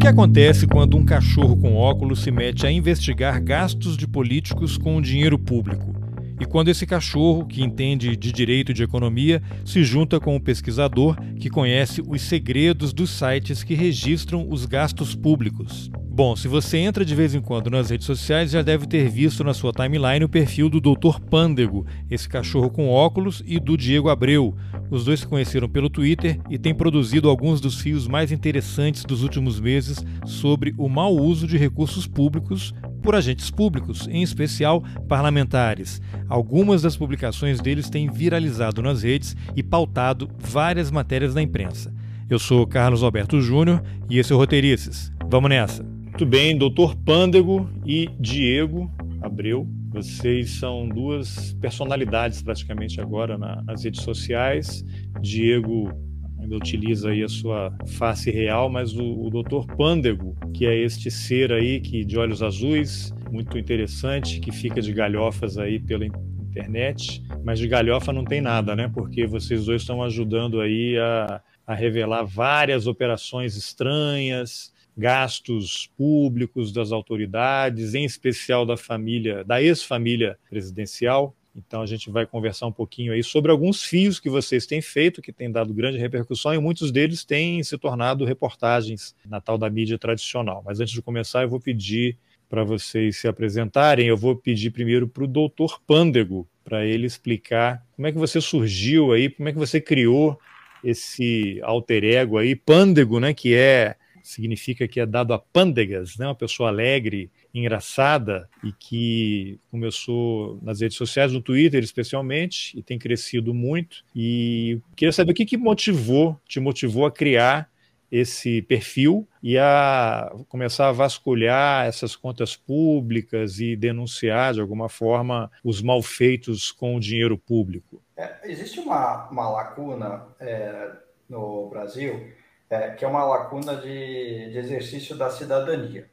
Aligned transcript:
Que 0.00 0.08
acontece 0.08 0.66
quando 0.66 0.96
um 0.96 1.04
cachorro 1.04 1.58
com 1.58 1.76
óculos 1.76 2.22
se 2.22 2.30
mete 2.30 2.66
a 2.66 2.72
investigar 2.72 3.38
gastos 3.38 3.98
de 3.98 4.08
políticos 4.08 4.78
com 4.78 4.96
o 4.96 5.02
dinheiro 5.02 5.38
público? 5.38 5.94
E 6.40 6.46
quando 6.46 6.68
esse 6.68 6.86
cachorro, 6.86 7.44
que 7.44 7.62
entende 7.62 8.16
de 8.16 8.32
direito 8.32 8.72
de 8.72 8.82
economia, 8.82 9.42
se 9.62 9.84
junta 9.84 10.18
com 10.18 10.34
um 10.34 10.40
pesquisador 10.40 11.20
que 11.38 11.50
conhece 11.50 12.00
os 12.00 12.22
segredos 12.22 12.94
dos 12.94 13.10
sites 13.10 13.62
que 13.62 13.74
registram 13.74 14.46
os 14.48 14.64
gastos 14.64 15.14
públicos? 15.14 15.90
Bom, 16.20 16.36
se 16.36 16.48
você 16.48 16.76
entra 16.76 17.02
de 17.02 17.14
vez 17.14 17.34
em 17.34 17.40
quando 17.40 17.70
nas 17.70 17.88
redes 17.88 18.06
sociais, 18.06 18.50
já 18.50 18.60
deve 18.60 18.86
ter 18.86 19.08
visto 19.08 19.42
na 19.42 19.54
sua 19.54 19.72
timeline 19.72 20.22
o 20.22 20.28
perfil 20.28 20.68
do 20.68 20.78
Dr. 20.78 21.18
Pândego, 21.18 21.86
esse 22.10 22.28
cachorro 22.28 22.68
com 22.68 22.90
óculos, 22.90 23.42
e 23.46 23.58
do 23.58 23.74
Diego 23.74 24.10
Abreu. 24.10 24.54
Os 24.90 25.06
dois 25.06 25.20
se 25.20 25.26
conheceram 25.26 25.66
pelo 25.66 25.88
Twitter 25.88 26.38
e 26.50 26.58
têm 26.58 26.74
produzido 26.74 27.30
alguns 27.30 27.58
dos 27.58 27.80
fios 27.80 28.06
mais 28.06 28.30
interessantes 28.30 29.02
dos 29.02 29.22
últimos 29.22 29.58
meses 29.58 30.04
sobre 30.26 30.74
o 30.76 30.90
mau 30.90 31.16
uso 31.16 31.46
de 31.46 31.56
recursos 31.56 32.06
públicos 32.06 32.74
por 33.02 33.14
agentes 33.14 33.50
públicos, 33.50 34.06
em 34.06 34.22
especial 34.22 34.84
parlamentares. 35.08 36.02
Algumas 36.28 36.82
das 36.82 36.98
publicações 36.98 37.62
deles 37.62 37.88
têm 37.88 38.10
viralizado 38.10 38.82
nas 38.82 39.04
redes 39.04 39.34
e 39.56 39.62
pautado 39.62 40.28
várias 40.38 40.90
matérias 40.90 41.32
da 41.32 41.40
imprensa. 41.40 41.90
Eu 42.28 42.38
sou 42.38 42.66
Carlos 42.66 43.02
Alberto 43.02 43.40
Júnior 43.40 43.82
e 44.10 44.18
esse 44.18 44.34
é 44.34 44.36
o 44.36 44.38
Roteirices. 44.38 45.10
Vamos 45.26 45.48
nessa! 45.48 45.89
Muito 46.10 46.26
bem, 46.26 46.56
doutor 46.56 46.94
Pândego 46.96 47.70
e 47.86 48.10
Diego 48.20 48.90
Abreu. 49.22 49.66
Vocês 49.90 50.50
são 50.50 50.86
duas 50.86 51.54
personalidades 51.54 52.42
praticamente 52.42 53.00
agora 53.00 53.38
na, 53.38 53.62
nas 53.62 53.84
redes 53.84 54.02
sociais. 54.02 54.84
Diego 55.22 55.90
ainda 56.38 56.56
utiliza 56.56 57.10
aí 57.10 57.22
a 57.22 57.28
sua 57.28 57.74
face 57.86 58.30
real, 58.30 58.68
mas 58.68 58.94
o, 58.94 59.02
o 59.02 59.30
doutor 59.30 59.66
Pândego, 59.66 60.36
que 60.52 60.66
é 60.66 60.76
este 60.76 61.10
ser 61.10 61.52
aí 61.52 61.80
que 61.80 62.04
de 62.04 62.18
olhos 62.18 62.42
azuis, 62.42 63.14
muito 63.30 63.56
interessante, 63.56 64.40
que 64.40 64.52
fica 64.52 64.82
de 64.82 64.92
galhofas 64.92 65.56
aí 65.56 65.78
pela 65.78 66.04
internet, 66.04 67.22
mas 67.44 67.58
de 67.58 67.68
galhofa 67.68 68.12
não 68.12 68.24
tem 68.24 68.40
nada, 68.40 68.76
né? 68.76 68.90
Porque 68.92 69.26
vocês 69.26 69.64
dois 69.64 69.82
estão 69.82 70.02
ajudando 70.02 70.60
aí 70.60 70.98
a, 70.98 71.40
a 71.66 71.74
revelar 71.74 72.24
várias 72.24 72.86
operações 72.86 73.56
estranhas, 73.56 74.72
gastos 74.96 75.90
públicos 75.96 76.72
das 76.72 76.92
autoridades, 76.92 77.94
em 77.94 78.04
especial 78.04 78.66
da 78.66 78.76
família, 78.76 79.44
da 79.44 79.62
ex-família 79.62 80.36
presidencial. 80.48 81.34
Então 81.54 81.82
a 81.82 81.86
gente 81.86 82.10
vai 82.10 82.26
conversar 82.26 82.66
um 82.66 82.72
pouquinho 82.72 83.12
aí 83.12 83.22
sobre 83.22 83.50
alguns 83.50 83.82
fios 83.82 84.20
que 84.20 84.30
vocês 84.30 84.66
têm 84.66 84.80
feito, 84.80 85.20
que 85.20 85.32
têm 85.32 85.50
dado 85.50 85.74
grande 85.74 85.98
repercussão, 85.98 86.54
e 86.54 86.58
muitos 86.58 86.92
deles 86.92 87.24
têm 87.24 87.62
se 87.62 87.76
tornado 87.76 88.24
reportagens 88.24 89.14
na 89.26 89.40
tal 89.40 89.58
da 89.58 89.68
mídia 89.68 89.98
tradicional. 89.98 90.62
Mas 90.64 90.80
antes 90.80 90.92
de 90.92 91.02
começar, 91.02 91.42
eu 91.42 91.48
vou 91.48 91.60
pedir 91.60 92.16
para 92.48 92.64
vocês 92.64 93.16
se 93.16 93.28
apresentarem. 93.28 94.08
Eu 94.08 94.16
vou 94.16 94.34
pedir 94.36 94.70
primeiro 94.70 95.08
para 95.08 95.24
o 95.24 95.28
doutor 95.28 95.80
Pândego, 95.86 96.48
para 96.64 96.84
ele 96.84 97.06
explicar 97.06 97.84
como 97.94 98.06
é 98.06 98.12
que 98.12 98.18
você 98.18 98.40
surgiu 98.40 99.12
aí, 99.12 99.30
como 99.30 99.48
é 99.48 99.52
que 99.52 99.58
você 99.58 99.80
criou 99.80 100.38
esse 100.82 101.60
alter 101.62 102.04
ego 102.04 102.38
aí, 102.38 102.56
Pândego, 102.56 103.20
né, 103.20 103.34
que 103.34 103.54
é 103.54 103.96
significa 104.30 104.86
que 104.86 105.00
é 105.00 105.06
dado 105.06 105.32
a 105.32 105.38
pândegas, 105.38 106.16
né? 106.16 106.26
uma 106.26 106.34
pessoa 106.34 106.68
alegre, 106.68 107.30
engraçada 107.52 108.48
e 108.62 108.72
que 108.72 109.58
começou 109.70 110.58
nas 110.62 110.80
redes 110.80 110.96
sociais, 110.96 111.32
no 111.32 111.42
Twitter 111.42 111.82
especialmente, 111.82 112.78
e 112.78 112.82
tem 112.82 112.98
crescido 112.98 113.52
muito. 113.52 114.04
E 114.14 114.80
queria 114.96 115.12
saber 115.12 115.32
o 115.32 115.34
que, 115.34 115.44
que 115.44 115.56
motivou, 115.56 116.38
te 116.46 116.60
motivou 116.60 117.06
a 117.06 117.10
criar 117.10 117.70
esse 118.10 118.62
perfil 118.62 119.26
e 119.42 119.56
a 119.56 120.32
começar 120.48 120.88
a 120.88 120.92
vasculhar 120.92 121.86
essas 121.86 122.16
contas 122.16 122.56
públicas 122.56 123.60
e 123.60 123.76
denunciar 123.76 124.54
de 124.54 124.60
alguma 124.60 124.88
forma 124.88 125.50
os 125.62 125.80
malfeitos 125.80 126.72
com 126.72 126.96
o 126.96 127.00
dinheiro 127.00 127.38
público. 127.38 128.02
É, 128.16 128.50
existe 128.50 128.80
uma, 128.80 129.28
uma 129.30 129.48
lacuna 129.48 130.26
é, 130.40 130.90
no 131.28 131.68
Brasil 131.68 132.39
é, 132.70 132.90
que 132.90 133.04
é 133.04 133.08
uma 133.08 133.24
lacuna 133.24 133.76
de, 133.76 134.50
de 134.50 134.58
exercício 134.58 135.16
da 135.16 135.28
cidadania. 135.28 136.08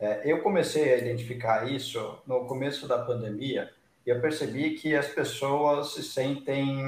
É, 0.00 0.22
eu 0.24 0.40
comecei 0.42 0.94
a 0.94 0.96
identificar 0.96 1.70
isso 1.70 2.18
no 2.26 2.46
começo 2.46 2.88
da 2.88 2.98
pandemia 2.98 3.70
e 4.06 4.10
eu 4.10 4.20
percebi 4.20 4.70
que 4.70 4.96
as 4.96 5.06
pessoas 5.08 5.92
se 5.92 6.02
sentem 6.02 6.82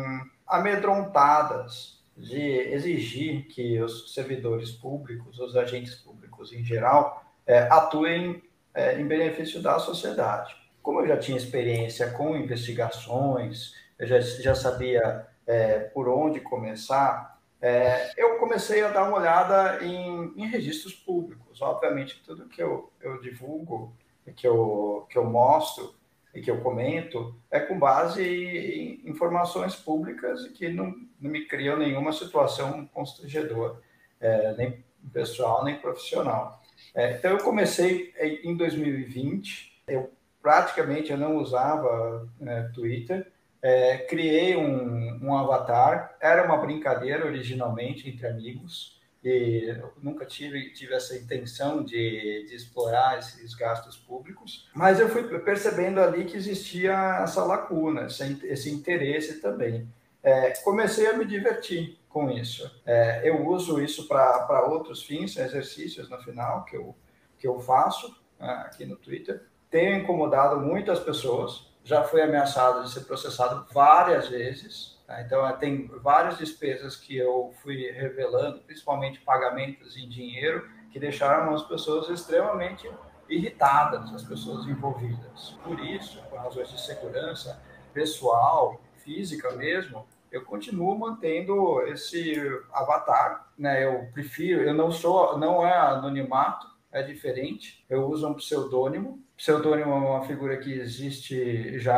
amedrontadas 0.46 2.00
de 2.16 2.40
exigir 2.40 3.46
que 3.48 3.80
os 3.80 4.14
servidores 4.14 4.70
públicos, 4.70 5.38
os 5.38 5.56
agentes 5.56 5.94
públicos 5.94 6.52
em 6.52 6.64
geral, 6.64 7.24
é, 7.46 7.60
atuem 7.62 8.42
é, 8.74 8.98
em 9.00 9.06
benefício 9.06 9.60
da 9.60 9.78
sociedade. 9.78 10.54
Como 10.82 11.00
eu 11.00 11.08
já 11.08 11.16
tinha 11.18 11.36
experiência 11.36 12.10
com 12.10 12.36
investigações, 12.36 13.74
eu 13.98 14.06
já, 14.06 14.20
já 14.20 14.54
sabia 14.54 15.26
é, 15.46 15.80
por 15.80 16.08
onde 16.08 16.40
começar, 16.40 17.39
é, 17.62 18.12
eu 18.16 18.38
comecei 18.38 18.82
a 18.82 18.88
dar 18.88 19.04
uma 19.04 19.18
olhada 19.18 19.84
em, 19.84 20.32
em, 20.36 20.46
registros 20.46 20.94
públicos. 20.94 21.60
Obviamente, 21.60 22.22
tudo 22.24 22.48
que 22.48 22.62
eu, 22.62 22.90
eu 23.00 23.20
divulgo, 23.20 23.94
que 24.34 24.46
eu, 24.46 25.06
que 25.10 25.18
eu 25.18 25.24
mostro 25.24 25.94
e 26.34 26.40
que 26.40 26.50
eu 26.50 26.60
comento 26.60 27.34
é 27.50 27.60
com 27.60 27.78
base 27.78 28.22
em 28.22 29.08
informações 29.08 29.74
públicas 29.74 30.44
e 30.44 30.50
que 30.50 30.68
não, 30.68 30.94
não 31.20 31.30
me 31.30 31.46
criam 31.46 31.76
nenhuma 31.76 32.12
situação 32.12 32.86
constrangedora, 32.86 33.78
é, 34.20 34.54
nem 34.54 34.84
pessoal, 35.12 35.64
nem 35.64 35.76
profissional. 35.76 36.62
É, 36.94 37.12
então, 37.12 37.32
eu 37.32 37.38
comecei 37.38 38.14
em 38.42 38.56
2020, 38.56 39.82
eu 39.86 40.10
praticamente 40.40 41.10
eu 41.10 41.18
não 41.18 41.36
usava 41.36 42.26
né, 42.38 42.70
Twitter, 42.74 43.30
é, 43.62 43.98
criei 43.98 44.56
um, 44.56 45.20
um, 45.22 45.36
avatar, 45.36 46.16
era 46.20 46.44
uma 46.44 46.56
brincadeira 46.56 47.26
originalmente 47.26 48.08
entre 48.08 48.26
amigos, 48.26 48.98
e 49.22 49.76
nunca 50.02 50.24
tive, 50.24 50.72
tive 50.72 50.94
essa 50.94 51.14
intenção 51.14 51.84
de, 51.84 52.46
de 52.48 52.54
explorar 52.54 53.18
esses 53.18 53.54
gastos 53.54 53.96
públicos, 53.96 54.68
mas 54.74 54.98
eu 54.98 55.10
fui 55.10 55.22
percebendo 55.40 56.00
ali 56.00 56.24
que 56.24 56.36
existia 56.36 57.20
essa 57.22 57.44
lacuna, 57.44 58.06
esse, 58.06 58.46
esse 58.46 58.70
interesse 58.70 59.40
também. 59.40 59.86
É, 60.22 60.50
comecei 60.62 61.06
a 61.06 61.16
me 61.16 61.24
divertir 61.24 61.98
com 62.08 62.30
isso. 62.30 62.70
É, 62.84 63.22
eu 63.28 63.46
uso 63.46 63.80
isso 63.80 64.06
para 64.06 64.66
outros 64.66 65.02
fins, 65.02 65.36
exercícios 65.36 66.10
no 66.10 66.18
final 66.18 66.64
que 66.64 66.76
eu, 66.76 66.94
que 67.38 67.46
eu 67.46 67.58
faço 67.60 68.14
né, 68.38 68.64
aqui 68.66 68.84
no 68.84 68.96
Twitter. 68.96 69.42
Tenho 69.70 69.96
incomodado 69.96 70.60
muitas 70.60 70.98
pessoas, 70.98 71.69
já 71.84 72.04
foi 72.04 72.22
ameaçado 72.22 72.82
de 72.82 72.90
ser 72.90 73.00
processado 73.00 73.66
várias 73.72 74.28
vezes. 74.28 74.98
Tá? 75.06 75.20
Então, 75.22 75.50
tem 75.58 75.86
várias 76.02 76.38
despesas 76.38 76.96
que 76.96 77.16
eu 77.16 77.52
fui 77.62 77.90
revelando, 77.90 78.60
principalmente 78.60 79.20
pagamentos 79.20 79.96
em 79.96 80.08
dinheiro, 80.08 80.68
que 80.92 80.98
deixaram 80.98 81.54
as 81.54 81.62
pessoas 81.62 82.08
extremamente 82.08 82.90
irritadas, 83.28 84.12
as 84.12 84.24
pessoas 84.24 84.66
envolvidas. 84.66 85.56
Por 85.64 85.78
isso, 85.80 86.22
por 86.28 86.38
razões 86.38 86.68
de 86.68 86.80
segurança 86.80 87.60
pessoal, 87.92 88.80
física 88.96 89.50
mesmo, 89.52 90.06
eu 90.30 90.44
continuo 90.44 90.96
mantendo 90.96 91.82
esse 91.86 92.36
avatar, 92.72 93.50
né? 93.58 93.84
Eu 93.84 94.08
prefiro, 94.12 94.62
eu 94.62 94.74
não 94.74 94.90
sou, 94.90 95.36
não 95.38 95.66
é 95.66 95.76
anonimato, 95.76 96.68
é 96.92 97.02
diferente. 97.02 97.84
Eu 97.88 98.06
uso 98.08 98.28
um 98.28 98.34
pseudônimo 98.34 99.22
Pseudônimo 99.40 99.90
é 99.90 99.96
uma 99.96 100.22
figura 100.26 100.58
que 100.58 100.70
existe 100.70 101.78
já 101.78 101.96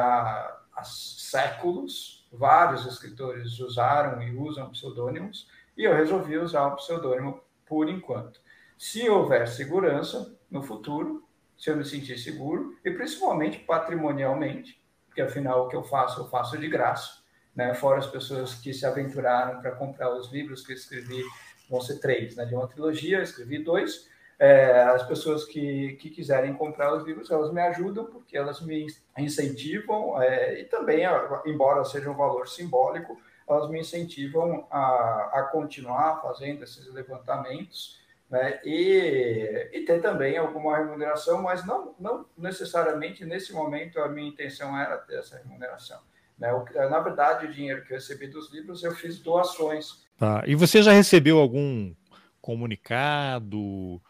há 0.73 0.85
séculos. 0.85 2.25
Vários 2.31 2.87
escritores 2.87 3.59
usaram 3.59 4.23
e 4.23 4.33
usam 4.37 4.71
pseudônimos, 4.71 5.49
e 5.77 5.83
eu 5.83 5.93
resolvi 5.93 6.39
usar 6.39 6.69
o 6.69 6.77
pseudônimo 6.77 7.43
por 7.67 7.89
enquanto. 7.89 8.41
Se 8.79 9.11
houver 9.11 9.49
segurança 9.49 10.39
no 10.49 10.63
futuro, 10.63 11.27
se 11.59 11.69
eu 11.69 11.77
me 11.77 11.85
sentir 11.85 12.17
seguro, 12.17 12.79
e 12.85 12.93
principalmente 12.93 13.59
patrimonialmente, 13.59 14.81
porque 15.07 15.21
afinal 15.21 15.67
o 15.67 15.69
que 15.69 15.75
eu 15.75 15.83
faço, 15.83 16.21
eu 16.21 16.29
faço 16.29 16.57
de 16.57 16.69
graça. 16.69 17.25
né? 17.57 17.75
Fora 17.75 17.99
as 17.99 18.07
pessoas 18.07 18.55
que 18.55 18.73
se 18.73 18.87
aventuraram 18.87 19.61
para 19.61 19.73
comprar 19.73 20.15
os 20.15 20.31
livros 20.31 20.65
que 20.65 20.71
eu 20.71 20.77
escrevi, 20.77 21.21
vão 21.69 21.81
ser 21.81 21.99
três, 21.99 22.37
né? 22.37 22.45
De 22.45 22.55
uma 22.55 22.69
trilogia, 22.69 23.19
eu 23.19 23.23
escrevi 23.25 23.59
dois. 23.65 24.09
É, 24.45 24.83
as 24.83 25.05
pessoas 25.05 25.45
que, 25.45 25.93
que 26.01 26.11
quiserem 26.11 26.53
comprar 26.53 26.93
os 26.93 27.05
livros, 27.05 27.31
elas 27.31 27.53
me 27.53 27.61
ajudam 27.61 28.07
porque 28.07 28.37
elas 28.37 28.61
me 28.61 28.89
incentivam 29.17 30.21
é, 30.21 30.61
e 30.61 30.65
também, 30.65 31.05
embora 31.47 31.85
seja 31.85 32.11
um 32.11 32.17
valor 32.17 32.49
simbólico, 32.49 33.17
elas 33.49 33.71
me 33.71 33.79
incentivam 33.79 34.67
a, 34.69 35.31
a 35.33 35.43
continuar 35.53 36.21
fazendo 36.21 36.65
esses 36.65 36.93
levantamentos 36.93 38.01
né, 38.29 38.59
e, 38.65 39.69
e 39.73 39.85
ter 39.85 40.03
também 40.03 40.37
alguma 40.37 40.77
remuneração, 40.77 41.41
mas 41.41 41.65
não, 41.65 41.95
não 41.97 42.27
necessariamente 42.37 43.25
nesse 43.25 43.53
momento 43.53 44.01
a 44.01 44.09
minha 44.09 44.29
intenção 44.29 44.77
era 44.77 44.99
ter 44.99 45.21
essa 45.21 45.39
remuneração. 45.39 46.01
Né? 46.37 46.51
Na 46.91 46.99
verdade, 46.99 47.47
o 47.47 47.53
dinheiro 47.53 47.85
que 47.85 47.93
eu 47.93 47.97
recebi 47.97 48.27
dos 48.27 48.53
livros 48.53 48.83
eu 48.83 48.91
fiz 48.91 49.21
doações. 49.21 50.05
Tá. 50.19 50.43
E 50.49 50.57
você 50.57 50.83
já 50.83 50.91
recebeu 50.91 51.39
algum 51.39 51.95
comunicado, 52.41 54.03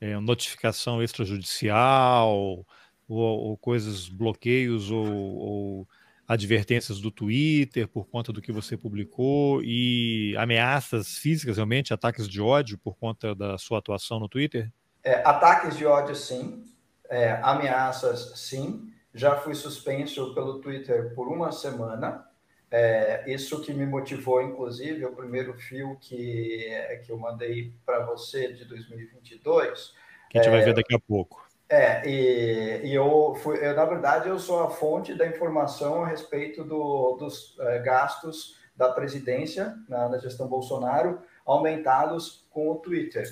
é, 0.00 0.18
notificação 0.18 1.02
extrajudicial, 1.02 2.30
ou, 2.36 2.66
ou 3.08 3.56
coisas, 3.56 4.08
bloqueios 4.08 4.90
ou, 4.90 5.06
ou 5.06 5.88
advertências 6.26 7.00
do 7.00 7.10
Twitter 7.10 7.88
por 7.88 8.06
conta 8.06 8.32
do 8.32 8.40
que 8.40 8.52
você 8.52 8.76
publicou 8.76 9.60
e 9.64 10.34
ameaças 10.38 11.18
físicas, 11.18 11.56
realmente, 11.56 11.92
ataques 11.92 12.28
de 12.28 12.40
ódio 12.40 12.78
por 12.78 12.96
conta 12.96 13.34
da 13.34 13.58
sua 13.58 13.78
atuação 13.80 14.20
no 14.20 14.28
Twitter? 14.28 14.72
É, 15.02 15.14
ataques 15.26 15.76
de 15.76 15.84
ódio, 15.84 16.14
sim. 16.14 16.62
É, 17.08 17.40
ameaças, 17.42 18.38
sim. 18.38 18.92
Já 19.12 19.34
fui 19.36 19.56
suspenso 19.56 20.32
pelo 20.32 20.60
Twitter 20.60 21.12
por 21.16 21.26
uma 21.26 21.50
semana. 21.50 22.24
É, 22.70 23.24
isso 23.26 23.60
que 23.60 23.72
me 23.72 23.84
motivou, 23.84 24.40
inclusive, 24.40 25.04
o 25.04 25.12
primeiro 25.12 25.54
fio 25.54 25.96
que, 26.00 26.70
que 27.04 27.10
eu 27.10 27.18
mandei 27.18 27.74
para 27.84 28.04
você 28.04 28.52
de 28.52 28.64
2022. 28.64 29.92
Que 30.30 30.38
a 30.38 30.42
gente 30.42 30.52
vai 30.52 30.62
ver 30.62 30.74
daqui 30.74 30.94
a 30.94 31.00
pouco. 31.00 31.44
É, 31.68 32.02
e, 32.08 32.86
e 32.88 32.94
eu 32.94 33.34
fui, 33.36 33.64
eu, 33.64 33.74
na 33.74 33.84
verdade, 33.84 34.28
eu 34.28 34.38
sou 34.38 34.62
a 34.62 34.70
fonte 34.70 35.14
da 35.14 35.26
informação 35.26 36.02
a 36.02 36.06
respeito 36.08 36.64
do, 36.64 37.16
dos 37.16 37.56
é, 37.60 37.78
gastos 37.80 38.58
da 38.76 38.88
presidência 38.88 39.76
na, 39.88 40.08
na, 40.08 40.18
gestão 40.18 40.48
Bolsonaro 40.48 41.20
aumentados 41.46 42.46
com 42.50 42.70
o 42.70 42.76
Twitter. 42.76 43.24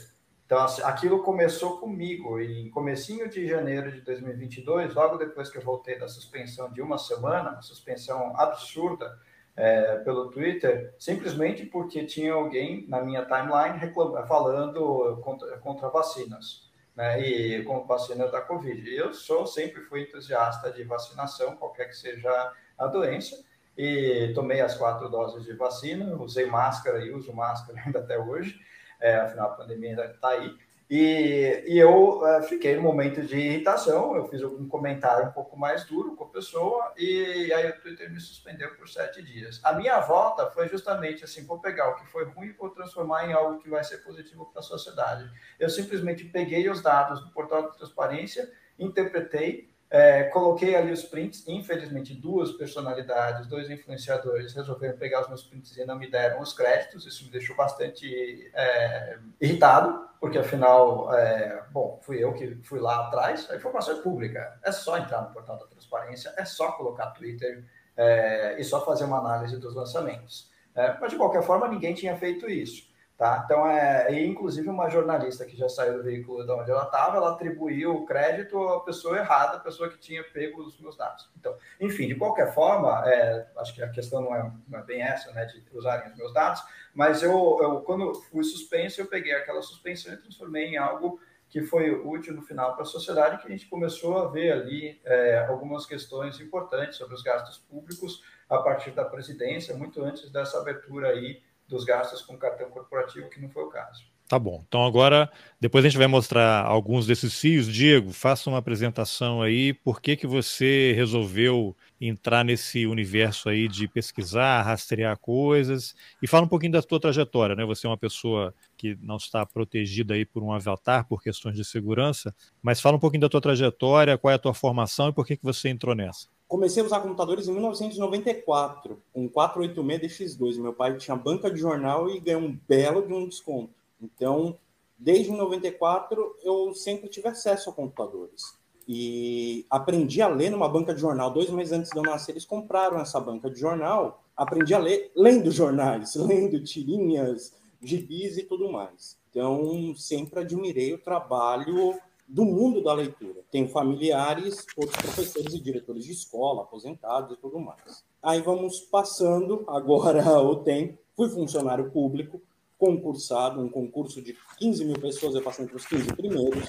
Então, 0.46 0.58
assim, 0.58 0.82
aquilo 0.82 1.22
começou 1.22 1.78
comigo 1.78 2.40
em 2.40 2.70
comecinho 2.70 3.28
de 3.28 3.46
janeiro 3.46 3.90
de 3.90 4.00
2022, 4.02 4.94
logo 4.94 5.16
depois 5.16 5.50
que 5.50 5.58
eu 5.58 5.62
voltei 5.62 5.98
da 5.98 6.08
suspensão 6.08 6.70
de 6.72 6.80
uma 6.80 6.96
semana, 6.96 7.50
uma 7.50 7.62
suspensão 7.62 8.34
absurda 8.36 9.18
é, 9.58 9.96
pelo 9.96 10.30
Twitter, 10.30 10.94
simplesmente 11.00 11.66
porque 11.66 12.06
tinha 12.06 12.32
alguém 12.32 12.86
na 12.88 13.02
minha 13.02 13.24
timeline 13.24 13.76
reclamando, 13.76 14.24
falando 14.28 15.20
contra, 15.20 15.58
contra 15.58 15.88
vacinas 15.88 16.70
né, 16.94 17.20
e 17.20 17.64
com 17.64 17.84
vacina 17.84 18.28
da 18.28 18.40
Covid. 18.40 18.88
Eu 18.94 19.12
sou, 19.12 19.48
sempre 19.48 19.80
fui 19.82 20.02
entusiasta 20.02 20.70
de 20.70 20.84
vacinação, 20.84 21.56
qualquer 21.56 21.86
que 21.86 21.96
seja 21.96 22.52
a 22.78 22.86
doença, 22.86 23.44
e 23.76 24.30
tomei 24.32 24.60
as 24.60 24.76
quatro 24.76 25.08
doses 25.08 25.44
de 25.44 25.52
vacina, 25.54 26.14
usei 26.14 26.46
máscara 26.46 27.04
e 27.04 27.10
uso 27.10 27.32
máscara 27.32 27.80
ainda 27.84 27.98
até 27.98 28.16
hoje, 28.16 28.56
é, 29.00 29.16
afinal 29.16 29.50
a 29.50 29.54
pandemia 29.54 29.90
ainda 29.90 30.04
está 30.04 30.28
aí. 30.28 30.56
E, 30.90 31.64
e 31.66 31.78
eu 31.78 32.22
uh, 32.22 32.42
fiquei 32.44 32.74
no 32.74 32.82
momento 32.82 33.20
de 33.22 33.36
irritação, 33.36 34.16
eu 34.16 34.26
fiz 34.26 34.42
um 34.42 34.66
comentário 34.66 35.28
um 35.28 35.32
pouco 35.32 35.54
mais 35.54 35.84
duro 35.84 36.16
com 36.16 36.24
a 36.24 36.28
pessoa 36.28 36.94
e 36.96 37.52
aí 37.52 37.68
o 37.68 37.80
Twitter 37.80 38.10
me 38.10 38.18
suspendeu 38.18 38.74
por 38.74 38.88
sete 38.88 39.22
dias. 39.22 39.60
A 39.62 39.74
minha 39.74 40.00
volta 40.00 40.50
foi 40.50 40.66
justamente 40.66 41.24
assim, 41.24 41.44
vou 41.44 41.58
pegar 41.58 41.90
o 41.90 41.96
que 41.96 42.06
foi 42.06 42.24
ruim 42.24 42.48
e 42.48 42.52
vou 42.52 42.70
transformar 42.70 43.28
em 43.28 43.34
algo 43.34 43.58
que 43.58 43.68
vai 43.68 43.84
ser 43.84 43.98
positivo 43.98 44.46
para 44.46 44.60
a 44.60 44.62
sociedade. 44.62 45.30
Eu 45.60 45.68
simplesmente 45.68 46.24
peguei 46.24 46.70
os 46.70 46.80
dados 46.80 47.20
do 47.20 47.30
portal 47.32 47.70
de 47.70 47.76
transparência, 47.76 48.50
interpretei 48.78 49.68
é, 49.90 50.24
coloquei 50.24 50.76
ali 50.76 50.92
os 50.92 51.02
prints, 51.02 51.46
infelizmente 51.48 52.12
duas 52.12 52.52
personalidades, 52.52 53.46
dois 53.46 53.70
influenciadores 53.70 54.52
resolveram 54.52 54.98
pegar 54.98 55.22
os 55.22 55.28
meus 55.28 55.42
prints 55.42 55.74
e 55.78 55.84
não 55.86 55.98
me 55.98 56.10
deram 56.10 56.42
os 56.42 56.52
créditos, 56.52 57.06
isso 57.06 57.24
me 57.24 57.30
deixou 57.30 57.56
bastante 57.56 58.50
é, 58.52 59.18
irritado, 59.40 60.07
porque 60.20 60.38
afinal, 60.38 61.14
é, 61.14 61.64
bom, 61.70 62.00
fui 62.02 62.22
eu 62.22 62.32
que 62.34 62.56
fui 62.64 62.80
lá 62.80 63.06
atrás, 63.06 63.48
a 63.50 63.56
informação 63.56 63.98
é 63.98 64.02
pública, 64.02 64.58
é 64.64 64.72
só 64.72 64.98
entrar 64.98 65.22
no 65.22 65.32
portal 65.32 65.56
da 65.58 65.66
transparência, 65.66 66.32
é 66.36 66.44
só 66.44 66.72
colocar 66.72 67.06
Twitter 67.10 67.64
é, 67.96 68.56
e 68.58 68.64
só 68.64 68.84
fazer 68.84 69.04
uma 69.04 69.18
análise 69.18 69.56
dos 69.58 69.74
lançamentos. 69.74 70.50
É, 70.74 70.96
mas 71.00 71.10
de 71.10 71.16
qualquer 71.16 71.42
forma, 71.42 71.68
ninguém 71.68 71.94
tinha 71.94 72.16
feito 72.16 72.48
isso. 72.48 72.88
Tá? 73.18 73.42
Então, 73.44 73.68
é, 73.68 74.12
e 74.12 74.24
inclusive 74.24 74.68
uma 74.68 74.88
jornalista 74.88 75.44
que 75.44 75.56
já 75.56 75.68
saiu 75.68 75.94
do 75.94 76.04
veículo 76.04 76.44
de 76.44 76.52
onde 76.52 76.70
ela 76.70 76.84
estava, 76.84 77.16
ela 77.16 77.32
atribuiu 77.32 77.96
o 77.96 78.06
crédito 78.06 78.56
à 78.68 78.78
pessoa 78.84 79.18
errada, 79.18 79.56
a 79.56 79.60
pessoa 79.60 79.88
que 79.88 79.98
tinha 79.98 80.22
pego 80.22 80.62
os 80.62 80.78
meus 80.78 80.96
dados. 80.96 81.28
Então, 81.36 81.52
enfim, 81.80 82.06
de 82.06 82.14
qualquer 82.14 82.54
forma, 82.54 83.02
é, 83.10 83.44
acho 83.56 83.74
que 83.74 83.82
a 83.82 83.88
questão 83.88 84.20
não 84.20 84.36
é, 84.36 84.52
não 84.68 84.78
é, 84.78 84.82
bem 84.84 85.02
essa, 85.02 85.32
né, 85.32 85.46
de 85.46 85.64
usarem 85.76 86.08
os 86.08 86.16
meus 86.16 86.32
dados, 86.32 86.62
mas 86.94 87.20
eu, 87.20 87.58
eu 87.60 87.80
quando 87.80 88.14
fui 88.14 88.44
suspenso, 88.44 89.00
eu 89.00 89.06
peguei 89.06 89.34
aquela 89.34 89.62
suspensão 89.62 90.12
e 90.12 90.16
transformei 90.16 90.66
em 90.66 90.76
algo 90.76 91.20
que 91.48 91.62
foi 91.62 91.90
útil 91.90 92.34
no 92.34 92.42
final 92.42 92.74
para 92.74 92.82
a 92.82 92.86
sociedade, 92.86 93.42
que 93.42 93.48
a 93.48 93.50
gente 93.50 93.66
começou 93.66 94.18
a 94.18 94.28
ver 94.28 94.52
ali 94.52 95.00
é, 95.04 95.44
algumas 95.48 95.86
questões 95.86 96.40
importantes 96.40 96.96
sobre 96.96 97.16
os 97.16 97.22
gastos 97.24 97.58
públicos 97.58 98.22
a 98.48 98.58
partir 98.58 98.92
da 98.92 99.04
presidência, 99.04 99.74
muito 99.74 100.04
antes 100.04 100.30
dessa 100.30 100.58
abertura 100.58 101.08
aí 101.08 101.42
dos 101.68 101.84
gastos 101.84 102.22
com 102.22 102.36
cartão 102.36 102.70
corporativo, 102.70 103.28
que 103.28 103.40
não 103.40 103.48
foi 103.50 103.64
o 103.64 103.68
caso. 103.68 104.06
Tá 104.28 104.38
bom. 104.38 104.62
Então 104.68 104.84
agora, 104.84 105.30
depois 105.58 105.82
a 105.82 105.88
gente 105.88 105.96
vai 105.96 106.06
mostrar 106.06 106.62
alguns 106.62 107.06
desses 107.06 107.40
fios. 107.40 107.66
Diego, 107.66 108.12
faça 108.12 108.50
uma 108.50 108.58
apresentação 108.58 109.40
aí. 109.40 109.72
Por 109.72 110.02
que 110.02 110.16
que 110.16 110.26
você 110.26 110.92
resolveu 110.94 111.74
entrar 111.98 112.44
nesse 112.44 112.86
universo 112.86 113.48
aí 113.48 113.66
de 113.66 113.88
pesquisar, 113.88 114.60
rastrear 114.62 115.16
coisas? 115.18 115.94
E 116.20 116.26
fala 116.26 116.44
um 116.44 116.48
pouquinho 116.48 116.72
da 116.72 116.82
tua 116.82 117.00
trajetória, 117.00 117.56
né? 117.56 117.64
Você 117.64 117.86
é 117.86 117.90
uma 117.90 117.96
pessoa 117.96 118.54
que 118.76 118.98
não 119.00 119.16
está 119.16 119.46
protegida 119.46 120.12
aí 120.12 120.26
por 120.26 120.42
um 120.42 120.52
avatar 120.52 121.08
por 121.08 121.22
questões 121.22 121.56
de 121.56 121.64
segurança, 121.64 122.34
mas 122.62 122.82
fala 122.82 122.98
um 122.98 123.00
pouquinho 123.00 123.22
da 123.22 123.30
tua 123.30 123.40
trajetória, 123.40 124.18
qual 124.18 124.30
é 124.30 124.34
a 124.34 124.38
tua 124.38 124.52
formação 124.52 125.08
e 125.08 125.12
por 125.14 125.26
que 125.26 125.38
que 125.38 125.44
você 125.44 125.70
entrou 125.70 125.94
nessa? 125.94 126.28
Comecei 126.48 126.82
a 126.82 126.86
usar 126.86 127.00
computadores 127.00 127.46
em 127.46 127.52
1994, 127.52 129.00
com 129.12 129.28
486 129.28 130.36
DX2. 130.36 130.60
Meu 130.60 130.72
pai 130.72 130.96
tinha 130.96 131.14
banca 131.14 131.50
de 131.50 131.60
jornal 131.60 132.08
e 132.08 132.18
ganhou 132.18 132.42
um 132.42 132.58
belo 132.66 133.06
de 133.06 133.12
um 133.12 133.28
desconto. 133.28 133.70
Então, 134.00 134.56
desde 134.98 135.30
94, 135.30 136.36
eu 136.42 136.74
sempre 136.74 137.08
tive 137.08 137.28
acesso 137.28 137.68
a 137.68 137.72
computadores. 137.72 138.56
E 138.88 139.66
aprendi 139.68 140.22
a 140.22 140.28
ler 140.28 140.50
numa 140.50 140.68
banca 140.68 140.94
de 140.94 141.00
jornal. 141.02 141.30
Dois 141.30 141.50
meses 141.50 141.74
antes 141.74 141.90
de 141.90 141.98
eu 141.98 142.02
nascer, 142.02 142.32
eles 142.32 142.46
compraram 142.46 142.98
essa 142.98 143.20
banca 143.20 143.50
de 143.50 143.60
jornal. 143.60 144.24
Aprendi 144.34 144.72
a 144.72 144.78
ler 144.78 145.12
lendo 145.14 145.50
jornais, 145.50 146.14
lendo 146.16 146.64
tirinhas, 146.64 147.54
gibis 147.82 148.38
e 148.38 148.44
tudo 148.44 148.72
mais. 148.72 149.18
Então, 149.30 149.94
sempre 149.94 150.40
admirei 150.40 150.94
o 150.94 150.98
trabalho 150.98 152.00
do 152.28 152.44
mundo 152.44 152.82
da 152.82 152.92
leitura. 152.92 153.42
Tenho 153.50 153.68
familiares, 153.68 154.66
outros 154.76 155.00
professores 155.00 155.54
e 155.54 155.60
diretores 155.60 156.04
de 156.04 156.12
escola, 156.12 156.62
aposentados 156.62 157.36
e 157.36 157.40
tudo 157.40 157.58
mais. 157.58 158.04
Aí 158.22 158.42
vamos 158.42 158.80
passando 158.80 159.64
agora 159.66 160.22
o 160.40 160.56
tempo. 160.56 160.98
Fui 161.16 161.28
funcionário 161.30 161.90
público, 161.90 162.40
concursado, 162.78 163.60
um 163.60 163.68
concurso 163.68 164.20
de 164.22 164.36
15 164.58 164.84
mil 164.84 165.00
pessoas, 165.00 165.34
eu 165.34 165.42
passei 165.42 165.64
entre 165.64 165.76
os 165.76 165.86
15 165.86 166.14
primeiros, 166.14 166.64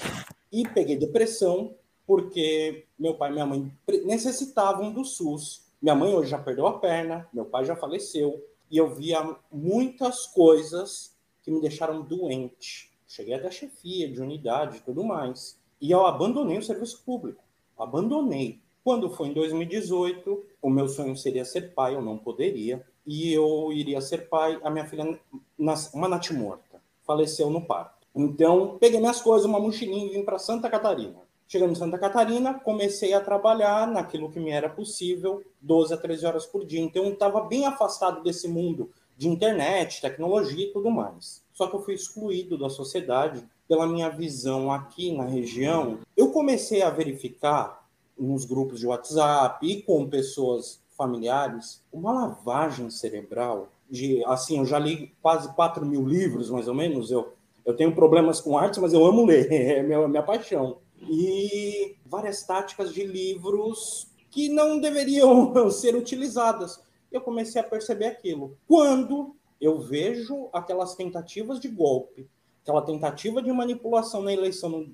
e 0.50 0.66
peguei 0.66 0.96
depressão 0.96 1.74
porque 2.06 2.86
meu 2.98 3.14
pai 3.14 3.30
e 3.30 3.32
minha 3.34 3.46
mãe 3.46 3.72
necessitavam 4.04 4.92
do 4.92 5.04
SUS. 5.04 5.62
Minha 5.80 5.94
mãe 5.94 6.12
hoje 6.12 6.30
já 6.30 6.38
perdeu 6.38 6.66
a 6.66 6.80
perna, 6.80 7.28
meu 7.32 7.44
pai 7.44 7.64
já 7.64 7.76
faleceu, 7.76 8.44
e 8.68 8.76
eu 8.76 8.92
via 8.92 9.36
muitas 9.52 10.26
coisas 10.26 11.14
que 11.42 11.50
me 11.50 11.60
deixaram 11.60 12.02
doente 12.02 12.89
cheguei 13.10 13.34
a 13.34 13.50
chefia 13.50 14.08
de 14.08 14.22
unidade 14.22 14.76
e 14.76 14.80
tudo 14.80 15.02
mais. 15.02 15.58
E 15.80 15.90
eu 15.90 16.06
abandonei 16.06 16.56
o 16.58 16.62
serviço 16.62 17.02
público. 17.04 17.42
Abandonei. 17.76 18.60
Quando 18.84 19.10
foi 19.10 19.28
em 19.28 19.32
2018, 19.32 20.44
o 20.62 20.70
meu 20.70 20.88
sonho 20.88 21.16
seria 21.16 21.44
ser 21.44 21.74
pai, 21.74 21.96
eu 21.96 22.00
não 22.00 22.16
poderia. 22.16 22.86
E 23.04 23.32
eu 23.32 23.72
iria 23.72 24.00
ser 24.00 24.28
pai, 24.28 24.60
a 24.62 24.70
minha 24.70 24.86
filha, 24.86 25.18
uma 25.58 26.08
natimorta, 26.08 26.80
faleceu 27.02 27.50
no 27.50 27.66
parto. 27.66 28.06
Então, 28.14 28.78
peguei 28.78 29.00
minhas 29.00 29.20
coisas, 29.20 29.44
uma 29.44 29.58
mochilinha 29.58 30.06
e 30.06 30.10
vim 30.10 30.24
para 30.24 30.38
Santa 30.38 30.70
Catarina. 30.70 31.18
Chegando 31.48 31.72
em 31.72 31.76
Santa 31.76 31.98
Catarina, 31.98 32.54
comecei 32.54 33.12
a 33.12 33.20
trabalhar 33.20 33.88
naquilo 33.88 34.30
que 34.30 34.38
me 34.38 34.50
era 34.50 34.68
possível, 34.68 35.42
12 35.60 35.94
a 35.94 35.96
13 35.96 36.26
horas 36.26 36.46
por 36.46 36.64
dia. 36.64 36.80
Então, 36.80 37.04
eu 37.04 37.12
estava 37.12 37.40
bem 37.40 37.66
afastado 37.66 38.22
desse 38.22 38.46
mundo 38.46 38.90
de 39.20 39.28
internet, 39.28 40.00
tecnologia 40.00 40.64
e 40.64 40.72
tudo 40.72 40.90
mais. 40.90 41.42
Só 41.52 41.66
que 41.66 41.76
eu 41.76 41.82
fui 41.82 41.92
excluído 41.92 42.56
da 42.56 42.70
sociedade 42.70 43.44
pela 43.68 43.86
minha 43.86 44.08
visão 44.08 44.72
aqui 44.72 45.14
na 45.14 45.26
região. 45.26 45.98
Eu 46.16 46.30
comecei 46.30 46.80
a 46.80 46.88
verificar 46.88 47.86
nos 48.18 48.46
grupos 48.46 48.80
de 48.80 48.86
WhatsApp 48.86 49.66
e 49.70 49.82
com 49.82 50.08
pessoas 50.08 50.80
familiares 50.96 51.84
uma 51.92 52.14
lavagem 52.14 52.88
cerebral 52.88 53.68
de, 53.90 54.24
assim, 54.24 54.56
eu 54.56 54.64
já 54.64 54.78
li 54.78 55.14
quase 55.20 55.54
4 55.54 55.84
mil 55.84 56.08
livros, 56.08 56.48
mais 56.48 56.66
ou 56.66 56.74
menos, 56.74 57.10
eu, 57.10 57.34
eu 57.66 57.76
tenho 57.76 57.94
problemas 57.94 58.40
com 58.40 58.56
arte, 58.56 58.80
mas 58.80 58.94
eu 58.94 59.04
amo 59.04 59.26
ler, 59.26 59.46
é 59.52 59.82
minha, 59.82 60.08
minha 60.08 60.22
paixão. 60.22 60.78
E 60.98 61.94
várias 62.06 62.42
táticas 62.42 62.94
de 62.94 63.04
livros 63.04 64.08
que 64.30 64.48
não 64.48 64.80
deveriam 64.80 65.52
ser 65.70 65.94
utilizadas. 65.94 66.80
Eu 67.10 67.20
comecei 67.20 67.60
a 67.60 67.64
perceber 67.64 68.06
aquilo. 68.06 68.56
Quando 68.66 69.34
eu 69.60 69.78
vejo 69.78 70.48
aquelas 70.52 70.94
tentativas 70.94 71.60
de 71.60 71.68
golpe, 71.68 72.28
aquela 72.62 72.82
tentativa 72.82 73.42
de 73.42 73.52
manipulação 73.52 74.22
na 74.22 74.32
eleição 74.32 74.86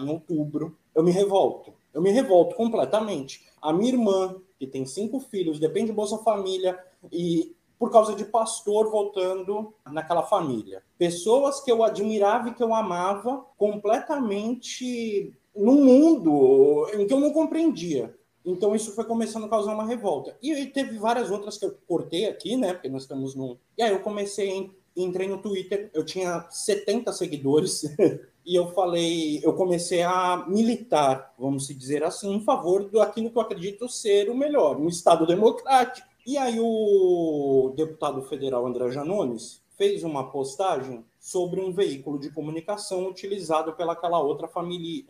em 0.00 0.08
outubro, 0.08 0.76
eu 0.94 1.02
me 1.02 1.10
revolto. 1.10 1.72
Eu 1.92 2.00
me 2.00 2.10
revolto 2.10 2.56
completamente. 2.56 3.46
A 3.60 3.72
minha 3.72 3.92
irmã, 3.92 4.36
que 4.58 4.66
tem 4.66 4.86
cinco 4.86 5.20
filhos, 5.20 5.60
depende 5.60 5.86
de 5.88 5.92
Bolsa 5.92 6.18
Família, 6.18 6.78
e 7.10 7.54
por 7.78 7.90
causa 7.90 8.14
de 8.14 8.24
pastor 8.24 8.90
voltando 8.90 9.74
naquela 9.84 10.22
família. 10.22 10.82
Pessoas 10.96 11.60
que 11.60 11.70
eu 11.70 11.82
admirava 11.82 12.48
e 12.48 12.54
que 12.54 12.62
eu 12.62 12.72
amava 12.72 13.44
completamente 13.58 15.34
num 15.54 15.84
mundo 15.84 16.88
em 16.94 17.06
que 17.06 17.12
eu 17.12 17.20
não 17.20 17.32
compreendia. 17.32 18.16
Então 18.44 18.74
isso 18.74 18.94
foi 18.94 19.04
começando 19.04 19.44
a 19.44 19.48
causar 19.48 19.74
uma 19.74 19.86
revolta. 19.86 20.36
E 20.42 20.66
teve 20.66 20.98
várias 20.98 21.30
outras 21.30 21.56
que 21.56 21.64
eu 21.64 21.76
cortei 21.86 22.26
aqui, 22.26 22.56
né? 22.56 22.72
Porque 22.72 22.88
nós 22.88 23.02
estamos 23.02 23.34
num. 23.34 23.56
E 23.76 23.82
aí 23.82 23.92
eu 23.92 24.00
comecei, 24.00 24.70
entrei 24.96 25.28
no 25.28 25.38
Twitter, 25.38 25.90
eu 25.94 26.04
tinha 26.04 26.46
70 26.50 27.12
seguidores. 27.12 27.84
e 28.44 28.56
eu 28.56 28.68
falei, 28.72 29.40
eu 29.42 29.54
comecei 29.54 30.02
a 30.02 30.44
militar, 30.48 31.32
vamos 31.38 31.68
dizer 31.68 32.02
assim, 32.02 32.34
em 32.34 32.40
favor 32.40 32.88
do 32.88 33.00
aquilo 33.00 33.30
que 33.30 33.38
eu 33.38 33.42
acredito 33.42 33.88
ser 33.88 34.28
o 34.28 34.36
melhor, 34.36 34.76
um 34.76 34.88
Estado 34.88 35.26
democrático. 35.26 36.08
E 36.26 36.36
aí 36.36 36.58
o 36.60 37.72
deputado 37.76 38.22
federal 38.22 38.66
André 38.66 38.90
Janones 38.90 39.62
fez 39.76 40.04
uma 40.04 40.30
postagem 40.30 41.04
sobre 41.18 41.60
um 41.60 41.72
veículo 41.72 42.18
de 42.18 42.30
comunicação 42.30 43.08
utilizado 43.08 43.72
pelaquela 43.72 44.20
outra 44.20 44.46
família, 44.46 45.04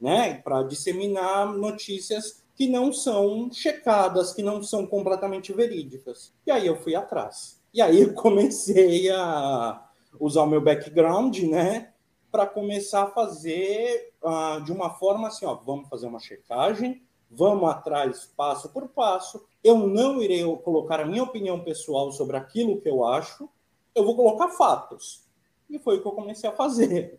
né, 0.00 0.34
para 0.34 0.62
disseminar 0.62 1.52
notícias 1.52 2.39
que 2.54 2.68
não 2.68 2.92
são 2.92 3.50
checadas, 3.52 4.32
que 4.32 4.42
não 4.42 4.62
são 4.62 4.86
completamente 4.86 5.52
verídicas. 5.52 6.32
E 6.46 6.50
aí 6.50 6.66
eu 6.66 6.76
fui 6.76 6.94
atrás. 6.94 7.60
E 7.72 7.80
aí 7.80 8.02
eu 8.02 8.12
comecei 8.14 9.10
a 9.10 9.86
usar 10.18 10.42
o 10.42 10.46
meu 10.46 10.60
background, 10.60 11.38
né, 11.40 11.92
para 12.30 12.46
começar 12.46 13.04
a 13.04 13.10
fazer 13.10 14.12
uh, 14.22 14.62
de 14.62 14.72
uma 14.72 14.90
forma 14.90 15.28
assim, 15.28 15.46
ó, 15.46 15.54
vamos 15.54 15.88
fazer 15.88 16.06
uma 16.06 16.20
checagem, 16.20 17.02
vamos 17.30 17.68
atrás 17.68 18.30
passo 18.36 18.68
por 18.70 18.88
passo. 18.88 19.44
Eu 19.62 19.78
não 19.86 20.22
irei 20.22 20.44
colocar 20.58 21.00
a 21.00 21.06
minha 21.06 21.22
opinião 21.22 21.60
pessoal 21.60 22.10
sobre 22.12 22.36
aquilo 22.36 22.80
que 22.80 22.88
eu 22.88 23.04
acho, 23.06 23.48
eu 23.94 24.04
vou 24.04 24.16
colocar 24.16 24.48
fatos. 24.48 25.22
E 25.68 25.78
foi 25.78 25.98
o 25.98 26.02
que 26.02 26.08
eu 26.08 26.12
comecei 26.12 26.48
a 26.48 26.52
fazer. 26.52 27.18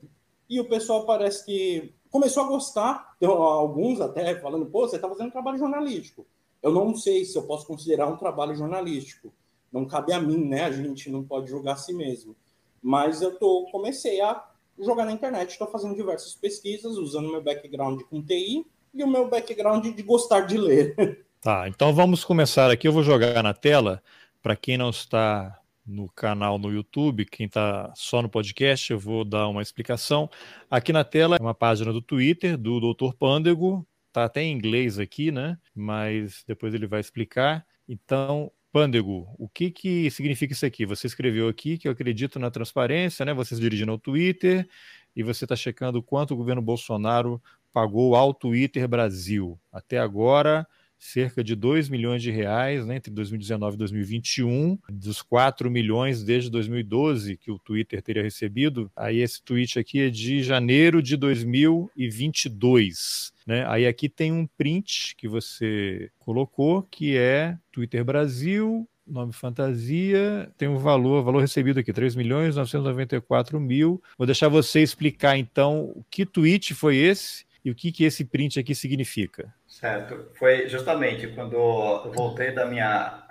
E 0.49 0.59
o 0.59 0.67
pessoal 0.67 1.05
parece 1.05 1.45
que 1.45 1.93
começou 2.11 2.43
a 2.43 2.47
gostar, 2.47 3.15
tem 3.19 3.27
alguns 3.27 4.01
até 4.01 4.35
falando, 4.39 4.65
pô, 4.65 4.87
você 4.87 4.97
está 4.97 5.07
fazendo 5.07 5.31
trabalho 5.31 5.57
jornalístico. 5.57 6.27
Eu 6.61 6.71
não 6.71 6.95
sei 6.95 7.25
se 7.25 7.35
eu 7.37 7.43
posso 7.43 7.65
considerar 7.65 8.07
um 8.07 8.17
trabalho 8.17 8.55
jornalístico. 8.55 9.33
Não 9.71 9.85
cabe 9.85 10.13
a 10.13 10.19
mim, 10.19 10.45
né? 10.45 10.65
A 10.65 10.71
gente 10.71 11.09
não 11.09 11.23
pode 11.23 11.49
julgar 11.49 11.73
a 11.73 11.77
si 11.77 11.93
mesmo. 11.93 12.35
Mas 12.81 13.21
eu 13.21 13.39
tô, 13.39 13.67
comecei 13.71 14.21
a 14.21 14.45
jogar 14.77 15.05
na 15.05 15.11
internet, 15.11 15.51
estou 15.51 15.67
fazendo 15.67 15.95
diversas 15.95 16.35
pesquisas, 16.35 16.97
usando 16.97 17.31
meu 17.31 17.41
background 17.41 18.01
com 18.03 18.21
TI 18.21 18.65
e 18.93 19.03
o 19.03 19.07
meu 19.07 19.29
background 19.29 19.85
de 19.85 20.03
gostar 20.03 20.41
de 20.41 20.57
ler. 20.57 21.25
Tá, 21.39 21.67
então 21.67 21.91
vamos 21.91 22.23
começar 22.23 22.69
aqui. 22.69 22.87
Eu 22.87 22.91
vou 22.91 23.01
jogar 23.01 23.41
na 23.41 23.53
tela 23.53 24.03
para 24.43 24.55
quem 24.55 24.77
não 24.77 24.91
está 24.91 25.60
no 25.85 26.09
canal 26.09 26.57
no 26.57 26.71
YouTube, 26.71 27.25
quem 27.25 27.45
está 27.45 27.91
só 27.95 28.21
no 28.21 28.29
podcast, 28.29 28.91
eu 28.91 28.99
vou 28.99 29.25
dar 29.25 29.47
uma 29.47 29.61
explicação. 29.61 30.29
Aqui 30.69 30.93
na 30.93 31.03
tela 31.03 31.37
é 31.37 31.41
uma 31.41 31.53
página 31.53 31.91
do 31.91 32.01
Twitter 32.01 32.57
do 32.57 32.79
Dr. 32.79 33.13
Pândego, 33.17 33.85
tá 34.11 34.25
até 34.25 34.41
em 34.43 34.53
inglês 34.53 34.99
aqui, 34.99 35.31
né? 35.31 35.57
Mas 35.75 36.43
depois 36.47 36.73
ele 36.73 36.87
vai 36.87 36.99
explicar. 36.99 37.65
Então, 37.87 38.51
Pândego, 38.71 39.27
o 39.37 39.49
que, 39.49 39.69
que 39.69 40.09
significa 40.11 40.53
isso 40.53 40.65
aqui? 40.65 40.85
Você 40.85 41.07
escreveu 41.07 41.49
aqui 41.49 41.77
que 41.77 41.87
eu 41.87 41.91
acredito 41.91 42.39
na 42.39 42.49
transparência, 42.49 43.25
né? 43.25 43.33
Você 43.33 43.55
se 43.55 43.61
dirigindo 43.61 43.91
ao 43.91 43.99
Twitter 43.99 44.67
e 45.15 45.23
você 45.23 45.45
está 45.45 45.55
checando 45.55 46.01
quanto 46.01 46.33
o 46.33 46.37
governo 46.37 46.61
Bolsonaro 46.61 47.41
pagou 47.73 48.15
ao 48.15 48.33
Twitter 48.33 48.87
Brasil. 48.87 49.59
Até 49.71 49.97
agora, 49.97 50.67
cerca 51.01 51.43
de 51.43 51.55
2 51.55 51.89
milhões 51.89 52.21
de 52.21 52.29
reais 52.29 52.85
né, 52.85 52.97
entre 52.97 53.11
2019 53.11 53.73
e 53.73 53.79
2021, 53.79 54.77
dos 54.89 55.23
4 55.23 55.69
milhões 55.69 56.23
desde 56.23 56.49
2012 56.49 57.35
que 57.37 57.51
o 57.51 57.57
Twitter 57.57 57.99
teria 58.01 58.21
recebido. 58.21 58.91
Aí 58.95 59.19
esse 59.19 59.43
tweet 59.43 59.79
aqui 59.79 60.01
é 60.01 60.09
de 60.09 60.43
janeiro 60.43 61.01
de 61.01 61.17
2022. 61.17 63.33
Né? 63.47 63.65
Aí 63.67 63.87
aqui 63.87 64.07
tem 64.07 64.31
um 64.31 64.45
print 64.45 65.15
que 65.17 65.27
você 65.27 66.11
colocou, 66.19 66.83
que 66.83 67.17
é 67.17 67.57
Twitter 67.71 68.05
Brasil, 68.05 68.87
nome 69.07 69.33
fantasia, 69.33 70.51
tem 70.57 70.67
um 70.67 70.77
valor, 70.77 71.23
valor 71.23 71.39
recebido 71.39 71.79
aqui, 71.79 71.91
3 71.91 72.15
milhões 72.15 72.55
994 72.55 73.59
mil. 73.59 73.99
Vou 74.17 74.27
deixar 74.27 74.47
você 74.47 74.81
explicar 74.81 75.37
então 75.37 76.05
que 76.11 76.25
tweet 76.25 76.75
foi 76.75 76.97
esse 76.97 77.49
e 77.63 77.71
o 77.71 77.75
que, 77.75 77.91
que 77.91 78.03
esse 78.03 78.25
print 78.25 78.59
aqui 78.59 78.73
significa. 78.73 79.53
Certo. 79.81 80.29
Foi 80.35 80.69
justamente 80.69 81.25
quando 81.29 81.53
eu 81.53 82.11
voltei 82.13 82.51
da 82.51 82.67
minha, 82.67 83.25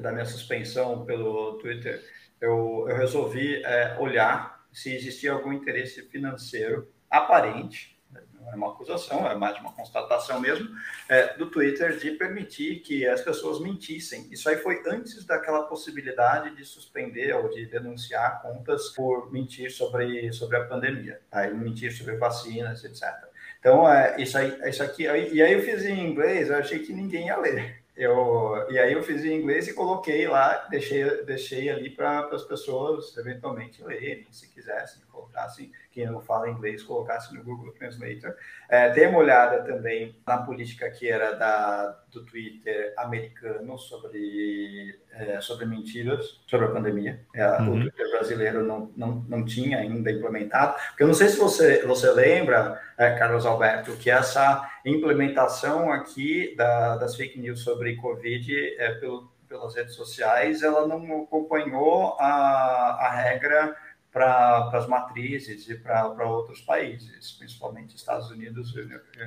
da 0.00 0.10
minha 0.10 0.24
suspensão 0.24 1.04
pelo 1.04 1.58
Twitter, 1.58 2.02
eu, 2.40 2.86
eu 2.88 2.96
resolvi 2.96 3.62
é, 3.62 3.98
olhar 4.00 4.64
se 4.72 4.94
existia 4.94 5.32
algum 5.32 5.52
interesse 5.52 6.00
financeiro 6.08 6.90
aparente, 7.10 8.00
não 8.32 8.50
é 8.50 8.56
uma 8.56 8.70
acusação, 8.70 9.30
é 9.30 9.34
mais 9.34 9.58
uma 9.58 9.72
constatação 9.72 10.40
mesmo, 10.40 10.70
é, 11.06 11.36
do 11.36 11.50
Twitter 11.50 11.98
de 11.98 12.12
permitir 12.12 12.80
que 12.80 13.06
as 13.06 13.20
pessoas 13.20 13.60
mentissem. 13.60 14.26
Isso 14.30 14.48
aí 14.48 14.56
foi 14.56 14.82
antes 14.86 15.26
daquela 15.26 15.64
possibilidade 15.64 16.56
de 16.56 16.64
suspender 16.64 17.34
ou 17.34 17.50
de 17.50 17.66
denunciar 17.66 18.40
contas 18.40 18.88
por 18.90 19.30
mentir 19.30 19.70
sobre, 19.70 20.32
sobre 20.32 20.56
a 20.56 20.64
pandemia, 20.64 21.20
aí 21.30 21.52
mentir 21.52 21.92
sobre 21.92 22.16
vacinas, 22.16 22.82
etc. 22.84 23.29
Então, 23.60 23.86
é, 23.88 24.20
isso, 24.20 24.36
aí, 24.36 24.58
isso 24.68 24.82
aqui. 24.82 25.04
E 25.04 25.42
aí 25.42 25.52
eu 25.52 25.62
fiz 25.62 25.84
em 25.84 26.00
inglês, 26.00 26.48
eu 26.48 26.56
achei 26.56 26.78
que 26.80 26.92
ninguém 26.92 27.26
ia 27.26 27.36
ler. 27.36 27.80
Eu, 27.94 28.66
e 28.70 28.78
aí 28.78 28.94
eu 28.94 29.02
fiz 29.02 29.22
em 29.24 29.34
inglês 29.34 29.68
e 29.68 29.74
coloquei 29.74 30.26
lá, 30.26 30.66
deixei, 30.70 31.04
deixei 31.24 31.68
ali 31.68 31.90
para 31.90 32.20
as 32.34 32.42
pessoas 32.44 33.14
eventualmente 33.18 33.84
lerem, 33.84 34.26
se 34.30 34.48
quisessem, 34.48 35.02
colocassem, 35.12 35.70
quem 35.90 36.06
não 36.06 36.20
fala 36.20 36.48
inglês, 36.48 36.82
colocasse 36.82 37.34
no 37.34 37.42
Google 37.42 37.72
Translator. 37.72 38.34
É, 38.68 38.90
dei 38.90 39.06
uma 39.06 39.18
olhada 39.18 39.62
também 39.64 40.16
na 40.26 40.38
política 40.38 40.88
que 40.90 41.08
era 41.08 41.32
da, 41.32 41.98
do 42.10 42.24
Twitter 42.24 42.94
americano 42.96 43.76
sobre, 43.78 44.98
é, 45.12 45.40
sobre 45.40 45.66
mentiras, 45.66 46.40
sobre 46.46 46.66
a 46.66 46.70
pandemia. 46.70 47.20
É, 47.34 47.46
uhum. 47.60 47.76
O 47.76 47.80
Twitter 47.80 48.10
brasileiro 48.10 48.64
não, 48.64 48.92
não, 48.96 49.24
não 49.28 49.44
tinha 49.44 49.78
ainda 49.78 50.10
implementado. 50.10 50.76
Porque 50.90 51.02
eu 51.02 51.08
não 51.08 51.14
sei 51.14 51.28
se 51.28 51.38
você, 51.38 51.84
você 51.84 52.10
lembra, 52.12 52.80
é, 52.96 53.10
Carlos 53.18 53.44
Alberto, 53.44 53.96
que 53.96 54.10
essa 54.10 54.70
implementação 54.84 55.90
aqui 55.90 56.54
da, 56.56 56.96
das 56.96 57.16
fake 57.16 57.38
news 57.38 57.60
sobre 57.60 57.96
Covid 57.96 58.76
é, 58.78 58.92
pelo, 58.94 59.30
pelas 59.48 59.74
redes 59.74 59.96
sociais, 59.96 60.62
ela 60.62 60.86
não 60.86 61.24
acompanhou 61.24 62.16
a, 62.20 62.96
a 63.00 63.10
regra 63.10 63.76
para 64.12 64.70
as 64.72 64.86
matrizes 64.86 65.68
e 65.68 65.74
para 65.76 66.26
outros 66.26 66.60
países, 66.60 67.32
principalmente 67.38 67.96
Estados 67.96 68.30
Unidos. 68.30 68.74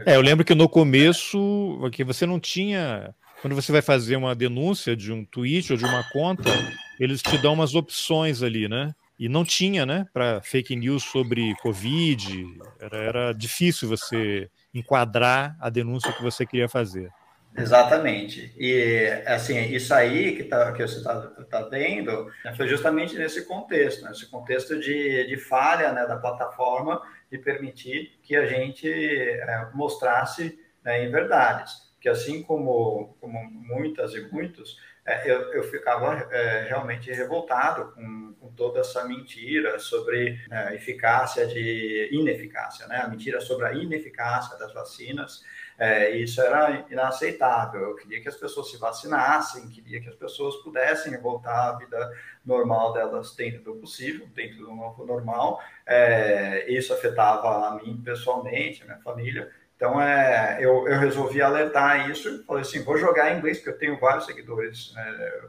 É, 0.05 0.15
eu 0.15 0.21
lembro 0.21 0.43
que 0.43 0.53
no 0.53 0.67
começo, 0.67 1.79
que 1.91 2.03
você 2.03 2.25
não 2.25 2.39
tinha. 2.39 3.13
Quando 3.41 3.55
você 3.55 3.71
vai 3.71 3.81
fazer 3.81 4.15
uma 4.15 4.33
denúncia 4.33 4.95
de 4.95 5.11
um 5.11 5.25
tweet 5.25 5.73
ou 5.73 5.77
de 5.77 5.83
uma 5.83 6.03
conta, 6.11 6.49
eles 6.99 7.21
te 7.21 7.37
dão 7.37 7.53
umas 7.53 7.75
opções 7.75 8.41
ali, 8.41 8.69
né? 8.69 8.93
E 9.19 9.27
não 9.29 9.43
tinha, 9.43 9.85
né? 9.85 10.05
Para 10.13 10.41
fake 10.41 10.75
news 10.75 11.03
sobre 11.03 11.53
Covid, 11.61 12.45
era, 12.79 12.97
era 12.97 13.33
difícil 13.33 13.87
você 13.87 14.49
enquadrar 14.73 15.55
a 15.59 15.69
denúncia 15.69 16.11
que 16.11 16.21
você 16.21 16.45
queria 16.45 16.67
fazer. 16.69 17.11
Exatamente. 17.55 18.53
E, 18.57 19.07
assim, 19.25 19.59
isso 19.71 19.93
aí 19.93 20.35
que, 20.35 20.43
tá, 20.43 20.71
que 20.71 20.81
você 20.81 20.97
está 20.97 21.21
tá 21.49 21.61
vendo 21.63 22.31
né, 22.43 22.53
foi 22.55 22.67
justamente 22.67 23.15
nesse 23.15 23.45
contexto, 23.45 24.03
nesse 24.05 24.29
contexto 24.29 24.79
de, 24.79 25.27
de 25.27 25.37
falha 25.37 25.91
né, 25.91 26.05
da 26.05 26.17
plataforma 26.17 27.01
de 27.31 27.37
permitir 27.37 28.19
que 28.23 28.35
a 28.35 28.45
gente 28.45 28.89
é, 28.89 29.69
mostrasse 29.73 30.59
né, 30.83 31.05
em 31.05 31.11
verdades. 31.11 31.91
Que 32.01 32.09
assim 32.09 32.43
como, 32.43 33.15
como 33.21 33.39
muitas 33.43 34.13
e 34.13 34.21
muitos, 34.31 34.77
é, 35.05 35.29
eu, 35.29 35.53
eu 35.53 35.63
ficava 35.63 36.27
é, 36.31 36.65
realmente 36.67 37.11
revoltado 37.11 37.91
com, 37.93 38.33
com, 38.39 38.51
toda 38.53 38.79
essa 38.79 39.05
mentira 39.05 39.77
sobre 39.77 40.39
é, 40.49 40.75
eficácia 40.75 41.45
de 41.45 42.09
ineficácia, 42.11 42.87
né? 42.87 42.97
A 42.97 43.07
mentira 43.07 43.41
sobre 43.41 43.65
a 43.65 43.73
ineficácia 43.73 44.57
das 44.57 44.73
vacinas 44.73 45.43
É, 45.77 46.11
isso 46.11 46.41
era 46.41 46.85
inaceitável. 46.89 47.81
Eu 47.81 47.95
queria 47.95 48.21
que 48.21 48.29
as 48.29 48.35
pessoas 48.35 48.69
se 48.69 48.77
vacinassem, 48.77 49.67
queria 49.69 49.99
que 50.01 50.09
as 50.09 50.15
pessoas 50.15 50.55
pudessem 50.57 51.19
voltar 51.19 51.69
à 51.69 51.77
vida 51.77 52.11
normal 52.45 52.93
delas 52.93 53.35
dentro 53.35 53.61
do 53.63 53.75
possível, 53.75 54.27
dentro 54.33 54.57
do 54.57 54.75
novo 54.75 55.05
normal. 55.05 55.61
É, 55.85 56.71
isso 56.71 56.93
afetava 56.93 57.67
a 57.67 57.75
mim 57.75 58.01
pessoalmente, 58.03 58.83
a 58.83 58.85
minha 58.85 58.99
família. 58.99 59.51
Então, 59.75 60.01
é, 60.01 60.59
eu, 60.61 60.87
eu 60.87 60.99
resolvi 60.99 61.41
alertar 61.41 62.09
isso 62.09 62.29
e 62.29 62.43
falei 62.45 62.61
assim, 62.61 62.83
vou 62.83 62.97
jogar 62.97 63.31
em 63.31 63.39
inglês, 63.39 63.57
porque 63.57 63.71
eu 63.71 63.77
tenho 63.77 63.99
vários 63.99 64.25
seguidores 64.25 64.93
né, 64.93 65.41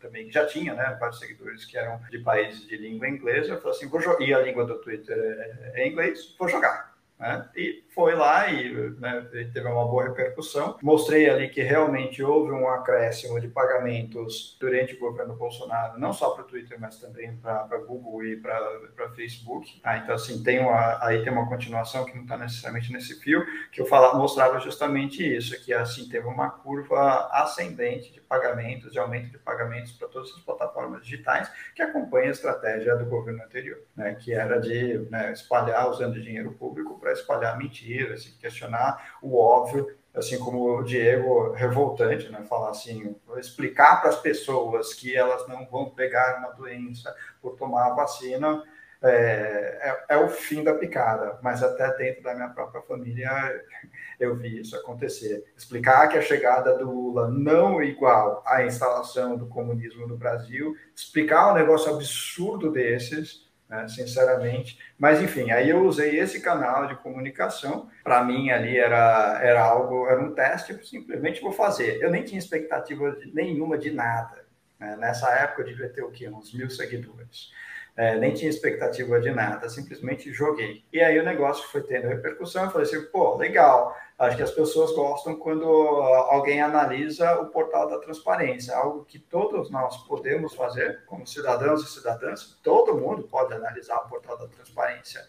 também, 0.00 0.30
já 0.30 0.46
tinha 0.46 0.74
né, 0.74 0.96
vários 0.98 1.18
seguidores 1.18 1.64
que 1.64 1.76
eram 1.76 2.00
de 2.10 2.18
países 2.18 2.66
de 2.66 2.76
língua 2.76 3.08
inglesa. 3.08 3.52
Eu 3.52 3.60
falei 3.60 3.76
assim, 3.76 3.88
vou 3.88 4.00
e 4.20 4.34
a 4.34 4.40
língua 4.40 4.64
do 4.64 4.80
Twitter 4.80 5.16
é, 5.16 5.82
é 5.82 5.88
inglês, 5.88 6.34
vou 6.38 6.48
jogar. 6.48 6.95
Né? 7.18 7.48
E 7.56 7.84
foi 7.94 8.14
lá 8.14 8.48
e 8.50 8.90
né, 8.98 9.26
teve 9.32 9.66
uma 9.66 9.86
boa 9.86 10.04
repercussão. 10.04 10.76
Mostrei 10.82 11.30
ali 11.30 11.48
que 11.48 11.62
realmente 11.62 12.22
houve 12.22 12.52
um 12.52 12.68
acréscimo 12.68 13.40
de 13.40 13.48
pagamentos 13.48 14.56
durante 14.60 14.94
o 14.94 14.98
governo 14.98 15.34
Bolsonaro, 15.34 15.98
não 15.98 16.12
só 16.12 16.30
para 16.30 16.44
o 16.44 16.46
Twitter, 16.46 16.78
mas 16.78 16.98
também 16.98 17.34
para 17.36 17.78
Google 17.86 18.22
e 18.22 18.36
para 18.36 19.10
Facebook. 19.14 19.80
Ah, 19.82 19.96
então, 19.96 20.14
assim, 20.14 20.42
tem 20.42 20.60
uma, 20.60 20.98
aí 21.02 21.22
tem 21.22 21.32
uma 21.32 21.48
continuação 21.48 22.04
que 22.04 22.14
não 22.14 22.24
está 22.24 22.36
necessariamente 22.36 22.92
nesse 22.92 23.18
fio, 23.20 23.42
que 23.72 23.80
eu 23.80 23.86
falava, 23.86 24.18
mostrava 24.18 24.60
justamente 24.60 25.24
isso, 25.24 25.58
que 25.64 25.72
assim 25.72 26.08
teve 26.08 26.26
uma 26.26 26.50
curva 26.50 27.30
ascendente 27.32 28.12
de 28.12 28.20
pagamentos, 28.20 28.92
de 28.92 28.98
aumento 28.98 29.30
de 29.30 29.38
pagamentos 29.38 29.92
para 29.92 30.08
todas 30.08 30.30
as 30.32 30.40
plataformas 30.40 31.02
digitais, 31.02 31.50
que 31.74 31.80
acompanha 31.80 32.28
a 32.28 32.32
estratégia 32.32 32.94
do 32.96 33.06
governo 33.06 33.42
anterior, 33.42 33.78
né, 33.96 34.14
que 34.14 34.34
era 34.34 34.60
de 34.60 34.98
né, 35.10 35.32
espalhar 35.32 35.88
usando 35.88 36.20
dinheiro 36.20 36.52
público 36.52 36.98
para 37.06 37.12
espalhar 37.12 37.56
mentiras, 37.56 38.24
se 38.24 38.32
questionar 38.32 39.16
o 39.22 39.38
óbvio, 39.38 39.96
assim 40.12 40.40
como 40.40 40.78
o 40.78 40.82
Diego, 40.82 41.52
revoltante, 41.52 42.28
né? 42.30 42.42
Falar 42.48 42.70
assim, 42.70 43.14
explicar 43.36 44.00
para 44.00 44.10
as 44.10 44.20
pessoas 44.20 44.92
que 44.92 45.16
elas 45.16 45.46
não 45.46 45.64
vão 45.66 45.90
pegar 45.90 46.38
uma 46.40 46.50
doença 46.50 47.14
por 47.40 47.54
tomar 47.54 47.86
a 47.86 47.94
vacina 47.94 48.60
é, 49.02 49.78
é, 50.08 50.16
é, 50.16 50.16
o 50.16 50.28
fim 50.28 50.64
da 50.64 50.74
picada, 50.74 51.38
mas 51.42 51.62
até 51.62 51.96
dentro 51.96 52.24
da 52.24 52.34
minha 52.34 52.48
própria 52.48 52.82
família 52.82 53.30
eu 54.18 54.34
vi 54.34 54.58
isso 54.58 54.74
acontecer. 54.74 55.44
Explicar 55.56 56.08
que 56.08 56.18
a 56.18 56.22
chegada 56.22 56.76
do 56.76 56.90
Lula 56.90 57.28
não 57.28 57.80
é 57.80 57.84
igual 57.84 58.42
à 58.44 58.64
instalação 58.64 59.36
do 59.36 59.46
comunismo 59.46 60.08
no 60.08 60.16
Brasil, 60.16 60.74
explicar 60.94 61.52
um 61.52 61.54
negócio 61.54 61.92
absurdo 61.94 62.72
desses, 62.72 63.45
né, 63.68 63.86
sinceramente. 63.88 64.78
Mas, 64.98 65.20
enfim, 65.20 65.50
aí 65.50 65.70
eu 65.70 65.84
usei 65.84 66.18
esse 66.18 66.40
canal 66.40 66.86
de 66.86 66.96
comunicação. 66.96 67.88
Para 68.02 68.22
mim, 68.24 68.50
ali 68.50 68.76
era, 68.76 69.40
era 69.42 69.62
algo, 69.62 70.06
era 70.06 70.20
um 70.20 70.34
teste, 70.34 70.72
eu 70.72 70.84
simplesmente 70.84 71.40
vou 71.40 71.52
fazer. 71.52 72.00
Eu 72.02 72.10
nem 72.10 72.24
tinha 72.24 72.38
expectativa 72.38 73.12
de, 73.12 73.34
nenhuma 73.34 73.76
de 73.76 73.90
nada. 73.90 74.44
Né? 74.78 74.96
Nessa 74.96 75.30
época, 75.30 75.62
eu 75.62 75.66
devia 75.66 75.88
ter 75.88 76.02
o 76.02 76.10
quê? 76.10 76.28
Uns 76.28 76.54
mil 76.54 76.70
seguidores. 76.70 77.50
É, 77.96 78.14
nem 78.18 78.34
tinha 78.34 78.50
expectativa 78.50 79.18
de 79.18 79.30
nada, 79.30 79.70
simplesmente 79.70 80.30
joguei. 80.30 80.84
E 80.92 81.00
aí 81.00 81.18
o 81.18 81.24
negócio 81.24 81.66
foi 81.68 81.82
tendo 81.82 82.08
repercussão. 82.08 82.64
Eu 82.64 82.70
falei 82.70 82.86
assim, 82.86 83.02
pô, 83.06 83.36
legal 83.36 83.96
Acho 84.18 84.36
que 84.36 84.42
as 84.42 84.50
pessoas 84.50 84.92
gostam 84.92 85.36
quando 85.36 85.66
alguém 85.66 86.62
analisa 86.62 87.38
o 87.38 87.50
portal 87.50 87.86
da 87.86 87.98
transparência, 87.98 88.74
algo 88.74 89.04
que 89.04 89.18
todos 89.18 89.70
nós 89.70 89.98
podemos 90.06 90.54
fazer 90.54 91.04
como 91.04 91.26
cidadãos 91.26 91.82
e 91.82 91.92
cidadãs, 91.92 92.58
todo 92.62 92.96
mundo 92.96 93.24
pode 93.24 93.52
analisar 93.52 93.96
o 93.98 94.08
portal 94.08 94.38
da 94.38 94.48
transparência. 94.48 95.22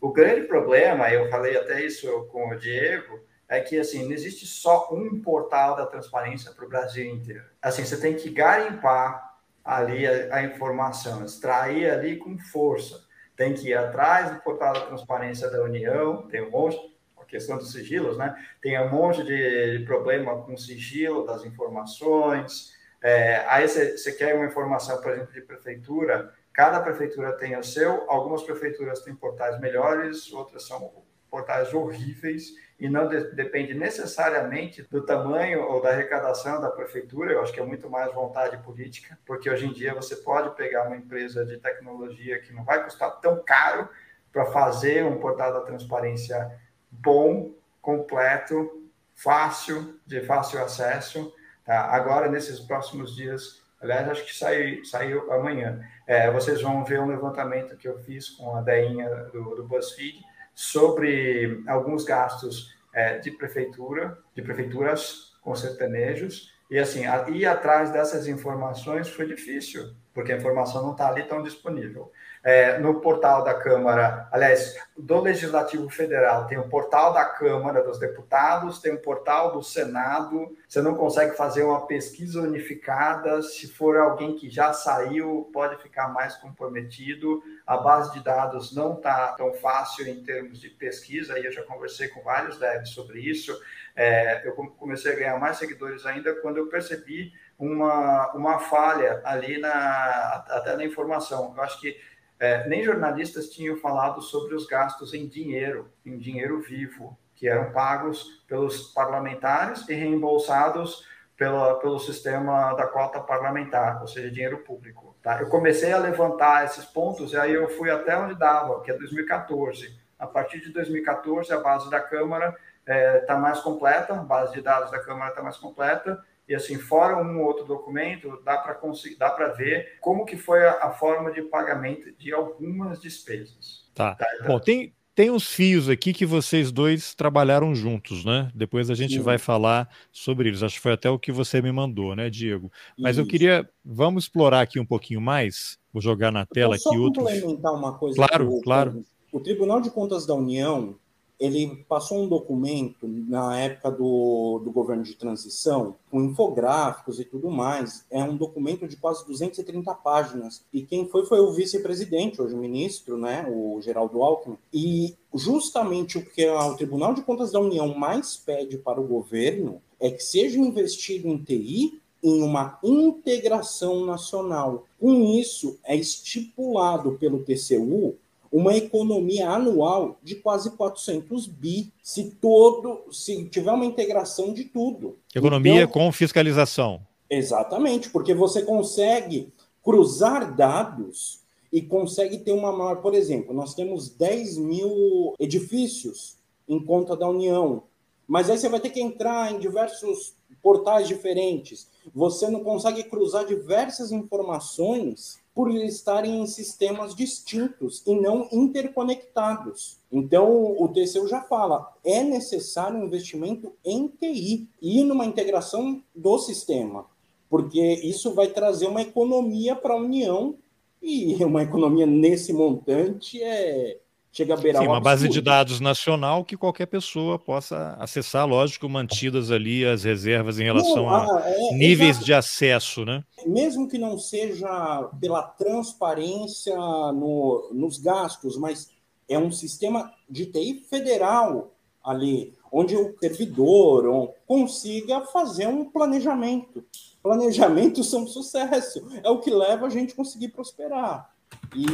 O 0.00 0.12
grande 0.12 0.48
problema, 0.48 1.08
eu 1.10 1.30
falei 1.30 1.56
até 1.56 1.84
isso 1.84 2.26
com 2.32 2.48
o 2.48 2.58
Diego, 2.58 3.20
é 3.48 3.60
que 3.60 3.78
assim 3.78 4.04
não 4.06 4.12
existe 4.12 4.44
só 4.44 4.88
um 4.90 5.22
portal 5.22 5.76
da 5.76 5.86
transparência 5.86 6.50
para 6.50 6.64
o 6.64 6.68
Brasil 6.68 7.14
inteiro. 7.14 7.44
Assim, 7.60 7.84
você 7.84 8.00
tem 8.00 8.16
que 8.16 8.28
garimpar 8.28 9.36
ali 9.64 10.04
a, 10.04 10.36
a 10.36 10.42
informação, 10.42 11.24
extrair 11.24 11.88
ali 11.90 12.16
com 12.16 12.36
força. 12.38 13.04
Tem 13.36 13.54
que 13.54 13.68
ir 13.68 13.74
atrás 13.74 14.32
do 14.32 14.40
portal 14.40 14.72
da 14.72 14.86
transparência 14.86 15.48
da 15.48 15.62
União, 15.62 16.26
tem 16.28 16.42
um 16.42 16.50
monte 16.50 16.91
questão 17.32 17.56
dos 17.56 17.72
sigilos, 17.72 18.18
né? 18.18 18.36
Tem 18.60 18.78
um 18.78 18.90
monte 18.90 19.24
de 19.24 19.82
problema 19.86 20.42
com 20.42 20.54
sigilo 20.56 21.26
das 21.26 21.44
informações. 21.44 22.76
É, 23.02 23.44
aí 23.48 23.66
você 23.66 24.12
quer 24.12 24.34
uma 24.34 24.44
informação, 24.44 25.00
por 25.00 25.10
exemplo, 25.10 25.32
de 25.32 25.40
prefeitura, 25.40 26.32
cada 26.52 26.78
prefeitura 26.80 27.32
tem 27.32 27.56
o 27.56 27.64
seu, 27.64 28.08
algumas 28.08 28.42
prefeituras 28.42 29.00
têm 29.00 29.14
portais 29.14 29.58
melhores, 29.58 30.30
outras 30.32 30.66
são 30.68 30.92
portais 31.30 31.72
horríveis 31.72 32.52
e 32.78 32.90
não 32.90 33.08
de, 33.08 33.32
depende 33.32 33.72
necessariamente 33.72 34.82
do 34.82 35.04
tamanho 35.06 35.62
ou 35.62 35.80
da 35.80 35.88
arrecadação 35.88 36.60
da 36.60 36.70
prefeitura, 36.70 37.32
eu 37.32 37.40
acho 37.40 37.52
que 37.52 37.60
é 37.60 37.64
muito 37.64 37.88
mais 37.88 38.12
vontade 38.12 38.58
política, 38.58 39.18
porque 39.24 39.48
hoje 39.48 39.66
em 39.66 39.72
dia 39.72 39.94
você 39.94 40.16
pode 40.16 40.54
pegar 40.54 40.86
uma 40.86 40.96
empresa 40.96 41.46
de 41.46 41.56
tecnologia 41.56 42.38
que 42.40 42.52
não 42.52 42.62
vai 42.62 42.84
custar 42.84 43.18
tão 43.20 43.42
caro 43.42 43.88
para 44.30 44.46
fazer 44.46 45.04
um 45.04 45.18
portal 45.18 45.52
da 45.52 45.60
transparência 45.60 46.50
bom, 46.92 47.50
completo, 47.80 48.82
fácil, 49.14 49.98
de 50.06 50.20
fácil 50.20 50.62
acesso. 50.62 51.34
Tá? 51.64 51.80
Agora, 51.86 52.28
nesses 52.28 52.60
próximos 52.60 53.16
dias, 53.16 53.62
aliás, 53.80 54.08
acho 54.08 54.24
que 54.24 54.34
sai, 54.34 54.84
saiu 54.84 55.32
amanhã, 55.32 55.82
é, 56.06 56.30
vocês 56.30 56.60
vão 56.60 56.84
ver 56.84 57.00
um 57.00 57.08
levantamento 57.08 57.76
que 57.76 57.88
eu 57.88 57.98
fiz 57.98 58.30
com 58.30 58.54
a 58.54 58.60
Deinha 58.60 59.08
do, 59.32 59.56
do 59.56 59.64
BuzzFeed 59.64 60.20
sobre 60.54 61.62
alguns 61.66 62.04
gastos 62.04 62.76
é, 62.92 63.18
de 63.18 63.30
prefeitura, 63.30 64.18
de 64.34 64.42
prefeituras 64.42 65.32
com 65.40 65.54
sertanejos, 65.54 66.52
e 66.70 66.78
assim, 66.78 67.02
ir 67.34 67.46
atrás 67.46 67.90
dessas 67.90 68.26
informações 68.26 69.08
foi 69.08 69.26
difícil, 69.26 69.94
porque 70.14 70.32
a 70.32 70.36
informação 70.36 70.82
não 70.82 70.92
está 70.92 71.08
ali 71.08 71.22
tão 71.24 71.42
disponível 71.42 72.10
é, 72.44 72.78
no 72.78 73.00
portal 73.00 73.44
da 73.44 73.54
Câmara, 73.54 74.28
aliás, 74.32 74.76
do 74.96 75.20
Legislativo 75.20 75.88
Federal, 75.88 76.46
tem 76.46 76.58
o 76.58 76.68
portal 76.68 77.12
da 77.12 77.24
Câmara 77.24 77.82
dos 77.84 78.00
Deputados, 78.00 78.80
tem 78.80 78.92
o 78.92 79.00
portal 79.00 79.52
do 79.52 79.62
Senado. 79.62 80.56
Você 80.66 80.82
não 80.82 80.96
consegue 80.96 81.36
fazer 81.36 81.62
uma 81.62 81.86
pesquisa 81.86 82.40
unificada. 82.40 83.40
Se 83.42 83.68
for 83.68 83.96
alguém 83.96 84.34
que 84.34 84.50
já 84.50 84.72
saiu, 84.72 85.48
pode 85.52 85.80
ficar 85.80 86.08
mais 86.08 86.34
comprometido. 86.36 87.42
A 87.64 87.76
base 87.76 88.12
de 88.12 88.24
dados 88.24 88.74
não 88.74 88.94
está 88.94 89.28
tão 89.32 89.52
fácil 89.54 90.08
em 90.08 90.22
termos 90.24 90.60
de 90.60 90.68
pesquisa, 90.68 91.38
e 91.38 91.46
eu 91.46 91.52
já 91.52 91.62
conversei 91.62 92.08
com 92.08 92.22
vários 92.22 92.58
devs 92.58 92.90
sobre 92.90 93.20
isso. 93.20 93.56
É, 93.94 94.46
eu 94.46 94.52
comecei 94.52 95.12
a 95.12 95.16
ganhar 95.16 95.38
mais 95.38 95.58
seguidores 95.58 96.04
ainda 96.06 96.34
quando 96.36 96.56
eu 96.56 96.66
percebi 96.66 97.32
uma, 97.58 98.32
uma 98.32 98.58
falha 98.58 99.20
ali 99.24 99.58
na, 99.58 100.44
até 100.48 100.74
na 100.74 100.84
informação. 100.84 101.54
Eu 101.56 101.62
acho 101.62 101.80
que 101.80 101.96
é, 102.42 102.66
nem 102.66 102.82
jornalistas 102.82 103.50
tinham 103.50 103.76
falado 103.76 104.20
sobre 104.20 104.56
os 104.56 104.66
gastos 104.66 105.14
em 105.14 105.28
dinheiro, 105.28 105.88
em 106.04 106.18
dinheiro 106.18 106.60
vivo, 106.60 107.16
que 107.36 107.46
eram 107.46 107.70
pagos 107.70 108.42
pelos 108.48 108.92
parlamentares 108.92 109.88
e 109.88 109.94
reembolsados 109.94 111.06
pela, 111.36 111.78
pelo 111.78 112.00
sistema 112.00 112.74
da 112.74 112.84
cota 112.88 113.20
parlamentar, 113.20 114.00
ou 114.00 114.08
seja, 114.08 114.28
dinheiro 114.28 114.58
público. 114.58 115.16
Tá? 115.22 115.40
Eu 115.40 115.48
comecei 115.48 115.92
a 115.92 115.98
levantar 115.98 116.64
esses 116.64 116.84
pontos 116.84 117.32
e 117.32 117.36
aí 117.36 117.54
eu 117.54 117.68
fui 117.68 117.92
até 117.92 118.18
onde 118.18 118.34
dava, 118.34 118.80
que 118.82 118.90
é 118.90 118.94
2014. 118.94 119.96
A 120.18 120.26
partir 120.26 120.60
de 120.62 120.72
2014, 120.72 121.52
a 121.52 121.60
base 121.60 121.88
da 121.88 122.00
Câmara 122.00 122.56
está 122.80 122.92
é, 122.92 123.18
tá 123.20 123.36
mais 123.36 123.60
completa, 123.60 124.14
a 124.14 124.16
base 124.16 124.52
de 124.52 124.60
dados 124.60 124.90
da 124.90 124.98
Câmara 124.98 125.30
está 125.30 125.44
mais 125.44 125.58
completa, 125.58 126.20
e 126.48 126.54
assim, 126.54 126.76
fora 126.76 127.16
um 127.16 127.40
ou 127.40 127.46
outro 127.46 127.64
documento, 127.64 128.40
dá 128.44 128.58
para 128.58 128.74
conseguir, 128.74 129.16
dá 129.16 129.30
para 129.30 129.48
ver 129.48 129.98
como 130.00 130.24
que 130.24 130.36
foi 130.36 130.66
a, 130.66 130.86
a, 130.86 130.90
forma 130.90 131.30
de 131.32 131.42
pagamento 131.42 132.12
de 132.12 132.32
algumas 132.32 133.00
despesas. 133.00 133.88
Tá. 133.94 134.14
tá 134.14 134.26
então... 134.34 134.48
Bom, 134.48 134.58
tem, 134.58 134.92
tem 135.14 135.30
uns 135.30 135.46
fios 135.46 135.88
aqui 135.88 136.12
que 136.12 136.26
vocês 136.26 136.72
dois 136.72 137.14
trabalharam 137.14 137.74
juntos, 137.74 138.24
né? 138.24 138.50
Depois 138.54 138.90
a 138.90 138.94
gente 138.94 139.14
Sim. 139.14 139.20
vai 139.20 139.38
falar 139.38 139.88
sobre 140.10 140.48
eles. 140.48 140.62
Acho 140.62 140.76
que 140.76 140.80
foi 140.80 140.92
até 140.92 141.08
o 141.08 141.18
que 141.18 141.30
você 141.30 141.60
me 141.62 141.70
mandou, 141.70 142.16
né, 142.16 142.28
Diego? 142.28 142.70
Mas 142.98 143.16
Isso. 143.16 143.20
eu 143.20 143.26
queria, 143.26 143.68
vamos 143.84 144.24
explorar 144.24 144.62
aqui 144.62 144.80
um 144.80 144.86
pouquinho 144.86 145.20
mais. 145.20 145.78
Vou 145.92 146.02
jogar 146.02 146.32
na 146.32 146.46
tela 146.46 146.76
aqui 146.76 146.96
outros. 146.96 147.24
complementar 147.24 147.74
uma 147.74 147.96
coisa. 147.98 148.16
Claro, 148.16 148.60
claro. 148.62 149.04
O 149.30 149.40
Tribunal 149.40 149.80
de 149.80 149.90
Contas 149.90 150.26
da 150.26 150.34
União 150.34 150.98
ele 151.42 151.84
passou 151.88 152.22
um 152.22 152.28
documento 152.28 153.08
na 153.08 153.58
época 153.58 153.90
do, 153.90 154.60
do 154.64 154.70
governo 154.70 155.02
de 155.02 155.16
transição, 155.16 155.96
com 156.08 156.22
infográficos 156.22 157.18
e 157.18 157.24
tudo 157.24 157.50
mais. 157.50 158.04
É 158.08 158.22
um 158.22 158.36
documento 158.36 158.86
de 158.86 158.96
quase 158.96 159.26
230 159.26 159.92
páginas. 159.96 160.64
E 160.72 160.82
quem 160.82 161.08
foi 161.08 161.26
foi 161.26 161.40
o 161.40 161.50
vice-presidente, 161.50 162.40
hoje 162.40 162.54
o 162.54 162.58
ministro, 162.58 163.16
né, 163.16 163.44
o 163.50 163.80
Geraldo 163.82 164.22
Alckmin. 164.22 164.56
E 164.72 165.16
justamente 165.34 166.16
o 166.16 166.24
que 166.24 166.48
o 166.48 166.76
Tribunal 166.76 167.12
de 167.12 167.22
Contas 167.22 167.50
da 167.50 167.58
União 167.58 167.92
mais 167.92 168.36
pede 168.36 168.78
para 168.78 169.00
o 169.00 169.06
governo 169.06 169.82
é 169.98 170.12
que 170.12 170.22
seja 170.22 170.60
investido 170.60 171.26
em 171.26 171.38
TI 171.38 172.00
em 172.22 172.40
uma 172.40 172.78
integração 172.84 174.06
nacional. 174.06 174.86
Com 175.00 175.24
isso, 175.34 175.76
é 175.82 175.96
estipulado 175.96 177.18
pelo 177.18 177.42
TCU 177.42 178.14
uma 178.52 178.76
economia 178.76 179.48
anual 179.48 180.18
de 180.22 180.34
quase 180.34 180.70
400 180.76 181.46
bi, 181.46 181.90
se 182.02 182.32
todo, 182.32 183.00
se 183.10 183.44
tiver 183.46 183.72
uma 183.72 183.86
integração 183.86 184.52
de 184.52 184.64
tudo. 184.64 185.16
Economia 185.34 185.82
então, 185.82 185.92
com 185.92 186.12
fiscalização. 186.12 187.00
Exatamente, 187.30 188.10
porque 188.10 188.34
você 188.34 188.60
consegue 188.60 189.50
cruzar 189.82 190.54
dados 190.54 191.40
e 191.72 191.80
consegue 191.80 192.38
ter 192.38 192.52
uma 192.52 192.70
maior. 192.70 192.96
Por 192.96 193.14
exemplo, 193.14 193.54
nós 193.54 193.74
temos 193.74 194.10
10 194.10 194.58
mil 194.58 195.34
edifícios 195.38 196.36
em 196.68 196.78
conta 196.78 197.16
da 197.16 197.26
União, 197.26 197.84
mas 198.28 198.50
aí 198.50 198.58
você 198.58 198.68
vai 198.68 198.80
ter 198.80 198.90
que 198.90 199.00
entrar 199.00 199.50
em 199.50 199.58
diversos 199.58 200.34
portais 200.62 201.08
diferentes. 201.08 201.88
Você 202.14 202.50
não 202.50 202.62
consegue 202.62 203.02
cruzar 203.04 203.46
diversas 203.46 204.12
informações 204.12 205.41
por 205.54 205.70
estarem 205.70 206.40
em 206.40 206.46
sistemas 206.46 207.14
distintos 207.14 208.02
e 208.06 208.14
não 208.14 208.48
interconectados. 208.50 209.98
Então, 210.10 210.76
o 210.78 210.88
TCU 210.88 211.28
já 211.28 211.42
fala, 211.42 211.92
é 212.04 212.22
necessário 212.22 212.98
um 212.98 213.04
investimento 213.04 213.72
em 213.84 214.08
TI 214.08 214.68
e 214.80 215.04
numa 215.04 215.26
integração 215.26 216.02
do 216.14 216.38
sistema, 216.38 217.06
porque 217.50 217.80
isso 218.02 218.34
vai 218.34 218.48
trazer 218.48 218.86
uma 218.86 219.02
economia 219.02 219.76
para 219.76 219.94
a 219.94 219.98
União 219.98 220.56
e 221.02 221.34
uma 221.44 221.62
economia 221.62 222.06
nesse 222.06 222.52
montante 222.52 223.42
é 223.42 223.98
chega 224.32 224.54
a 224.54 224.56
beirar 224.56 224.82
Sim, 224.82 224.88
uma 224.88 225.00
base 225.00 225.28
de 225.28 225.40
dados 225.40 225.78
nacional 225.78 226.44
que 226.44 226.56
qualquer 226.56 226.86
pessoa 226.86 227.38
possa 227.38 227.96
acessar, 228.00 228.46
lógico, 228.46 228.88
mantidas 228.88 229.50
ali 229.50 229.84
as 229.84 230.04
reservas 230.04 230.58
em 230.58 230.64
relação 230.64 231.04
não, 231.04 231.36
a, 231.36 231.42
é, 231.44 231.74
níveis 231.74 232.18
de 232.18 232.32
acesso, 232.32 233.04
né? 233.04 233.22
Mesmo 233.46 233.86
que 233.86 233.98
não 233.98 234.18
seja 234.18 235.10
pela 235.20 235.42
transparência 235.42 236.74
no, 236.74 237.70
nos 237.72 237.98
gastos, 237.98 238.56
mas 238.56 238.90
é 239.28 239.38
um 239.38 239.52
sistema 239.52 240.10
de 240.28 240.46
TI 240.46 240.86
federal 240.88 241.74
ali, 242.02 242.54
onde 242.72 242.96
o 242.96 243.14
servidor 243.20 244.32
consiga 244.46 245.20
fazer 245.26 245.66
um 245.66 245.84
planejamento. 245.84 246.82
Planejamentos 247.22 248.10
são 248.10 248.26
sucesso, 248.26 249.06
é 249.22 249.28
o 249.28 249.38
que 249.38 249.50
leva 249.50 249.86
a 249.86 249.90
gente 249.90 250.14
a 250.14 250.16
conseguir 250.16 250.48
prosperar. 250.48 251.30
E 251.76 251.86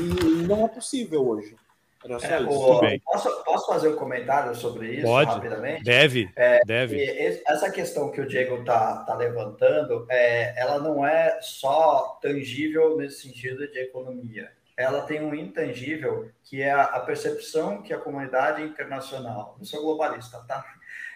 não 0.47 0.65
é 0.65 0.69
possível 0.69 1.29
hoje. 1.29 1.57
É, 2.15 2.41
o, 2.41 3.01
posso, 3.05 3.45
posso, 3.45 3.67
fazer 3.67 3.89
um 3.89 3.97
comentário 3.97 4.55
sobre 4.55 4.95
isso 4.95 5.07
Pode, 5.07 5.31
rapidamente? 5.31 5.85
Deve, 5.85 6.31
é, 6.35 6.61
deve. 6.65 7.43
essa 7.47 7.71
questão 7.71 8.11
que 8.11 8.21
o 8.21 8.27
Diego 8.27 8.61
está 8.61 9.05
tá 9.05 9.15
levantando, 9.15 10.07
é, 10.09 10.59
ela 10.59 10.79
não 10.79 11.07
é 11.07 11.39
só 11.43 12.19
tangível 12.23 12.97
nesse 12.97 13.23
sentido 13.23 13.71
de 13.71 13.79
economia. 13.79 14.51
Ela 14.77 15.03
tem 15.03 15.21
um 15.23 15.35
intangível 15.35 16.31
que 16.45 16.63
é 16.63 16.71
a, 16.71 16.85
a 16.85 17.01
percepção 17.01 17.83
que 17.83 17.93
a 17.93 17.99
comunidade 17.99 18.63
internacional, 18.63 19.57
não 19.59 19.65
sou 19.65 19.83
globalista, 19.83 20.39
tá? 20.47 20.65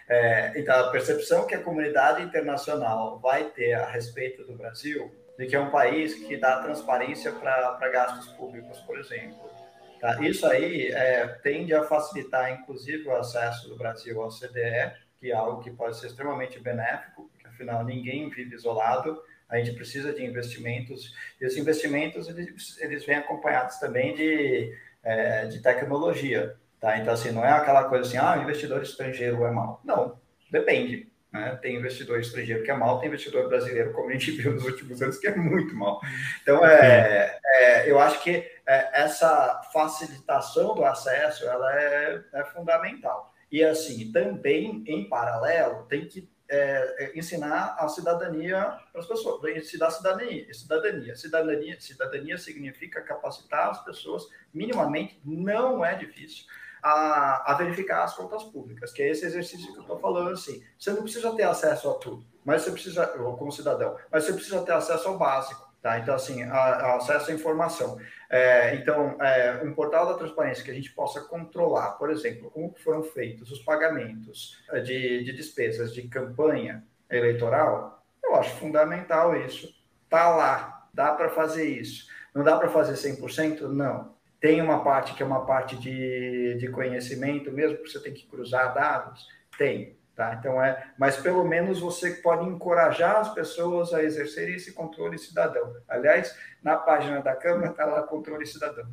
É, 0.07 0.53
então, 0.59 0.79
a 0.79 0.91
percepção 0.91 1.47
que 1.47 1.55
a 1.55 1.63
comunidade 1.63 2.21
internacional 2.21 3.19
vai 3.19 3.45
ter 3.45 3.73
a 3.73 3.85
respeito 3.85 4.43
do 4.43 4.53
Brasil, 4.53 5.09
de 5.39 5.47
que 5.47 5.55
é 5.55 5.59
um 5.59 5.71
país 5.71 6.13
que 6.13 6.37
dá 6.37 6.61
transparência 6.61 7.31
para 7.31 7.89
gastos 7.89 8.27
públicos, 8.33 8.79
por 8.81 8.99
exemplo 8.99 9.62
Tá? 10.03 10.21
Isso 10.21 10.45
aí 10.45 10.87
é, 10.87 11.25
tende 11.41 11.73
a 11.73 11.81
facilitar, 11.81 12.51
inclusive, 12.51 13.07
o 13.07 13.15
acesso 13.15 13.69
do 13.69 13.77
Brasil 13.77 14.21
ao 14.21 14.27
CDE, 14.27 14.91
que 15.17 15.31
é 15.31 15.33
algo 15.33 15.63
que 15.63 15.71
pode 15.71 15.97
ser 15.97 16.07
extremamente 16.07 16.59
benéfico, 16.59 17.29
porque 17.31 17.47
afinal 17.47 17.85
ninguém 17.85 18.29
vive 18.29 18.53
isolado, 18.53 19.23
a 19.47 19.57
gente 19.57 19.71
precisa 19.71 20.11
de 20.11 20.21
investimentos, 20.21 21.15
e 21.39 21.45
os 21.45 21.55
investimentos 21.55 22.27
eles, 22.27 22.77
eles 22.81 23.05
vêm 23.05 23.15
acompanhados 23.15 23.77
também 23.77 24.13
de, 24.13 24.77
é, 25.01 25.45
de 25.45 25.61
tecnologia. 25.61 26.53
Tá? 26.81 26.97
Então, 26.97 27.13
assim, 27.13 27.31
não 27.31 27.45
é 27.45 27.53
aquela 27.53 27.85
coisa 27.85 28.05
assim, 28.05 28.17
ah, 28.17 28.37
investidor 28.43 28.83
estrangeiro 28.83 29.45
é 29.45 29.51
mal. 29.51 29.79
Não, 29.85 30.19
depende. 30.51 31.09
Né? 31.33 31.57
Tem 31.61 31.75
investidor 31.75 32.19
estrangeiro 32.19 32.63
que 32.63 32.69
é 32.69 32.77
mal, 32.77 32.99
tem 32.99 33.09
investidor 33.09 33.49
brasileiro, 33.49 33.91
como 33.91 34.09
a 34.09 34.13
gente 34.13 34.31
viu 34.31 34.53
nos 34.53 34.63
últimos 34.63 35.01
anos, 35.01 35.17
que 35.17 35.27
é 35.27 35.35
muito 35.35 35.75
mal. 35.75 35.99
Então, 36.43 36.63
é, 36.63 37.39
é 37.43 37.89
eu 37.89 37.99
acho 37.99 38.21
que 38.21 38.47
é, 38.67 39.01
essa 39.01 39.61
facilitação 39.73 40.75
do 40.75 40.85
acesso 40.85 41.43
ela 41.45 41.81
é, 41.81 42.23
é, 42.33 42.43
fundamental. 42.45 43.33
E, 43.51 43.63
assim, 43.63 44.11
também, 44.11 44.83
em 44.87 45.09
paralelo, 45.09 45.83
tem 45.87 46.07
que 46.07 46.31
é, 46.47 47.05
é, 47.05 47.17
ensinar 47.17 47.75
a 47.79 47.87
cidadania 47.87 48.77
para 48.91 49.01
as 49.01 49.07
pessoas, 49.07 49.43
ensinar 49.55 49.89
cidadania, 49.89 50.53
cidadania. 50.53 51.15
Cidadania, 51.15 51.81
cidadania 51.81 52.37
significa 52.37 53.01
capacitar 53.01 53.69
as 53.69 53.83
pessoas 53.83 54.27
minimamente, 54.53 55.19
não 55.25 55.83
é 55.83 55.95
difícil 55.95 56.45
a, 56.83 57.51
a 57.51 57.55
verificar 57.55 58.03
as 58.03 58.15
contas 58.15 58.43
públicas, 58.43 58.91
que 58.91 59.01
é 59.01 59.09
esse 59.09 59.25
exercício 59.25 59.71
que 59.71 59.77
eu 59.77 59.83
estou 59.83 59.99
falando 59.99 60.31
assim. 60.31 60.61
Você 60.77 60.91
não 60.91 61.03
precisa 61.03 61.33
ter 61.33 61.43
acesso 61.43 61.89
a 61.89 61.93
tudo, 61.93 62.25
mas 62.43 62.61
você 62.61 62.71
precisa, 62.71 63.07
como 63.07 63.51
cidadão, 63.51 63.97
mas 64.11 64.25
você 64.25 64.33
precisa 64.33 64.61
ter 64.63 64.73
acesso 64.73 65.07
ao 65.07 65.17
básico. 65.17 65.71
Tá? 65.81 65.99
Então, 65.99 66.15
assim, 66.15 66.43
a, 66.43 66.55
a 66.55 66.95
acesso 66.95 67.29
à 67.29 67.33
informação. 67.33 67.99
É, 68.29 68.73
então, 68.75 69.17
é, 69.21 69.61
um 69.65 69.73
portal 69.73 70.05
da 70.05 70.13
transparência 70.13 70.63
que 70.63 70.71
a 70.71 70.73
gente 70.73 70.91
possa 70.93 71.19
controlar, 71.21 71.91
por 71.93 72.09
exemplo, 72.09 72.49
como 72.51 72.73
foram 72.81 73.03
feitos 73.03 73.51
os 73.51 73.59
pagamentos 73.59 74.63
é, 74.71 74.79
de, 74.79 75.25
de 75.25 75.33
despesas 75.33 75.93
de 75.93 76.03
campanha 76.07 76.85
eleitoral, 77.09 78.01
eu 78.23 78.35
acho 78.35 78.55
fundamental 78.55 79.35
isso. 79.35 79.73
Tá 80.09 80.29
lá, 80.29 80.87
dá 80.93 81.11
para 81.11 81.29
fazer 81.29 81.67
isso. 81.67 82.07
Não 82.33 82.43
dá 82.43 82.57
para 82.57 82.69
fazer 82.69 82.93
100%? 82.93 83.61
Não. 83.63 84.13
Tem 84.43 84.61
uma 84.61 84.83
parte 84.83 85.13
que 85.13 85.23
é 85.23 85.25
uma 85.25 85.45
parte 85.45 85.77
de, 85.77 86.55
de 86.55 86.67
conhecimento 86.67 87.49
mesmo, 87.49 87.77
que 87.77 87.89
você 87.89 87.97
tem 87.97 88.13
que 88.13 88.27
cruzar 88.27 88.73
dados? 88.73 89.25
Tem. 89.57 89.95
Tá? 90.13 90.35
Então 90.37 90.61
é, 90.61 90.91
mas 90.99 91.15
pelo 91.15 91.45
menos 91.45 91.79
você 91.79 92.15
pode 92.15 92.45
encorajar 92.49 93.15
as 93.21 93.33
pessoas 93.33 93.93
a 93.93 94.03
exercerem 94.03 94.55
esse 94.55 94.73
controle 94.73 95.17
cidadão. 95.17 95.73
Aliás, 95.87 96.37
na 96.61 96.75
página 96.75 97.21
da 97.21 97.33
Câmara 97.33 97.71
está 97.71 97.85
lá 97.85 98.03
controle 98.03 98.45
cidadão, 98.45 98.85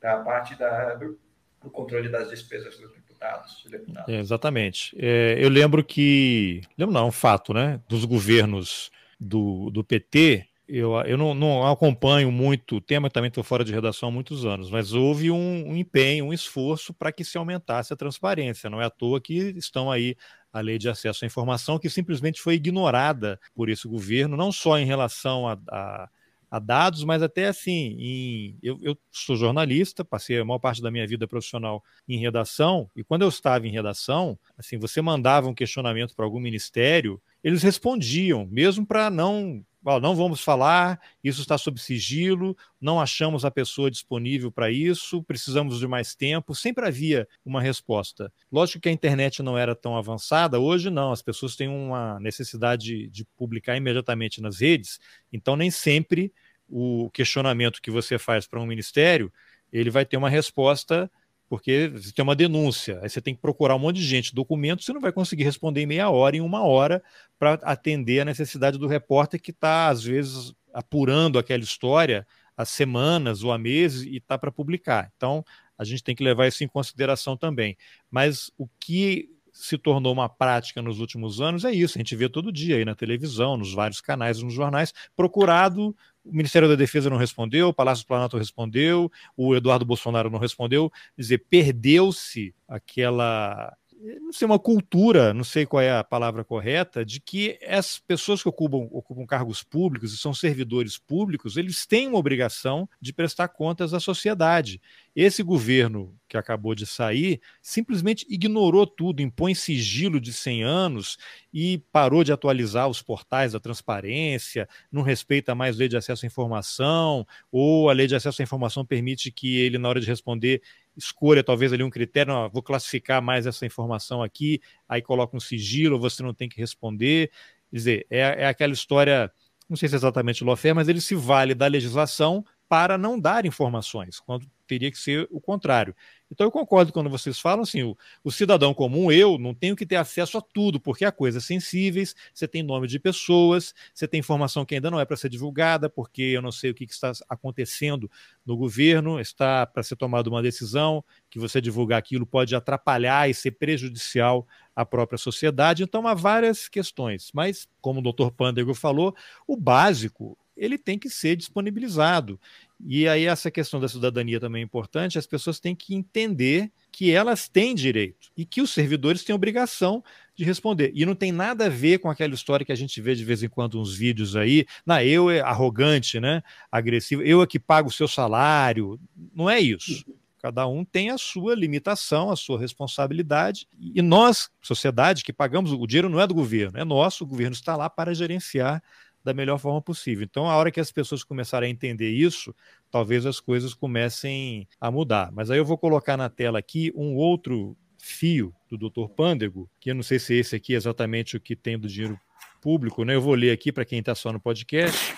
tá? 0.00 0.14
A 0.14 0.24
parte 0.24 0.56
da, 0.56 0.94
do, 0.94 1.16
do 1.62 1.70
controle 1.70 2.08
das 2.08 2.28
despesas 2.28 2.76
dos 2.76 2.92
deputados. 2.92 3.64
deputados. 3.70 4.12
É, 4.12 4.18
exatamente. 4.18 4.96
É, 4.98 5.36
eu 5.38 5.48
lembro 5.48 5.84
que, 5.84 6.62
lembro 6.76 6.92
não, 6.92 7.02
é 7.02 7.08
um 7.08 7.12
fato, 7.12 7.54
né? 7.54 7.80
Dos 7.88 8.04
governos 8.04 8.90
do, 9.20 9.70
do 9.70 9.84
PT 9.84 10.48
eu, 10.68 10.94
eu 11.02 11.16
não, 11.16 11.34
não, 11.34 11.66
acompanho 11.66 12.30
muito 12.32 12.76
o 12.76 12.80
tema, 12.80 13.08
também 13.08 13.28
estou 13.28 13.44
fora 13.44 13.64
de 13.64 13.72
redação 13.72 14.08
há 14.08 14.12
muitos 14.12 14.44
anos, 14.44 14.68
mas 14.70 14.92
houve 14.92 15.30
um, 15.30 15.68
um 15.68 15.76
empenho, 15.76 16.26
um 16.26 16.32
esforço 16.32 16.92
para 16.92 17.12
que 17.12 17.24
se 17.24 17.38
aumentasse 17.38 17.92
a 17.92 17.96
transparência. 17.96 18.68
Não 18.68 18.80
é 18.80 18.84
à 18.84 18.90
toa 18.90 19.20
que 19.20 19.54
estão 19.56 19.90
aí 19.90 20.16
a 20.52 20.60
lei 20.60 20.78
de 20.78 20.88
acesso 20.88 21.24
à 21.24 21.26
informação, 21.26 21.78
que 21.78 21.88
simplesmente 21.88 22.40
foi 22.40 22.54
ignorada 22.54 23.38
por 23.54 23.68
esse 23.68 23.86
governo, 23.86 24.36
não 24.36 24.50
só 24.50 24.78
em 24.78 24.86
relação 24.86 25.46
a, 25.46 25.58
a, 25.68 26.08
a 26.50 26.58
dados, 26.58 27.04
mas 27.04 27.22
até 27.22 27.46
assim, 27.46 27.96
em, 27.98 28.58
eu, 28.62 28.78
eu, 28.82 28.98
sou 29.12 29.36
jornalista, 29.36 30.04
passei 30.04 30.38
a 30.38 30.44
maior 30.44 30.58
parte 30.58 30.82
da 30.82 30.90
minha 30.90 31.06
vida 31.06 31.28
profissional 31.28 31.84
em 32.08 32.18
redação, 32.18 32.90
e 32.96 33.04
quando 33.04 33.22
eu 33.22 33.28
estava 33.28 33.66
em 33.66 33.70
redação, 33.70 34.38
assim, 34.58 34.78
você 34.78 35.00
mandava 35.02 35.46
um 35.46 35.54
questionamento 35.54 36.16
para 36.16 36.24
algum 36.24 36.40
ministério, 36.40 37.20
eles 37.44 37.62
respondiam, 37.62 38.48
mesmo 38.50 38.84
para 38.84 39.10
não 39.10 39.64
não 40.00 40.16
vamos 40.16 40.40
falar, 40.40 41.00
isso 41.22 41.40
está 41.40 41.56
sob 41.56 41.80
sigilo, 41.80 42.56
não 42.80 43.00
achamos 43.00 43.44
a 43.44 43.50
pessoa 43.50 43.90
disponível 43.90 44.50
para 44.50 44.70
isso, 44.70 45.22
precisamos 45.22 45.78
de 45.78 45.86
mais 45.86 46.14
tempo. 46.14 46.54
Sempre 46.54 46.86
havia 46.86 47.28
uma 47.44 47.60
resposta. 47.60 48.32
Lógico 48.50 48.80
que 48.80 48.88
a 48.88 48.92
internet 48.92 49.42
não 49.42 49.56
era 49.56 49.74
tão 49.74 49.96
avançada, 49.96 50.58
hoje 50.58 50.90
não, 50.90 51.12
as 51.12 51.22
pessoas 51.22 51.54
têm 51.54 51.68
uma 51.68 52.18
necessidade 52.20 53.08
de 53.08 53.24
publicar 53.36 53.76
imediatamente 53.76 54.40
nas 54.42 54.60
redes, 54.60 54.98
então 55.32 55.56
nem 55.56 55.70
sempre 55.70 56.32
o 56.68 57.08
questionamento 57.10 57.80
que 57.80 57.90
você 57.90 58.18
faz 58.18 58.46
para 58.46 58.60
um 58.60 58.66
ministério 58.66 59.32
ele 59.72 59.90
vai 59.90 60.04
ter 60.04 60.16
uma 60.16 60.28
resposta 60.28 61.10
porque 61.48 61.88
você 61.88 62.12
tem 62.12 62.22
uma 62.22 62.34
denúncia, 62.34 63.00
aí 63.02 63.08
você 63.08 63.20
tem 63.20 63.34
que 63.34 63.40
procurar 63.40 63.76
um 63.76 63.78
monte 63.78 63.96
de 63.96 64.04
gente, 64.04 64.34
documentos, 64.34 64.84
você 64.84 64.92
não 64.92 65.00
vai 65.00 65.12
conseguir 65.12 65.44
responder 65.44 65.82
em 65.82 65.86
meia 65.86 66.10
hora, 66.10 66.36
em 66.36 66.40
uma 66.40 66.62
hora, 66.62 67.02
para 67.38 67.54
atender 67.62 68.20
a 68.20 68.24
necessidade 68.24 68.78
do 68.78 68.86
repórter 68.86 69.40
que 69.40 69.50
está, 69.50 69.88
às 69.88 70.02
vezes, 70.02 70.52
apurando 70.72 71.38
aquela 71.38 71.62
história 71.62 72.26
há 72.56 72.64
semanas 72.64 73.44
ou 73.44 73.52
há 73.52 73.58
meses 73.58 74.02
e 74.02 74.16
está 74.16 74.36
para 74.38 74.50
publicar. 74.50 75.12
Então, 75.16 75.44
a 75.78 75.84
gente 75.84 76.02
tem 76.02 76.16
que 76.16 76.24
levar 76.24 76.48
isso 76.48 76.64
em 76.64 76.68
consideração 76.68 77.36
também. 77.36 77.76
Mas 78.10 78.50
o 78.56 78.66
que 78.80 79.35
se 79.56 79.78
tornou 79.78 80.12
uma 80.12 80.28
prática 80.28 80.82
nos 80.82 81.00
últimos 81.00 81.40
anos 81.40 81.64
é 81.64 81.72
isso. 81.72 81.96
A 81.96 82.00
gente 82.00 82.14
vê 82.14 82.28
todo 82.28 82.52
dia 82.52 82.76
aí 82.76 82.84
na 82.84 82.94
televisão, 82.94 83.56
nos 83.56 83.72
vários 83.72 84.00
canais, 84.02 84.42
nos 84.42 84.52
jornais, 84.52 84.92
procurado. 85.16 85.96
O 86.22 86.30
Ministério 86.30 86.68
da 86.68 86.74
Defesa 86.74 87.08
não 87.08 87.16
respondeu, 87.16 87.68
o 87.68 87.74
Palácio 87.74 88.04
do 88.04 88.08
Planalto 88.08 88.36
respondeu, 88.36 89.10
o 89.36 89.56
Eduardo 89.56 89.86
Bolsonaro 89.86 90.28
não 90.28 90.38
respondeu. 90.38 90.90
Quer 90.90 91.22
dizer, 91.22 91.38
perdeu-se 91.48 92.54
aquela 92.68 93.74
não 94.20 94.32
sei, 94.32 94.46
uma 94.46 94.58
cultura, 94.58 95.32
não 95.32 95.44
sei 95.44 95.64
qual 95.64 95.80
é 95.80 95.90
a 95.90 96.04
palavra 96.04 96.44
correta, 96.44 97.04
de 97.04 97.20
que 97.20 97.58
as 97.66 97.98
pessoas 97.98 98.42
que 98.42 98.48
ocupam, 98.48 98.88
ocupam 98.90 99.24
cargos 99.26 99.62
públicos 99.62 100.12
e 100.12 100.18
são 100.18 100.34
servidores 100.34 100.98
públicos, 100.98 101.56
eles 101.56 101.86
têm 101.86 102.08
uma 102.08 102.18
obrigação 102.18 102.88
de 103.00 103.12
prestar 103.12 103.48
contas 103.48 103.94
à 103.94 104.00
sociedade. 104.00 104.80
Esse 105.14 105.42
governo 105.42 106.14
que 106.28 106.36
acabou 106.36 106.74
de 106.74 106.84
sair 106.84 107.40
simplesmente 107.62 108.26
ignorou 108.28 108.86
tudo, 108.86 109.22
impõe 109.22 109.54
sigilo 109.54 110.20
de 110.20 110.32
100 110.32 110.62
anos 110.62 111.16
e 111.52 111.78
parou 111.90 112.22
de 112.22 112.32
atualizar 112.32 112.88
os 112.88 113.00
portais 113.00 113.52
da 113.52 113.60
transparência, 113.60 114.68
não 114.92 115.02
respeita 115.02 115.54
mais 115.54 115.76
a 115.76 115.78
lei 115.78 115.88
de 115.88 115.96
acesso 115.96 116.24
à 116.24 116.28
informação, 116.28 117.26
ou 117.50 117.88
a 117.88 117.92
lei 117.92 118.06
de 118.06 118.14
acesso 118.14 118.42
à 118.42 118.44
informação 118.44 118.84
permite 118.84 119.30
que 119.30 119.56
ele, 119.58 119.78
na 119.78 119.88
hora 119.88 120.00
de 120.00 120.06
responder, 120.06 120.60
escolha 120.96 121.44
talvez 121.44 121.72
ali 121.72 121.82
um 121.82 121.90
critério, 121.90 122.32
não, 122.32 122.48
vou 122.48 122.62
classificar 122.62 123.20
mais 123.20 123.46
essa 123.46 123.66
informação 123.66 124.22
aqui, 124.22 124.60
aí 124.88 125.02
coloca 125.02 125.36
um 125.36 125.40
sigilo, 125.40 125.98
você 125.98 126.22
não 126.22 126.32
tem 126.32 126.48
que 126.48 126.58
responder. 126.58 127.30
Quer 127.70 127.76
dizer, 127.76 128.06
é, 128.10 128.20
é 128.20 128.46
aquela 128.46 128.72
história, 128.72 129.30
não 129.68 129.76
sei 129.76 129.88
se 129.88 129.94
é 129.94 129.98
exatamente 129.98 130.42
o 130.42 130.46
lawfare, 130.46 130.74
mas 130.74 130.88
ele 130.88 131.00
se 131.00 131.14
vale 131.14 131.54
da 131.54 131.66
legislação 131.66 132.44
para 132.68 132.98
não 132.98 133.18
dar 133.18 133.46
informações, 133.46 134.18
quando 134.20 134.46
teria 134.66 134.90
que 134.90 134.98
ser 134.98 135.26
o 135.30 135.40
contrário. 135.40 135.94
Então 136.30 136.44
eu 136.44 136.50
concordo 136.50 136.92
quando 136.92 137.08
vocês 137.08 137.38
falam 137.38 137.62
assim, 137.62 137.84
o, 137.84 137.96
o, 138.24 138.32
cidadão 138.32 138.74
comum, 138.74 139.12
eu, 139.12 139.38
não 139.38 139.54
tenho 139.54 139.76
que 139.76 139.86
ter 139.86 139.94
acesso 139.94 140.36
a 140.36 140.40
tudo, 140.40 140.80
porque 140.80 141.04
há 141.04 141.12
coisas 141.12 141.44
sensíveis, 141.44 142.16
você 142.34 142.48
tem 142.48 142.64
nome 142.64 142.88
de 142.88 142.98
pessoas, 142.98 143.72
você 143.94 144.08
tem 144.08 144.18
informação 144.18 144.64
que 144.64 144.74
ainda 144.74 144.90
não 144.90 144.98
é 144.98 145.04
para 145.04 145.16
ser 145.16 145.28
divulgada, 145.28 145.88
porque 145.88 146.22
eu 146.22 146.42
não 146.42 146.50
sei 146.50 146.72
o 146.72 146.74
que, 146.74 146.84
que 146.84 146.92
está 146.92 147.12
acontecendo 147.28 148.10
no 148.44 148.56
governo, 148.56 149.20
está 149.20 149.64
para 149.66 149.84
ser 149.84 149.94
tomada 149.94 150.28
uma 150.28 150.42
decisão, 150.42 151.04
que 151.30 151.38
você 151.38 151.60
divulgar 151.60 151.98
aquilo 152.00 152.26
pode 152.26 152.56
atrapalhar 152.56 153.30
e 153.30 153.34
ser 153.34 153.52
prejudicial 153.52 154.46
à 154.74 154.84
própria 154.84 155.18
sociedade. 155.18 155.84
Então 155.84 156.06
há 156.08 156.14
várias 156.14 156.68
questões, 156.68 157.30
mas 157.32 157.68
como 157.80 158.00
o 158.00 158.02
doutor 158.02 158.32
Pandego 158.32 158.74
falou, 158.74 159.14
o 159.46 159.56
básico 159.56 160.36
ele 160.56 160.78
tem 160.78 160.98
que 160.98 161.10
ser 161.10 161.36
disponibilizado. 161.36 162.40
E 162.84 163.08
aí 163.08 163.24
essa 163.24 163.50
questão 163.50 163.80
da 163.80 163.88
cidadania 163.88 164.38
também 164.38 164.62
é 164.62 164.64
importante, 164.64 165.18
as 165.18 165.26
pessoas 165.26 165.58
têm 165.58 165.74
que 165.74 165.94
entender 165.94 166.70
que 166.92 167.10
elas 167.10 167.48
têm 167.48 167.74
direito 167.74 168.30
e 168.36 168.44
que 168.44 168.60
os 168.60 168.70
servidores 168.70 169.24
têm 169.24 169.34
obrigação 169.34 170.02
de 170.34 170.44
responder. 170.44 170.92
E 170.94 171.04
não 171.06 171.14
tem 171.14 171.32
nada 171.32 171.66
a 171.66 171.70
ver 171.70 171.98
com 171.98 172.10
aquela 172.10 172.34
história 172.34 172.64
que 172.64 172.72
a 172.72 172.76
gente 172.76 173.00
vê 173.00 173.14
de 173.14 173.24
vez 173.24 173.42
em 173.42 173.48
quando 173.48 173.80
uns 173.80 173.94
vídeos 173.94 174.36
aí, 174.36 174.66
na 174.84 175.04
eu 175.04 175.30
é 175.30 175.40
arrogante, 175.40 176.20
né, 176.20 176.42
agressivo, 176.70 177.22
eu 177.22 177.42
é 177.42 177.46
que 177.46 177.58
pago 177.58 177.88
o 177.88 177.92
seu 177.92 178.08
salário. 178.08 179.00
Não 179.34 179.48
é 179.48 179.58
isso. 179.60 180.04
Cada 180.38 180.66
um 180.66 180.84
tem 180.84 181.10
a 181.10 181.18
sua 181.18 181.54
limitação, 181.54 182.30
a 182.30 182.36
sua 182.36 182.58
responsabilidade. 182.58 183.66
E 183.80 184.00
nós, 184.00 184.48
sociedade, 184.60 185.24
que 185.24 185.32
pagamos, 185.32 185.72
o 185.72 185.86
dinheiro 185.86 186.08
não 186.08 186.20
é 186.20 186.26
do 186.26 186.34
governo, 186.34 186.78
é 186.78 186.84
nosso, 186.84 187.24
o 187.24 187.26
governo 187.26 187.54
está 187.54 187.74
lá 187.74 187.90
para 187.90 188.14
gerenciar 188.14 188.82
da 189.26 189.34
melhor 189.34 189.58
forma 189.58 189.82
possível. 189.82 190.22
Então, 190.22 190.48
a 190.48 190.54
hora 190.54 190.70
que 190.70 190.78
as 190.78 190.92
pessoas 190.92 191.24
começarem 191.24 191.66
a 191.66 191.72
entender 191.72 192.10
isso, 192.10 192.54
talvez 192.92 193.26
as 193.26 193.40
coisas 193.40 193.74
comecem 193.74 194.68
a 194.80 194.88
mudar. 194.88 195.32
Mas 195.32 195.50
aí 195.50 195.58
eu 195.58 195.64
vou 195.64 195.76
colocar 195.76 196.16
na 196.16 196.28
tela 196.28 196.60
aqui 196.60 196.92
um 196.94 197.16
outro 197.16 197.76
fio 197.98 198.54
do 198.70 198.78
Dr. 198.78 199.08
Pândego, 199.16 199.68
que 199.80 199.90
eu 199.90 199.96
não 199.96 200.02
sei 200.04 200.20
se 200.20 200.34
esse 200.34 200.54
aqui 200.54 200.74
é 200.74 200.76
exatamente 200.76 201.36
o 201.36 201.40
que 201.40 201.56
tem 201.56 201.76
do 201.76 201.88
dinheiro 201.88 202.16
público, 202.62 203.04
né? 203.04 203.16
Eu 203.16 203.20
vou 203.20 203.34
ler 203.34 203.50
aqui 203.50 203.72
para 203.72 203.84
quem 203.84 203.98
está 203.98 204.14
só 204.14 204.32
no 204.32 204.38
podcast, 204.38 205.16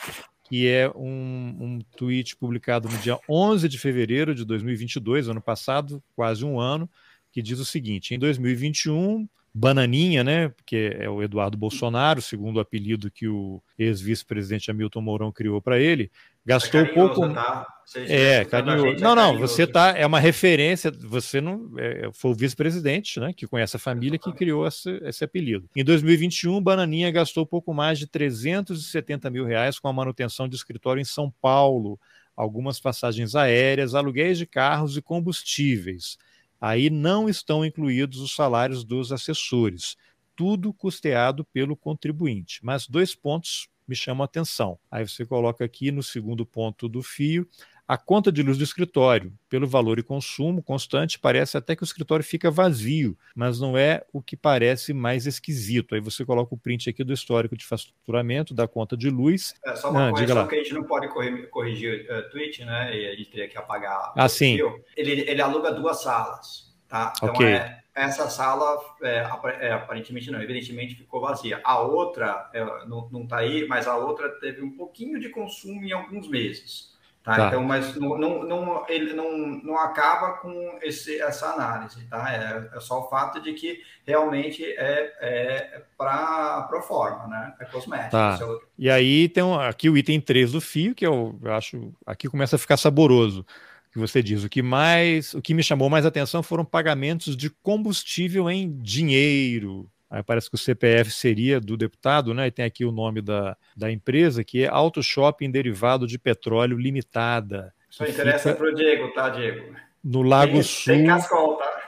que 0.48 0.66
é 0.66 0.90
um, 0.96 1.56
um 1.60 1.78
tweet 1.94 2.34
publicado 2.34 2.88
no 2.88 2.96
dia 2.96 3.18
11 3.28 3.68
de 3.68 3.78
fevereiro 3.78 4.34
de 4.34 4.42
2022, 4.42 5.28
ano 5.28 5.42
passado, 5.42 6.02
quase 6.16 6.46
um 6.46 6.58
ano, 6.58 6.88
que 7.30 7.42
diz 7.42 7.58
o 7.58 7.64
seguinte: 7.64 8.14
em 8.14 8.18
2021, 8.18 9.28
Bananinha, 9.54 10.22
né, 10.22 10.52
que 10.64 10.96
é 10.98 11.08
o 11.08 11.22
Eduardo 11.22 11.56
Bolsonaro, 11.56 12.22
segundo 12.22 12.58
o 12.58 12.60
apelido 12.60 13.10
que 13.10 13.26
o 13.26 13.62
ex-vice-presidente 13.78 14.70
Hamilton 14.70 15.00
Mourão 15.00 15.32
criou 15.32 15.60
para 15.60 15.78
ele, 15.78 16.10
gastou 16.44 16.80
é 16.80 16.84
pouco. 16.84 17.32
Tá? 17.32 17.66
É, 17.96 18.44
carinhoso. 18.44 18.86
É 18.86 19.00
não, 19.00 19.14
não, 19.14 19.38
você 19.38 19.66
tá. 19.66 19.96
É 19.96 20.06
uma 20.06 20.20
referência. 20.20 20.90
Você 20.90 21.40
não 21.40 21.70
é, 21.78 22.10
foi 22.12 22.30
o 22.30 22.34
vice-presidente, 22.34 23.18
né, 23.18 23.32
que 23.32 23.46
conhece 23.46 23.76
a 23.76 23.80
família, 23.80 24.18
que 24.18 24.32
criou 24.32 24.66
esse, 24.66 24.90
esse 25.04 25.24
apelido. 25.24 25.68
Em 25.74 25.82
2021, 25.82 26.60
Bananinha 26.62 27.10
gastou 27.10 27.46
pouco 27.46 27.72
mais 27.72 27.98
de 27.98 28.06
370 28.06 29.30
mil 29.30 29.44
reais 29.44 29.78
com 29.78 29.88
a 29.88 29.92
manutenção 29.92 30.48
de 30.48 30.56
escritório 30.56 31.00
em 31.00 31.04
São 31.04 31.32
Paulo, 31.40 31.98
algumas 32.36 32.78
passagens 32.78 33.34
aéreas, 33.34 33.94
aluguéis 33.94 34.38
de 34.38 34.46
carros 34.46 34.96
e 34.96 35.02
combustíveis. 35.02 36.18
Aí 36.60 36.90
não 36.90 37.28
estão 37.28 37.64
incluídos 37.64 38.20
os 38.20 38.34
salários 38.34 38.84
dos 38.84 39.12
assessores, 39.12 39.96
tudo 40.34 40.72
custeado 40.72 41.44
pelo 41.52 41.76
contribuinte. 41.76 42.64
Mas 42.64 42.86
dois 42.86 43.14
pontos 43.14 43.68
me 43.86 43.96
chamam 43.96 44.22
a 44.22 44.26
atenção. 44.26 44.78
Aí 44.90 45.08
você 45.08 45.24
coloca 45.24 45.64
aqui 45.64 45.90
no 45.90 46.02
segundo 46.02 46.44
ponto 46.44 46.88
do 46.88 47.02
fio 47.02 47.48
a 47.88 47.96
conta 47.96 48.30
de 48.30 48.42
luz 48.42 48.58
do 48.58 48.64
escritório, 48.64 49.32
pelo 49.48 49.66
valor 49.66 49.98
e 49.98 50.02
consumo 50.02 50.62
constante, 50.62 51.18
parece 51.18 51.56
até 51.56 51.74
que 51.74 51.82
o 51.82 51.86
escritório 51.86 52.22
fica 52.22 52.50
vazio, 52.50 53.16
mas 53.34 53.58
não 53.58 53.78
é 53.78 54.04
o 54.12 54.20
que 54.20 54.36
parece 54.36 54.92
mais 54.92 55.26
esquisito. 55.26 55.94
Aí 55.94 56.00
você 56.00 56.22
coloca 56.22 56.54
o 56.54 56.58
print 56.58 56.90
aqui 56.90 57.02
do 57.02 57.14
histórico 57.14 57.56
de 57.56 57.64
faturamento 57.64 58.52
da 58.52 58.68
conta 58.68 58.94
de 58.94 59.08
luz. 59.08 59.54
É 59.64 59.74
só 59.74 59.90
uma 59.90 60.08
ah, 60.08 60.10
correção 60.10 60.46
que 60.46 60.54
a 60.54 60.58
gente 60.58 60.74
não 60.74 60.84
pode 60.84 61.08
corrigir, 61.08 61.48
corrigir 61.48 62.06
uh, 62.10 62.30
tweet, 62.30 62.62
né? 62.62 62.94
E 62.94 63.08
a 63.08 63.16
gente 63.16 63.30
teria 63.30 63.48
que 63.48 63.56
apagar. 63.56 64.12
Ah, 64.14 64.28
sim. 64.28 64.58
Ele, 64.94 65.22
ele 65.22 65.40
aluga 65.40 65.72
duas 65.72 66.02
salas, 66.02 66.70
tá? 66.86 67.14
Então 67.16 67.30
okay. 67.30 67.46
é, 67.46 67.78
essa 67.94 68.28
sala 68.28 68.78
é, 69.02 69.26
é, 69.60 69.72
aparentemente 69.72 70.30
não, 70.30 70.42
evidentemente 70.42 70.94
ficou 70.94 71.22
vazia. 71.22 71.58
A 71.64 71.80
outra 71.80 72.50
é, 72.52 72.62
não 72.86 73.22
está 73.22 73.38
aí, 73.38 73.66
mas 73.66 73.88
a 73.88 73.96
outra 73.96 74.28
teve 74.40 74.62
um 74.62 74.76
pouquinho 74.76 75.18
de 75.18 75.30
consumo 75.30 75.82
em 75.82 75.92
alguns 75.92 76.28
meses. 76.28 76.97
Tá? 77.28 77.36
tá? 77.36 77.48
Então, 77.48 77.62
mas 77.62 77.94
não, 77.94 78.16
não, 78.16 78.42
não, 78.42 78.84
ele 78.88 79.12
não, 79.12 79.36
não 79.36 79.78
acaba 79.78 80.38
com 80.38 80.78
esse, 80.80 81.20
essa 81.20 81.48
análise, 81.48 82.02
tá? 82.06 82.32
É, 82.32 82.70
é 82.74 82.80
só 82.80 83.00
o 83.00 83.08
fato 83.10 83.38
de 83.42 83.52
que 83.52 83.82
realmente 84.06 84.64
é, 84.64 85.12
é 85.20 85.82
para 85.98 86.62
pro 86.62 86.80
forma, 86.80 87.26
né? 87.26 87.54
É 87.60 87.66
cosmético. 87.66 88.12
Tá. 88.12 88.38
É 88.40 88.58
e 88.78 88.88
aí 88.88 89.28
tem 89.28 89.42
um, 89.42 89.60
aqui 89.60 89.90
o 89.90 89.98
item 89.98 90.22
3 90.22 90.52
do 90.52 90.60
fio, 90.62 90.94
que 90.94 91.06
eu 91.06 91.38
acho, 91.44 91.92
aqui 92.06 92.30
começa 92.30 92.56
a 92.56 92.58
ficar 92.58 92.78
saboroso 92.78 93.44
que 93.92 93.98
você 93.98 94.22
diz. 94.22 94.42
O 94.42 94.48
que 94.48 94.62
mais, 94.62 95.34
o 95.34 95.42
que 95.42 95.52
me 95.52 95.62
chamou 95.62 95.90
mais 95.90 96.06
atenção 96.06 96.42
foram 96.42 96.64
pagamentos 96.64 97.36
de 97.36 97.50
combustível 97.50 98.48
em 98.48 98.74
dinheiro. 98.80 99.86
Aí 100.10 100.22
parece 100.22 100.48
que 100.48 100.54
o 100.54 100.58
CPF 100.58 101.10
seria 101.10 101.60
do 101.60 101.76
deputado, 101.76 102.32
né? 102.32 102.46
E 102.46 102.50
tem 102.50 102.64
aqui 102.64 102.84
o 102.84 102.92
nome 102.92 103.20
da, 103.20 103.56
da 103.76 103.90
empresa, 103.92 104.42
que 104.42 104.64
é 104.64 104.68
Auto 104.68 105.02
Shopping 105.02 105.50
Derivado 105.50 106.06
de 106.06 106.18
Petróleo 106.18 106.78
Limitada. 106.78 107.74
Isso 107.90 108.04
interessa 108.04 108.54
para 108.54 108.68
o 108.68 108.74
Diego, 108.74 109.12
tá, 109.12 109.28
Diego? 109.28 109.74
No 110.02 110.22
Lago 110.22 110.54
tem, 110.54 110.62
Sul, 110.62 110.94
tem 110.94 111.06
cascol, 111.06 111.56
tá? 111.56 111.78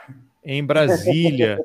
em 0.43 0.63
Brasília. 0.63 1.59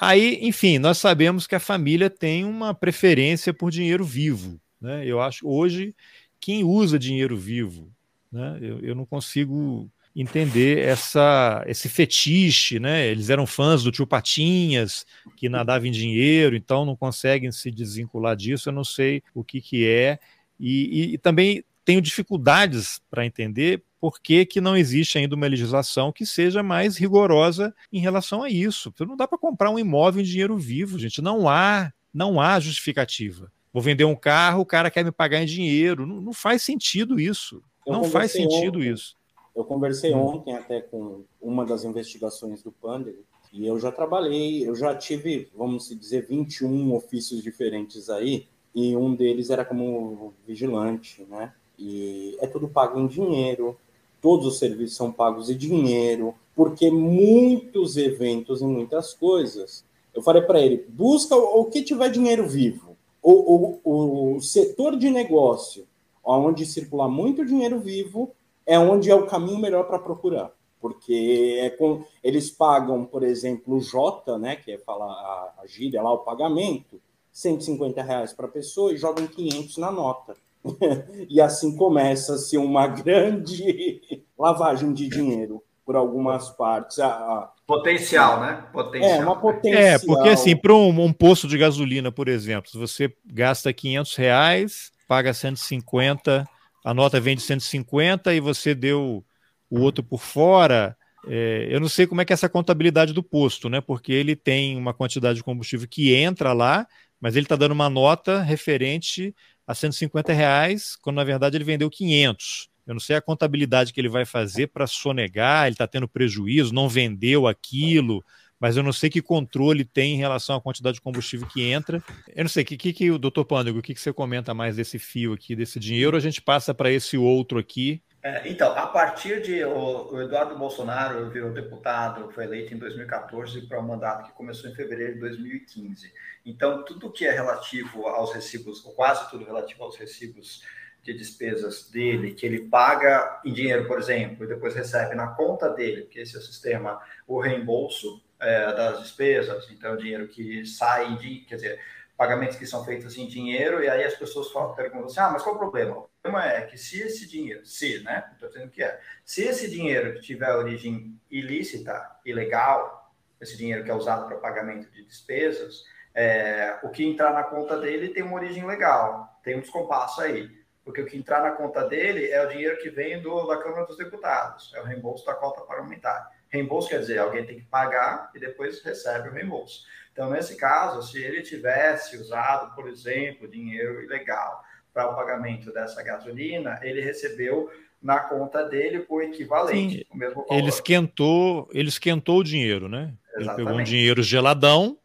Aí, 0.00 0.38
enfim, 0.42 0.78
nós 0.78 0.98
sabemos 0.98 1.46
que 1.46 1.54
a 1.54 1.60
família 1.60 2.08
tem 2.08 2.44
uma 2.44 2.74
preferência 2.74 3.52
por 3.52 3.70
dinheiro 3.70 4.04
vivo. 4.04 4.60
Né? 4.80 5.06
Eu 5.06 5.20
acho 5.20 5.46
hoje 5.46 5.94
quem 6.40 6.64
usa 6.64 6.98
dinheiro 6.98 7.36
vivo, 7.36 7.92
né? 8.32 8.58
eu, 8.62 8.80
eu 8.80 8.94
não 8.94 9.04
consigo 9.04 9.90
entender 10.14 10.78
essa, 10.78 11.62
esse 11.66 11.88
fetiche, 11.88 12.80
né? 12.80 13.06
Eles 13.06 13.30
eram 13.30 13.46
fãs 13.46 13.82
do 13.82 13.92
tio 13.92 14.06
Patinhas, 14.06 15.06
que 15.36 15.48
nadava 15.48 15.86
em 15.86 15.92
dinheiro, 15.92 16.56
então 16.56 16.84
não 16.84 16.96
conseguem 16.96 17.52
se 17.52 17.70
desvincular 17.70 18.36
disso. 18.36 18.68
Eu 18.68 18.72
não 18.72 18.84
sei 18.84 19.22
o 19.34 19.44
que, 19.44 19.60
que 19.60 19.86
é. 19.86 20.18
E, 20.58 21.10
e, 21.10 21.14
e 21.14 21.18
também 21.18 21.64
tenho 21.84 22.00
dificuldades 22.00 23.00
para 23.10 23.24
entender 23.24 23.82
por 24.00 24.20
que, 24.20 24.46
que 24.46 24.60
não 24.60 24.76
existe 24.76 25.18
ainda 25.18 25.36
uma 25.36 25.46
legislação 25.46 26.10
que 26.10 26.24
seja 26.24 26.62
mais 26.62 26.96
rigorosa 26.96 27.74
em 27.92 28.00
relação 28.00 28.42
a 28.42 28.50
isso. 28.50 28.92
Não 29.00 29.16
dá 29.16 29.28
para 29.28 29.38
comprar 29.38 29.70
um 29.70 29.78
imóvel 29.78 30.22
em 30.22 30.24
dinheiro 30.24 30.56
vivo, 30.56 30.98
gente. 30.98 31.20
Não 31.20 31.48
há, 31.48 31.92
não 32.12 32.40
há 32.40 32.58
justificativa. 32.58 33.52
Vou 33.72 33.82
vender 33.82 34.04
um 34.04 34.16
carro, 34.16 34.62
o 34.62 34.66
cara 34.66 34.90
quer 34.90 35.04
me 35.04 35.12
pagar 35.12 35.42
em 35.42 35.46
dinheiro. 35.46 36.06
Não, 36.06 36.20
não 36.20 36.32
faz 36.32 36.62
sentido 36.62 37.20
isso. 37.20 37.62
Eu 37.86 37.92
não 37.92 38.04
faz 38.04 38.32
sentido 38.32 38.78
ontem. 38.78 38.92
isso. 38.92 39.16
Eu 39.54 39.64
conversei 39.64 40.14
hum. 40.14 40.20
ontem 40.20 40.54
até 40.54 40.80
com 40.80 41.24
uma 41.40 41.64
das 41.64 41.84
investigações 41.84 42.62
do 42.62 42.72
Pander 42.72 43.16
e 43.52 43.66
eu 43.66 43.78
já 43.80 43.90
trabalhei, 43.90 44.66
eu 44.66 44.76
já 44.76 44.94
tive, 44.94 45.48
vamos 45.54 45.88
dizer, 45.88 46.24
21 46.26 46.94
ofícios 46.94 47.42
diferentes 47.42 48.08
aí, 48.08 48.46
e 48.72 48.96
um 48.96 49.14
deles 49.14 49.50
era 49.50 49.64
como 49.64 50.32
vigilante, 50.46 51.26
né? 51.28 51.52
E 51.76 52.36
é 52.40 52.46
tudo 52.46 52.68
pago 52.68 53.00
em 53.00 53.08
dinheiro, 53.08 53.76
todos 54.20 54.46
os 54.46 54.58
serviços 54.58 54.96
são 54.96 55.10
pagos 55.10 55.50
em 55.50 55.56
dinheiro, 55.56 56.34
porque 56.54 56.90
muitos 56.90 57.96
eventos 57.96 58.60
e 58.60 58.64
muitas 58.64 59.14
coisas. 59.14 59.84
Eu 60.14 60.22
falei 60.22 60.42
para 60.42 60.60
ele: 60.60 60.84
busca 60.88 61.34
o, 61.34 61.64
que 61.64 61.82
tiver 61.82 62.10
dinheiro 62.10 62.46
vivo. 62.46 62.96
O, 63.22 63.80
o, 63.82 64.36
o 64.36 64.40
setor 64.40 64.96
de 64.96 65.10
negócio, 65.10 65.86
onde 66.22 66.64
circula 66.64 67.08
muito 67.08 67.44
dinheiro 67.44 67.80
vivo, 67.80 68.32
é 68.70 68.78
onde 68.78 69.10
é 69.10 69.14
o 69.14 69.26
caminho 69.26 69.58
melhor 69.58 69.82
para 69.82 69.98
procurar. 69.98 70.52
Porque 70.80 71.58
é 71.60 71.70
com, 71.70 72.04
eles 72.22 72.50
pagam, 72.50 73.04
por 73.04 73.24
exemplo, 73.24 73.74
o 73.74 73.80
J, 73.80 74.38
né, 74.38 74.54
que 74.54 74.70
é 74.70 74.78
falar 74.78 75.10
a, 75.10 75.54
a 75.60 75.66
gíria 75.66 76.00
lá, 76.00 76.12
o 76.12 76.18
pagamento, 76.18 77.00
150 77.32 78.00
reais 78.00 78.32
para 78.32 78.46
a 78.46 78.50
pessoa 78.50 78.92
e 78.92 78.96
jogam 78.96 79.26
500 79.26 79.76
na 79.78 79.90
nota. 79.90 80.36
e 81.28 81.40
assim 81.40 81.76
começa-se 81.76 82.56
uma 82.56 82.86
grande 83.02 84.24
lavagem 84.38 84.92
de 84.92 85.08
dinheiro. 85.08 85.60
por 85.84 85.96
algumas 85.96 86.48
partes. 86.50 87.00
A, 87.00 87.52
Potencial, 87.66 88.40
né? 88.40 88.64
Potencial. 88.72 89.20
É, 89.20 89.24
uma 89.24 89.40
potencial. 89.40 89.82
É, 89.82 89.98
porque 89.98 90.28
assim, 90.28 90.56
para 90.56 90.74
um, 90.74 90.88
um, 91.04 91.12
posto 91.12 91.48
de 91.48 91.58
gasolina, 91.58 92.12
por 92.12 92.28
exemplo, 92.28 92.70
se 92.70 92.78
você 92.78 93.12
gasta 93.26 93.72
500 93.72 94.14
reais, 94.16 94.92
paga 95.08 95.34
150, 95.34 96.48
a 96.84 96.94
nota 96.94 97.20
vem 97.20 97.36
de 97.36 97.42
150 97.42 98.34
e 98.34 98.40
você 98.40 98.74
deu 98.74 99.24
o 99.68 99.80
outro 99.80 100.02
por 100.02 100.20
fora, 100.20 100.96
é, 101.26 101.68
eu 101.70 101.80
não 101.80 101.88
sei 101.88 102.06
como 102.06 102.20
é 102.20 102.24
que 102.24 102.32
é 102.32 102.34
essa 102.34 102.48
contabilidade 102.48 103.12
do 103.12 103.22
posto, 103.22 103.68
né? 103.68 103.80
Porque 103.80 104.12
ele 104.12 104.34
tem 104.34 104.76
uma 104.76 104.94
quantidade 104.94 105.36
de 105.36 105.44
combustível 105.44 105.86
que 105.88 106.14
entra 106.14 106.52
lá, 106.52 106.86
mas 107.20 107.36
ele 107.36 107.44
está 107.44 107.56
dando 107.56 107.72
uma 107.72 107.90
nota 107.90 108.40
referente 108.40 109.34
a 109.66 109.74
150 109.74 110.32
reais, 110.32 110.96
quando 110.96 111.16
na 111.16 111.24
verdade 111.24 111.56
ele 111.56 111.64
vendeu 111.64 111.90
500. 111.90 112.68
Eu 112.86 112.94
não 112.94 113.00
sei 113.00 113.16
a 113.16 113.20
contabilidade 113.20 113.92
que 113.92 114.00
ele 114.00 114.08
vai 114.08 114.24
fazer 114.24 114.68
para 114.68 114.86
sonegar, 114.86 115.66
ele 115.66 115.74
está 115.74 115.86
tendo 115.86 116.08
prejuízo, 116.08 116.74
não 116.74 116.88
vendeu 116.88 117.46
aquilo, 117.46 118.24
mas 118.60 118.76
eu 118.76 118.82
não 118.82 118.92
sei 118.92 119.08
que 119.08 119.22
controle 119.22 119.84
tem 119.84 120.14
em 120.14 120.18
relação 120.18 120.54
à 120.54 120.60
quantidade 120.60 120.96
de 120.96 121.00
combustível 121.00 121.48
que 121.48 121.62
entra. 121.62 122.02
Eu 122.36 122.44
não 122.44 122.48
sei, 122.48 122.62
o 122.62 122.66
que, 122.66 122.76
que, 122.76 122.92
que 122.92 123.10
o 123.10 123.18
doutor 123.18 123.44
Pândego, 123.46 123.78
o 123.78 123.82
que, 123.82 123.94
que 123.94 124.00
você 124.00 124.12
comenta 124.12 124.52
mais 124.52 124.76
desse 124.76 124.98
fio 124.98 125.32
aqui, 125.32 125.56
desse 125.56 125.80
dinheiro? 125.80 126.16
A 126.16 126.20
gente 126.20 126.42
passa 126.42 126.74
para 126.74 126.92
esse 126.92 127.16
outro 127.16 127.58
aqui, 127.58 128.02
é, 128.22 128.46
então, 128.46 128.76
a 128.76 128.86
partir 128.86 129.40
de 129.40 129.64
o, 129.64 130.12
o, 130.12 130.20
Eduardo 130.20 130.54
Bolsonaro 130.54 131.30
virou 131.30 131.50
deputado, 131.52 132.30
foi 132.32 132.44
eleito 132.44 132.74
em 132.74 132.76
2014 132.76 133.62
para 133.62 133.80
um 133.80 133.86
mandato 133.86 134.26
que 134.26 134.32
começou 134.32 134.68
em 134.68 134.74
fevereiro 134.74 135.14
de 135.14 135.20
2015. 135.20 136.12
Então, 136.44 136.84
tudo 136.84 137.10
que 137.10 137.26
é 137.26 137.32
relativo 137.32 138.06
aos 138.06 138.34
recibos, 138.34 138.84
ou 138.84 138.92
quase 138.92 139.28
tudo 139.30 139.46
relativo 139.46 139.84
aos 139.84 139.96
recibos 139.96 140.62
de 141.02 141.14
despesas 141.14 141.88
dele, 141.90 142.34
que 142.34 142.44
ele 142.44 142.68
paga 142.68 143.40
em 143.42 143.54
dinheiro, 143.54 143.86
por 143.86 143.98
exemplo, 143.98 144.44
e 144.44 144.48
depois 144.48 144.74
recebe 144.74 145.14
na 145.14 145.28
conta 145.28 145.70
dele, 145.70 146.02
porque 146.02 146.20
esse 146.20 146.36
é 146.36 146.38
o 146.38 146.42
sistema, 146.42 147.00
o 147.26 147.40
reembolso 147.40 148.22
é, 148.40 148.72
das 148.72 149.00
despesas, 149.00 149.70
então, 149.70 149.96
dinheiro 149.96 150.28
que 150.28 150.64
sai 150.66 151.16
de, 151.16 151.40
quer 151.40 151.56
dizer, 151.56 151.80
pagamentos 152.16 152.56
que 152.56 152.66
são 152.66 152.84
feitos 152.84 153.16
em 153.16 153.26
dinheiro, 153.26 153.82
e 153.82 153.88
aí 153.88 154.04
as 154.04 154.14
pessoas 154.14 154.50
falam, 154.50 154.74
perguntam 154.74 155.06
assim, 155.06 155.20
ah, 155.20 155.30
mas 155.30 155.42
qual 155.42 155.54
o 155.54 155.58
problema? 155.58 155.96
O 155.96 156.10
problema 156.22 156.52
é 156.52 156.62
que 156.62 156.76
se 156.76 157.00
esse 157.00 157.26
dinheiro, 157.26 157.64
se, 157.64 158.02
né, 158.02 158.28
estou 158.32 158.48
dizendo 158.48 158.70
que 158.70 158.82
é, 158.82 159.00
se 159.24 159.42
esse 159.42 159.70
dinheiro 159.70 160.20
tiver 160.20 160.54
origem 160.54 161.18
ilícita, 161.30 162.18
ilegal, 162.26 163.10
esse 163.40 163.56
dinheiro 163.56 163.84
que 163.84 163.90
é 163.90 163.94
usado 163.94 164.26
para 164.26 164.36
pagamento 164.36 164.90
de 164.90 165.02
despesas, 165.02 165.82
é, 166.14 166.78
o 166.82 166.90
que 166.90 167.06
entrar 167.06 167.32
na 167.32 167.42
conta 167.42 167.78
dele 167.78 168.10
tem 168.10 168.22
uma 168.22 168.34
origem 168.36 168.66
legal, 168.66 169.40
tem 169.42 169.56
um 169.56 169.60
descompasso 169.60 170.20
aí, 170.20 170.50
porque 170.84 171.00
o 171.00 171.06
que 171.06 171.16
entrar 171.16 171.42
na 171.42 171.52
conta 171.52 171.88
dele 171.88 172.30
é 172.30 172.44
o 172.44 172.48
dinheiro 172.48 172.76
que 172.78 172.90
vem 172.90 173.22
do, 173.22 173.46
da 173.46 173.56
Câmara 173.56 173.86
dos 173.86 173.96
Deputados, 173.96 174.72
é 174.74 174.80
o 174.80 174.84
reembolso 174.84 175.24
da 175.24 175.34
cota 175.34 175.62
parlamentar. 175.62 176.30
Reembolso 176.50 176.88
quer 176.88 176.98
dizer, 176.98 177.18
alguém 177.18 177.46
tem 177.46 177.60
que 177.60 177.66
pagar 177.66 178.30
e 178.34 178.40
depois 178.40 178.82
recebe 178.82 179.28
o 179.28 179.32
reembolso. 179.32 179.84
Então, 180.12 180.30
nesse 180.30 180.56
caso, 180.56 181.00
se 181.02 181.22
ele 181.22 181.42
tivesse 181.42 182.16
usado, 182.16 182.74
por 182.74 182.88
exemplo, 182.88 183.48
dinheiro 183.48 184.02
ilegal 184.02 184.62
para 184.92 185.08
o 185.08 185.14
pagamento 185.14 185.72
dessa 185.72 186.02
gasolina, 186.02 186.80
ele 186.82 187.00
recebeu 187.00 187.70
na 188.02 188.18
conta 188.18 188.64
dele 188.64 189.04
o 189.08 189.20
equivalente, 189.20 189.98
Sim, 189.98 190.04
o 190.10 190.16
mesmo 190.16 190.46
valor. 190.46 190.58
Ele 190.58 190.68
esquentou, 190.68 191.68
ele 191.72 191.88
esquentou 191.88 192.38
o 192.38 192.44
dinheiro, 192.44 192.88
né? 192.88 193.14
Exatamente. 193.36 193.48
Ele 193.48 193.56
pegou 193.56 193.80
um 193.80 193.84
dinheiro 193.84 194.22
geladão, 194.22 194.98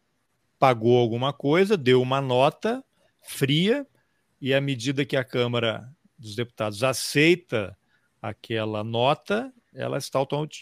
pagou 0.58 0.98
alguma 0.98 1.32
coisa, 1.32 1.76
deu 1.76 2.02
uma 2.02 2.20
nota 2.20 2.82
fria, 3.22 3.86
e 4.40 4.52
à 4.52 4.60
medida 4.60 5.04
que 5.04 5.16
a 5.16 5.24
Câmara 5.24 5.88
dos 6.18 6.34
Deputados 6.34 6.82
aceita 6.82 7.76
aquela 8.20 8.82
nota, 8.82 9.52
ela 9.76 9.98
está 9.98 10.18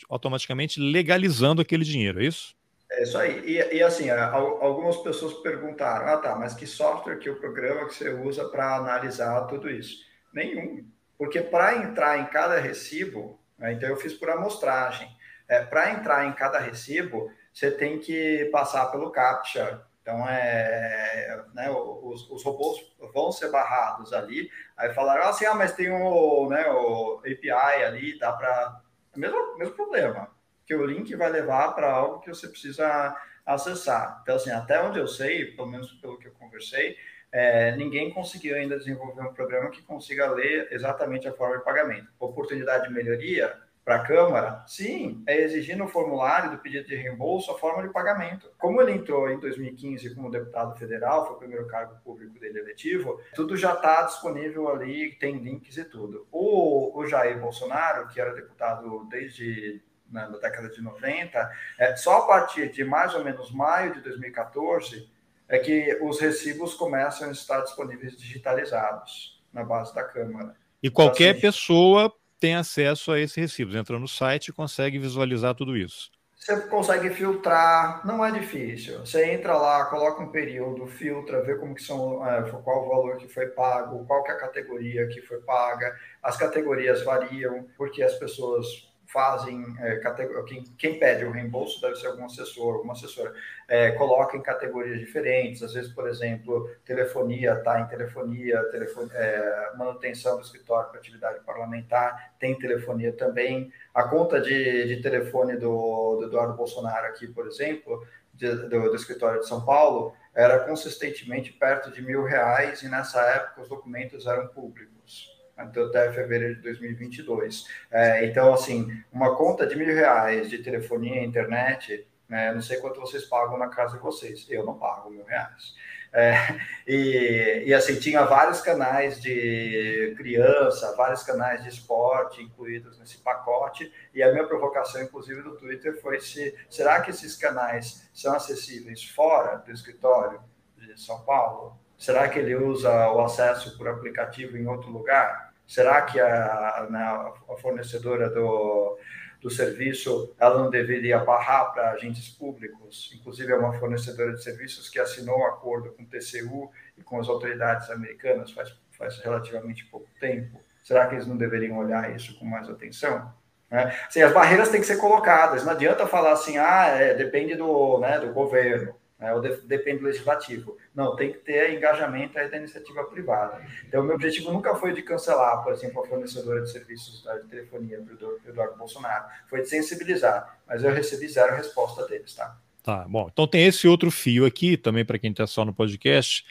automaticamente 0.09 0.81
legalizando 0.81 1.63
aquele 1.63 1.85
dinheiro, 1.85 2.21
é 2.21 2.27
isso? 2.27 2.55
É 2.91 3.03
isso 3.03 3.17
aí. 3.17 3.41
E, 3.45 3.77
e, 3.77 3.83
assim, 3.83 4.11
algumas 4.11 4.97
pessoas 4.99 5.35
perguntaram: 5.35 6.09
ah, 6.09 6.17
tá, 6.19 6.35
mas 6.37 6.55
que 6.55 6.67
software, 6.67 7.19
que 7.19 7.31
o 7.31 7.41
programa 7.41 7.87
que 7.87 7.95
você 7.95 8.11
usa 8.11 8.49
para 8.49 8.77
analisar 8.77 9.47
tudo 9.47 9.71
isso? 9.71 10.05
Nenhum. 10.33 10.85
Porque 11.17 11.41
para 11.41 11.77
entrar 11.77 12.19
em 12.19 12.27
cada 12.27 12.59
recibo, 12.59 13.39
né, 13.59 13.73
então 13.73 13.89
eu 13.89 13.97
fiz 13.97 14.13
por 14.13 14.31
amostragem. 14.31 15.09
É, 15.49 15.63
para 15.63 15.93
entrar 15.93 16.27
em 16.27 16.33
cada 16.33 16.59
recibo, 16.59 17.31
você 17.53 17.71
tem 17.71 17.99
que 17.99 18.49
passar 18.51 18.87
pelo 18.87 19.11
CAPTCHA. 19.11 19.87
Então, 20.03 20.29
é, 20.29 21.43
né, 21.55 21.71
os, 21.71 22.31
os, 22.31 22.45
robôs 22.45 22.79
vão 23.15 23.33
ser 23.33 23.51
barrados 23.51 24.13
ali. 24.13 24.51
Aí 24.77 24.93
falaram 24.93 25.29
assim: 25.29 25.47
ah, 25.47 25.55
mas 25.55 25.73
tem 25.73 25.91
o, 25.91 26.49
né, 26.51 26.67
o 26.69 27.21
API 27.21 27.85
ali, 27.85 28.19
dá 28.19 28.33
para. 28.33 28.83
Mesmo, 29.17 29.59
mesmo 29.59 29.75
problema 29.75 30.31
que 30.67 30.75
o 30.75 30.87
link 30.87 31.15
vai 31.15 31.31
levar 31.31 31.73
para 31.73 31.91
algo 31.91 32.21
que 32.21 32.29
você 32.29 32.49
precisa 32.49 33.15
acessar. 33.45 34.21
Então, 34.23 34.37
assim, 34.37 34.51
até 34.51 34.81
onde 34.83 34.99
eu 34.99 35.07
sei, 35.07 35.53
pelo 35.53 35.69
menos 35.69 35.93
pelo 35.95 36.19
que 36.19 36.27
eu 36.27 36.33
conversei, 36.33 36.97
é, 37.31 37.77
ninguém 37.77 38.11
conseguiu 38.13 38.57
ainda 38.57 38.79
desenvolver 38.79 39.23
um 39.23 39.35
programa 39.35 39.71
que 39.71 39.83
consiga 39.83 40.31
ler 40.31 40.69
exatamente 40.71 41.29
a 41.29 41.33
forma 41.33 41.59
de 41.59 41.65
pagamento. 41.65 42.09
Oportunidade 42.19 42.89
de 42.89 42.95
melhoria 42.95 43.55
para 43.85 43.97
a 43.97 44.05
Câmara? 44.05 44.65
Sim, 44.67 45.23
é 45.27 45.43
exigir 45.43 45.77
no 45.77 45.87
formulário 45.87 46.51
do 46.51 46.59
pedido 46.59 46.89
de 46.89 46.97
reembolso 46.97 47.51
a 47.51 47.59
forma 47.59 47.83
de 47.83 47.93
pagamento. 47.93 48.51
Como 48.57 48.81
ele 48.81 48.93
entrou 48.93 49.31
em 49.31 49.39
2015 49.39 50.15
como 50.15 50.31
deputado 50.31 50.75
federal, 50.79 51.27
foi 51.27 51.37
o 51.37 51.39
primeiro 51.39 51.67
cargo 51.67 51.97
público 52.03 52.39
dele 52.41 52.61
eletivo, 52.61 53.21
tudo 53.35 53.57
já 53.57 53.75
está 53.75 54.03
disponível 54.03 54.69
ali, 54.69 55.15
tem 55.17 55.37
links 55.37 55.77
e 55.77 55.85
tudo. 55.85 56.27
O, 56.33 56.99
o 56.99 57.07
Jair 57.07 57.39
Bolsonaro, 57.39 58.09
que 58.09 58.21
era 58.21 58.33
deputado 58.33 59.07
desde 59.11 59.83
na, 60.11 60.29
na 60.29 60.39
década 60.39 60.71
de 60.71 60.81
90, 60.81 61.53
é, 61.79 61.97
só 61.97 62.19
a 62.19 62.27
partir 62.27 62.71
de 62.71 62.85
mais 62.85 63.15
ou 63.15 63.23
menos 63.23 63.51
maio 63.53 63.93
de 63.93 64.01
2014 64.01 65.13
é 65.47 65.59
que 65.59 65.99
os 66.01 66.21
recibos 66.21 66.75
começam 66.75 67.29
a 67.29 67.33
estar 67.33 67.61
disponíveis 67.61 68.17
digitalizados 68.17 69.43
na 69.53 69.63
base 69.63 69.95
da 69.95 70.03
Câmara. 70.03 70.57
E 70.83 70.91
qualquer 70.91 71.37
então, 71.37 71.49
assim, 71.49 71.59
pessoa 71.59 72.15
tem 72.45 72.55
acesso 72.55 73.11
a 73.11 73.19
esses 73.19 73.35
recibos, 73.35 73.75
entra 73.75 73.99
no 73.99 74.07
site 74.07 74.49
e 74.49 74.53
consegue 74.53 74.99
visualizar 74.99 75.55
tudo 75.55 75.75
isso. 75.75 76.11
Você 76.37 76.61
consegue 76.69 77.09
filtrar, 77.09 78.07
não 78.07 78.23
é 78.23 78.31
difícil. 78.31 78.99
Você 78.99 79.33
entra 79.33 79.57
lá, 79.57 79.87
coloca 79.87 80.23
um 80.23 80.31
período, 80.31 80.87
filtra, 80.87 81.43
vê 81.43 81.55
como 81.55 81.75
que 81.75 81.83
são, 81.83 82.23
é, 82.29 82.43
qual 82.63 82.85
o 82.85 82.89
valor 82.91 83.17
que 83.17 83.27
foi 83.27 83.47
pago, 83.47 84.05
qual 84.05 84.23
que 84.23 84.31
é 84.31 84.35
a 84.35 84.39
categoria 84.39 85.07
que 85.07 85.23
foi 85.23 85.41
paga. 85.41 85.99
As 86.23 86.37
categorias 86.37 87.03
variam, 87.03 87.67
porque 87.79 88.03
as 88.03 88.13
pessoas 88.17 88.93
fazem, 89.15 89.65
é, 89.79 90.01
quem, 90.45 90.65
quem, 90.77 90.99
pede 90.99 91.25
o 91.25 91.31
reembolso 91.31 91.81
deve 91.81 91.95
ser 91.95 92.09
algum 92.09 92.27
assessor, 92.27 92.75
alguma 92.75 92.95
assessora, 92.95 93.33
é, 93.69 93.93
coloca 93.93 94.37
em 94.37 94.43
categorias 94.43 94.99
diferentes, 94.99 95.63
às 95.63 95.73
vezes, 95.73 95.93
por 95.93 96.09
exemplo, 96.09 96.69
telefonia 96.85 97.53
está 97.53 97.81
em 97.81 97.87
telefonia, 97.87 98.61
telefone, 98.73 99.09
é, 99.15 99.71
manutenção 99.79 100.35
do 100.37 100.43
escritório 100.43 100.91
para 100.91 100.99
atividade 100.99 101.45
parlamentar, 101.45 102.35
tem 102.41 102.59
telefonia 102.59 103.13
também, 103.13 103.73
a 103.95 104.03
conta 104.03 104.41
de, 104.41 104.89
de 104.89 105.01
telefone 105.01 105.57
do, 105.57 106.17
do, 106.17 106.25
Eduardo 106.25 106.55
Bolsonaro 106.55 107.07
aqui, 107.07 107.29
por 107.29 107.47
exemplo, 107.47 108.05
de, 108.33 108.53
do, 108.53 108.91
do 108.91 108.97
escritório 108.97 109.39
de 109.39 109.47
São 109.47 109.65
Paulo, 109.65 110.13
era 110.35 110.59
consistentemente 110.59 111.53
perto 111.53 111.93
de 111.93 112.03
mil 112.03 112.25
reais 112.25 112.83
e 112.83 112.89
nessa 112.89 113.21
época 113.21 113.63
os 113.63 113.69
documentos 113.69 114.27
eram 114.27 114.49
públicos 114.49 115.34
até 115.57 116.13
fevereiro 116.13 116.57
de 116.57 116.63
2022. 116.63 117.67
É, 117.91 118.27
então, 118.27 118.53
assim, 118.53 118.89
uma 119.13 119.37
conta 119.37 119.67
de 119.67 119.77
mil 119.77 119.87
reais 119.87 120.51
de 120.51 120.59
telefonia 120.59 121.23
e 121.23 121.27
internet, 121.27 122.07
né, 122.29 122.53
não 122.53 122.63
sei 122.63 122.79
quanto 122.79 123.01
vocês 123.01 123.25
pagam 123.25 123.59
na 123.59 123.69
casa 123.69 123.97
de 123.97 124.03
vocês, 124.03 124.47
eu 124.49 124.65
não 124.65 124.79
pago 124.79 125.11
mil 125.11 125.25
reais. 125.25 125.75
É, 126.17 126.61
e, 126.87 127.65
e, 127.67 127.75
assim, 127.75 127.99
tinha 127.99 128.25
vários 128.25 128.61
canais 128.61 129.21
de 129.21 130.15
criança, 130.17 130.95
vários 130.97 131.25
canais 131.25 131.65
de 131.65 131.69
esporte 131.69 132.41
incluídos 132.41 132.97
nesse 133.01 133.19
pacote, 133.19 133.93
e 134.15 134.23
a 134.23 134.33
minha 134.33 134.47
provocação, 134.47 135.03
inclusive, 135.03 135.43
do 135.43 135.57
Twitter 135.57 136.01
foi 136.01 136.21
se, 136.21 136.57
será 136.71 137.01
que 137.01 137.11
esses 137.11 137.35
canais 137.37 138.09
são 138.15 138.33
acessíveis 138.33 139.05
fora 139.05 139.57
do 139.57 139.73
escritório 139.73 140.41
de 140.77 141.01
São 141.01 141.21
Paulo? 141.25 141.77
Será 141.99 142.29
que 142.29 142.39
ele 142.39 142.55
usa 142.55 142.91
o 143.11 143.21
acesso 143.21 143.77
por 143.79 143.89
aplicativo 143.89 144.57
em 144.57 144.67
outro 144.67 144.91
lugar? 144.91 145.55
Será 145.67 146.03
que 146.03 146.21
a, 146.21 146.87
né, 146.91 147.01
a 147.01 147.57
fornecedora 147.57 148.29
do, 148.29 148.99
do 149.41 149.51
serviço 149.51 150.35
ela 150.39 150.63
não 150.63 150.71
deveria 150.71 151.19
barrar 151.19 151.73
para 151.73 151.93
agentes 151.93 152.29
públicos? 152.29 153.11
Inclusive, 153.15 153.53
é 153.53 153.57
uma 153.57 153.73
fornecedora 153.73 154.33
de 154.33 154.43
serviços 154.43 154.89
que 154.89 154.99
assinou 154.99 155.39
um 155.39 155.47
acordo 155.47 155.93
com 155.93 156.03
o 156.03 156.07
TCU 156.07 156.71
e 156.99 157.03
com 157.03 157.19
as 157.19 157.29
autoridades 157.29 157.91
americanas 157.91 158.51
faz, 158.53 158.77
faz 158.93 159.19
relativamente 159.21 159.87
pouco 159.87 160.09
tempo. 160.21 160.61
Será 160.83 161.07
que 161.07 161.15
eles 161.15 161.27
não 161.27 161.37
deveriam 161.37 161.79
olhar 161.79 162.15
isso 162.15 162.39
com 162.39 162.45
mais 162.45 162.69
atenção? 162.69 163.33
Né? 163.71 163.95
Assim, 164.07 164.21
as 164.21 164.33
barreiras 164.33 164.69
têm 164.69 164.81
que 164.81 164.87
ser 164.87 164.99
colocadas. 164.99 165.65
Não 165.65 165.73
adianta 165.73 166.07
falar 166.07 166.33
assim, 166.33 166.59
ah, 166.59 166.87
é, 166.89 167.15
depende 167.15 167.57
do, 167.57 167.99
né, 168.01 168.19
do 168.21 168.33
governo. 168.33 168.95
Né, 169.25 169.33
ou 169.33 169.41
de, 169.41 169.57
depende 169.63 170.01
do 170.01 170.05
legislativo. 170.05 170.77
Não, 170.95 171.17
tem 171.17 171.33
que 171.33 171.39
ter 171.39 171.73
engajamento 171.73 172.39
aí 172.39 172.51
da 172.51 172.59
iniciativa 172.59 173.03
privada. 173.05 173.65
Então, 173.89 174.03
o 174.03 174.05
meu 174.05 174.17
objetivo 174.17 174.53
nunca 174.53 174.75
foi 174.75 174.93
de 174.93 175.01
cancelar, 175.01 175.65
por 175.65 175.73
exemplo, 175.73 176.03
a 176.03 176.07
fornecedora 176.07 176.61
de 176.61 176.71
serviços 176.71 177.23
de 177.23 177.49
telefonia 177.49 178.01
do 178.03 178.41
Eduardo 178.47 178.77
Bolsonaro, 178.77 179.25
foi 179.49 179.63
de 179.63 179.69
sensibilizar, 179.71 180.59
mas 180.67 180.85
eu 180.85 180.93
recebi 180.93 181.27
zero 181.27 181.57
resposta 181.57 182.07
deles, 182.07 182.35
tá? 182.35 182.59
Tá, 182.83 183.07
bom. 183.09 183.31
Então 183.33 183.47
tem 183.47 183.67
esse 183.67 183.89
outro 183.89 184.11
fio 184.11 184.45
aqui, 184.45 184.77
também 184.77 185.07
para 185.07 185.19
quem 185.19 185.31
está 185.31 185.47
só 185.47 185.65
no 185.65 185.73
podcast, 185.73 186.45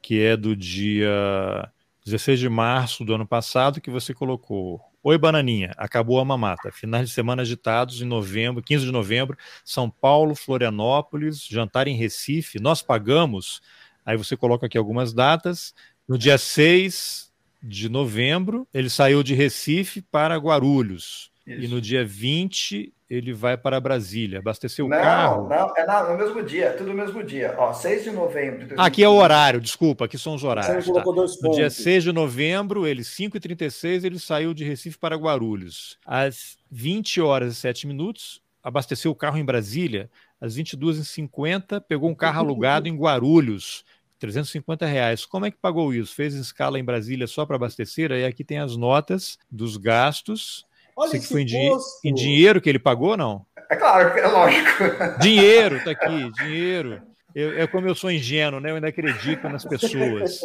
que 0.00 0.24
é 0.24 0.36
do 0.36 0.54
dia 0.54 1.68
16 2.04 2.38
de 2.38 2.48
março 2.48 3.04
do 3.04 3.12
ano 3.12 3.26
passado, 3.26 3.80
que 3.80 3.90
você 3.90 4.14
colocou. 4.14 4.80
Oi, 5.02 5.16
Bananinha, 5.16 5.72
acabou 5.78 6.20
a 6.20 6.24
mamata. 6.26 6.70
Finais 6.70 7.08
de 7.08 7.14
semana 7.14 7.40
agitados 7.40 8.02
em 8.02 8.04
novembro, 8.04 8.62
15 8.62 8.84
de 8.84 8.92
novembro, 8.92 9.34
São 9.64 9.88
Paulo, 9.88 10.34
Florianópolis, 10.34 11.42
jantar 11.46 11.88
em 11.88 11.96
Recife, 11.96 12.60
nós 12.60 12.82
pagamos. 12.82 13.62
Aí 14.04 14.18
você 14.18 14.36
coloca 14.36 14.66
aqui 14.66 14.76
algumas 14.76 15.14
datas. 15.14 15.74
No 16.06 16.18
dia 16.18 16.36
6 16.36 17.32
de 17.62 17.88
novembro, 17.88 18.68
ele 18.74 18.90
saiu 18.90 19.22
de 19.22 19.34
Recife 19.34 20.02
para 20.02 20.36
Guarulhos. 20.36 21.30
Isso. 21.46 21.64
E 21.64 21.68
no 21.68 21.80
dia 21.80 22.04
20 22.04 22.92
ele 23.10 23.32
vai 23.32 23.56
para 23.56 23.80
Brasília, 23.80 24.38
abastecer 24.38 24.84
o 24.84 24.88
não, 24.88 24.96
carro. 24.96 25.48
Não, 25.48 25.76
é 25.76 26.12
no 26.12 26.16
mesmo 26.16 26.44
dia, 26.44 26.66
é 26.66 26.70
tudo 26.70 26.90
no 26.90 26.94
mesmo 26.94 27.24
dia. 27.24 27.56
Ó, 27.58 27.72
6 27.72 28.04
de 28.04 28.10
novembro. 28.12 28.68
De 28.68 28.74
aqui 28.78 29.02
é 29.02 29.08
o 29.08 29.14
horário, 29.14 29.60
desculpa, 29.60 30.04
aqui 30.04 30.16
são 30.16 30.36
os 30.36 30.44
horários. 30.44 30.86
Tá. 30.86 31.02
No 31.42 31.50
dia 31.50 31.68
6 31.68 32.04
de 32.04 32.12
novembro, 32.12 32.86
ele 32.86 33.02
5h36, 33.02 34.04
ele 34.04 34.20
saiu 34.20 34.54
de 34.54 34.62
Recife 34.62 34.96
para 34.96 35.16
Guarulhos. 35.16 35.98
Às 36.06 36.56
20 36.70 37.20
horas 37.20 37.54
e 37.54 37.56
7 37.56 37.88
minutos, 37.88 38.40
abasteceu 38.62 39.10
o 39.10 39.16
carro 39.16 39.38
em 39.38 39.44
Brasília. 39.44 40.08
Às 40.40 40.56
22h50, 40.56 41.80
pegou 41.80 42.08
um 42.08 42.14
carro 42.14 42.38
alugado 42.38 42.88
em 42.88 42.96
Guarulhos. 42.96 43.84
350 44.20 44.86
reais. 44.86 45.24
Como 45.24 45.46
é 45.46 45.50
que 45.50 45.56
pagou 45.56 45.92
isso? 45.92 46.14
Fez 46.14 46.34
escala 46.34 46.78
em 46.78 46.84
Brasília 46.84 47.26
só 47.26 47.44
para 47.44 47.56
abastecer? 47.56 48.12
Aí 48.12 48.24
aqui 48.24 48.44
tem 48.44 48.58
as 48.58 48.76
notas 48.76 49.36
dos 49.50 49.76
gastos 49.76 50.64
Olha 51.00 51.12
Você 51.12 51.18
que 51.18 51.26
foi 51.28 51.40
em, 51.40 51.46
di 51.46 51.56
em, 52.04 52.12
dinheiro 52.12 52.60
que 52.60 52.68
ele 52.68 52.78
pagou, 52.78 53.16
não? 53.16 53.46
É 53.70 53.74
claro, 53.74 54.18
é 54.18 54.26
lógico. 54.26 54.84
Dinheiro, 55.18 55.82
tá 55.82 55.92
aqui, 55.92 56.30
dinheiro. 56.32 57.00
Eu, 57.34 57.58
é 57.58 57.66
como 57.66 57.86
eu 57.86 57.94
sou 57.94 58.10
ingênuo, 58.10 58.60
né? 58.60 58.70
Eu 58.70 58.74
ainda 58.74 58.88
acredito 58.88 59.48
nas 59.48 59.64
pessoas. 59.64 60.40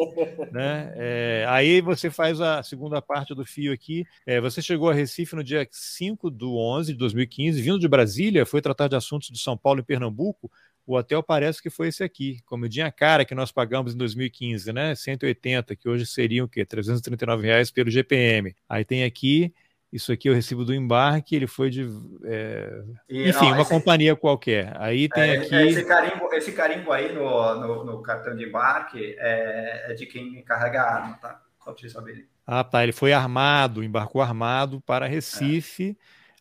Né? 0.53 0.93
É, 0.95 1.45
aí 1.49 1.81
você 1.81 2.09
faz 2.09 2.39
a 2.39 2.63
segunda 2.63 3.01
parte 3.01 3.35
do 3.35 3.43
fio 3.43 3.73
aqui. 3.73 4.05
É, 4.25 4.39
você 4.39 4.61
chegou 4.61 4.89
a 4.89 4.93
Recife 4.93 5.35
no 5.35 5.43
dia 5.43 5.67
5 5.69 6.29
do 6.29 6.55
11 6.55 6.93
de 6.93 6.99
2015, 6.99 7.61
vindo 7.61 7.79
de 7.79 7.87
Brasília, 7.89 8.45
foi 8.45 8.61
tratar 8.61 8.87
de 8.87 8.95
assuntos 8.95 9.27
de 9.27 9.39
São 9.39 9.57
Paulo 9.57 9.81
e 9.81 9.83
Pernambuco. 9.83 10.49
O 10.87 10.95
hotel 10.95 11.21
parece 11.21 11.61
que 11.61 11.69
foi 11.69 11.89
esse 11.89 12.01
aqui, 12.01 12.39
comidinha 12.45 12.89
cara 12.91 13.25
que 13.25 13.35
nós 13.35 13.51
pagamos 13.51 13.93
em 13.93 13.97
2015, 13.97 14.71
né? 14.71 14.95
180, 14.95 15.75
que 15.75 15.89
hoje 15.89 16.05
seriam 16.05 16.45
o 16.45 16.49
quê? 16.49 16.63
339 16.63 17.45
reais 17.45 17.71
pelo 17.71 17.91
GPM. 17.91 18.55
Aí 18.69 18.85
tem 18.85 19.03
aqui 19.03 19.51
isso 19.91 20.11
aqui 20.11 20.27
eu 20.27 20.33
recibo 20.33 20.65
do 20.65 20.73
embarque, 20.73 21.35
ele 21.35 21.47
foi 21.47 21.69
de. 21.69 21.87
É... 22.23 22.83
E, 23.09 23.29
enfim, 23.29 23.45
uma 23.45 23.61
esse, 23.61 23.69
companhia 23.69 24.15
qualquer. 24.15 24.75
Aí 24.77 25.07
tem 25.07 25.31
é, 25.31 25.37
aqui. 25.37 25.55
Esse 25.55 25.85
carimbo, 25.85 26.33
esse 26.33 26.51
carimbo 26.51 26.91
aí 26.91 27.13
no, 27.13 27.55
no, 27.55 27.83
no 27.85 28.01
cartão 28.01 28.35
de 28.35 28.45
embarque 28.45 29.15
é, 29.17 29.91
é, 29.91 29.93
de 29.93 30.05
quem 30.05 30.43
carrega 30.43 30.81
a 30.81 30.95
arma, 30.95 31.17
tá? 31.17 31.41
Só 31.63 31.71
para 31.71 31.79
vocês 31.79 31.93
saberem. 31.93 32.25
Ah, 32.45 32.63
tá. 32.63 32.83
Ele 32.83 32.91
foi 32.91 33.13
armado, 33.13 33.83
embarcou 33.83 34.21
armado 34.21 34.81
para 34.81 35.07
Recife. 35.07 35.97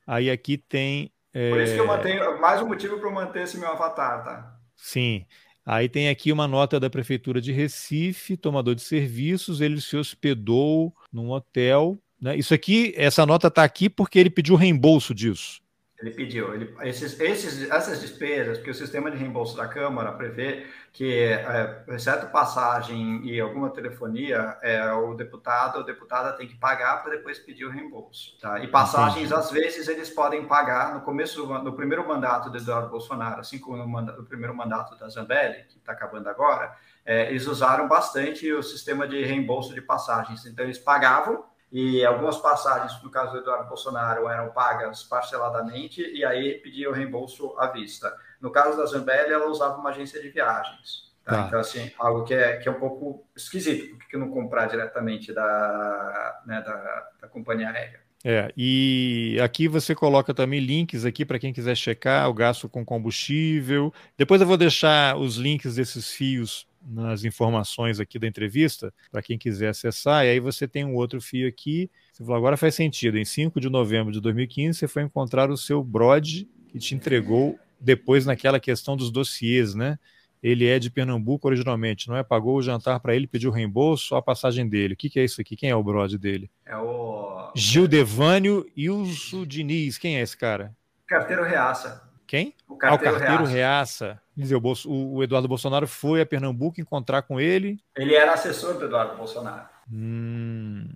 Aí 0.06 0.30
aqui 0.30 0.58
tem. 0.58 1.12
Por 1.32 1.60
isso 1.60 1.74
que 1.74 1.80
eu 1.80 1.84
é, 1.84 1.88
mantenho. 1.88 2.40
Mais 2.40 2.60
um 2.60 2.66
motivo 2.66 2.98
para 2.98 3.08
eu 3.08 3.12
manter 3.12 3.42
esse 3.42 3.58
meu 3.58 3.68
avatar, 3.68 4.24
tá? 4.24 4.58
Sim. 4.76 5.26
Aí 5.66 5.88
tem 5.88 6.10
aqui 6.10 6.30
uma 6.30 6.46
nota 6.46 6.78
da 6.78 6.90
Prefeitura 6.90 7.40
de 7.40 7.50
Recife, 7.50 8.36
tomador 8.36 8.74
de 8.74 8.82
serviços, 8.82 9.62
ele 9.62 9.80
se 9.80 9.96
hospedou 9.96 10.94
num 11.10 11.30
hotel 11.30 11.98
né? 12.24 12.34
Isso 12.34 12.54
aqui, 12.54 12.94
essa 12.96 13.26
nota 13.26 13.48
está 13.48 13.62
aqui 13.62 13.90
porque 13.90 14.18
ele 14.18 14.30
pediu 14.30 14.56
reembolso 14.56 15.14
disso. 15.14 15.62
Ele 16.00 16.10
pediu. 16.10 16.54
Ele, 16.54 16.74
esses, 16.82 17.20
esses, 17.20 17.70
essas 17.70 18.00
despesas, 18.00 18.56
porque 18.56 18.70
o 18.70 18.74
sistema 18.74 19.10
de 19.10 19.18
reembolso 19.18 19.54
da 19.54 19.68
Câmara 19.68 20.10
prevê 20.12 20.66
que, 20.90 21.22
é, 21.22 21.84
exceto 21.88 22.28
passagem 22.28 23.20
e 23.26 23.38
alguma 23.38 23.68
telefonia, 23.68 24.56
é, 24.62 24.90
o 24.92 25.12
deputado 25.14 25.76
ou 25.76 25.84
deputada 25.84 26.32
tem 26.32 26.48
que 26.48 26.56
pagar 26.56 27.02
para 27.02 27.16
depois 27.16 27.38
pedir 27.38 27.66
o 27.66 27.70
reembolso. 27.70 28.38
Tá? 28.40 28.58
E 28.60 28.68
passagens, 28.68 29.30
Entendi. 29.30 29.34
às 29.34 29.50
vezes, 29.50 29.86
eles 29.86 30.08
podem 30.08 30.46
pagar 30.46 30.94
no 30.94 31.02
começo 31.02 31.46
do 31.46 31.58
no 31.58 31.74
primeiro 31.74 32.08
mandato 32.08 32.48
do 32.48 32.56
Eduardo 32.56 32.88
Bolsonaro, 32.88 33.40
assim 33.40 33.58
como 33.58 33.76
no, 33.76 33.86
mandato, 33.86 34.22
no 34.22 34.26
primeiro 34.26 34.56
mandato 34.56 34.98
da 34.98 35.10
Zambelli, 35.10 35.64
que 35.68 35.76
está 35.76 35.92
acabando 35.92 36.26
agora, 36.26 36.74
é, 37.04 37.28
eles 37.28 37.46
usaram 37.46 37.86
bastante 37.86 38.50
o 38.50 38.62
sistema 38.62 39.06
de 39.06 39.22
reembolso 39.22 39.74
de 39.74 39.82
passagens. 39.82 40.46
Então, 40.46 40.64
eles 40.64 40.78
pagavam 40.78 41.44
e 41.74 42.04
algumas 42.04 42.38
passagens, 42.38 43.02
no 43.02 43.10
caso 43.10 43.32
do 43.32 43.38
Eduardo 43.38 43.68
Bolsonaro, 43.68 44.28
eram 44.28 44.52
pagas 44.52 45.02
parceladamente 45.02 46.00
e 46.00 46.24
aí 46.24 46.54
pedia 46.62 46.88
o 46.88 46.92
reembolso 46.92 47.52
à 47.58 47.66
vista. 47.66 48.16
No 48.40 48.52
caso 48.52 48.78
da 48.78 48.86
Zambelli, 48.86 49.32
ela 49.32 49.48
usava 49.48 49.76
uma 49.76 49.90
agência 49.90 50.22
de 50.22 50.28
viagens. 50.28 51.12
Tá? 51.24 51.32
Tá. 51.32 51.46
Então, 51.48 51.58
assim, 51.58 51.90
algo 51.98 52.22
que 52.22 52.32
é, 52.32 52.58
que 52.58 52.68
é 52.68 52.70
um 52.70 52.78
pouco 52.78 53.26
esquisito, 53.34 53.96
por 53.96 54.06
que 54.06 54.16
não 54.16 54.30
comprar 54.30 54.66
diretamente 54.66 55.32
da, 55.32 56.42
né, 56.46 56.62
da, 56.62 57.08
da 57.22 57.26
companhia 57.26 57.70
aérea? 57.70 57.98
É, 58.22 58.52
e 58.56 59.36
aqui 59.42 59.66
você 59.66 59.96
coloca 59.96 60.32
também 60.32 60.60
links 60.60 61.04
aqui 61.04 61.24
para 61.24 61.40
quem 61.40 61.52
quiser 61.52 61.74
checar 61.74 62.30
o 62.30 62.34
gasto 62.34 62.68
com 62.68 62.84
combustível. 62.84 63.92
Depois 64.16 64.40
eu 64.40 64.46
vou 64.46 64.56
deixar 64.56 65.16
os 65.16 65.38
links 65.38 65.74
desses 65.74 66.12
fios 66.12 66.68
nas 66.86 67.24
informações 67.24 67.98
aqui 67.98 68.18
da 68.18 68.26
entrevista, 68.26 68.92
para 69.10 69.22
quem 69.22 69.38
quiser 69.38 69.68
acessar, 69.68 70.24
e 70.24 70.28
aí 70.30 70.40
você 70.40 70.68
tem 70.68 70.84
um 70.84 70.94
outro 70.94 71.20
fio 71.20 71.48
aqui. 71.48 71.90
Você 72.12 72.22
falou, 72.22 72.36
agora 72.36 72.56
faz 72.56 72.74
sentido. 72.74 73.18
Em 73.18 73.24
5 73.24 73.60
de 73.60 73.68
novembro 73.68 74.12
de 74.12 74.20
2015, 74.20 74.78
você 74.78 74.88
foi 74.88 75.02
encontrar 75.02 75.50
o 75.50 75.56
seu 75.56 75.82
Brod 75.82 76.46
que 76.68 76.78
te 76.78 76.94
entregou 76.94 77.58
depois 77.80 78.26
naquela 78.26 78.58
questão 78.58 78.96
dos 78.96 79.10
dossiês, 79.10 79.74
né? 79.74 79.98
Ele 80.42 80.66
é 80.66 80.78
de 80.78 80.90
Pernambuco 80.90 81.48
originalmente, 81.48 82.06
não 82.08 82.16
é? 82.16 82.22
Pagou 82.22 82.56
o 82.56 82.62
jantar 82.62 83.00
para 83.00 83.14
ele, 83.14 83.26
pediu 83.26 83.50
reembolso, 83.50 84.08
só 84.08 84.16
a 84.18 84.22
passagem 84.22 84.68
dele. 84.68 84.92
O 84.92 84.96
que, 84.96 85.08
que 85.08 85.18
é 85.18 85.24
isso 85.24 85.40
aqui? 85.40 85.56
Quem 85.56 85.70
é 85.70 85.76
o 85.76 85.82
Brod 85.82 86.14
dele? 86.16 86.50
É 86.66 86.76
o. 86.76 87.50
Gildevânio 87.54 88.66
Ilso 88.76 89.46
Diniz. 89.46 89.96
Quem 89.96 90.18
é 90.18 90.20
esse 90.20 90.36
cara? 90.36 90.76
Carteiro 91.06 91.44
Reaça. 91.44 92.02
Quem? 92.26 92.54
O 92.68 92.76
carteiro, 92.76 93.14
ah, 93.14 93.16
o 93.16 93.20
carteiro 93.20 93.44
Reaça. 93.44 94.04
Reaça. 94.04 94.23
Dizer, 94.36 94.56
o, 94.56 94.62
o, 94.86 95.22
Eduardo 95.22 95.46
Bolsonaro 95.46 95.86
foi 95.86 96.20
a 96.20 96.26
Pernambuco 96.26 96.80
encontrar 96.80 97.22
com 97.22 97.40
ele. 97.40 97.78
Ele 97.96 98.14
era 98.14 98.32
assessor 98.32 98.78
do 98.78 98.86
Eduardo 98.86 99.16
Bolsonaro. 99.16 99.68
Hum. 99.92 100.88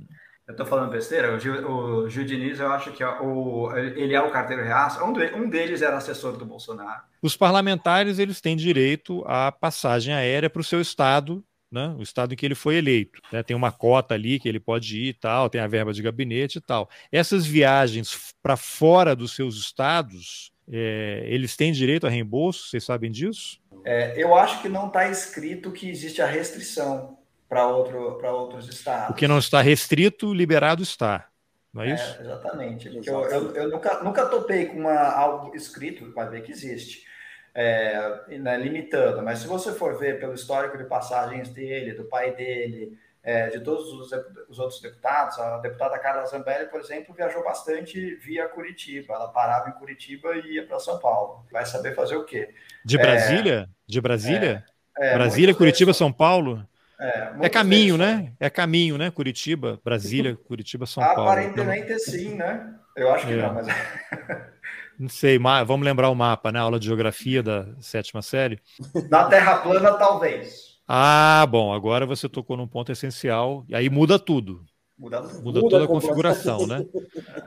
Eu 0.48 0.52
estou 0.52 0.64
falando 0.64 0.90
besteira? 0.90 1.36
O 1.36 1.38
Gil, 1.38 1.70
o 1.70 2.08
Gil 2.08 2.24
Diniz, 2.24 2.58
eu 2.58 2.72
acho 2.72 2.90
que 2.92 3.02
é 3.02 3.08
o, 3.20 3.70
ele 3.76 4.14
é 4.14 4.20
o 4.20 4.30
carteiro 4.30 4.64
reaça. 4.64 5.04
Um, 5.04 5.12
um 5.36 5.48
deles 5.48 5.82
era 5.82 5.98
assessor 5.98 6.38
do 6.38 6.46
Bolsonaro. 6.46 7.02
Os 7.20 7.36
parlamentares 7.36 8.18
eles 8.18 8.40
têm 8.40 8.56
direito 8.56 9.22
à 9.26 9.52
passagem 9.52 10.14
aérea 10.14 10.48
para 10.48 10.60
o 10.60 10.64
seu 10.64 10.80
estado, 10.80 11.44
né? 11.70 11.94
o 11.98 12.02
estado 12.02 12.32
em 12.32 12.36
que 12.36 12.46
ele 12.46 12.54
foi 12.54 12.76
eleito. 12.76 13.20
Né? 13.30 13.42
Tem 13.42 13.54
uma 13.54 13.70
cota 13.70 14.14
ali 14.14 14.40
que 14.40 14.48
ele 14.48 14.58
pode 14.58 14.98
ir 14.98 15.08
e 15.08 15.12
tal, 15.12 15.50
tem 15.50 15.60
a 15.60 15.66
verba 15.66 15.92
de 15.92 16.02
gabinete 16.02 16.56
e 16.56 16.60
tal. 16.62 16.88
Essas 17.12 17.46
viagens 17.46 18.34
para 18.42 18.56
fora 18.56 19.14
dos 19.14 19.32
seus 19.32 19.56
estados 19.56 20.50
é, 20.70 21.24
eles 21.26 21.56
têm 21.56 21.72
direito 21.72 22.06
a 22.06 22.10
reembolso? 22.10 22.68
Vocês 22.68 22.84
sabem 22.84 23.10
disso? 23.10 23.58
É, 23.84 24.14
eu 24.22 24.34
acho 24.34 24.60
que 24.60 24.68
não 24.68 24.88
está 24.88 25.08
escrito 25.08 25.72
que 25.72 25.88
existe 25.88 26.20
a 26.20 26.26
restrição 26.26 27.16
para 27.48 27.66
outro, 27.66 28.20
outros 28.22 28.68
estados. 28.68 29.10
O 29.10 29.14
que 29.14 29.26
não 29.26 29.38
está 29.38 29.62
restrito, 29.62 30.34
liberado 30.34 30.82
está. 30.82 31.28
Não 31.72 31.82
é, 31.82 31.90
é 31.90 31.94
isso? 31.94 32.20
Exatamente. 32.20 32.88
Eu, 33.06 33.24
eu, 33.24 33.54
eu, 33.54 33.70
nunca, 33.70 34.02
nunca 34.02 34.26
topei 34.26 34.66
com 34.66 34.80
uma, 34.80 34.94
algo 34.94 35.54
escrito, 35.56 36.12
vai 36.12 36.28
ver 36.28 36.42
que 36.42 36.52
existe, 36.52 37.04
é, 37.54 38.38
né, 38.38 38.58
limitando. 38.58 39.22
Mas 39.22 39.38
se 39.38 39.46
você 39.46 39.72
for 39.72 39.98
ver 39.98 40.20
pelo 40.20 40.34
histórico 40.34 40.76
de 40.76 40.84
passagens 40.84 41.48
dele, 41.48 41.94
do 41.94 42.04
pai 42.04 42.34
dele, 42.34 42.98
é, 43.28 43.48
de 43.50 43.60
todos 43.60 43.92
os, 43.92 44.10
os, 44.48 44.58
outros 44.58 44.80
deputados. 44.80 45.38
A 45.38 45.58
deputada 45.58 45.98
Carla 45.98 46.24
Zambelli, 46.24 46.64
por 46.70 46.80
exemplo, 46.80 47.14
viajou 47.14 47.44
bastante 47.44 48.14
via 48.14 48.48
Curitiba. 48.48 49.12
Ela 49.12 49.28
parava 49.28 49.68
em 49.68 49.72
Curitiba 49.72 50.34
e 50.34 50.54
ia 50.54 50.66
para 50.66 50.78
São 50.78 50.98
Paulo. 50.98 51.44
Vai 51.52 51.66
saber 51.66 51.94
fazer 51.94 52.16
o 52.16 52.24
quê? 52.24 52.54
De 52.82 52.96
Brasília? 52.96 53.68
É, 53.68 53.68
de 53.86 54.00
Brasília? 54.00 54.64
É, 54.96 55.10
é 55.10 55.14
Brasília, 55.14 55.54
Curitiba, 55.54 55.92
São 55.92 56.10
Paulo? 56.10 56.66
É, 56.98 57.32
é 57.42 57.48
caminho, 57.50 57.98
né? 57.98 58.32
É 58.40 58.48
caminho, 58.48 58.96
né? 58.96 59.10
Curitiba, 59.10 59.78
Brasília, 59.84 60.34
Curitiba, 60.48 60.86
São 60.86 61.04
Paulo. 61.04 61.28
Aparentemente 61.28 61.98
sim, 61.98 62.34
né? 62.34 62.74
Eu 62.96 63.12
acho 63.12 63.26
que 63.26 63.34
é. 63.34 63.36
não, 63.36 63.52
mas. 63.52 63.66
Não 64.98 65.08
sei, 65.08 65.38
vamos 65.38 65.86
lembrar 65.86 66.10
o 66.10 66.14
mapa, 66.14 66.50
né? 66.50 66.58
Aula 66.58 66.80
de 66.80 66.86
geografia 66.86 67.40
da 67.40 67.66
sétima 67.80 68.20
série. 68.20 68.60
Na 69.08 69.26
Terra 69.26 69.58
plana, 69.58 69.92
talvez. 69.92 70.67
Ah, 70.90 71.46
bom, 71.48 71.72
agora 71.74 72.06
você 72.06 72.30
tocou 72.30 72.56
num 72.56 72.66
ponto 72.66 72.90
essencial, 72.90 73.62
e 73.68 73.74
aí 73.74 73.90
muda 73.90 74.18
tudo. 74.18 74.64
Muda, 74.98 75.20
muda, 75.20 75.42
muda 75.42 75.60
toda 75.60 75.84
a 75.84 75.86
configuração, 75.86 76.66
né? 76.66 76.84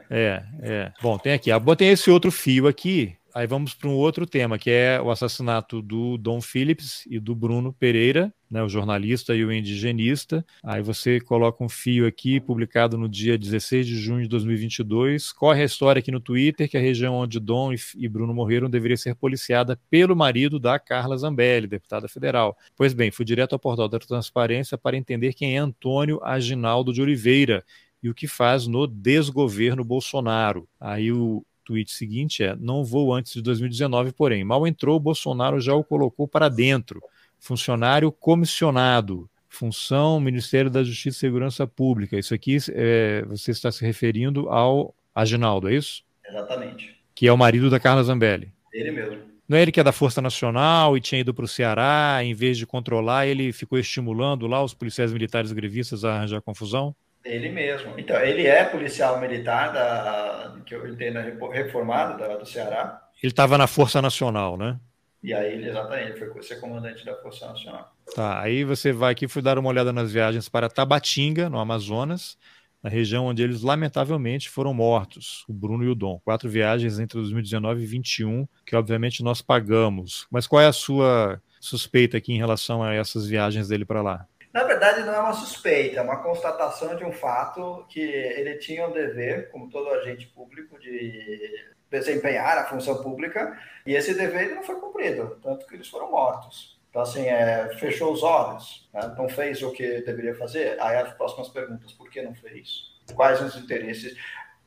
É, 0.10 0.44
é. 0.62 0.94
Bom, 1.02 1.18
tem 1.18 1.34
aqui. 1.34 1.50
Tem 1.76 1.90
esse 1.90 2.12
outro 2.12 2.32
fio 2.32 2.68
aqui, 2.68 3.18
Aí 3.34 3.48
vamos 3.48 3.74
para 3.74 3.88
um 3.88 3.94
outro 3.94 4.26
tema, 4.26 4.58
que 4.60 4.70
é 4.70 5.02
o 5.02 5.10
assassinato 5.10 5.82
do 5.82 6.18
Dom 6.18 6.42
Phillips 6.42 7.06
e 7.10 7.20
do 7.20 7.34
Bruno 7.34 7.72
Pereira, 7.72 8.34
né, 8.50 8.62
o 8.62 8.68
jornalista 8.68 9.34
e 9.34 9.46
o 9.46 9.52
indigenista. 9.52 10.46
Aí 10.62 10.82
você 10.82 11.22
coloca 11.22 11.64
um 11.64 11.70
fio 11.70 12.06
aqui, 12.06 12.42
publicado 12.42 12.98
no 12.98 13.08
dia 13.08 13.38
16 13.38 13.88
de 13.88 13.96
junho 13.96 14.24
de 14.24 14.28
2022. 14.28 15.32
Corre 15.32 15.62
a 15.62 15.66
história 15.66 16.00
aqui 16.00 16.12
no 16.12 16.20
Twitter 16.20 16.70
que 16.70 16.76
a 16.76 16.82
região 16.82 17.16
onde 17.16 17.40
Dom 17.40 17.72
e 17.96 18.10
Bruno 18.10 18.34
morreram 18.34 18.70
deveria 18.70 18.98
ser 18.98 19.16
policiada 19.16 19.80
pelo 19.90 20.16
marido 20.16 20.60
da 20.60 20.78
Carla 20.78 21.18
Zambelli, 21.18 21.68
deputada 21.68 22.10
federal. 22.10 22.58
Pois 22.76 22.94
bem, 22.94 23.12
fui 23.12 23.24
direto 23.24 23.54
ao 23.54 23.60
portal 23.60 23.88
da 23.88 24.00
Transparência 24.00 24.78
para 24.78 24.98
entender 24.98 25.34
quem 25.34 25.56
é 25.56 25.60
Antônio 25.60 26.20
Aginaldo 26.22 26.92
de 26.92 27.02
Oliveira 27.02 27.64
e 28.04 28.10
o 28.10 28.14
que 28.14 28.28
faz 28.28 28.68
no 28.68 28.88
desgoverno 28.88 29.84
Bolsonaro. 29.84 30.68
Aí 30.80 31.12
o 31.12 31.46
tweet 31.64 31.92
seguinte 31.92 32.44
é: 32.44 32.56
Não 32.56 32.84
vou 32.84 33.14
antes 33.14 33.34
de 33.34 33.42
2019, 33.42 34.12
porém. 34.14 34.44
Mal 34.44 34.66
entrou, 34.68 35.00
Bolsonaro 35.00 35.60
já 35.60 35.74
o 35.74 35.84
colocou 35.84 36.28
para 36.28 36.50
dentro. 36.50 37.02
Funcionário 37.40 38.12
comissionado. 38.12 39.30
Função 39.50 40.20
Ministério 40.20 40.72
da 40.72 40.82
Justiça 40.82 41.18
e 41.18 41.20
Segurança 41.20 41.68
Pública. 41.68 42.18
Isso 42.18 42.34
aqui 42.34 42.58
é, 42.70 43.24
você 43.28 43.52
está 43.52 43.72
se 43.72 43.86
referindo 43.86 44.50
ao 44.50 44.96
Aginaldo, 45.14 45.68
é 45.68 45.76
isso? 45.76 46.04
Exatamente. 46.28 46.96
Que 47.14 47.28
é 47.28 47.34
o 47.34 47.38
marido 47.38 47.70
da 47.70 47.80
Carla 47.80 48.02
Zambelli. 48.02 48.52
Ele 48.74 48.92
mesmo. 48.92 49.32
Não 49.52 49.58
é 49.58 49.62
ele 49.62 49.72
que 49.74 49.82
é 49.82 49.84
da 49.84 49.92
Força 49.92 50.22
Nacional 50.22 50.96
e 50.96 51.02
tinha 51.02 51.20
ido 51.20 51.34
para 51.34 51.44
o 51.44 51.48
Ceará, 51.48 52.20
em 52.24 52.34
vez 52.34 52.58
de 52.58 52.66
controlar, 52.66 53.28
ele 53.28 53.52
ficou 53.52 53.78
estimulando 53.78 54.48
lá 54.48 54.64
os 54.64 54.74
policiais 54.74 55.12
militares 55.12 55.52
grevistas 55.52 56.06
a 56.06 56.16
arranjar 56.16 56.42
confusão? 56.42 56.96
Ele 57.24 57.50
mesmo. 57.50 57.94
Então, 57.98 58.20
ele 58.20 58.48
é 58.48 58.64
policial 58.64 59.20
militar 59.20 59.72
da, 59.72 60.58
que 60.66 60.74
eu 60.74 60.88
entendo, 60.88 61.20
reformado 61.52 62.18
da, 62.18 62.38
do 62.38 62.46
Ceará. 62.46 63.02
Ele 63.22 63.32
estava 63.32 63.58
na 63.58 63.68
Força 63.68 64.02
Nacional, 64.02 64.58
né? 64.58 64.80
E 65.24 65.34
aí, 65.34 65.54
ele, 65.54 65.70
exatamente, 65.70 66.20
ele 66.20 66.32
foi 66.32 66.42
ser 66.42 66.60
comandante 66.60 67.06
da 67.06 67.16
Força 67.22 67.48
Nacional. 67.48 67.96
Tá, 68.16 68.42
aí 68.42 68.64
você 68.64 68.92
vai 68.92 69.12
aqui, 69.12 69.28
fui 69.28 69.42
dar 69.42 69.60
uma 69.60 69.70
olhada 69.70 69.94
nas 69.94 70.12
viagens 70.12 70.50
para 70.50 70.68
Tabatinga, 70.68 71.48
no 71.48 71.60
Amazonas, 71.60 72.38
na 72.82 72.90
região 72.90 73.28
onde 73.28 73.44
eles 73.44 73.62
lamentavelmente 73.62 74.50
foram 74.50 74.74
mortos, 74.74 75.46
o 75.48 75.54
Bruno 75.54 75.84
e 75.84 75.90
o 75.90 75.96
Dom. 75.96 76.20
Quatro 76.26 76.50
viagens 76.50 77.00
entre 77.00 77.20
2019 77.20 77.74
e 77.74 77.86
2021, 77.86 78.48
que 78.66 78.76
obviamente 78.76 79.24
nós 79.24 79.42
pagamos. 79.42 80.26
Mas 80.32 80.48
qual 80.48 80.62
é 80.62 80.68
a 80.68 80.74
sua 80.74 81.40
suspeita 81.60 82.18
aqui 82.18 82.34
em 82.34 82.38
relação 82.38 82.82
a 82.82 82.94
essas 82.94 83.28
viagens 83.28 83.68
dele 83.68 83.86
para 83.86 84.02
lá? 84.02 84.28
Na 84.54 84.64
verdade, 84.64 85.04
não 85.04 85.14
é 85.14 85.20
uma 85.20 85.34
suspeita, 85.34 86.00
é 86.00 86.04
uma 86.04 86.22
constatação 86.22 86.96
de 86.96 87.06
um 87.06 87.12
fato 87.14 87.86
que 87.88 88.02
ele 88.02 88.56
tinha 88.58 88.88
o 88.88 88.94
dever, 88.94 89.50
como 89.50 89.70
todo 89.70 89.90
agente 89.90 90.28
público, 90.28 90.78
de 90.78 91.72
desempenhar 91.90 92.58
a 92.58 92.66
função 92.66 93.02
pública, 93.02 93.58
e 93.86 93.94
esse 93.94 94.14
dever 94.14 94.54
não 94.56 94.64
foi 94.64 94.76
cumprido, 94.80 95.40
tanto 95.42 95.66
que 95.66 95.76
eles 95.76 95.88
foram 95.88 96.12
mortos. 96.12 96.80
Então, 96.90 97.02
assim, 97.02 97.26
é, 97.28 97.74
fechou 97.80 98.12
os 98.12 98.22
olhos, 98.22 98.90
né? 98.94 99.16
não 99.18 99.30
fez 99.30 99.64
o 99.64 99.72
que 99.72 100.02
deveria 100.02 100.36
fazer. 100.36 100.80
Aí 100.82 100.98
as 100.98 101.14
próximas 101.14 101.48
perguntas, 101.48 101.94
por 101.94 102.10
que 102.10 102.22
não 102.22 102.36
fez? 102.36 102.92
Quais 103.16 103.42
os 103.42 103.56
interesses? 103.56 104.18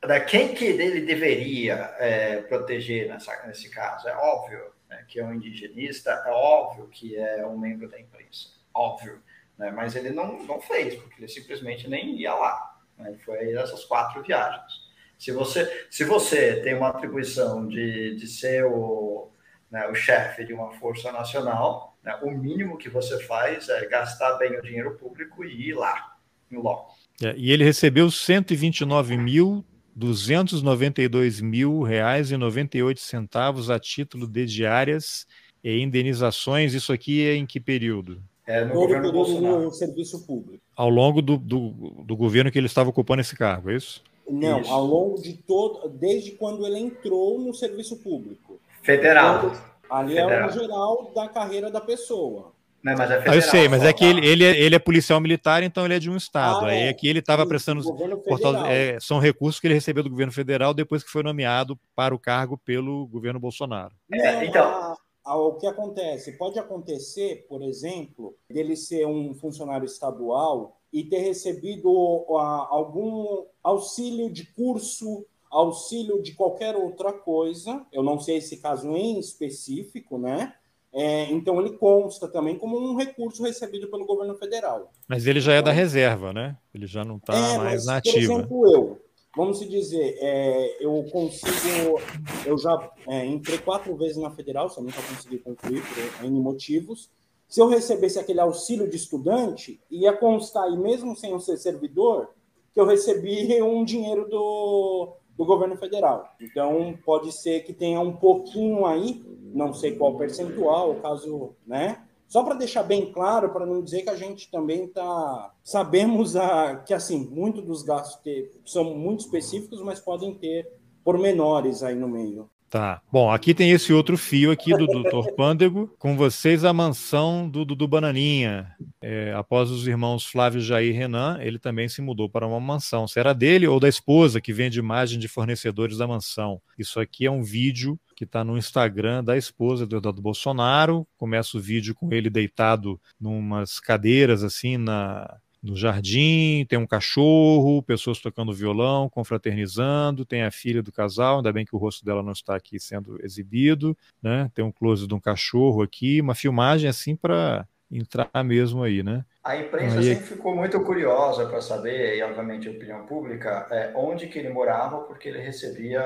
Da 0.00 0.20
quem 0.20 0.54
que 0.54 0.64
ele 0.64 1.02
deveria 1.02 1.94
é, 1.98 2.40
proteger 2.42 3.08
nessa, 3.08 3.46
nesse 3.46 3.68
caso? 3.68 4.08
É 4.08 4.16
óbvio 4.16 4.72
né, 4.88 5.04
que 5.06 5.20
é 5.20 5.24
um 5.24 5.34
indigenista, 5.34 6.10
é 6.26 6.30
óbvio 6.30 6.88
que 6.88 7.16
é 7.16 7.46
um 7.46 7.58
membro 7.58 7.88
da 7.88 8.00
imprensa, 8.00 8.48
óbvio 8.72 9.22
né? 9.58 9.70
mas 9.70 9.94
ele 9.96 10.10
não, 10.10 10.42
não 10.44 10.60
fez, 10.60 10.94
porque 10.96 11.20
ele 11.20 11.28
simplesmente 11.28 11.88
nem 11.88 12.16
ia 12.16 12.34
lá. 12.34 12.80
Né? 12.98 13.16
Foi 13.24 13.52
essas 13.52 13.84
quatro 13.84 14.22
viagens. 14.22 14.84
Se 15.18 15.32
você, 15.32 15.86
se 15.90 16.04
você 16.04 16.60
tem 16.62 16.74
uma 16.74 16.88
atribuição 16.88 17.66
de, 17.66 18.16
de 18.16 18.26
ser 18.26 18.64
o, 18.64 19.30
né, 19.70 19.86
o 19.88 19.94
chefe 19.94 20.44
de 20.44 20.52
uma 20.52 20.72
força 20.72 21.10
nacional, 21.12 21.96
né, 22.02 22.18
o 22.22 22.30
mínimo 22.30 22.76
que 22.76 22.88
você 22.88 23.22
faz 23.24 23.68
é 23.68 23.86
gastar 23.86 24.34
bem 24.34 24.58
o 24.58 24.62
dinheiro 24.62 24.96
público 24.96 25.44
e 25.44 25.68
ir 25.68 25.74
lá, 25.74 26.16
no 26.50 26.62
loco. 26.62 26.94
É, 27.22 27.34
e 27.36 27.52
ele 27.52 27.64
recebeu 27.64 28.10
129 28.10 29.16
mil 29.16 29.64
292 29.96 31.40
mil 31.40 31.82
reais 31.82 32.32
e 32.32 32.36
98 32.36 33.00
centavos 33.00 33.70
a 33.70 33.78
título 33.78 34.26
de 34.26 34.44
diárias 34.44 35.26
e 35.62 35.78
indenizações. 35.80 36.74
Isso 36.74 36.92
aqui 36.92 37.24
é 37.24 37.36
em 37.36 37.46
que 37.46 37.60
período? 37.60 38.22
É, 38.46 38.64
no 38.64 38.74
governo 38.74 39.10
Bolsonaro. 39.10 39.62
no 39.62 39.70
serviço 39.72 40.26
público. 40.26 40.62
Ao 40.76 40.88
longo 40.88 41.22
do, 41.22 41.38
do, 41.38 41.70
do, 42.04 42.16
governo 42.16 42.50
que 42.50 42.58
ele 42.58 42.66
estava 42.66 42.90
ocupando 42.90 43.22
esse 43.22 43.34
cargo, 43.34 43.70
é 43.70 43.76
isso? 43.76 44.02
Não, 44.28 44.60
isso. 44.60 44.70
ao 44.70 44.84
longo 44.84 45.20
de 45.20 45.34
todo, 45.34 45.88
desde 45.88 46.32
quando 46.32 46.66
ele 46.66 46.78
entrou 46.78 47.38
no 47.38 47.54
serviço 47.54 47.96
público. 47.96 48.58
Federal. 48.82 49.38
Então, 49.38 49.62
ali 49.88 50.14
federal. 50.14 50.30
é 50.30 50.46
o 50.46 50.52
geral 50.52 51.12
da 51.14 51.28
carreira 51.28 51.70
da 51.70 51.80
pessoa. 51.80 52.52
Não, 52.82 52.92
mas 52.98 53.10
é 53.10 53.14
federal, 53.14 53.32
ah, 53.32 53.36
eu 53.36 53.42
sei, 53.42 53.66
mas 53.66 53.82
é 53.82 53.94
que 53.94 54.04
ele, 54.04 54.26
ele, 54.26 54.44
é, 54.44 54.60
ele 54.60 54.74
é 54.74 54.78
policial 54.78 55.18
militar, 55.18 55.62
então 55.62 55.86
ele 55.86 55.94
é 55.94 55.98
de 55.98 56.10
um 56.10 56.18
estado. 56.18 56.66
Ah, 56.66 56.68
Aí 56.68 56.80
é. 56.80 56.88
aqui 56.90 57.08
ele 57.08 57.20
estava 57.20 57.46
prestando. 57.46 57.82
Portal, 58.22 58.66
é, 58.66 59.00
são 59.00 59.18
recursos 59.18 59.58
que 59.58 59.66
ele 59.66 59.72
recebeu 59.72 60.02
do 60.02 60.10
governo 60.10 60.32
federal 60.32 60.74
depois 60.74 61.02
que 61.02 61.10
foi 61.10 61.22
nomeado 61.22 61.78
para 61.96 62.14
o 62.14 62.18
cargo 62.18 62.58
pelo 62.58 63.06
governo 63.06 63.40
Bolsonaro. 63.40 63.94
É, 64.12 64.44
então. 64.44 64.98
A, 65.24 65.36
o 65.36 65.54
que 65.54 65.66
acontece? 65.66 66.32
Pode 66.32 66.58
acontecer, 66.58 67.46
por 67.48 67.62
exemplo, 67.62 68.36
dele 68.48 68.76
ser 68.76 69.06
um 69.06 69.34
funcionário 69.34 69.86
estadual 69.86 70.78
e 70.92 71.02
ter 71.02 71.18
recebido 71.18 71.88
algum 72.28 73.44
auxílio 73.62 74.30
de 74.30 74.46
curso, 74.54 75.24
auxílio 75.50 76.22
de 76.22 76.34
qualquer 76.34 76.76
outra 76.76 77.12
coisa. 77.12 77.84
Eu 77.92 78.02
não 78.02 78.20
sei 78.20 78.36
esse 78.36 78.58
caso 78.58 78.94
em 78.94 79.18
específico, 79.18 80.18
né? 80.18 80.54
É, 80.92 81.24
então 81.32 81.60
ele 81.60 81.76
consta 81.76 82.28
também 82.28 82.56
como 82.56 82.78
um 82.78 82.94
recurso 82.94 83.42
recebido 83.42 83.88
pelo 83.88 84.06
governo 84.06 84.36
federal. 84.36 84.92
Mas 85.08 85.26
ele 85.26 85.40
já 85.40 85.54
é 85.54 85.60
da 85.60 85.72
reserva, 85.72 86.32
né? 86.32 86.56
Ele 86.72 86.86
já 86.86 87.04
não 87.04 87.16
está 87.16 87.34
é, 87.34 87.58
mais 87.58 87.84
na 87.84 87.96
ativa. 87.96 88.14
Por 88.14 88.32
exemplo, 88.32 88.72
eu, 88.72 89.03
vamos 89.36 89.58
dizer, 89.60 90.16
é, 90.20 90.84
eu 90.84 91.04
consigo, 91.10 92.00
eu 92.46 92.56
já 92.56 92.90
é, 93.08 93.26
entrei 93.26 93.58
quatro 93.58 93.96
vezes 93.96 94.16
na 94.16 94.30
federal, 94.30 94.68
só 94.68 94.80
nunca 94.80 95.02
consegui 95.02 95.38
concluir 95.38 95.82
por 95.82 96.24
N 96.24 96.40
motivos. 96.40 97.10
Se 97.48 97.60
eu 97.60 97.68
recebesse 97.68 98.18
aquele 98.18 98.40
auxílio 98.40 98.88
de 98.88 98.96
estudante, 98.96 99.80
ia 99.90 100.12
constar, 100.12 100.70
e 100.70 100.76
mesmo 100.76 101.16
sem 101.16 101.30
eu 101.30 101.40
ser 101.40 101.56
servidor, 101.56 102.30
que 102.72 102.80
eu 102.80 102.86
recebi 102.86 103.62
um 103.62 103.84
dinheiro 103.84 104.28
do, 104.28 105.14
do 105.36 105.44
governo 105.44 105.76
federal. 105.76 106.28
Então, 106.40 106.98
pode 107.04 107.30
ser 107.32 107.60
que 107.64 107.72
tenha 107.72 108.00
um 108.00 108.16
pouquinho 108.16 108.84
aí, 108.84 109.24
não 109.54 109.72
sei 109.72 109.94
qual 109.94 110.16
percentual, 110.16 110.96
caso, 110.96 111.54
né? 111.66 112.02
Só 112.28 112.42
para 112.42 112.54
deixar 112.54 112.82
bem 112.82 113.12
claro, 113.12 113.50
para 113.50 113.66
não 113.66 113.82
dizer 113.82 114.02
que 114.02 114.10
a 114.10 114.16
gente 114.16 114.50
também 114.50 114.84
está. 114.84 115.52
Sabemos 115.62 116.36
a, 116.36 116.76
que, 116.76 116.92
assim, 116.92 117.28
muito 117.30 117.62
dos 117.62 117.82
gastos 117.82 118.20
ter, 118.22 118.50
são 118.64 118.94
muito 118.94 119.20
específicos, 119.20 119.80
mas 119.82 120.00
podem 120.00 120.34
ter 120.34 120.68
pormenores 121.04 121.82
aí 121.82 121.94
no 121.94 122.08
meio. 122.08 122.48
Tá. 122.74 123.00
Bom, 123.12 123.30
aqui 123.30 123.54
tem 123.54 123.70
esse 123.70 123.92
outro 123.92 124.18
fio 124.18 124.50
aqui 124.50 124.76
do 124.76 124.88
Dr. 124.88 125.30
Pândego. 125.36 125.94
Com 125.96 126.16
vocês, 126.16 126.64
a 126.64 126.72
mansão 126.72 127.48
do 127.48 127.64
Dudu 127.64 127.86
Bananinha. 127.86 128.68
É, 129.00 129.32
após 129.32 129.70
os 129.70 129.86
irmãos 129.86 130.26
Flávio 130.26 130.60
Jair 130.60 130.92
e 130.92 130.98
Renan, 130.98 131.38
ele 131.40 131.60
também 131.60 131.88
se 131.88 132.02
mudou 132.02 132.28
para 132.28 132.44
uma 132.44 132.58
mansão. 132.58 133.06
Será 133.06 133.32
dele 133.32 133.68
ou 133.68 133.78
da 133.78 133.88
esposa 133.88 134.40
que 134.40 134.52
vende 134.52 134.80
imagem 134.80 135.20
de 135.20 135.28
fornecedores 135.28 135.98
da 135.98 136.08
mansão? 136.08 136.60
Isso 136.76 136.98
aqui 136.98 137.26
é 137.26 137.30
um 137.30 137.44
vídeo 137.44 137.96
que 138.14 138.24
está 138.24 138.44
no 138.44 138.56
Instagram 138.56 139.22
da 139.24 139.36
esposa 139.36 139.86
do 139.86 139.96
Eduardo 139.96 140.22
Bolsonaro. 140.22 141.06
Começa 141.16 141.56
o 141.56 141.60
vídeo 141.60 141.94
com 141.94 142.12
ele 142.12 142.30
deitado 142.30 143.00
numas 143.20 143.80
cadeiras 143.80 144.42
assim 144.42 144.76
na 144.76 145.38
no 145.64 145.74
jardim, 145.74 146.66
tem 146.68 146.78
um 146.78 146.86
cachorro, 146.86 147.82
pessoas 147.82 148.18
tocando 148.18 148.52
violão, 148.52 149.08
confraternizando, 149.08 150.26
tem 150.26 150.42
a 150.42 150.50
filha 150.50 150.82
do 150.82 150.92
casal, 150.92 151.38
ainda 151.38 151.50
bem 151.50 151.64
que 151.64 151.74
o 151.74 151.78
rosto 151.78 152.04
dela 152.04 152.22
não 152.22 152.32
está 152.32 152.54
aqui 152.54 152.78
sendo 152.78 153.18
exibido, 153.24 153.96
né? 154.22 154.50
Tem 154.54 154.62
um 154.62 154.70
close 154.70 155.06
de 155.06 155.14
um 155.14 155.20
cachorro 155.20 155.80
aqui, 155.80 156.20
uma 156.20 156.34
filmagem 156.34 156.88
assim 156.88 157.16
para 157.16 157.66
entrar 157.90 158.28
mesmo 158.44 158.82
aí, 158.82 159.02
né? 159.02 159.24
A 159.42 159.56
imprensa 159.56 159.98
aí... 159.98 160.14
sempre 160.14 160.24
ficou 160.24 160.54
muito 160.54 160.80
curiosa 160.80 161.46
para 161.46 161.60
saber, 161.60 162.16
e 162.16 162.22
obviamente 162.22 162.68
a 162.68 162.72
opinião 162.72 163.06
pública, 163.06 163.66
é, 163.70 163.92
onde 163.94 164.26
que 164.26 164.38
ele 164.38 164.48
morava, 164.48 165.00
porque 165.00 165.28
ele 165.28 165.40
recebia 165.40 166.00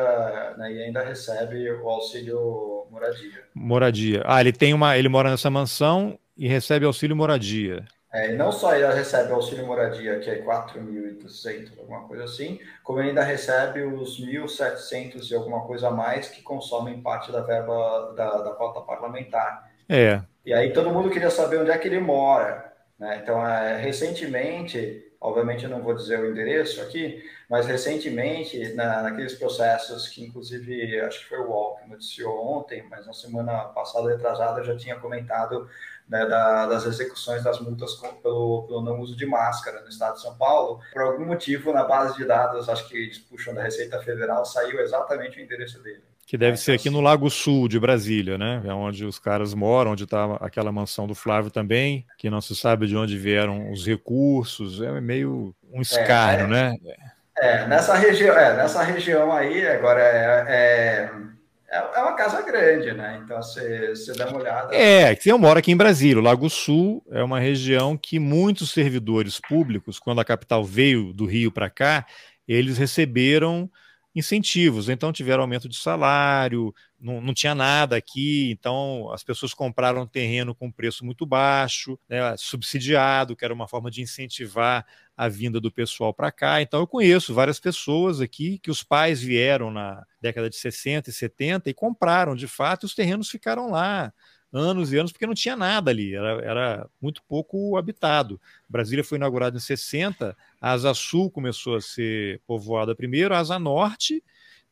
né, 0.57 0.73
e 0.73 0.83
ainda 0.83 1.03
recebe 1.03 1.71
o 1.71 1.89
auxílio 1.89 2.87
moradia. 2.91 3.45
Moradia. 3.55 4.23
Ah, 4.25 4.41
ele 4.41 4.53
tem 4.53 4.75
uma, 4.75 4.97
ele 4.97 5.09
mora 5.09 5.31
nessa 5.31 5.51
mansão 5.51 6.19
e 6.37 6.49
recebe 6.49 6.85
auxílio 6.85 7.17
moradia. 7.17 7.85
É, 8.11 8.33
e 8.33 8.37
não 8.37 8.51
só 8.51 8.75
ele 8.75 8.87
recebe 8.87 9.31
o 9.31 9.35
auxílio 9.35 9.67
moradia, 9.67 10.19
que 10.19 10.31
é 10.31 10.43
4.200, 10.43 11.79
alguma 11.79 12.09
coisa 12.09 12.25
assim, 12.25 12.59
como 12.83 13.01
ele 13.01 13.11
ainda 13.11 13.23
recebe 13.23 13.83
os 13.83 14.19
1.700 14.19 15.31
e 15.31 15.35
alguma 15.35 15.61
coisa 15.61 15.89
a 15.89 15.91
mais 15.91 16.29
que 16.29 16.41
consomem 16.41 17.03
parte 17.03 17.31
da 17.31 17.43
verba 17.43 18.15
da, 18.17 18.39
da 18.39 18.51
cota 18.53 18.81
parlamentar. 18.81 19.71
É. 19.87 20.23
E 20.49 20.55
aí 20.55 20.73
todo 20.73 20.91
mundo 20.91 21.11
queria 21.11 21.29
saber 21.29 21.59
onde 21.59 21.71
é 21.71 21.77
que 21.77 21.87
ele 21.87 22.01
mora. 22.01 22.73
Né? 22.99 23.21
Então, 23.23 23.47
é, 23.47 23.77
recentemente, 23.77 25.05
Obviamente 25.21 25.65
eu 25.65 25.71
não 25.71 25.83
vou 25.83 25.95
dizer 25.95 26.21
o 26.21 26.31
endereço 26.31 26.81
aqui, 26.81 27.29
mas 27.51 27.67
recentemente, 27.67 28.73
na, 28.75 29.03
naqueles 29.03 29.35
processos 29.35 30.07
que 30.07 30.23
inclusive 30.23 31.01
acho 31.01 31.19
que 31.19 31.29
foi 31.31 31.41
o 31.41 31.49
UOL 31.49 31.77
que 31.77 31.89
noticiou 31.89 32.41
ontem, 32.41 32.87
mas 32.89 33.05
na 33.05 33.13
semana 33.13 33.65
passada, 33.65 34.09
retrasada, 34.09 34.61
eu 34.61 34.65
já 34.65 34.77
tinha 34.77 34.95
comentado 34.95 35.69
né, 36.09 36.25
da, 36.25 36.67
das 36.67 36.87
execuções 36.87 37.43
das 37.43 37.59
multas 37.59 37.95
com, 37.95 38.15
pelo, 38.15 38.63
pelo, 38.69 38.81
não 38.81 39.01
uso 39.01 39.17
de 39.17 39.27
máscara 39.27 39.81
no 39.81 39.89
estado 39.89 40.15
de 40.15 40.23
São 40.23 40.39
Paulo. 40.39 40.81
Por 40.93 41.03
algum 41.03 41.27
motivo, 41.27 41.73
na 41.73 41.83
base 41.83 42.17
de 42.17 42.25
dados, 42.25 42.69
acho 42.69 42.89
que 42.89 42.97
eles 42.97 43.19
puxam 43.19 43.55
da 43.55 43.65
Receita 43.65 44.01
Federal, 44.01 44.45
saiu 44.45 44.79
exatamente 44.79 45.41
o 45.41 45.43
endereço 45.43 45.83
dele. 45.83 46.05
Que 46.29 46.37
deve 46.37 46.59
ser 46.59 46.73
aqui 46.73 46.91
no 46.91 47.01
Lago 47.01 47.31
Sul 47.31 47.69
de 47.69 47.81
Brasília, 47.81 48.37
né? 48.37 48.61
É 48.63 48.73
onde 48.75 49.03
os 49.07 49.19
caras 49.19 49.55
moram, 49.55 49.93
onde 49.93 50.05
está 50.05 50.35
aquela 50.43 50.71
mansão 50.71 51.07
do 51.07 51.15
Flávio 51.15 51.51
também, 51.51 52.05
que 52.19 52.29
não 52.29 52.43
se 52.43 52.55
sabe 52.55 52.87
de 52.87 52.95
onde 52.95 53.17
vieram 53.17 53.73
os 53.73 53.87
recursos. 53.87 54.83
É 54.83 55.01
meio 55.01 55.55
um 55.73 55.81
escárnio, 55.81 56.55
é, 56.55 56.59
é, 56.59 56.71
né? 56.71 56.77
É, 57.39 57.67
nessa 57.67 57.95
região, 57.95 58.37
é, 58.37 58.55
nessa 58.55 58.83
região 58.83 59.33
aí, 59.33 59.67
agora 59.67 60.03
é, 60.03 60.45
é 60.49 61.11
é, 61.71 61.79
é 61.79 62.01
uma 62.01 62.15
casa 62.15 62.43
grande, 62.43 62.93
né? 62.93 63.21
Então 63.23 63.43
você, 63.43 63.89
você 63.91 64.13
dá 64.13 64.29
uma 64.29 64.39
olhada. 64.39 64.75
É, 64.75 65.17
eu 65.25 65.39
moro 65.39 65.59
aqui 65.59 65.71
em 65.71 65.77
Brasília. 65.77 66.19
O 66.19 66.25
Lago 66.25 66.49
Sul 66.49 67.03
é 67.11 67.23
uma 67.23 67.41
região 67.41 67.97
que 67.97 68.19
muitos 68.19 68.71
servidores 68.71 69.41
públicos, 69.41 69.99
quando 69.99 70.21
a 70.21 70.25
capital 70.25 70.63
veio 70.63 71.13
do 71.13 71.25
Rio 71.27 71.51
para 71.51 71.71
cá, 71.71 72.07
eles 72.47 72.77
receberam 72.79 73.71
incentivos. 74.19 74.89
Então 74.89 75.13
tiveram 75.13 75.43
aumento 75.43 75.69
de 75.69 75.77
salário, 75.77 76.75
não, 77.01 77.21
não 77.21 77.33
tinha 77.33 77.55
nada 77.55 77.97
aqui, 77.97 78.51
então 78.51 79.11
as 79.13 79.23
pessoas 79.23 79.55
compraram 79.55 80.07
terreno 80.07 80.55
com 80.55 80.71
preço 80.71 81.05
muito 81.05 81.25
baixo, 81.25 81.99
né, 82.09 82.37
subsidiado, 82.37 83.37
que 83.37 83.45
era 83.45 83.55
uma 83.55 83.69
forma 83.69 83.91
de 83.91 84.03
incentivar 84.03 84.85
a 85.17 85.29
vinda 85.29 85.61
do 85.61 85.71
pessoal 85.71 86.13
para 86.13 86.31
cá. 86.31 86.61
Então 86.61 86.81
eu 86.81 86.87
conheço 86.87 87.35
várias 87.35 87.59
pessoas 87.59 88.21
aqui 88.21 88.59
que 88.59 88.71
os 88.71 88.83
pais 88.83 89.21
vieram 89.23 89.71
na 89.71 90.05
década 90.21 90.51
de 90.51 90.57
60 90.57 91.11
e 91.11 91.13
70 91.13 91.71
e 91.71 91.75
compraram 91.75 92.35
de 92.35 92.47
fato, 92.47 92.85
e 92.85 92.87
os 92.87 92.95
terrenos 92.95 93.31
ficaram 93.31 93.71
lá 93.71 94.13
anos 94.53 94.93
e 94.93 94.99
anos, 94.99 95.13
porque 95.13 95.27
não 95.27 95.35
tinha 95.35 95.57
nada 95.57 95.91
ali, 95.91 96.15
era, 96.15 96.43
era 96.43 96.91
muito 97.01 97.23
pouco 97.25 97.77
habitado. 97.77 98.41
Brasília 98.69 99.05
foi 99.05 99.19
inaugurada 99.19 99.57
em 99.57 99.61
60, 99.61 100.37
a 100.61 100.71
Asa 100.71 100.95
Sul 100.95 101.31
começou 101.31 101.77
a 101.77 101.81
ser 101.81 102.41
povoada 102.47 102.95
primeiro, 102.95 103.35
a 103.35 103.39
Asa 103.39 103.59
Norte 103.59 104.23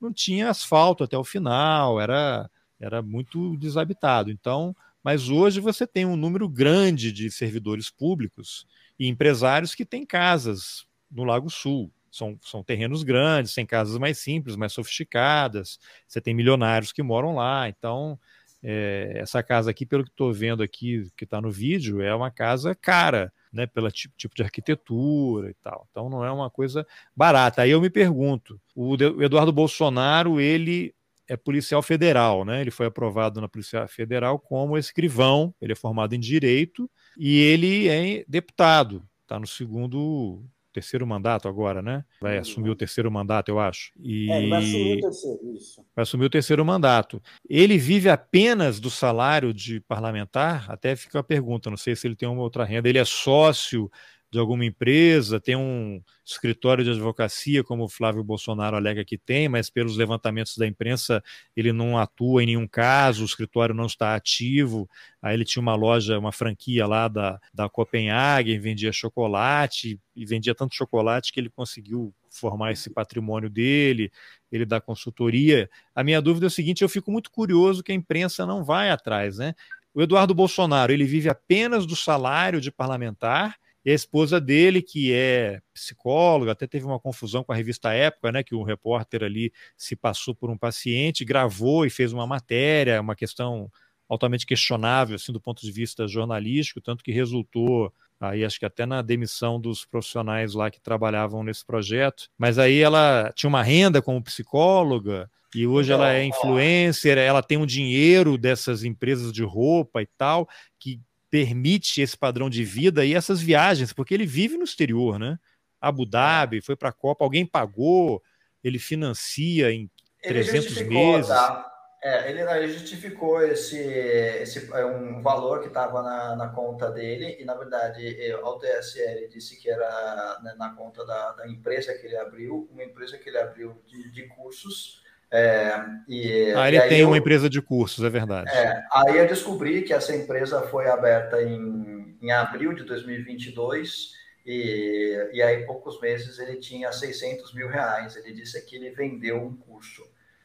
não 0.01 0.13
tinha 0.13 0.51
asfalto 0.51 1.05
até 1.05 1.17
o 1.17 1.25
final, 1.25 2.01
era, 2.01 2.51
era 2.81 3.03
muito 3.03 3.57
desabitado. 3.57 4.31
Então, 4.31 4.75
mas 5.03 5.29
hoje 5.29 5.61
você 5.61 5.87
tem 5.87 6.05
um 6.05 6.17
número 6.17 6.49
grande 6.49 7.13
de 7.13 7.31
servidores 7.31 7.91
públicos 7.91 8.67
e 8.99 9.07
empresários 9.07 9.75
que 9.75 9.85
têm 9.85 10.05
casas 10.05 10.87
no 11.11 11.25
Lago 11.25 11.49
Sul. 11.51 11.93
São, 12.11 12.39
são 12.43 12.65
terrenos 12.65 13.03
grandes, 13.03 13.55
tem 13.55 13.67
casas 13.67 13.99
mais 13.99 14.19
simples, 14.19 14.57
mais 14.57 14.73
sofisticadas. 14.73 15.79
Você 16.09 16.21
tem 16.21 16.35
milionários 16.35 16.93
que 16.93 17.03
moram 17.03 17.35
lá. 17.35 17.69
Então, 17.69 18.19
é, 18.63 19.13
essa 19.17 19.43
casa 19.43 19.71
aqui, 19.71 19.87
pelo 19.87 20.05
que 20.05 20.11
estou 20.11 20.33
vendo 20.33 20.63
aqui, 20.63 21.11
que 21.17 21.25
está 21.25 21.41
no 21.41 21.51
vídeo, 21.51 22.01
é 22.01 22.15
uma 22.15 22.31
casa 22.31 22.75
cara, 22.75 23.33
né, 23.53 23.67
pelo 23.67 23.91
tipo, 23.91 24.15
tipo 24.17 24.35
de 24.35 24.43
arquitetura 24.43 25.51
e 25.51 25.55
tal. 25.55 25.87
Então 25.91 26.09
não 26.09 26.25
é 26.25 26.31
uma 26.31 26.51
coisa 26.51 26.87
barata. 27.15 27.63
Aí 27.63 27.71
eu 27.71 27.81
me 27.81 27.91
pergunto, 27.91 28.61
o 28.75 28.95
Eduardo 29.23 29.53
Bolsonaro, 29.53 30.41
ele 30.41 30.95
é 31.29 31.37
policial 31.37 31.83
federal, 31.83 32.45
né? 32.45 32.61
Ele 32.61 32.71
foi 32.71 32.87
aprovado 32.87 33.41
na 33.41 33.49
Polícia 33.49 33.87
Federal 33.89 34.39
como 34.39 34.79
escrivão, 34.79 35.55
ele 35.61 35.73
é 35.73 35.77
formado 35.77 36.15
em 36.15 36.21
direito 36.21 36.89
e 37.17 37.41
ele 37.41 37.89
é 37.89 38.25
deputado, 38.29 39.03
está 39.23 39.39
no 39.39 39.47
segundo 39.47 40.45
terceiro 40.77 41.07
mandato 41.07 41.49
agora, 41.49 41.81
né? 41.81 42.05
Vai 42.21 42.37
assumir 42.37 42.69
o 42.69 42.77
terceiro 42.77 43.11
mandato, 43.11 43.49
eu 43.49 43.59
acho. 43.59 43.93
E... 43.99 44.31
É, 44.31 44.43
ele 44.43 44.51
vai 44.51 44.59
assumir 44.59 44.99
o 44.99 45.01
terceiro, 45.01 45.53
isso. 45.55 45.87
Vai 45.97 46.03
assumir 46.03 46.25
o 46.27 46.31
terceiro 46.31 46.65
mandato. 46.67 47.23
Ele 47.49 47.79
vive 47.79 48.11
apenas 48.11 48.79
do 48.79 48.91
salário 48.91 49.55
de 49.55 49.81
parlamentar? 49.81 50.71
Até 50.71 50.95
fica 50.95 51.19
a 51.19 51.23
pergunta, 51.23 51.71
não 51.71 51.79
sei 51.79 51.97
se 51.97 52.07
ele 52.07 52.15
tem 52.15 52.29
uma 52.29 52.43
outra 52.43 52.63
renda. 52.63 52.91
Ele 52.91 52.99
é 52.99 53.05
sócio 53.07 53.91
de 54.37 54.41
alguma 54.41 54.67
empresa, 54.67 55.41
tem 55.41 55.57
um 55.57 55.99
escritório 56.23 56.85
de 56.85 56.91
advocacia, 56.91 57.65
como 57.65 57.85
o 57.85 57.89
Flávio 57.89 58.23
Bolsonaro 58.23 58.77
alega 58.77 59.03
que 59.03 59.17
tem, 59.17 59.49
mas 59.49 59.71
pelos 59.71 59.97
levantamentos 59.97 60.59
da 60.59 60.67
imprensa 60.67 61.25
ele 61.57 61.73
não 61.73 61.97
atua 61.97 62.43
em 62.43 62.47
nenhum 62.47 62.69
caso, 62.69 63.23
o 63.23 63.27
escritório 63.27 63.75
não 63.75 63.87
está 63.87 64.15
ativo. 64.15 64.87
Aí 65.23 65.35
ele 65.35 65.45
tinha 65.45 65.63
uma 65.63 65.75
loja, 65.75 66.19
uma 66.19 66.33
franquia 66.33 66.87
lá 66.87 67.09
da, 67.09 67.41
da 67.53 67.67
Copenhagen, 67.67 68.61
vendia 68.61 68.93
chocolate, 68.93 69.99
e 70.15 70.27
vendia 70.27 70.55
tanto 70.55 70.75
chocolate 70.75 71.33
que 71.33 71.41
ele 71.41 71.49
conseguiu 71.49 72.15
formar 72.31 72.73
esse 72.73 72.91
patrimônio 72.91 73.49
dele, 73.49 74.13
ele 74.53 74.67
dá 74.67 74.83
consultoria. 74.83 75.71
A 75.95 76.05
minha 76.05 76.21
dúvida 76.21 76.45
é 76.45 76.49
o 76.49 76.51
seguinte: 76.51 76.83
eu 76.83 76.89
fico 76.91 77.11
muito 77.11 77.31
curioso 77.31 77.83
que 77.83 77.93
a 77.93 77.95
imprensa 77.95 78.45
não 78.45 78.63
vai 78.63 78.91
atrás, 78.91 79.39
né? 79.39 79.55
O 79.95 80.03
Eduardo 80.03 80.35
Bolsonaro, 80.35 80.93
ele 80.93 81.07
vive 81.07 81.31
apenas 81.31 81.87
do 81.87 81.97
salário 81.97 82.61
de 82.61 82.71
parlamentar 82.71 83.57
e 83.87 83.91
a 83.93 83.95
esposa 83.95 84.41
dele, 84.41 84.83
que 84.83 85.13
é 85.13 85.61
psicóloga, 85.73 86.51
até 86.51 86.67
teve 86.67 86.85
uma 86.85 86.99
confusão 86.99 87.45
com 87.45 87.53
a 87.53 87.55
revista 87.55 87.93
Época, 87.93 88.33
né, 88.33 88.43
que 88.43 88.53
um 88.53 88.65
repórter 88.65 89.23
ali 89.23 89.53
se 89.77 89.95
passou 89.95 90.35
por 90.35 90.51
um 90.51 90.59
paciente, 90.59 91.25
gravou 91.25 91.87
e 91.87 91.91
fez 91.91 92.13
uma 92.13 92.27
matéria, 92.27 93.01
uma 93.01 93.15
questão 93.15 93.71
altamente 94.09 94.45
questionável, 94.45 95.15
assim, 95.15 95.33
do 95.33 95.41
ponto 95.41 95.63
de 95.63 95.71
vista 95.71 96.09
jornalístico, 96.09 96.81
tanto 96.81 97.05
que 97.05 97.13
resultou 97.13 97.93
aí 98.19 98.45
acho 98.45 98.59
que 98.59 98.67
até 98.67 98.85
na 98.85 99.03
demissão 99.03 99.61
dos 99.61 99.85
profissionais 99.85 100.55
lá 100.55 100.69
que 100.69 100.81
trabalhavam 100.81 101.45
nesse 101.45 101.65
projeto. 101.65 102.29
Mas 102.37 102.59
aí 102.59 102.81
ela 102.81 103.33
tinha 103.37 103.49
uma 103.49 103.63
renda 103.63 104.03
como 104.03 104.21
psicóloga 104.21 105.31
e 105.55 105.65
hoje 105.65 105.93
ela 105.93 106.13
é 106.13 106.25
influencer, 106.25 107.19
ela 107.19 107.43
tem 107.43 107.57
um 107.57 107.67
dinheiro 107.67 108.37
dessas 108.37 108.83
empresas 108.83 109.33
de 109.33 109.45
roupa 109.45 110.03
e 110.03 110.07
tal, 110.19 110.49
que 110.77 111.01
permite 111.31 112.01
esse 112.01 112.17
padrão 112.17 112.49
de 112.49 112.65
vida 112.65 113.05
e 113.05 113.15
essas 113.15 113.41
viagens, 113.41 113.93
porque 113.93 114.15
ele 114.15 114.27
vive 114.27 114.57
no 114.57 114.65
exterior, 114.65 115.19
né? 115.19 115.39
Abu 115.81 116.05
é. 116.05 116.07
Dhabi, 116.07 116.61
foi 116.61 116.77
para 116.77 116.91
a 116.91 116.93
Copa, 116.93 117.25
alguém 117.25 117.45
pagou, 117.45 118.23
ele 118.63 118.79
financia 118.79 119.71
em 119.71 119.91
ele 120.23 120.45
300 120.45 120.83
meses. 120.83 121.29
Tá? 121.29 121.73
É, 122.03 122.31
ele 122.31 122.69
justificou 122.69 123.43
esse, 123.43 123.79
esse 123.79 124.73
é 124.73 124.87
um 124.87 125.21
valor 125.23 125.61
que 125.61 125.67
estava 125.67 126.03
na, 126.03 126.37
na, 126.37 126.49
conta 126.51 126.91
dele, 126.91 127.37
e 127.41 127.45
na 127.45 127.55
verdade 127.55 128.31
ao 128.43 128.61
TSL 128.61 129.29
disse 129.29 129.61
que 129.61 129.69
era 129.69 130.39
né, 130.41 130.55
na 130.57 130.71
conta 130.75 131.05
da, 131.05 131.33
da, 131.33 131.49
empresa 131.49 131.95
que 131.95 132.07
ele 132.07 132.17
abriu, 132.17 132.69
uma 132.71 132.85
empresa 132.85 133.19
que 133.19 133.29
ele 133.29 133.39
abriu 133.39 133.83
de, 133.87 134.11
de 134.13 134.23
cursos, 134.29 135.03
é, 135.31 135.85
e, 136.09 136.53
ah, 136.55 136.69
ele 136.69 136.79
e 136.79 136.89
tem 136.89 137.01
eu, 137.01 137.09
uma 137.09 137.19
empresa 137.19 137.51
de 137.51 137.61
cursos, 137.61 138.05
é 138.05 138.09
verdade. 138.09 138.49
É, 138.51 138.83
aí 138.93 139.19
eu 139.19 139.27
descobri 139.27 139.83
que 139.83 139.93
essa 139.93 140.15
empresa 140.15 140.63
foi 140.63 140.89
aberta 140.89 141.43
em, 141.43 142.17
em 142.23 142.31
abril 142.31 142.73
de 142.75 142.85
2022 142.85 144.13
e, 144.47 145.31
e 145.33 145.43
aí 145.43 145.67
poucos 145.67 146.01
meses 146.01 146.39
ele 146.39 146.57
tinha 146.57 146.93
600 146.93 147.53
mil 147.55 147.69
reais. 147.69 148.17
Ele 148.17 148.33
disse 148.33 148.65
que 148.65 148.77
ele 148.77 148.91
vendeu 148.91 149.43
um 149.43 149.57
curso 149.57 150.03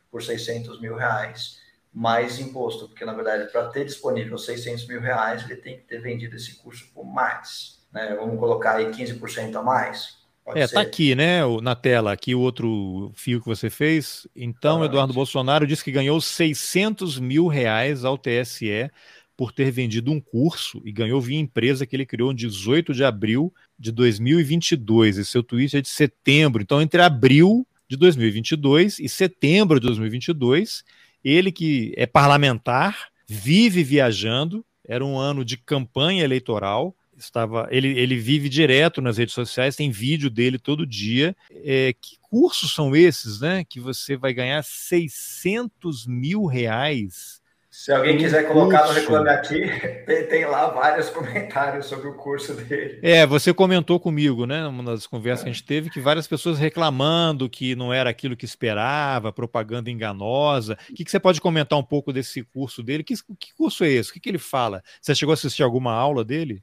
por 0.09 0.23
600 0.23 0.82
mil 0.82 0.95
reais 0.95 1.61
mais 1.93 2.39
imposto, 2.39 2.88
porque 2.88 3.05
na 3.05 3.13
verdade 3.13 3.51
para 3.51 3.67
ter 3.67 3.86
disponível 3.86 4.38
600 4.38 4.88
mil 4.88 5.01
reais 5.01 5.43
ele 5.43 5.57
tem 5.57 5.77
que 5.77 5.84
ter 5.84 5.99
vendido 5.99 6.36
esse 6.36 6.55
curso 6.55 6.89
por 6.93 7.05
mais. 7.05 7.82
Né? 7.91 8.15
Vamos 8.15 8.39
colocar 8.39 8.77
aí 8.77 8.88
15% 8.88 9.55
a 9.55 9.61
mais. 9.61 10.20
Pode 10.43 10.59
é, 10.59 10.61
tá 10.63 10.67
ser. 10.67 10.73
tá 10.75 10.81
aqui, 10.81 11.15
né, 11.15 11.41
na 11.61 11.75
tela, 11.75 12.11
aqui 12.11 12.33
o 12.33 12.39
outro 12.39 13.11
fio 13.15 13.39
que 13.39 13.45
você 13.45 13.69
fez. 13.69 14.27
Então, 14.35 14.83
Eduardo 14.83 15.13
Bolsonaro 15.13 15.67
disse 15.67 15.83
que 15.83 15.91
ganhou 15.91 16.19
600 16.19 17.19
mil 17.19 17.47
reais 17.47 18.03
ao 18.03 18.17
TSE 18.17 18.89
por 19.37 19.51
ter 19.51 19.71
vendido 19.71 20.11
um 20.11 20.19
curso 20.19 20.81
e 20.85 20.91
ganhou 20.91 21.19
via 21.21 21.39
empresa 21.39 21.85
que 21.85 21.95
ele 21.95 22.05
criou 22.05 22.31
em 22.31 22.35
18 22.35 22.93
de 22.93 23.03
abril 23.03 23.53
de 23.77 23.91
2022. 23.91 25.17
E 25.17 25.25
seu 25.25 25.41
tweet 25.41 25.77
é 25.77 25.81
de 25.81 25.89
setembro. 25.89 26.61
Então, 26.61 26.81
entre 26.81 27.01
abril 27.01 27.65
de 27.87 27.97
2022 27.97 28.99
e 28.99 29.09
setembro 29.09 29.79
de 29.79 29.87
2022, 29.87 30.83
ele 31.23 31.51
que 31.51 31.93
é 31.97 32.05
parlamentar, 32.05 33.09
vive 33.27 33.83
viajando, 33.83 34.65
era 34.87 35.05
um 35.05 35.17
ano 35.17 35.43
de 35.43 35.57
campanha 35.57 36.23
eleitoral, 36.23 36.95
estava 37.24 37.67
ele, 37.72 37.88
ele 37.97 38.15
vive 38.15 38.49
direto 38.49 39.01
nas 39.01 39.17
redes 39.17 39.34
sociais, 39.34 39.76
tem 39.76 39.91
vídeo 39.91 40.30
dele 40.30 40.57
todo 40.57 40.86
dia. 40.86 41.36
É, 41.63 41.93
que 41.93 42.17
cursos 42.22 42.74
são 42.74 42.95
esses, 42.95 43.41
né? 43.41 43.63
Que 43.67 43.80
você 43.80 44.15
vai 44.15 44.34
ganhar 44.34 44.63
600 44.63 46.05
mil 46.05 46.45
reais. 46.45 47.41
Se 47.72 47.89
alguém 47.89 48.17
quiser 48.17 48.49
colocar 48.49 48.86
no 48.86 48.91
Reclame 48.91 49.30
Aqui, 49.30 49.61
tem, 50.30 50.45
lá 50.45 50.69
vários 50.72 51.09
comentários 51.09 51.86
sobre 51.86 52.09
o 52.09 52.15
curso 52.15 52.53
dele. 52.53 52.99
É, 53.01 53.26
você 53.26 53.53
comentou 53.53 53.97
comigo, 53.97 54.45
né, 54.45 54.63
numa 54.63 54.84
das 54.84 55.07
conversas 55.07 55.39
é. 55.39 55.43
que 55.45 55.49
a 55.49 55.53
gente 55.53 55.65
teve, 55.65 55.89
que 55.89 56.01
várias 56.01 56.28
pessoas 56.28 56.59
reclamando 56.59 57.49
que 57.49 57.74
não 57.74 57.93
era 57.93 58.09
aquilo 58.09 58.36
que 58.36 58.43
esperava, 58.43 59.32
propaganda 59.32 59.89
enganosa. 59.89 60.78
O 60.89 60.93
que, 60.93 61.05
que 61.05 61.09
você 61.09 61.19
pode 61.19 61.39
comentar 61.39 61.80
um 61.80 61.84
pouco 61.84 62.11
desse 62.11 62.43
curso 62.43 62.84
dele? 62.84 63.05
Que, 63.05 63.13
que 63.39 63.53
curso 63.53 63.86
é 63.86 63.89
esse? 63.89 64.09
O 64.09 64.13
que, 64.13 64.19
que 64.19 64.30
ele 64.30 64.38
fala? 64.38 64.84
Você 65.01 65.15
chegou 65.15 65.32
a 65.32 65.36
assistir 65.36 65.63
alguma 65.63 65.93
aula 65.93 66.26
dele? 66.26 66.61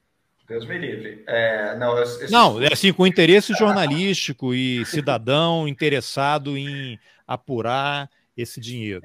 Deus 0.49 0.65
me 0.65 0.79
livre. 0.79 1.23
É, 1.27 1.77
não, 1.77 1.95
não, 2.31 2.63
é 2.63 2.73
assim, 2.73 2.93
com 2.93 3.07
interesse 3.07 3.53
jornalístico 3.53 4.55
e 4.55 4.85
cidadão 4.87 5.69
interessado 5.69 6.57
em 6.57 6.99
apurar 7.27 8.09
esse 8.35 8.59
dinheiro. 8.59 9.03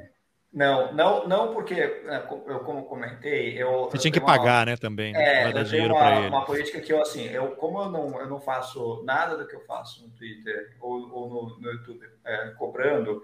Não, 0.54 0.94
não, 0.94 1.28
não 1.28 1.54
porque 1.54 1.76
né, 1.76 2.24
eu 2.48 2.60
como 2.60 2.86
comentei, 2.86 3.62
eu 3.62 3.89
você 3.89 3.98
tinha 3.98 4.12
que 4.12 4.22
pagar, 4.22 4.68
né, 4.68 4.78
também. 4.78 5.14
É, 5.18 5.50
eu 5.50 5.68
tenho 5.68 5.88
uma, 5.88 6.20
uma, 6.28 6.46
política 6.46 6.80
que 6.80 6.94
eu 6.94 7.02
assim, 7.02 7.26
eu 7.26 7.56
como 7.56 7.82
eu 7.82 7.89
não, 7.89 8.20
eu 8.20 8.28
não 8.28 8.39
faço 8.39 9.02
nada 9.04 9.36
do 9.36 9.48
que 9.48 9.56
eu 9.56 9.62
faço 9.62 10.04
no 10.04 10.10
Twitter 10.12 10.76
ou, 10.80 11.12
ou 11.12 11.28
no, 11.28 11.60
no, 11.60 11.72
YouTube 11.72 12.08
é, 12.24 12.50
cobrando, 12.52 13.24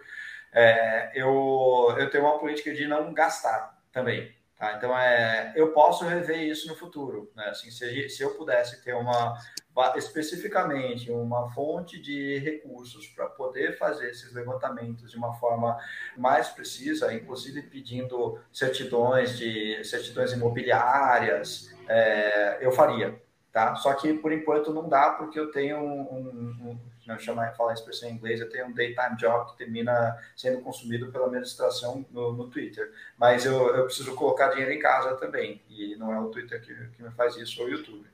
é, 0.52 1.12
eu 1.14 1.96
eu 2.00 2.10
tenho 2.10 2.24
uma 2.24 2.40
política 2.40 2.74
de 2.74 2.88
não 2.88 3.14
gastar 3.14 3.80
também. 3.92 4.34
Tá? 4.60 4.74
Então, 4.76 4.96
é, 4.96 5.54
eu 5.56 5.72
posso 5.72 6.04
rever 6.04 6.42
isso 6.42 6.68
no 6.68 6.76
futuro. 6.76 7.32
Né? 7.34 7.46
Assim, 7.46 7.72
se, 7.72 8.10
se 8.10 8.22
eu 8.22 8.36
pudesse 8.36 8.84
ter 8.84 8.94
uma, 8.94 9.38
especificamente 9.96 11.10
uma 11.10 11.50
fonte 11.54 11.98
de 11.98 12.38
recursos 12.40 13.08
para 13.08 13.28
poder 13.28 13.78
fazer 13.78 14.10
esses 14.10 14.34
levantamentos 14.34 15.12
de 15.12 15.18
uma 15.18 15.34
forma 15.36 15.78
mais 16.18 16.50
precisa, 16.50 17.14
inclusive 17.14 17.62
pedindo 17.62 18.38
certidões 18.52 19.38
de 19.38 19.82
certidões 19.86 20.34
imobiliárias, 20.34 21.74
é, 21.88 22.58
eu 22.60 22.74
faria. 22.74 23.18
Tá? 23.54 23.76
Só 23.76 23.94
que 23.94 24.14
por 24.14 24.34
enquanto 24.34 24.74
não 24.74 24.90
dá 24.90 25.12
porque 25.12 25.40
eu 25.40 25.52
tenho 25.52 25.78
um, 25.78 26.02
um, 26.02 26.70
um 26.70 26.80
não 27.10 27.20
chama 27.20 27.48
falar 27.52 27.72
a 27.72 27.74
expressão 27.74 28.08
em 28.08 28.14
inglês, 28.14 28.40
eu 28.40 28.50
tenho 28.50 28.68
um 28.68 28.74
daytime 28.74 29.18
job 29.18 29.52
que 29.52 29.58
termina 29.58 30.16
sendo 30.36 30.62
consumido 30.62 31.12
pela 31.12 31.26
administração 31.26 32.06
no, 32.12 32.34
no 32.34 32.48
Twitter. 32.48 32.92
Mas 33.18 33.46
eu, 33.46 33.76
eu, 33.76 33.86
preciso 33.86 34.16
colocar 34.16 34.50
dinheiro 34.50 34.72
em 34.72 34.80
casa 34.80 35.16
também, 35.16 35.62
e 35.68 35.96
não 35.96 36.14
é 36.14 36.20
o 36.20 36.28
Twitter 36.28 36.62
que, 36.62 36.74
que 36.96 37.04
me 37.04 37.12
faz 37.12 37.36
isso, 37.36 37.62
ou 37.62 37.68
o 37.68 37.72
YouTube. 37.72 38.06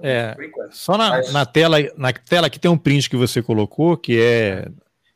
É, 0.00 0.36
só 0.70 0.96
na, 0.96 1.10
Mas... 1.10 1.32
na, 1.32 1.46
tela, 1.46 1.78
na 1.96 2.12
tela 2.12 2.46
aqui 2.46 2.58
tem 2.58 2.70
um 2.70 2.78
print 2.78 3.08
que 3.08 3.16
você 3.16 3.42
colocou, 3.42 3.96
que 3.96 4.20
é. 4.20 4.68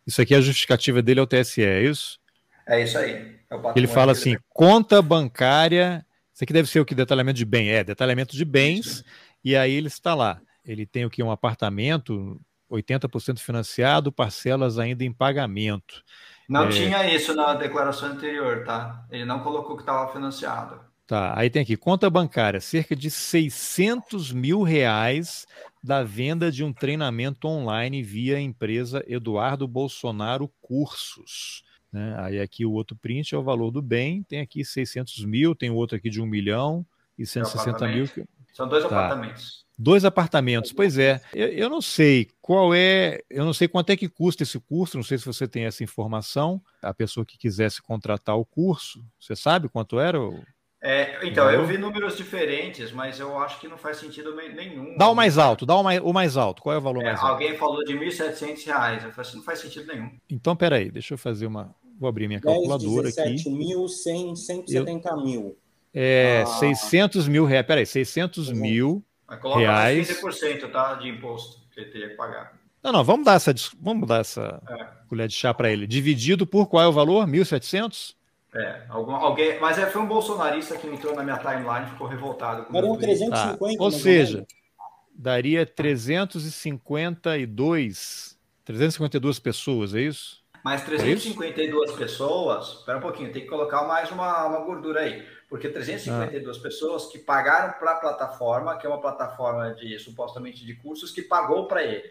Isso 0.07 0.23
aqui 0.23 0.35
é 0.35 0.39
a 0.39 0.41
justificativa 0.41 1.03
dele 1.03 1.21
ao 1.21 1.27
TSE, 1.27 1.63
é 1.63 1.83
isso? 1.83 2.19
É 2.67 2.83
isso 2.83 2.97
aí. 2.97 3.37
É 3.51 3.57
ele 3.77 3.87
fala 3.87 4.13
assim: 4.13 4.33
ele... 4.33 4.41
conta 4.49 5.03
bancária. 5.03 6.05
Isso 6.33 6.45
aqui 6.45 6.53
deve 6.53 6.69
ser 6.69 6.81
o 6.81 6.85
que? 6.85 6.95
Detalhamento 6.95 7.39
de 7.39 7.45
bem. 7.45 7.71
É, 7.71 7.83
detalhamento 7.83 8.37
de 8.37 8.45
bens. 8.45 8.87
Isso. 8.87 9.05
E 9.45 9.57
aí 9.57 9.73
ele 9.73 9.87
está 9.89 10.15
lá. 10.15 10.41
Ele 10.65 10.85
tem 10.85 11.05
o 11.05 11.11
que? 11.11 11.23
Um 11.23 11.31
apartamento 11.31 12.41
80% 12.71 13.39
financiado, 13.39 14.13
parcelas 14.13 14.79
ainda 14.79 15.05
em 15.05 15.13
pagamento. 15.13 16.03
Não 16.49 16.65
é... 16.65 16.69
tinha 16.69 17.15
isso 17.15 17.35
na 17.35 17.55
declaração 17.55 18.11
anterior, 18.11 18.65
tá? 18.65 19.05
Ele 19.11 19.25
não 19.25 19.41
colocou 19.41 19.77
que 19.77 19.83
estava 19.83 20.13
financiado. 20.13 20.81
Tá, 21.07 21.39
aí 21.39 21.49
tem 21.49 21.63
aqui, 21.63 21.77
conta 21.77 22.11
bancária, 22.11 22.61
cerca 22.61 22.97
de 22.97 23.11
600 23.13 24.33
mil 24.33 24.63
reais 24.63 25.47
da 25.81 26.03
venda 26.03 26.51
de 26.51 26.65
um 26.65 26.73
treinamento 26.73 27.47
online 27.47 28.03
via 28.03 28.41
empresa 28.41 29.05
Eduardo 29.07 29.69
Bolsonaro 29.69 30.51
Cursos. 30.61 31.63
Né? 31.93 32.17
Aí 32.19 32.41
aqui 32.41 32.67
o 32.67 32.73
outro 32.73 32.97
print 32.97 33.37
é 33.37 33.39
o 33.39 33.43
valor 33.45 33.71
do 33.71 33.81
bem, 33.81 34.25
tem 34.25 34.41
aqui 34.41 34.65
600 34.65 35.25
mil, 35.25 35.55
tem 35.55 35.71
outro 35.71 35.97
aqui 35.97 36.11
de 36.11 36.21
1 36.21 36.27
milhão 36.27 36.85
e 37.17 37.25
160 37.25 37.87
mil. 37.87 38.07
São 38.53 38.69
dois 38.69 38.83
tá. 38.83 38.89
apartamentos. 38.89 39.66
Dois 39.79 40.07
apartamentos, 40.07 40.73
pois 40.73 40.97
é. 40.97 41.21
Eu, 41.35 41.49
eu, 41.49 41.69
não 41.69 41.83
sei 41.83 42.29
qual 42.41 42.75
é, 42.75 43.21
eu 43.29 43.45
não 43.45 43.53
sei 43.53 43.69
quanto 43.69 43.91
é 43.91 43.97
que 43.97 44.09
custa 44.09 44.43
esse 44.43 44.59
curso, 44.59 44.97
não 44.97 45.05
sei 45.05 45.19
se 45.19 45.27
você 45.27 45.47
tem 45.47 45.67
essa 45.67 45.85
informação. 45.85 46.63
A 46.81 46.95
pessoa 46.95 47.27
que 47.27 47.37
quisesse 47.37 47.83
contratar 47.83 48.39
o 48.39 48.45
curso, 48.45 49.05
você 49.21 49.37
sabe 49.37 49.69
quanto 49.69 50.01
era? 50.01 50.19
É, 50.83 51.27
então, 51.27 51.51
eu 51.51 51.67
vi 51.67 51.77
números 51.77 52.17
diferentes, 52.17 52.91
mas 52.93 53.21
eu 53.21 53.39
acho 53.39 53.61
que 53.61 53.69
não 53.69 53.77
faz 53.77 53.99
sentido 53.99 54.35
nenhum. 54.35 54.97
Dá 54.97 55.09
o 55.09 55.15
mais 55.15 55.37
alto, 55.37 55.67
dá 55.67 55.75
o 55.75 55.83
mais, 55.83 56.01
o 56.01 56.13
mais 56.13 56.37
alto. 56.37 56.63
Qual 56.63 56.75
é 56.75 56.79
o 56.79 56.81
valor 56.81 57.03
é, 57.03 57.07
mais 57.07 57.21
alto? 57.21 57.33
Alguém 57.33 57.57
falou 57.57 57.85
de 57.85 57.93
R$ 57.95 58.07
1.700. 58.07 59.05
Eu 59.05 59.11
falei 59.13 59.13
assim, 59.17 59.37
não 59.37 59.45
faz 59.45 59.59
sentido 59.59 59.93
nenhum. 59.93 60.11
Então, 60.31 60.57
peraí, 60.57 60.91
deixa 60.91 61.15
eu 61.15 61.19
fazer 61.19 61.47
uma. 61.47 61.75
Vou 61.99 62.09
abrir 62.09 62.29
minha 62.29 62.41
calculadora 62.41 63.05
10, 63.05 63.17
17 63.17 63.41
aqui. 63.41 63.51
mil, 63.51 63.89
100, 63.89 64.37
170 64.37 65.09
eu... 65.09 65.17
mil. 65.23 65.59
É, 65.93 66.45
ah. 66.47 66.47
600 66.47 67.27
mil 67.27 67.45
reais. 67.45 67.67
Peraí, 67.67 67.87
600 67.87 68.53
mil 68.53 69.03
mas 69.29 69.41
coloca 69.41 69.61
reais. 69.61 70.09
mais 70.09 70.37
15% 70.37 70.71
tá, 70.71 70.95
de 70.95 71.09
imposto 71.09 71.61
que 71.73 71.81
ele 71.81 71.91
teria 71.91 72.11
que 72.11 72.15
pagar. 72.15 72.57
Não, 72.83 72.93
não, 72.93 73.03
vamos 73.03 73.25
dar 73.25 73.35
essa, 73.35 73.55
vamos 73.81 74.07
dar 74.07 74.21
essa 74.21 74.63
é. 74.69 74.87
colher 75.09 75.27
de 75.29 75.35
chá 75.35 75.53
para 75.53 75.71
ele. 75.71 75.87
Dividido 75.87 76.47
por 76.47 76.69
qual 76.69 76.85
é 76.85 76.87
o 76.87 76.93
valor? 76.93 77.27
1.700? 77.27 78.15
É, 78.55 78.83
algum, 78.89 79.15
alguém, 79.15 79.61
mas 79.61 79.77
é, 79.77 79.85
foi 79.87 80.01
um 80.01 80.07
bolsonarista 80.07 80.79
que 80.79 80.87
entrou 80.87 81.15
na 81.15 81.23
minha 81.23 81.37
timeline 81.37 81.85
e 81.87 81.91
ficou 81.91 82.07
revoltado. 82.07 82.73
Daria 82.73 82.97
350. 82.97 83.77
Tá. 83.77 83.85
Ou 83.85 83.91
seja, 83.91 84.47
daria 85.15 85.67
352, 85.67 88.39
352 88.65 89.39
pessoas, 89.41 89.95
é 89.95 90.01
isso? 90.01 90.43
Mas 90.67 90.83
352 90.83 91.91
é 91.91 91.97
pessoas, 91.97 92.79
espera 92.79 92.99
um 92.99 93.01
pouquinho, 93.01 93.33
tem 93.33 93.43
que 93.43 93.49
colocar 93.49 93.85
mais 93.85 94.11
uma, 94.11 94.47
uma 94.47 94.59
gordura 94.65 95.03
aí 95.03 95.25
porque 95.49 95.69
352 95.69 96.57
ah. 96.57 96.61
pessoas 96.61 97.07
que 97.07 97.21
pagaram 97.21 97.75
para 97.79 97.93
a 97.93 98.01
plataforma, 98.01 98.77
que 98.77 98.85
é 98.85 98.89
uma 98.89 99.01
plataforma 99.01 99.73
de 99.75 99.97
supostamente 100.01 100.67
de 100.67 100.75
cursos, 100.75 101.13
que 101.13 101.23
pagou 101.23 101.67
para 101.67 101.85
ele. 101.85 102.11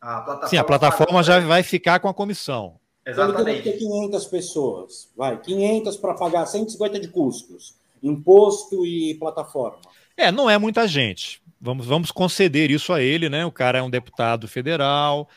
A 0.00 0.16
plataforma 0.16 0.48
Sim, 0.48 0.56
a 0.56 0.64
plataforma 0.64 1.22
já 1.22 1.38
vai 1.38 1.62
ficar 1.62 2.00
com 2.00 2.08
a 2.08 2.14
comissão. 2.14 2.74
Exatamente. 3.06 3.62
Ter 3.62 3.78
500 3.78 4.24
pessoas, 4.26 5.12
vai, 5.16 5.38
500 5.40 5.96
para 5.96 6.14
pagar 6.14 6.46
150 6.46 6.98
de 6.98 7.06
custos, 7.06 7.76
imposto 8.02 8.84
e 8.84 9.14
plataforma. 9.14 9.78
É, 10.16 10.32
não 10.32 10.50
é 10.50 10.58
muita 10.58 10.88
gente. 10.88 11.40
Vamos, 11.60 11.86
vamos 11.86 12.10
conceder 12.10 12.68
isso 12.68 12.92
a 12.92 13.00
ele, 13.00 13.28
né? 13.28 13.46
O 13.46 13.52
cara 13.52 13.78
é 13.78 13.82
um 13.82 13.90
deputado 13.90 14.48
federal, 14.48 15.28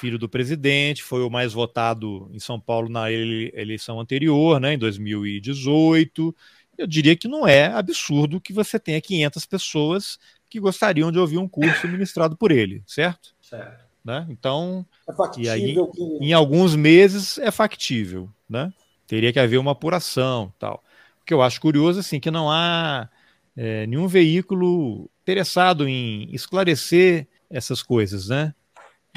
filho 0.00 0.18
do 0.18 0.28
presidente, 0.28 1.02
foi 1.02 1.22
o 1.22 1.30
mais 1.30 1.52
votado 1.52 2.30
em 2.32 2.38
São 2.38 2.60
Paulo 2.60 2.88
na 2.88 3.10
eleição 3.10 4.00
anterior, 4.00 4.60
né, 4.60 4.74
em 4.74 4.78
2018 4.78 6.34
eu 6.78 6.86
diria 6.86 7.16
que 7.16 7.26
não 7.26 7.46
é 7.46 7.66
absurdo 7.66 8.40
que 8.40 8.52
você 8.52 8.78
tenha 8.78 9.00
500 9.00 9.44
pessoas 9.46 10.18
que 10.48 10.60
gostariam 10.60 11.10
de 11.10 11.18
ouvir 11.18 11.36
um 11.36 11.48
curso 11.48 11.88
ministrado 11.88 12.36
por 12.36 12.52
ele, 12.52 12.82
certo? 12.86 13.34
Certo. 13.42 13.84
Né? 14.04 14.24
Então, 14.30 14.86
é 15.06 15.12
factível 15.12 15.52
aí, 15.52 15.74
que... 15.74 16.24
em 16.24 16.32
alguns 16.32 16.76
meses 16.76 17.36
é 17.38 17.50
factível, 17.50 18.30
né? 18.48 18.72
Teria 19.06 19.32
que 19.32 19.40
haver 19.40 19.58
uma 19.58 19.72
apuração, 19.72 20.52
tal. 20.58 20.82
O 21.20 21.24
que 21.24 21.34
eu 21.34 21.42
acho 21.42 21.60
curioso 21.60 21.98
assim 21.98 22.20
que 22.20 22.30
não 22.30 22.50
há 22.50 23.10
é, 23.56 23.86
nenhum 23.86 24.06
veículo 24.06 25.10
interessado 25.22 25.86
em 25.86 26.32
esclarecer 26.32 27.26
essas 27.50 27.82
coisas, 27.82 28.28
né? 28.28 28.54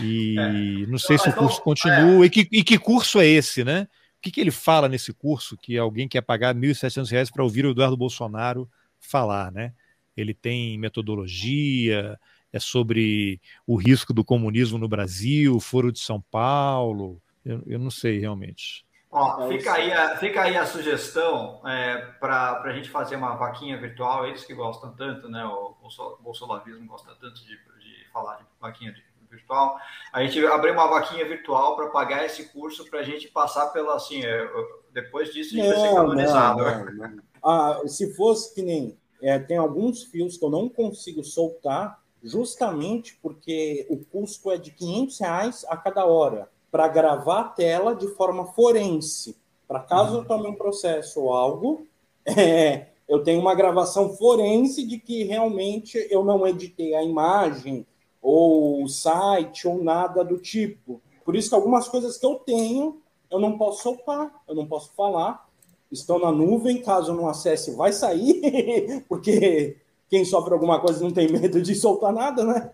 E 0.02 0.36
é. 0.38 0.86
não 0.88 0.98
sei 0.98 1.18
se 1.18 1.30
o 1.30 1.34
curso 1.34 1.62
continua. 1.62 2.24
É. 2.24 2.26
E, 2.26 2.30
que, 2.30 2.48
e 2.52 2.64
que 2.64 2.78
curso 2.78 3.20
é 3.20 3.26
esse, 3.26 3.64
né? 3.64 3.88
O 4.18 4.22
que, 4.22 4.32
que 4.32 4.42
ele 4.42 4.52
fala 4.52 4.88
nesse 4.88 5.14
curso 5.14 5.58
que 5.58 5.78
alguém 5.78 6.08
quer 6.08 6.22
pagar 6.22 6.54
R$ 6.54 6.62
1.700 6.62 7.32
para 7.32 7.44
ouvir 7.44 7.66
o 7.66 7.72
Eduardo 7.72 7.98
Bolsonaro 7.98 8.70
falar, 9.00 9.52
né? 9.52 9.74
Ele 10.16 10.34
tem 10.34 10.78
metodologia, 10.78 12.20
é 12.54 12.60
sobre 12.60 13.42
o 13.66 13.76
risco 13.76 14.14
do 14.14 14.24
comunismo 14.24 14.78
no 14.78 14.88
Brasil, 14.88 15.60
Foro 15.60 15.92
de 15.92 16.00
São 16.00 16.22
Paulo. 16.22 17.22
Eu, 17.44 17.64
eu 17.66 17.80
não 17.80 17.90
sei 17.90 18.20
realmente. 18.20 18.86
Ó, 19.10 19.50
fica, 19.50 19.74
aí 19.74 19.92
a, 19.92 20.18
fica 20.18 20.42
aí 20.42 20.56
a 20.56 20.66
sugestão 20.66 21.62
é, 21.68 21.98
para 22.20 22.62
a 22.62 22.74
gente 22.74 22.90
fazer 22.90 23.18
uma 23.18 23.36
vaquinha 23.36 23.78
virtual, 23.78 24.26
eles 24.26 24.46
que 24.46 24.54
gostam 24.54 24.94
tanto, 24.94 25.28
né? 25.28 25.44
O, 25.46 25.76
o 25.82 26.18
bolsonarismo 26.24 26.86
gosta 26.88 27.14
tanto 27.20 27.42
de, 27.42 27.58
de 27.58 28.10
falar 28.14 28.38
de 28.38 28.46
vaquinha 28.60 28.94
de 28.94 29.02
virtual. 29.32 29.78
A 30.12 30.22
gente 30.24 30.46
abriu 30.46 30.74
uma 30.74 30.88
vaquinha 30.88 31.26
virtual 31.26 31.76
para 31.76 31.88
pagar 31.88 32.26
esse 32.26 32.50
curso 32.50 32.86
para 32.90 33.00
a 33.00 33.04
gente 33.04 33.30
passar 33.30 33.68
pela 33.68 33.96
assim. 33.96 34.24
É, 34.24 34.48
depois 34.94 35.34
disso 35.34 35.56
a 35.56 35.58
gente 35.58 35.68
não, 35.68 35.76
vai 35.76 35.88
ser 35.88 35.96
canonizado. 35.96 36.62
Não, 36.62 37.10
não, 37.10 37.24
ah, 37.44 37.82
se 37.88 38.14
fosse 38.14 38.54
que 38.54 38.62
nem 38.62 38.98
é, 39.22 39.40
tem 39.40 39.58
alguns 39.58 40.04
fios 40.04 40.38
que 40.38 40.46
eu 40.46 40.50
não 40.50 40.68
consigo 40.68 41.24
soltar, 41.24 42.00
justamente 42.24 43.18
porque 43.22 43.88
o 43.90 43.98
custo 43.98 44.52
é 44.52 44.58
de 44.58 44.72
500 44.72 45.20
reais 45.20 45.66
a 45.70 45.78
cada 45.78 46.06
hora 46.06 46.50
para 46.72 46.88
gravar 46.88 47.40
a 47.40 47.50
tela 47.50 47.96
de 47.96 48.08
forma 48.10 48.46
forense. 48.54 49.38
Para 49.68 49.80
caso 49.80 50.18
eu 50.18 50.26
tome 50.26 50.48
um 50.48 50.56
processo 50.56 51.22
ou 51.22 51.34
algo, 51.34 51.88
é, 52.26 52.88
eu 53.08 53.24
tenho 53.24 53.42
uma 53.42 53.56
gravação 53.56 54.16
forense 54.16 54.86
de 54.86 54.98
que 54.98 55.24
realmente 55.24 55.98
eu 56.10 56.24
não 56.24 56.48
editei 56.48 56.94
a 56.96 57.04
imagem, 57.04 57.86
ou 58.22 58.88
site, 58.88 59.68
ou 59.68 59.84
nada 59.84 60.24
do 60.24 60.38
tipo. 60.38 61.02
Por 61.26 61.36
isso 61.36 61.50
que 61.50 61.56
algumas 61.56 61.88
coisas 61.88 62.18
que 62.18 62.26
eu 62.26 62.36
tenho, 62.36 63.02
eu 63.30 63.40
não 63.40 63.58
posso 63.58 63.84
soltar, 63.84 64.32
eu 64.48 64.54
não 64.54 64.68
posso 64.68 64.94
falar. 64.94 65.50
Estão 65.92 66.20
na 66.20 66.32
nuvem, 66.32 66.82
caso 66.82 67.12
eu 67.12 67.16
não 67.16 67.28
acesse, 67.28 67.76
vai 67.76 67.92
sair, 67.92 69.04
porque 69.10 69.78
quem 70.10 70.24
sofre 70.24 70.54
alguma 70.54 70.80
coisa 70.80 71.04
não 71.04 71.12
tem 71.12 71.32
medo 71.32 71.62
de 71.62 71.76
soltar 71.76 72.14
nada, 72.14 72.44
né? 72.44 72.72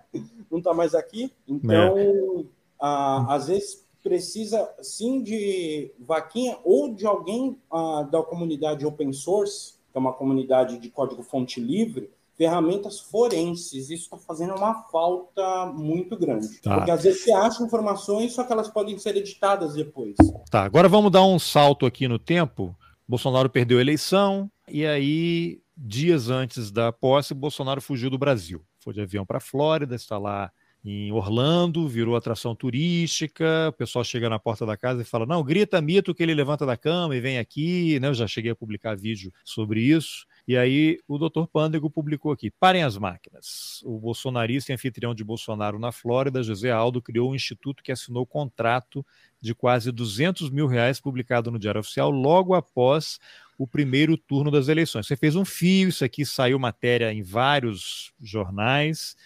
Não 0.52 0.60
está 0.60 0.74
mais 0.74 0.94
aqui. 0.94 1.32
Então, 1.48 1.98
é. 1.98 2.44
ah, 2.80 3.26
às 3.34 3.48
vezes 3.48 3.86
precisa 4.04 4.74
sim 4.82 5.22
de 5.22 5.92
vaquinha 6.00 6.58
ou 6.64 6.94
de 6.94 7.06
alguém 7.06 7.58
ah, 7.72 8.08
da 8.10 8.22
comunidade 8.24 8.86
open 8.86 9.12
source, 9.14 9.74
que 9.92 9.98
é 9.98 10.00
uma 10.00 10.14
comunidade 10.14 10.78
de 10.78 10.90
código 10.90 11.22
fonte 11.24 11.60
livre, 11.60 12.10
ferramentas 12.38 13.00
forenses. 13.00 13.90
Isso 13.90 14.04
está 14.04 14.18
fazendo 14.18 14.56
uma 14.56 14.84
falta 14.84 15.66
muito 15.76 16.16
grande. 16.16 16.62
Tá. 16.62 16.76
Porque 16.76 16.92
às 16.92 17.04
vezes 17.04 17.24
você 17.24 17.34
acha 17.34 17.64
informações, 17.64 18.34
só 18.34 18.44
que 18.44 18.54
elas 18.54 18.70
podem 18.70 18.98
ser 18.98 19.16
editadas 19.18 19.74
depois. 19.74 20.16
Tá, 20.50 20.64
agora 20.64 20.88
vamos 20.88 21.12
dar 21.12 21.26
um 21.26 21.40
salto 21.40 21.86
aqui 21.86 22.08
no 22.08 22.20
tempo. 22.20 22.76
Bolsonaro 23.08 23.50
perdeu 23.50 23.80
a 23.80 23.82
eleição 23.82 24.50
e 24.70 24.86
aí, 24.86 25.62
dias 25.76 26.30
antes 26.30 26.72
da 26.72 26.92
posse, 26.92 27.34
Bolsonaro 27.34 27.82
fugiu 27.82 28.10
do 28.10 28.18
Brasil. 28.18 28.62
Foi 28.80 28.94
de 28.94 29.02
avião 29.02 29.26
para 29.26 29.38
a 29.38 29.42
Flórida, 29.42 29.96
está 29.96 30.18
lá 30.18 30.52
em 30.84 31.12
Orlando, 31.12 31.88
virou 31.88 32.16
atração 32.16 32.54
turística. 32.54 33.70
O 33.70 33.74
pessoal 33.74 34.04
chega 34.04 34.30
na 34.30 34.38
porta 34.38 34.66
da 34.66 34.76
casa 34.76 35.02
e 35.02 35.06
fala: 35.06 35.26
Não, 35.26 35.42
grita 35.44 35.82
mito 35.82 36.14
que 36.14 36.22
ele 36.22 36.34
levanta 36.34 36.66
da 36.66 36.76
cama 36.76 37.16
e 37.16 37.22
vem 37.22 37.40
aqui. 37.40 37.98
Né? 38.00 38.10
Eu 38.10 38.14
já 38.14 38.28
cheguei 38.28 38.52
a 38.52 38.56
publicar 38.56 38.96
vídeo 38.96 39.32
sobre 39.44 39.82
isso. 39.82 40.27
E 40.48 40.56
aí 40.56 40.98
o 41.08 41.18
doutor 41.18 41.48
Pândego 41.48 41.90
publicou 41.90 42.32
aqui: 42.32 42.50
parem 42.50 42.82
as 42.82 42.98
máquinas. 42.98 43.82
O 43.84 44.00
bolsonarista 44.00 44.72
e 44.72 44.76
anfitrião 44.76 45.14
de 45.14 45.24
Bolsonaro 45.24 45.78
na 45.78 45.92
Flórida, 45.92 46.42
José 46.42 46.72
Aldo, 46.72 47.02
criou 47.02 47.32
um 47.32 47.36
instituto 47.36 47.84
que 47.84 47.92
assinou 47.92 48.26
contrato 48.26 49.06
de 49.42 49.54
quase 49.54 49.92
200 49.92 50.50
mil 50.50 50.66
reais 50.66 51.02
publicado 51.02 51.52
no 51.52 51.60
Diário 51.60 51.82
Oficial 51.82 52.10
logo 52.10 52.54
após 52.54 53.20
o 53.58 53.68
primeiro 53.68 54.16
turno 54.16 54.50
das 54.50 54.70
eleições. 54.70 55.06
Você 55.06 55.18
fez 55.18 55.36
um 55.36 55.44
fio, 55.44 55.90
isso 55.90 56.06
aqui 56.06 56.26
saiu 56.26 56.58
matéria 56.58 57.12
em 57.12 57.22
vários 57.22 58.14
jornais, 58.22 59.18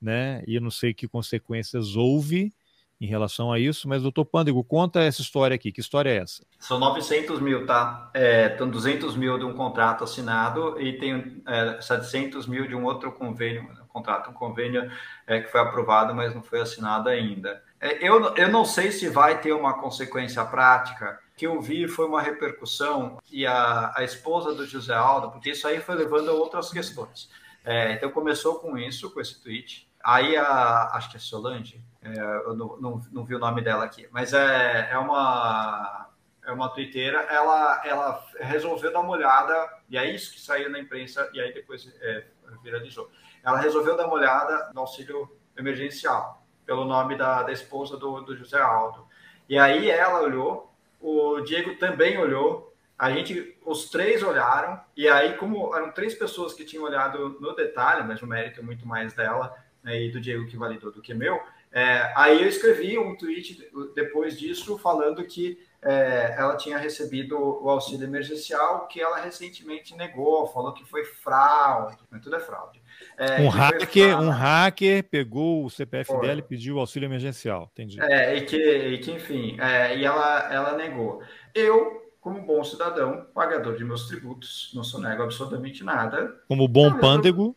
né? 0.00 0.42
E 0.46 0.54
eu 0.54 0.62
não 0.62 0.70
sei 0.70 0.94
que 0.94 1.06
consequências 1.06 1.94
houve 1.94 2.52
em 3.00 3.06
relação 3.06 3.50
a 3.50 3.58
isso, 3.58 3.88
mas 3.88 4.02
doutor 4.02 4.26
Pândego, 4.26 4.62
conta 4.62 5.00
essa 5.00 5.22
história 5.22 5.54
aqui. 5.54 5.72
Que 5.72 5.80
história 5.80 6.10
é 6.10 6.18
essa? 6.18 6.44
São 6.58 6.78
900 6.78 7.40
mil, 7.40 7.64
tá? 7.64 8.10
É, 8.12 8.52
então 8.54 8.68
200 8.68 9.16
mil 9.16 9.38
de 9.38 9.44
um 9.44 9.54
contrato 9.54 10.04
assinado 10.04 10.78
e 10.78 10.98
tem 10.98 11.42
é, 11.46 11.80
700 11.80 12.46
mil 12.46 12.68
de 12.68 12.74
um 12.74 12.84
outro 12.84 13.10
convênio, 13.12 13.62
um 13.82 13.86
contrato, 13.86 14.30
um 14.30 14.34
convênio 14.34 14.90
é, 15.26 15.40
que 15.40 15.50
foi 15.50 15.60
aprovado, 15.60 16.14
mas 16.14 16.34
não 16.34 16.42
foi 16.42 16.60
assinado 16.60 17.08
ainda. 17.08 17.62
É, 17.80 18.06
eu, 18.06 18.34
eu 18.36 18.48
não 18.50 18.66
sei 18.66 18.92
se 18.92 19.08
vai 19.08 19.40
ter 19.40 19.52
uma 19.52 19.80
consequência 19.80 20.44
prática. 20.44 21.18
que 21.34 21.46
eu 21.46 21.58
vi 21.58 21.88
foi 21.88 22.04
uma 22.06 22.20
repercussão 22.20 23.16
e 23.32 23.46
a, 23.46 23.94
a 23.96 24.04
esposa 24.04 24.54
do 24.54 24.66
José 24.66 24.94
Aldo, 24.94 25.30
porque 25.30 25.52
isso 25.52 25.66
aí 25.66 25.80
foi 25.80 25.94
levando 25.94 26.30
a 26.30 26.34
outras 26.34 26.70
questões. 26.70 27.30
É, 27.64 27.94
então 27.94 28.10
começou 28.10 28.56
com 28.56 28.76
isso, 28.76 29.10
com 29.10 29.20
esse 29.20 29.42
tweet. 29.42 29.89
Aí 30.02 30.36
a, 30.36 30.90
acho 30.94 31.10
que 31.10 31.16
é 31.16 31.20
Solange, 31.20 31.82
é, 32.02 32.18
eu 32.46 32.54
não, 32.54 32.76
não, 32.80 33.02
não, 33.12 33.24
vi 33.24 33.34
o 33.34 33.38
nome 33.38 33.60
dela 33.60 33.84
aqui, 33.84 34.08
mas 34.10 34.32
é, 34.32 34.88
é 34.90 34.98
uma 34.98 36.08
é 36.42 36.52
uma 36.52 36.70
twitteira, 36.70 37.18
ela, 37.30 37.82
ela 37.84 38.26
resolveu 38.40 38.92
dar 38.92 39.00
uma 39.00 39.12
olhada, 39.12 39.78
e 39.88 39.98
é 39.98 40.10
isso 40.10 40.32
que 40.32 40.40
saiu 40.40 40.70
na 40.70 40.78
imprensa, 40.78 41.30
e 41.32 41.40
aí 41.40 41.52
depois 41.52 41.92
é, 42.00 42.24
viralizou. 42.62 43.10
Ela 43.44 43.58
resolveu 43.58 43.96
dar 43.96 44.06
uma 44.06 44.14
olhada 44.14 44.70
no 44.74 44.80
auxílio 44.80 45.30
emergencial, 45.56 46.42
pelo 46.64 46.84
nome 46.84 47.16
da, 47.16 47.42
da 47.42 47.52
esposa 47.52 47.96
do, 47.96 48.22
do 48.22 48.34
José 48.34 48.60
Aldo. 48.60 49.06
E 49.48 49.58
aí 49.58 49.90
ela 49.90 50.22
olhou, 50.22 50.74
o 51.00 51.40
Diego 51.42 51.76
também 51.76 52.18
olhou, 52.18 52.74
a 52.98 53.10
gente, 53.10 53.56
os 53.64 53.88
três 53.88 54.22
olharam, 54.22 54.80
e 54.96 55.08
aí, 55.08 55.36
como 55.36 55.74
eram 55.74 55.92
três 55.92 56.14
pessoas 56.14 56.52
que 56.52 56.64
tinham 56.64 56.84
olhado 56.84 57.38
no 57.40 57.54
detalhe, 57.54 58.02
mas 58.02 58.20
o 58.22 58.26
mérito 58.26 58.60
é 58.60 58.62
muito 58.62 58.86
mais 58.86 59.12
dela 59.14 59.54
né, 59.82 60.02
e 60.02 60.10
do 60.10 60.20
Diego 60.20 60.46
que 60.46 60.56
validou 60.56 60.90
do 60.92 61.02
que 61.02 61.14
meu, 61.14 61.40
é, 61.72 62.12
aí 62.16 62.42
eu 62.42 62.48
escrevi 62.48 62.98
um 62.98 63.16
tweet 63.16 63.70
depois 63.94 64.38
disso 64.38 64.76
falando 64.76 65.24
que 65.24 65.58
é, 65.82 66.34
ela 66.36 66.56
tinha 66.56 66.76
recebido 66.76 67.38
o 67.38 67.70
auxílio 67.70 68.04
emergencial, 68.04 68.86
que 68.86 69.00
ela 69.00 69.18
recentemente 69.20 69.96
negou, 69.96 70.46
falou 70.48 70.74
que 70.74 70.84
foi 70.84 71.04
fraude, 71.04 71.96
mas 72.10 72.20
tudo 72.20 72.36
é 72.36 72.40
fraude. 72.40 72.82
É, 73.16 73.40
um, 73.40 73.48
hacker, 73.48 74.20
um 74.20 74.30
hacker 74.30 75.04
pegou 75.04 75.64
o 75.64 75.70
CPF 75.70 76.12
foi. 76.12 76.20
dela 76.20 76.40
e 76.40 76.42
pediu 76.42 76.76
o 76.76 76.80
auxílio 76.80 77.06
emergencial, 77.06 77.70
entendi. 77.72 78.00
É, 78.00 78.36
e 78.36 78.42
que, 78.42 78.56
e 78.56 78.98
que 78.98 79.12
enfim, 79.12 79.56
é, 79.60 79.96
e 79.96 80.04
ela, 80.04 80.52
ela 80.52 80.76
negou. 80.76 81.22
Eu, 81.54 82.12
como 82.20 82.42
bom 82.42 82.62
cidadão, 82.62 83.26
pagador 83.32 83.76
de 83.76 83.84
meus 83.84 84.06
tributos, 84.06 84.72
não 84.74 84.84
sou 84.84 85.00
nego 85.00 85.22
absolutamente 85.22 85.82
nada. 85.82 86.36
Como 86.46 86.68
bom 86.68 86.98
pândego 86.98 87.56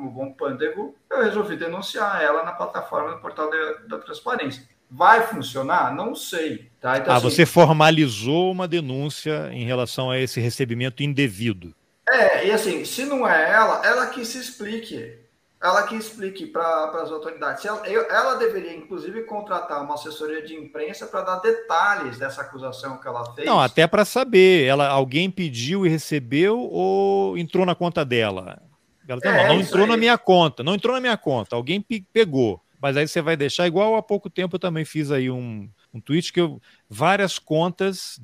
como 0.00 0.10
bom 0.10 0.32
pândego, 0.32 0.94
eu 1.10 1.22
resolvi 1.22 1.56
denunciar 1.56 2.22
ela 2.22 2.42
na 2.42 2.52
plataforma 2.52 3.12
do 3.12 3.20
portal 3.20 3.50
da, 3.86 3.98
transparência. 3.98 4.62
Vai 4.90 5.26
funcionar? 5.26 5.94
Não 5.94 6.14
sei. 6.14 6.70
Tá? 6.80 6.98
Então, 6.98 7.12
ah, 7.12 7.18
assim, 7.18 7.30
você 7.30 7.46
formalizou 7.46 8.50
uma 8.50 8.66
denúncia 8.66 9.50
em 9.52 9.64
relação 9.64 10.10
a 10.10 10.18
esse 10.18 10.40
recebimento 10.40 11.02
indevido. 11.02 11.74
É, 12.08 12.46
e 12.46 12.50
assim, 12.50 12.84
se 12.84 13.04
não 13.04 13.28
é 13.28 13.52
ela, 13.52 13.86
ela 13.86 14.06
que 14.06 14.24
se 14.24 14.38
explique. 14.38 15.18
Ela 15.62 15.82
que 15.82 15.94
explique 15.94 16.46
para 16.46 17.02
as 17.02 17.12
autoridades. 17.12 17.64
Ela, 17.66 17.86
ela, 17.86 18.34
deveria, 18.36 18.74
inclusive, 18.74 19.24
contratar 19.24 19.84
uma 19.84 19.94
assessoria 19.94 20.42
de 20.42 20.54
imprensa 20.54 21.06
para 21.06 21.20
dar 21.20 21.36
detalhes 21.36 22.18
dessa 22.18 22.40
acusação 22.40 22.96
que 22.96 23.06
ela 23.06 23.34
fez. 23.34 23.46
Não, 23.46 23.60
até 23.60 23.86
para 23.86 24.06
saber. 24.06 24.64
Ela, 24.64 24.88
alguém 24.88 25.30
pediu 25.30 25.84
e 25.84 25.88
recebeu 25.90 26.58
ou 26.58 27.36
entrou 27.36 27.66
na 27.66 27.74
conta 27.74 28.06
dela? 28.06 28.69
Ela, 29.12 29.20
tá, 29.20 29.30
é, 29.30 29.48
não, 29.48 29.54
não 29.54 29.60
entrou 29.60 29.84
aí. 29.84 29.90
na 29.90 29.96
minha 29.96 30.18
conta, 30.18 30.62
não 30.62 30.74
entrou 30.74 30.94
na 30.94 31.00
minha 31.00 31.16
conta, 31.16 31.56
alguém 31.56 31.84
pegou. 32.12 32.60
Mas 32.80 32.96
aí 32.96 33.06
você 33.06 33.20
vai 33.20 33.36
deixar, 33.36 33.66
igual 33.66 33.94
há 33.96 34.02
pouco 34.02 34.30
tempo 34.30 34.56
eu 34.56 34.60
também 34.60 34.84
fiz 34.84 35.10
aí 35.10 35.30
um, 35.30 35.68
um 35.92 36.00
tweet 36.00 36.32
que 36.32 36.40
eu, 36.40 36.60
várias 36.88 37.38
contas 37.38 38.18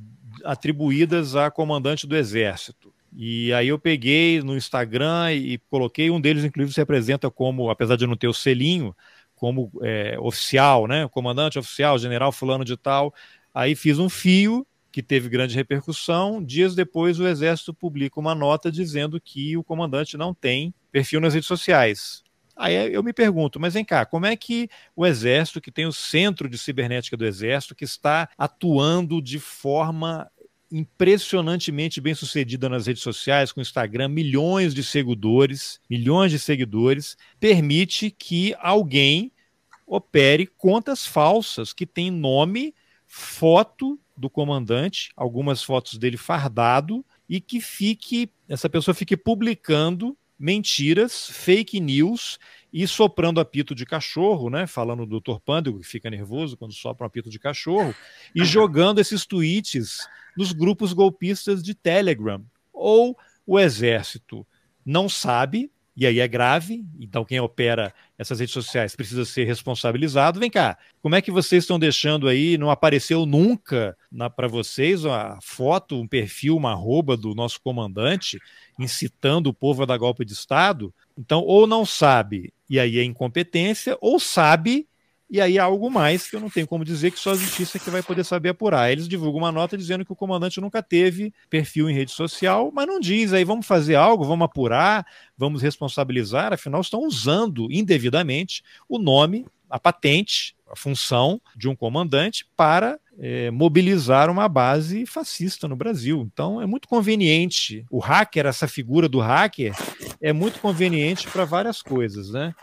atribuídas 0.45 1.37
a 1.37 1.51
comandante 1.51 2.07
do 2.07 2.17
exército. 2.17 2.93
E 3.15 3.53
aí 3.53 3.69
eu 3.69 3.79
peguei 3.79 4.43
no 4.43 4.57
Instagram 4.57 5.33
e 5.33 5.59
coloquei, 5.71 6.11
um 6.11 6.21
deles 6.21 6.45
inclusive 6.45 6.73
se 6.73 6.81
apresenta 6.81 7.31
como, 7.31 7.71
apesar 7.71 7.97
de 7.97 8.07
não 8.07 8.17
ter 8.17 8.29
o 8.29 8.35
selinho, 8.35 8.95
como 9.35 9.71
é, 9.83 10.19
oficial, 10.19 10.87
né? 10.87 11.07
Comandante 11.09 11.59
oficial, 11.59 11.99
general 11.99 12.33
fulano 12.33 12.65
de 12.65 12.77
tal. 12.77 13.15
Aí 13.55 13.75
fiz 13.75 13.99
um 13.99 14.09
fio 14.09 14.67
que 14.97 15.03
teve 15.03 15.29
grande 15.29 15.55
repercussão. 15.55 16.43
Dias 16.43 16.75
depois, 16.75 17.21
o 17.21 17.27
Exército 17.29 17.75
publica 17.75 18.19
uma 18.19 18.35
nota 18.35 18.73
dizendo 18.73 19.21
que 19.21 19.55
o 19.55 19.63
comandante 19.63 20.17
não 20.17 20.33
tem 20.33 20.73
perfil 20.91 21.21
nas 21.21 21.35
redes 21.35 21.47
sociais. 21.47 22.23
Aí 22.57 22.95
eu 22.95 23.03
me 23.03 23.13
pergunto, 23.13 23.61
mas 23.61 23.75
vem 23.75 23.85
cá, 23.85 24.07
como 24.07 24.25
é 24.25 24.35
que 24.35 24.71
o 24.97 25.05
Exército, 25.05 25.61
que 25.61 25.71
tem 25.71 25.85
o 25.85 25.93
centro 25.93 26.49
de 26.49 26.57
cibernética 26.57 27.15
do 27.15 27.27
Exército, 27.27 27.75
que 27.75 27.85
está 27.85 28.27
atuando 28.39 29.21
de 29.21 29.39
forma 29.39 30.31
impressionantemente 30.73 32.01
bem 32.01 32.15
sucedida 32.15 32.67
nas 32.67 32.87
redes 32.87 33.03
sociais, 33.03 33.53
com 33.53 33.61
Instagram, 33.61 34.09
milhões 34.09 34.73
de 34.73 34.83
seguidores, 34.83 35.79
milhões 35.91 36.33
de 36.33 36.39
seguidores, 36.39 37.19
permite 37.39 38.11
que 38.11 38.55
alguém 38.59 39.31
opere 39.87 40.47
contas 40.47 41.07
falsas 41.07 41.75
que 41.75 41.85
têm 41.85 42.11
nome, 42.11 42.75
foto 43.07 44.01
do 44.17 44.31
comandante, 44.31 45.11
algumas 45.17 45.63
fotos 45.63 45.99
dele 45.99 46.17
fardado, 46.17 47.05
e 47.29 47.41
que 47.41 47.61
fique, 47.61 48.31
essa 48.49 48.69
pessoa 48.69 48.95
fique 48.95 49.17
publicando 49.17 50.17
mentiras, 50.39 51.29
fake 51.31 51.81
news 51.81 52.39
e 52.73 52.87
soprando 52.87 53.41
apito 53.41 53.75
de 53.75 53.87
cachorro, 53.87 54.51
né? 54.51 54.67
Falando 54.67 55.07
do 55.07 55.21
Dr. 55.21 55.41
Pândego, 55.41 55.81
que 55.81 55.87
fica 55.87 56.11
nervoso 56.11 56.57
quando 56.57 56.75
sopra 56.75 57.05
um 57.05 57.09
apito 57.09 57.31
de 57.31 57.39
cachorro, 57.39 57.95
e 58.35 58.45
jogando 58.45 59.01
esses 59.01 59.25
tweets 59.25 60.07
nos 60.37 60.53
grupos 60.53 60.93
golpistas 60.93 61.63
de 61.63 61.75
Telegram. 61.75 62.45
Ou 62.73 63.17
o 63.47 63.59
exército 63.59 64.47
não 64.85 65.09
sabe, 65.09 65.71
e 65.97 66.07
aí 66.07 66.21
é 66.21 66.29
grave, 66.29 66.85
então 67.01 67.25
quem 67.25 67.41
opera 67.41 67.93
essas 68.19 68.39
redes 68.39 68.53
sociais 68.53 68.95
precisa 68.95 69.25
ser 69.25 69.45
responsabilizado. 69.45 70.39
Vem 70.39 70.51
cá, 70.51 70.77
como 71.01 71.15
é 71.15 71.23
que 71.23 71.31
vocês 71.31 71.65
estão 71.65 71.79
deixando 71.79 72.29
aí? 72.29 72.59
Não 72.59 72.71
apareceu 72.71 73.25
nunca 73.25 73.97
para 74.37 74.47
vocês 74.47 75.07
a 75.07 75.39
foto, 75.41 75.99
um 75.99 76.07
perfil, 76.07 76.57
uma 76.57 76.73
arroba 76.73 77.17
do 77.17 77.35
nosso 77.35 77.61
comandante 77.63 78.39
incitando 78.79 79.47
o 79.47 79.55
povo 79.55 79.85
a 79.85 79.87
dar 79.87 79.97
golpe 79.97 80.23
de 80.23 80.35
Estado? 80.35 80.93
Então, 81.17 81.41
ou 81.41 81.67
não 81.67 81.87
sabe, 81.87 82.53
e 82.69 82.79
aí 82.79 82.99
é 82.99 83.05
incompetência, 83.05 83.97
ou 84.01 84.21
sabe 84.21 84.87
e 85.29 85.41
aí 85.41 85.59
há 85.59 85.65
algo 85.65 85.91
mais 85.91 86.29
que 86.29 86.37
eu 86.37 86.41
não 86.41 86.49
tenho 86.49 86.67
como 86.67 86.85
dizer 86.85 87.11
que 87.11 87.19
só 87.19 87.33
a 87.33 87.37
justiça 87.37 87.79
que 87.79 87.91
vai 87.91 88.03
poder 88.03 88.25
saber 88.25 88.51
apurar. 88.51 88.93
Eles 88.93 89.09
divulgam 89.09 89.41
uma 89.41 89.51
nota 89.51 89.77
dizendo 89.77 90.05
que 90.05 90.13
o 90.13 90.17
comandante 90.17 90.61
nunca 90.61 90.83
teve 90.83 91.35
perfil 91.51 91.91
em 91.91 91.95
rede 91.95 92.13
social, 92.13 92.71
mas 92.73 92.87
não 92.87 93.01
diz 93.01 93.33
aí 93.33 93.45
vamos 93.45 93.67
fazer 93.67 93.97
algo, 93.97 94.25
vamos 94.25 94.45
apurar, 94.45 95.05
vamos 95.37 95.63
responsabilizar, 95.63 96.53
afinal 96.53 96.81
estão 96.81 97.01
usando 97.01 97.67
indevidamente 97.71 98.63
o 98.89 98.99
nome, 98.99 99.45
a 99.69 99.81
patente, 99.81 100.55
a 100.71 100.77
função 100.77 101.41
de 101.57 101.69
um 101.69 101.75
comandante 101.75 102.47
para 102.57 102.99
é, 103.19 103.51
mobilizar 103.51 104.31
uma 104.31 104.49
base 104.49 105.07
fascista 105.07 105.67
no 105.67 105.77
Brasil. 105.77 106.29
Então 106.33 106.61
é 106.61 106.67
muito 106.67 106.89
conveniente. 106.89 107.85
O 107.91 107.99
hacker, 107.99 108.47
essa 108.47 108.69
figura 108.69 109.09
do 109.09 109.21
hacker, 109.21 109.75
é 110.21 110.33
muito 110.33 110.61
conveniente 110.61 111.29
para 111.29 111.45
várias 111.45 111.83
coisas, 111.83 112.31
né? 112.31 112.55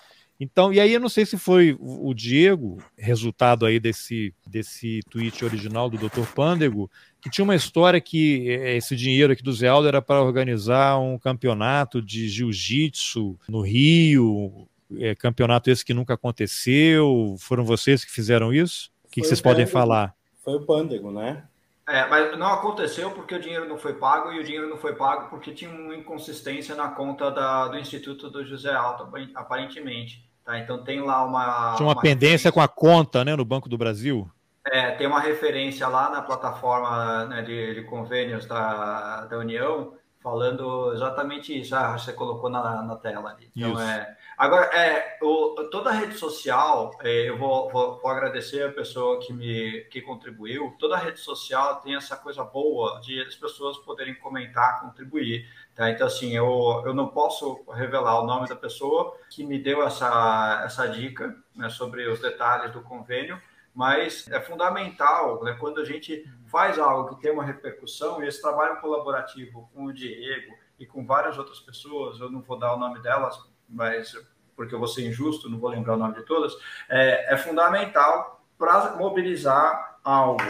Então, 0.43 0.73
e 0.73 0.79
aí 0.79 0.93
eu 0.93 0.99
não 0.99 1.07
sei 1.07 1.25
se 1.25 1.37
foi 1.37 1.77
o 1.79 2.13
Diego, 2.13 2.83
resultado 2.97 3.65
aí 3.65 3.79
desse, 3.79 4.33
desse 4.45 4.99
tweet 5.09 5.45
original 5.45 5.89
do 5.89 5.97
Dr. 5.97 6.25
Pândego, 6.35 6.91
que 7.21 7.29
tinha 7.29 7.45
uma 7.45 7.55
história 7.55 8.01
que 8.01 8.49
é, 8.49 8.75
esse 8.75 8.93
dinheiro 8.93 9.31
aqui 9.31 9.41
do 9.41 9.53
Zé 9.53 9.69
Aldo 9.69 9.87
era 9.87 10.01
para 10.01 10.21
organizar 10.21 10.99
um 10.99 11.17
campeonato 11.17 12.01
de 12.01 12.27
jiu-jitsu 12.27 13.39
no 13.47 13.61
Rio, 13.61 14.67
é, 14.99 15.15
campeonato 15.15 15.71
esse 15.71 15.85
que 15.85 15.93
nunca 15.93 16.15
aconteceu. 16.15 17.37
Foram 17.39 17.63
vocês 17.63 18.03
que 18.03 18.11
fizeram 18.11 18.53
isso? 18.53 18.91
O 19.05 19.09
que, 19.09 19.21
que 19.21 19.27
vocês 19.27 19.39
podem 19.39 19.65
falar? 19.65 20.13
Foi 20.43 20.55
o 20.55 20.65
Pândego, 20.65 21.09
né? 21.09 21.45
É, 21.87 22.05
mas 22.07 22.37
não 22.37 22.47
aconteceu 22.47 23.11
porque 23.11 23.35
o 23.35 23.39
dinheiro 23.39 23.67
não 23.67 23.77
foi 23.77 23.93
pago 23.93 24.31
e 24.33 24.39
o 24.39 24.43
dinheiro 24.43 24.69
não 24.69 24.77
foi 24.77 24.93
pago 24.93 25.29
porque 25.29 25.53
tinha 25.53 25.71
uma 25.71 25.95
inconsistência 25.95 26.75
na 26.75 26.89
conta 26.89 27.31
da, 27.31 27.69
do 27.69 27.77
Instituto 27.77 28.29
do 28.29 28.45
José 28.45 28.73
Alto, 28.73 29.07
aparentemente. 29.35 30.22
Tá? 30.43 30.59
Então 30.59 30.83
tem 30.83 31.01
lá 31.01 31.25
uma. 31.25 31.75
Tinha 31.75 31.87
uma, 31.87 31.93
uma 31.93 32.01
pendência 32.01 32.51
com 32.51 32.61
a 32.61 32.67
conta 32.67 33.23
né, 33.23 33.35
no 33.35 33.45
Banco 33.45 33.69
do 33.69 33.77
Brasil? 33.77 34.29
É, 34.65 34.91
tem 34.91 35.07
uma 35.07 35.19
referência 35.19 35.87
lá 35.87 36.09
na 36.09 36.21
plataforma 36.21 37.25
né, 37.25 37.41
de, 37.41 37.75
de, 37.75 37.81
convênios 37.83 38.45
da, 38.45 39.25
da 39.25 39.37
União 39.37 39.93
falando 40.23 40.93
exatamente 40.93 41.59
isso. 41.59 41.75
Ah, 41.75 41.97
você 41.97 42.13
colocou 42.13 42.49
na, 42.49 42.81
na 42.81 42.95
tela 42.95 43.31
ali. 43.31 43.51
Então, 43.53 43.77
é, 43.77 44.15
agora, 44.37 44.65
é, 44.73 45.17
o, 45.21 45.67
toda 45.69 45.89
a 45.89 45.93
rede 45.93 46.15
social, 46.15 46.91
é, 47.01 47.29
eu 47.29 47.37
vou, 47.37 47.69
vou, 47.69 47.99
vou, 47.99 48.09
agradecer 48.09 48.63
a 48.63 48.71
pessoa 48.71 49.19
que 49.19 49.33
me 49.33 49.81
que 49.91 50.01
contribuiu. 50.01 50.73
Toda 50.79 50.95
a 50.95 50.99
rede 50.99 51.19
social 51.19 51.81
tem 51.81 51.95
essa 51.95 52.15
coisa 52.15 52.43
boa 52.45 53.01
de 53.01 53.19
as 53.21 53.35
pessoas 53.35 53.77
poderem 53.79 54.15
comentar, 54.15 54.79
contribuir. 54.79 55.45
Tá? 55.75 55.89
Então, 55.89 56.05
assim, 56.05 56.35
eu, 56.35 56.83
eu 56.85 56.93
não 56.93 57.07
posso 57.07 57.63
revelar 57.71 58.21
o 58.21 58.27
nome 58.27 58.47
da 58.47 58.55
pessoa 58.55 59.17
que 59.29 59.43
me 59.43 59.57
deu 59.57 59.81
essa, 59.83 60.61
essa 60.65 60.87
dica 60.87 61.35
né, 61.55 61.69
sobre 61.69 62.07
os 62.07 62.19
detalhes 62.19 62.71
do 62.71 62.81
convênio, 62.81 63.41
mas 63.73 64.27
é 64.29 64.39
fundamental 64.39 65.43
né, 65.43 65.57
quando 65.59 65.81
a 65.81 65.85
gente 65.85 66.29
faz 66.45 66.77
algo 66.77 67.15
que 67.15 67.21
tem 67.21 67.31
uma 67.31 67.43
repercussão, 67.43 68.23
e 68.23 68.27
esse 68.27 68.39
trabalho 68.39 68.79
colaborativo 68.79 69.67
com 69.73 69.85
o 69.85 69.93
Diego 69.93 70.53
e 70.79 70.85
com 70.85 71.03
várias 71.05 71.39
outras 71.39 71.59
pessoas, 71.59 72.19
eu 72.19 72.29
não 72.29 72.41
vou 72.41 72.57
dar 72.57 72.75
o 72.75 72.79
nome 72.79 73.01
delas, 73.01 73.39
mas 73.67 74.15
porque 74.55 74.75
eu 74.75 74.79
vou 74.79 74.87
ser 74.87 75.07
injusto, 75.07 75.49
não 75.49 75.57
vou 75.57 75.71
lembrar 75.71 75.95
o 75.95 75.97
nome 75.97 76.13
de 76.13 76.21
todas, 76.21 76.55
é, 76.87 77.33
é 77.33 77.37
fundamental 77.37 78.45
para 78.57 78.95
mobilizar 78.95 79.97
algo. 80.03 80.43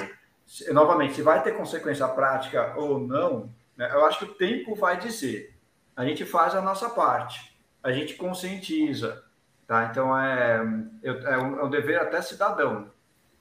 Novamente, 0.73 1.15
se 1.15 1.21
vai 1.21 1.41
ter 1.41 1.55
consequência 1.55 2.05
prática 2.09 2.73
ou 2.75 2.99
não, 2.99 3.49
eu 3.77 4.05
acho 4.05 4.19
que 4.19 4.25
o 4.25 4.35
tempo 4.35 4.75
vai 4.75 4.99
dizer. 4.99 5.55
A 5.95 6.05
gente 6.05 6.25
faz 6.25 6.55
a 6.55 6.61
nossa 6.61 6.89
parte, 6.89 7.55
a 7.81 7.91
gente 7.91 8.15
conscientiza, 8.15 9.23
tá? 9.67 9.87
Então 9.91 10.17
é, 10.17 10.57
é, 11.03 11.37
um, 11.37 11.59
é 11.59 11.63
um 11.63 11.69
dever 11.69 11.99
até 11.99 12.21
cidadão. 12.21 12.91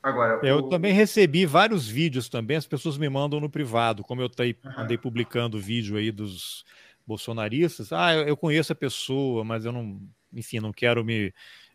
Agora, 0.03 0.45
eu 0.45 0.59
o... 0.59 0.69
também 0.69 0.93
recebi 0.93 1.47
vários 1.47 1.89
vídeos 1.89 2.29
também, 2.29 2.57
as 2.57 2.67
pessoas 2.67 2.99
me 2.99 3.09
mandam 3.09 3.41
no 3.41 3.49
privado, 3.49 4.03
como 4.03 4.21
eu 4.21 4.29
tei, 4.29 4.57
andei 4.77 4.99
publicando 4.99 5.61
vídeo 5.61 5.97
aí 5.97 6.11
dos 6.11 6.65
bolsonaristas. 7.07 7.93
Ah, 7.93 8.13
eu, 8.13 8.23
eu, 8.29 8.37
conheço 8.37 8.73
a 8.73 8.77
pessoa, 8.77 9.45
mas 9.45 9.65
eu 9.65 9.73
não, 9.73 10.01
enfim, 10.33 10.59
não 10.59 10.73
quero 10.73 11.05
me, 11.05 11.33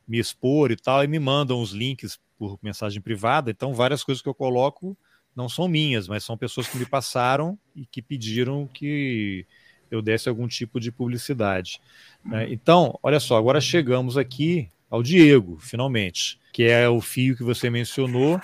me 0.08 0.20
expor 0.20 0.72
e 0.72 0.76
tal, 0.76 1.04
e 1.04 1.08
me 1.08 1.20
mandam 1.20 1.62
os 1.62 1.72
links 1.72 2.20
por 2.38 2.60
mensagem 2.62 3.02
privada. 3.02 3.50
Então, 3.50 3.74
várias 3.74 4.04
coisas 4.04 4.22
que 4.22 4.30
eu 4.30 4.36
coloco 4.36 4.98
não 5.38 5.48
são 5.48 5.68
minhas, 5.68 6.08
mas 6.08 6.24
são 6.24 6.36
pessoas 6.36 6.68
que 6.68 6.78
me 6.80 6.86
passaram 6.86 7.58
e 7.76 7.86
que 7.86 8.02
pediram 8.02 8.66
que 8.66 9.46
eu 9.92 10.02
desse 10.02 10.28
algum 10.28 10.48
tipo 10.48 10.80
de 10.80 10.92
publicidade. 10.92 11.80
Né? 12.26 12.52
Então, 12.52 12.98
olha 13.04 13.20
só, 13.20 13.38
agora 13.38 13.62
chegamos 13.62 14.18
aqui 14.18 14.68
ao 14.90 15.04
Diego, 15.04 15.58
finalmente 15.60 16.40
que 16.58 16.64
é 16.64 16.90
o 16.90 17.00
fio 17.00 17.38
que 17.38 17.44
você 17.44 17.70
mencionou. 17.70 18.42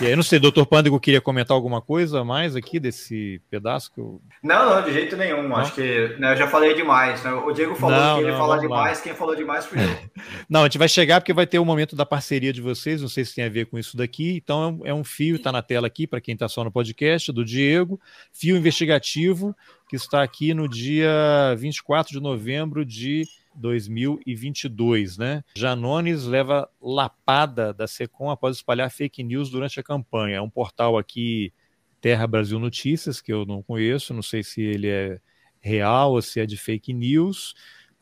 E 0.00 0.06
aí, 0.06 0.16
não 0.16 0.24
sei, 0.24 0.40
doutor 0.40 0.66
Pândego 0.66 0.98
queria 0.98 1.20
comentar 1.20 1.54
alguma 1.54 1.80
coisa 1.80 2.24
mais 2.24 2.56
aqui 2.56 2.80
desse 2.80 3.40
pedaço 3.48 3.92
que 3.92 4.00
eu... 4.00 4.20
Não, 4.42 4.68
não, 4.68 4.82
de 4.82 4.92
jeito 4.92 5.16
nenhum. 5.16 5.48
Não? 5.48 5.54
Acho 5.54 5.72
que 5.72 6.16
né, 6.18 6.32
eu 6.32 6.36
já 6.36 6.48
falei 6.48 6.74
demais. 6.74 7.22
Né? 7.22 7.30
O 7.32 7.52
Diego 7.52 7.76
falou 7.76 7.96
não, 7.96 8.18
que 8.18 8.24
ele 8.24 8.32
fala 8.32 8.58
demais, 8.58 8.98
lá. 8.98 9.04
quem 9.04 9.14
falou 9.14 9.36
demais 9.36 9.64
fui 9.64 9.78
eu. 9.78 9.96
não, 10.50 10.62
a 10.62 10.64
gente 10.64 10.76
vai 10.76 10.88
chegar 10.88 11.20
porque 11.20 11.32
vai 11.32 11.46
ter 11.46 11.60
o 11.60 11.62
um 11.62 11.64
momento 11.64 11.94
da 11.94 12.04
parceria 12.04 12.52
de 12.52 12.60
vocês, 12.60 13.00
não 13.00 13.08
sei 13.08 13.24
se 13.24 13.36
tem 13.36 13.44
a 13.44 13.48
ver 13.48 13.66
com 13.66 13.78
isso 13.78 13.96
daqui. 13.96 14.40
Então 14.42 14.80
é 14.82 14.92
um 14.92 15.04
fio, 15.04 15.36
está 15.36 15.52
na 15.52 15.62
tela 15.62 15.86
aqui, 15.86 16.04
para 16.04 16.20
quem 16.20 16.34
está 16.34 16.48
só 16.48 16.64
no 16.64 16.72
podcast, 16.72 17.30
do 17.30 17.44
Diego, 17.44 18.00
fio 18.32 18.56
investigativo, 18.56 19.54
que 19.88 19.94
está 19.94 20.20
aqui 20.20 20.52
no 20.52 20.68
dia 20.68 21.54
24 21.56 22.12
de 22.12 22.20
novembro 22.20 22.84
de 22.84 23.22
2022, 23.54 25.18
né? 25.18 25.44
Janones 25.54 26.24
leva 26.24 26.68
lapada 26.80 27.72
da 27.72 27.86
Secom 27.86 28.30
após 28.30 28.56
espalhar 28.56 28.90
fake 28.90 29.22
news 29.22 29.50
durante 29.50 29.78
a 29.78 29.82
campanha. 29.82 30.36
É 30.36 30.40
um 30.40 30.50
portal 30.50 30.98
aqui, 30.98 31.52
Terra 32.00 32.26
Brasil 32.26 32.58
Notícias, 32.58 33.20
que 33.20 33.32
eu 33.32 33.44
não 33.46 33.62
conheço, 33.62 34.14
não 34.14 34.22
sei 34.22 34.42
se 34.42 34.60
ele 34.60 34.88
é 34.88 35.20
real 35.60 36.12
ou 36.12 36.22
se 36.22 36.40
é 36.40 36.46
de 36.46 36.56
fake 36.56 36.92
news. 36.92 37.54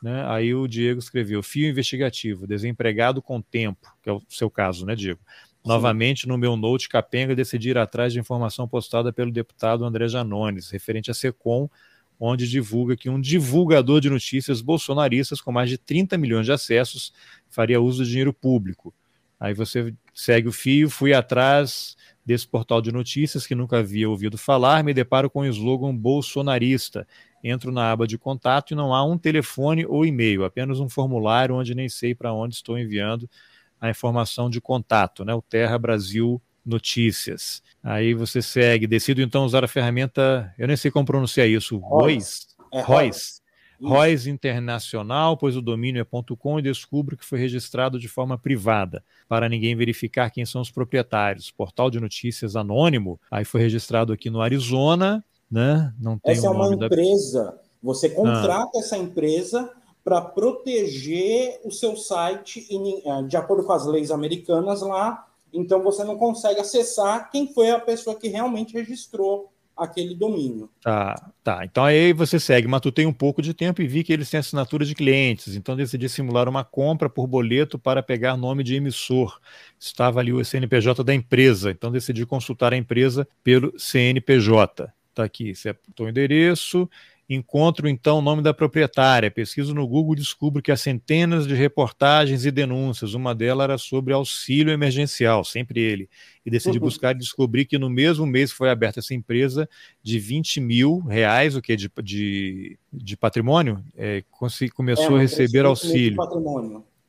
Né? 0.02 0.24
Aí 0.26 0.54
o 0.54 0.66
Diego 0.66 0.98
escreveu: 0.98 1.42
fio 1.42 1.68
investigativo, 1.68 2.46
desempregado 2.46 3.20
com 3.20 3.40
tempo, 3.40 3.94
que 4.02 4.08
é 4.08 4.12
o 4.12 4.22
seu 4.28 4.50
caso, 4.50 4.86
né, 4.86 4.94
Diego? 4.94 5.20
Novamente, 5.64 6.26
no 6.26 6.38
meu 6.38 6.56
note 6.56 6.88
capenga, 6.88 7.36
decidi 7.36 7.70
ir 7.70 7.78
atrás 7.78 8.12
de 8.12 8.18
informação 8.18 8.66
postada 8.66 9.12
pelo 9.12 9.30
deputado 9.30 9.84
André 9.84 10.08
Janones, 10.08 10.70
referente 10.70 11.10
a 11.10 11.14
SECOM, 11.14 11.68
onde 12.20 12.46
divulga 12.46 12.94
que 12.94 13.08
um 13.08 13.18
divulgador 13.18 13.98
de 13.98 14.10
notícias 14.10 14.60
bolsonaristas 14.60 15.40
com 15.40 15.50
mais 15.50 15.70
de 15.70 15.78
30 15.78 16.18
milhões 16.18 16.44
de 16.44 16.52
acessos 16.52 17.14
faria 17.48 17.80
uso 17.80 18.04
do 18.04 18.08
dinheiro 18.08 18.34
público. 18.34 18.94
Aí 19.40 19.54
você 19.54 19.94
segue 20.12 20.48
o 20.48 20.52
fio, 20.52 20.90
fui 20.90 21.14
atrás 21.14 21.96
desse 22.24 22.46
portal 22.46 22.82
de 22.82 22.92
notícias 22.92 23.46
que 23.46 23.54
nunca 23.54 23.78
havia 23.78 24.08
ouvido 24.08 24.36
falar, 24.36 24.84
me 24.84 24.92
deparo 24.92 25.30
com 25.30 25.40
o 25.40 25.46
slogan 25.46 25.96
bolsonarista. 25.96 27.08
Entro 27.42 27.72
na 27.72 27.90
aba 27.90 28.06
de 28.06 28.18
contato 28.18 28.72
e 28.72 28.76
não 28.76 28.94
há 28.94 29.02
um 29.02 29.16
telefone 29.16 29.86
ou 29.86 30.04
e-mail, 30.04 30.44
apenas 30.44 30.78
um 30.78 30.90
formulário 30.90 31.54
onde 31.54 31.74
nem 31.74 31.88
sei 31.88 32.14
para 32.14 32.34
onde 32.34 32.54
estou 32.54 32.78
enviando 32.78 33.28
a 33.80 33.88
informação 33.88 34.50
de 34.50 34.60
contato, 34.60 35.24
né? 35.24 35.34
O 35.34 35.40
Terra 35.40 35.78
Brasil 35.78 36.40
notícias. 36.64 37.62
Aí 37.82 38.14
você 38.14 38.42
segue, 38.42 38.86
decido 38.86 39.22
então 39.22 39.44
usar 39.44 39.64
a 39.64 39.68
ferramenta, 39.68 40.54
eu 40.58 40.68
nem 40.68 40.76
sei 40.76 40.90
como 40.90 41.06
pronunciar 41.06 41.48
isso, 41.48 41.78
Royce, 41.78 42.46
é, 42.72 42.82
Royce, 42.82 43.40
Royce 43.82 44.28
Internacional, 44.28 45.36
pois 45.36 45.56
o 45.56 45.62
domínio 45.62 46.02
é 46.02 46.36
.com 46.36 46.58
e 46.58 46.62
descubro 46.62 47.16
que 47.16 47.24
foi 47.24 47.38
registrado 47.38 47.98
de 47.98 48.08
forma 48.08 48.36
privada, 48.36 49.02
para 49.26 49.48
ninguém 49.48 49.74
verificar 49.74 50.30
quem 50.30 50.44
são 50.44 50.60
os 50.60 50.70
proprietários. 50.70 51.50
Portal 51.50 51.90
de 51.90 51.98
notícias 51.98 52.54
anônimo, 52.54 53.18
aí 53.30 53.44
foi 53.44 53.62
registrado 53.62 54.12
aqui 54.12 54.28
no 54.28 54.42
Arizona, 54.42 55.24
né? 55.50 55.92
Não 55.98 56.18
tem 56.18 56.32
Essa 56.32 56.46
é 56.48 56.50
uma 56.50 56.74
empresa. 56.74 57.44
Da... 57.44 57.54
Você 57.82 58.08
ah. 58.08 58.14
contrata 58.14 58.70
ah. 58.76 58.78
essa 58.78 58.98
empresa 58.98 59.70
para 60.04 60.20
proteger 60.20 61.60
o 61.64 61.70
seu 61.70 61.96
site 61.96 62.66
eh, 62.70 63.22
de 63.22 63.36
acordo 63.36 63.64
com 63.64 63.72
as 63.72 63.86
leis 63.86 64.10
americanas 64.10 64.80
lá 64.82 65.26
então 65.52 65.82
você 65.82 66.04
não 66.04 66.16
consegue 66.16 66.60
acessar 66.60 67.30
quem 67.30 67.52
foi 67.52 67.70
a 67.70 67.80
pessoa 67.80 68.18
que 68.18 68.28
realmente 68.28 68.74
registrou 68.74 69.50
aquele 69.76 70.14
domínio. 70.14 70.68
Tá, 70.82 71.32
tá. 71.42 71.64
Então 71.64 71.84
aí 71.84 72.12
você 72.12 72.38
segue, 72.38 72.68
mas 72.68 72.82
tu 72.82 72.92
tem 72.92 73.06
um 73.06 73.12
pouco 73.12 73.40
de 73.40 73.54
tempo 73.54 73.80
e 73.80 73.86
vi 73.86 74.04
que 74.04 74.12
eles 74.12 74.28
têm 74.28 74.38
assinatura 74.38 74.84
de 74.84 74.94
clientes, 74.94 75.56
então 75.56 75.74
decidi 75.74 76.08
simular 76.08 76.48
uma 76.48 76.62
compra 76.62 77.08
por 77.08 77.26
boleto 77.26 77.78
para 77.78 78.02
pegar 78.02 78.36
nome 78.36 78.62
de 78.62 78.74
emissor. 78.74 79.40
Estava 79.78 80.20
ali 80.20 80.32
o 80.32 80.44
CNPJ 80.44 81.02
da 81.02 81.14
empresa, 81.14 81.70
então 81.70 81.90
decidi 81.90 82.26
consultar 82.26 82.74
a 82.74 82.76
empresa 82.76 83.26
pelo 83.42 83.72
CNPJ. 83.78 84.92
Tá 85.14 85.24
aqui, 85.24 85.52
apontou 85.68 86.06
o 86.06 86.08
endereço, 86.08 86.88
Encontro 87.32 87.88
então 87.88 88.18
o 88.18 88.22
nome 88.22 88.42
da 88.42 88.52
proprietária, 88.52 89.30
pesquiso 89.30 89.72
no 89.72 89.86
Google 89.86 90.14
e 90.14 90.16
descubro 90.16 90.60
que 90.60 90.72
há 90.72 90.76
centenas 90.76 91.46
de 91.46 91.54
reportagens 91.54 92.44
e 92.44 92.50
denúncias. 92.50 93.14
Uma 93.14 93.32
delas 93.32 93.62
era 93.62 93.78
sobre 93.78 94.12
auxílio 94.12 94.72
emergencial, 94.72 95.44
sempre 95.44 95.80
ele. 95.80 96.10
E 96.44 96.50
decidi 96.50 96.78
uhum. 96.78 96.86
buscar 96.86 97.14
e 97.14 97.18
descobri 97.18 97.64
que 97.64 97.78
no 97.78 97.88
mesmo 97.88 98.26
mês 98.26 98.50
que 98.50 98.58
foi 98.58 98.68
aberta 98.68 98.98
essa 98.98 99.14
empresa, 99.14 99.68
de 100.02 100.18
20 100.18 100.60
mil 100.60 100.98
reais, 101.02 101.54
o 101.54 101.62
que 101.62 101.76
de, 101.76 101.88
de, 102.02 102.76
de 102.92 103.16
patrimônio, 103.16 103.80
é, 103.96 104.24
começou 104.74 105.14
é, 105.14 105.18
a 105.20 105.22
receber 105.22 105.64
auxílio. 105.64 106.20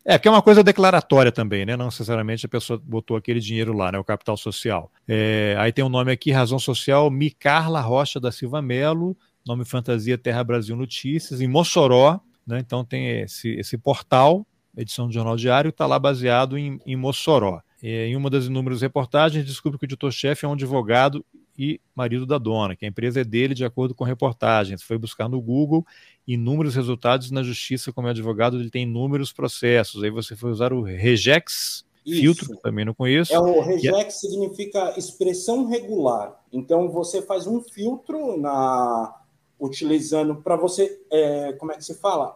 É, 0.05 0.17
porque 0.19 0.28
é 0.28 0.32
uma 0.32 0.41
coisa 0.41 0.63
declaratória 0.63 1.32
também, 1.32 1.65
né? 1.65 1.76
Não 1.76 1.86
necessariamente 1.86 2.45
a 2.45 2.49
pessoa 2.49 2.80
botou 2.84 3.17
aquele 3.17 3.39
dinheiro 3.39 3.74
lá, 3.74 3.91
né? 3.91 3.97
O 3.97 4.03
capital 4.03 4.38
social. 4.38 4.91
É, 5.07 5.55
aí 5.57 5.72
tem 5.72 5.84
o 5.84 5.88
um 5.88 5.91
nome 5.91 6.11
aqui, 6.11 6.32
razão 6.32 6.59
social, 6.59 7.09
Micarla 7.09 7.82
Rocha 7.82 8.19
da 8.19 8.32
Silva 8.32 8.61
Melo, 8.61 9.17
nome 9.45 9.65
fantasia 9.65 10.17
Terra 10.17 10.43
Brasil 10.43 10.75
Notícias, 10.75 11.41
em 11.41 11.47
Mossoró, 11.47 12.19
né? 12.45 12.59
então 12.59 12.83
tem 12.83 13.21
esse, 13.21 13.49
esse 13.49 13.77
portal, 13.77 14.45
edição 14.75 15.07
do 15.07 15.13
Jornal 15.13 15.35
Diário, 15.35 15.69
está 15.69 15.85
lá 15.85 15.99
baseado 15.99 16.57
em, 16.57 16.79
em 16.85 16.95
Mossoró. 16.95 17.61
E, 17.81 17.89
em 17.89 18.15
uma 18.15 18.29
das 18.29 18.45
inúmeras 18.45 18.81
reportagens, 18.81 19.45
descobre 19.45 19.77
que 19.77 19.85
o 19.85 19.87
editor-chefe 19.87 20.45
é 20.45 20.47
um 20.47 20.53
advogado 20.53 21.25
e 21.57 21.79
marido 21.93 22.25
da 22.25 22.37
dona, 22.37 22.75
que 22.75 22.85
a 22.85 22.87
empresa 22.87 23.21
é 23.21 23.23
dele 23.23 23.53
de 23.53 23.65
acordo 23.65 23.93
com 23.93 24.03
reportagens. 24.03 24.81
Foi 24.81 24.97
buscar 24.97 25.27
no 25.27 25.41
Google 25.41 25.85
inúmeros 26.27 26.75
resultados 26.75 27.29
na 27.31 27.43
justiça 27.43 27.91
como 27.91 28.07
advogado, 28.07 28.59
ele 28.59 28.69
tem 28.69 28.83
inúmeros 28.83 29.33
processos. 29.33 30.03
Aí 30.03 30.09
você 30.09 30.35
foi 30.35 30.51
usar 30.51 30.71
o 30.73 30.81
regex 30.81 31.85
isso. 32.05 32.21
filtro, 32.21 32.57
também 32.57 32.85
não 32.85 32.93
conheço. 32.93 33.33
É 33.33 33.39
o 33.39 33.61
regex 33.61 34.19
significa 34.19 34.97
expressão 34.97 35.67
regular. 35.67 36.39
Então 36.51 36.89
você 36.89 37.21
faz 37.21 37.45
um 37.45 37.61
filtro 37.61 38.39
na 38.39 39.20
utilizando 39.62 40.36
para 40.38 40.55
você, 40.55 40.99
é, 41.12 41.53
como 41.53 41.72
é 41.72 41.76
que 41.76 41.86
se 41.86 41.93
fala? 41.93 42.36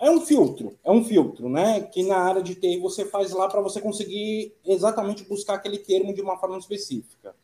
É 0.00 0.10
um 0.10 0.20
filtro, 0.20 0.76
é 0.84 0.90
um 0.90 1.04
filtro, 1.04 1.48
né? 1.48 1.80
Que 1.80 2.02
na 2.02 2.16
área 2.16 2.42
de 2.42 2.54
TI 2.54 2.78
você 2.78 3.04
faz 3.04 3.32
lá 3.32 3.48
para 3.48 3.60
você 3.60 3.80
conseguir 3.80 4.54
exatamente 4.64 5.24
buscar 5.24 5.54
aquele 5.54 5.78
termo 5.78 6.14
de 6.14 6.20
uma 6.20 6.36
forma 6.36 6.58
específica. 6.58 7.34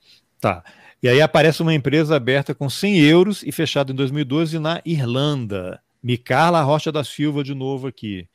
Tá. 0.41 0.65
E 1.03 1.09
aí 1.09 1.21
aparece 1.21 1.63
uma 1.63 1.75
empresa 1.75 2.17
aberta 2.17 2.55
com 2.55 2.69
100 2.69 3.01
euros 3.01 3.43
e 3.43 3.53
fechada 3.53 3.93
em 3.93 3.95
2012 3.95 4.59
na 4.59 4.81
Irlanda. 4.85 5.81
Micarla 6.03 6.63
Rocha 6.63 6.93
da 6.93 7.03
Silva 7.03 7.43
de 7.43 7.55
novo 7.55 7.87
aqui. 7.87 8.29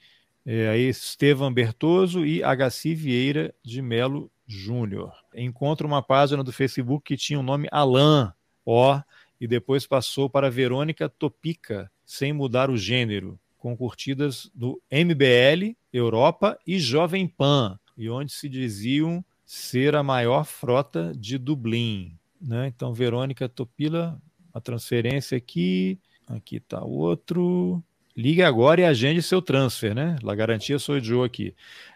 É, 0.46 0.70
aí 0.70 0.90
Estevam 0.90 1.54
Bertoso 1.54 2.26
e 2.26 2.42
HC 2.42 2.96
Vieira 2.96 3.54
de 3.64 3.82
Melo 3.82 4.32
Júnior. 4.48 5.14
Encontra 5.36 5.86
uma 5.86 6.02
página 6.02 6.44
do 6.44 6.52
Facebook 6.52 7.04
que 7.04 7.18
tinha 7.18 7.40
o 7.40 7.44
nome 7.44 7.68
Alan, 7.72 8.34
ó, 8.66 9.00
e 9.40 9.48
depois 9.48 9.88
passou 9.88 10.30
para 10.30 10.50
Verônica 10.50 11.08
Topica, 11.08 11.92
sem 12.06 12.34
mudar 12.34 12.70
o 12.70 12.78
gênero 12.78 13.40
com 13.58 13.76
curtidas 13.76 14.50
do 14.56 14.82
MBL, 14.90 15.76
Europa 15.92 16.58
e 16.66 16.80
Jovem 16.80 17.28
Pan, 17.28 17.78
e 17.98 18.10
onde 18.10 18.32
se 18.32 18.48
diziam 18.48 19.24
ser 19.46 19.96
a 19.96 20.02
maior 20.02 20.46
frota 20.46 21.12
de 21.16 21.38
Dublin. 21.38 22.18
Né? 22.42 22.68
Então, 22.68 22.94
Verônica 22.94 23.50
Topila, 23.50 24.20
a 24.54 24.62
transferência 24.62 25.38
aqui, 25.38 26.00
aqui 26.28 26.58
está 26.58 26.84
o 26.84 26.92
outro. 26.92 27.84
Ligue 28.16 28.44
agora 28.44 28.82
e 28.82 28.86
agende 28.86 29.22
seu 29.22 29.42
transfer, 29.42 29.94
né? 29.94 30.18
La 30.22 30.36
garantia 30.36 30.80
sou 30.80 31.00
Joe 31.00 31.26
aqui. 31.26 31.54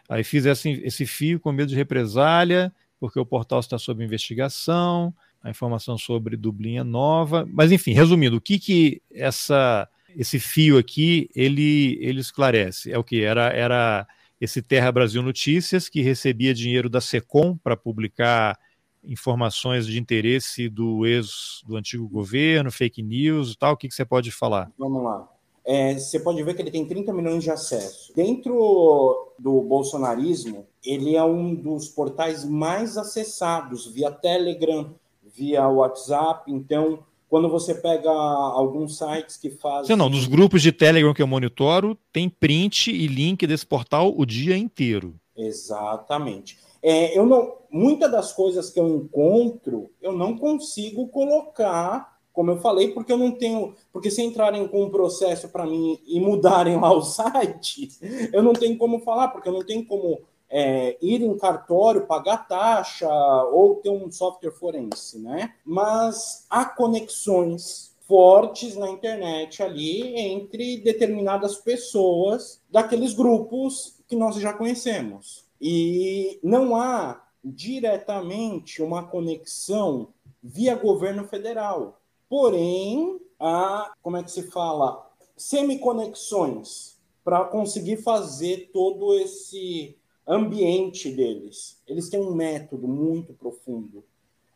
Aí 0.07 0.23
fiz 0.23 0.45
esse, 0.45 0.69
esse 0.83 1.05
fio 1.05 1.39
com 1.39 1.51
medo 1.51 1.69
de 1.69 1.75
represália, 1.75 2.73
porque 2.99 3.19
o 3.19 3.25
portal 3.25 3.59
está 3.59 3.77
sob 3.77 4.03
investigação, 4.03 5.13
a 5.43 5.49
informação 5.49 5.97
sobre 5.97 6.37
Dublin 6.37 6.77
é 6.77 6.83
nova. 6.83 7.45
Mas, 7.51 7.71
enfim, 7.71 7.91
resumindo, 7.91 8.37
o 8.37 8.41
que, 8.41 8.57
que 8.57 9.01
essa 9.11 9.87
esse 10.15 10.39
fio 10.39 10.77
aqui, 10.77 11.29
ele, 11.35 11.97
ele 12.01 12.21
esclarece. 12.21 12.91
É 12.91 12.97
o 12.97 13.03
que? 13.03 13.23
Era, 13.23 13.47
era 13.49 14.07
esse 14.39 14.61
Terra 14.61 14.91
Brasil 14.91 15.21
Notícias, 15.21 15.89
que 15.89 16.01
recebia 16.01 16.53
dinheiro 16.53 16.89
da 16.89 17.01
SECOM 17.01 17.57
para 17.57 17.75
publicar 17.75 18.57
informações 19.03 19.85
de 19.85 19.99
interesse 19.99 20.69
do 20.69 21.05
ex 21.05 21.61
do 21.65 21.75
antigo 21.75 22.07
governo, 22.07 22.71
fake 22.71 23.01
news 23.01 23.51
e 23.51 23.57
tal. 23.57 23.73
O 23.73 23.77
que, 23.77 23.87
que 23.87 23.95
você 23.95 24.05
pode 24.05 24.31
falar? 24.31 24.71
Vamos 24.77 25.03
lá. 25.03 25.29
É, 25.65 25.93
você 25.93 26.19
pode 26.19 26.43
ver 26.43 26.53
que 26.55 26.61
ele 26.61 26.71
tem 26.71 26.85
30 26.85 27.13
milhões 27.13 27.43
de 27.43 27.49
acesso. 27.49 28.13
Dentro 28.13 29.33
do 29.39 29.61
bolsonarismo, 29.61 30.67
ele 30.83 31.15
é 31.15 31.23
um 31.23 31.55
dos 31.55 31.87
portais 31.87 32.43
mais 32.43 32.97
acessados 32.97 33.87
via 33.87 34.11
Telegram, 34.11 34.93
via 35.33 35.67
WhatsApp. 35.67 36.51
Então, 36.51 36.99
quando 37.27 37.49
você 37.49 37.73
pega 37.73 38.11
alguns 38.11 38.97
sites 38.97 39.37
que 39.37 39.49
fazem. 39.49 39.87
Sim, 39.87 39.95
não, 39.95 40.07
nos 40.07 40.27
grupos 40.27 40.61
de 40.61 40.71
Telegram 40.71 41.13
que 41.13 41.21
eu 41.21 41.27
monitoro, 41.27 41.97
tem 42.11 42.29
print 42.29 42.91
e 42.91 43.07
link 43.07 43.47
desse 43.47 43.65
portal 43.65 44.13
o 44.15 44.25
dia 44.25 44.55
inteiro. 44.55 45.15
Exatamente. 45.35 46.59
É, 46.81 47.17
eu 47.17 47.25
não, 47.25 47.55
muitas 47.71 48.11
das 48.11 48.33
coisas 48.33 48.69
que 48.69 48.79
eu 48.79 48.87
encontro, 48.87 49.89
eu 50.01 50.11
não 50.11 50.37
consigo 50.37 51.07
colocar, 51.07 52.19
como 52.31 52.51
eu 52.51 52.59
falei, 52.59 52.89
porque 52.89 53.11
eu 53.11 53.17
não 53.17 53.31
tenho. 53.31 53.73
Porque 53.91 54.11
se 54.11 54.21
entrarem 54.21 54.67
com 54.67 54.83
um 54.83 54.89
processo 54.89 55.49
para 55.49 55.65
mim 55.65 55.99
e 56.05 56.19
mudarem 56.19 56.79
lá 56.79 56.93
o 56.93 57.01
site, 57.01 57.89
eu 58.31 58.43
não 58.43 58.53
tenho 58.53 58.77
como 58.77 58.99
falar, 58.99 59.29
porque 59.29 59.49
eu 59.49 59.53
não 59.53 59.65
tenho 59.65 59.85
como 59.85 60.21
é, 60.55 60.95
ir 61.01 61.23
em 61.23 61.35
cartório, 61.35 62.05
pagar 62.05 62.47
taxa 62.47 63.09
ou 63.51 63.77
ter 63.77 63.89
um 63.89 64.11
software 64.11 64.51
forense, 64.51 65.17
né? 65.17 65.55
Mas 65.65 66.45
há 66.47 66.63
conexões 66.63 67.95
fortes 68.07 68.75
na 68.75 68.87
internet 68.87 69.63
ali 69.63 70.15
entre 70.15 70.77
determinadas 70.77 71.55
pessoas 71.55 72.61
daqueles 72.69 73.15
grupos 73.15 73.95
que 74.07 74.15
nós 74.15 74.35
já 74.35 74.53
conhecemos. 74.53 75.43
E 75.59 76.39
não 76.43 76.75
há 76.75 77.23
diretamente 77.43 78.79
uma 78.83 79.01
conexão 79.01 80.09
via 80.41 80.75
governo 80.75 81.27
federal. 81.27 81.99
Porém, 82.29 83.19
há, 83.39 83.91
como 84.03 84.17
é 84.17 84.23
que 84.23 84.29
se 84.29 84.43
fala, 84.51 85.09
semiconexões 85.35 86.99
para 87.23 87.43
conseguir 87.45 87.97
fazer 87.97 88.69
todo 88.71 89.17
esse 89.17 89.97
ambiente 90.27 91.11
deles. 91.11 91.81
Eles 91.87 92.09
têm 92.09 92.19
um 92.19 92.33
método 92.33 92.87
muito 92.87 93.33
profundo. 93.33 94.03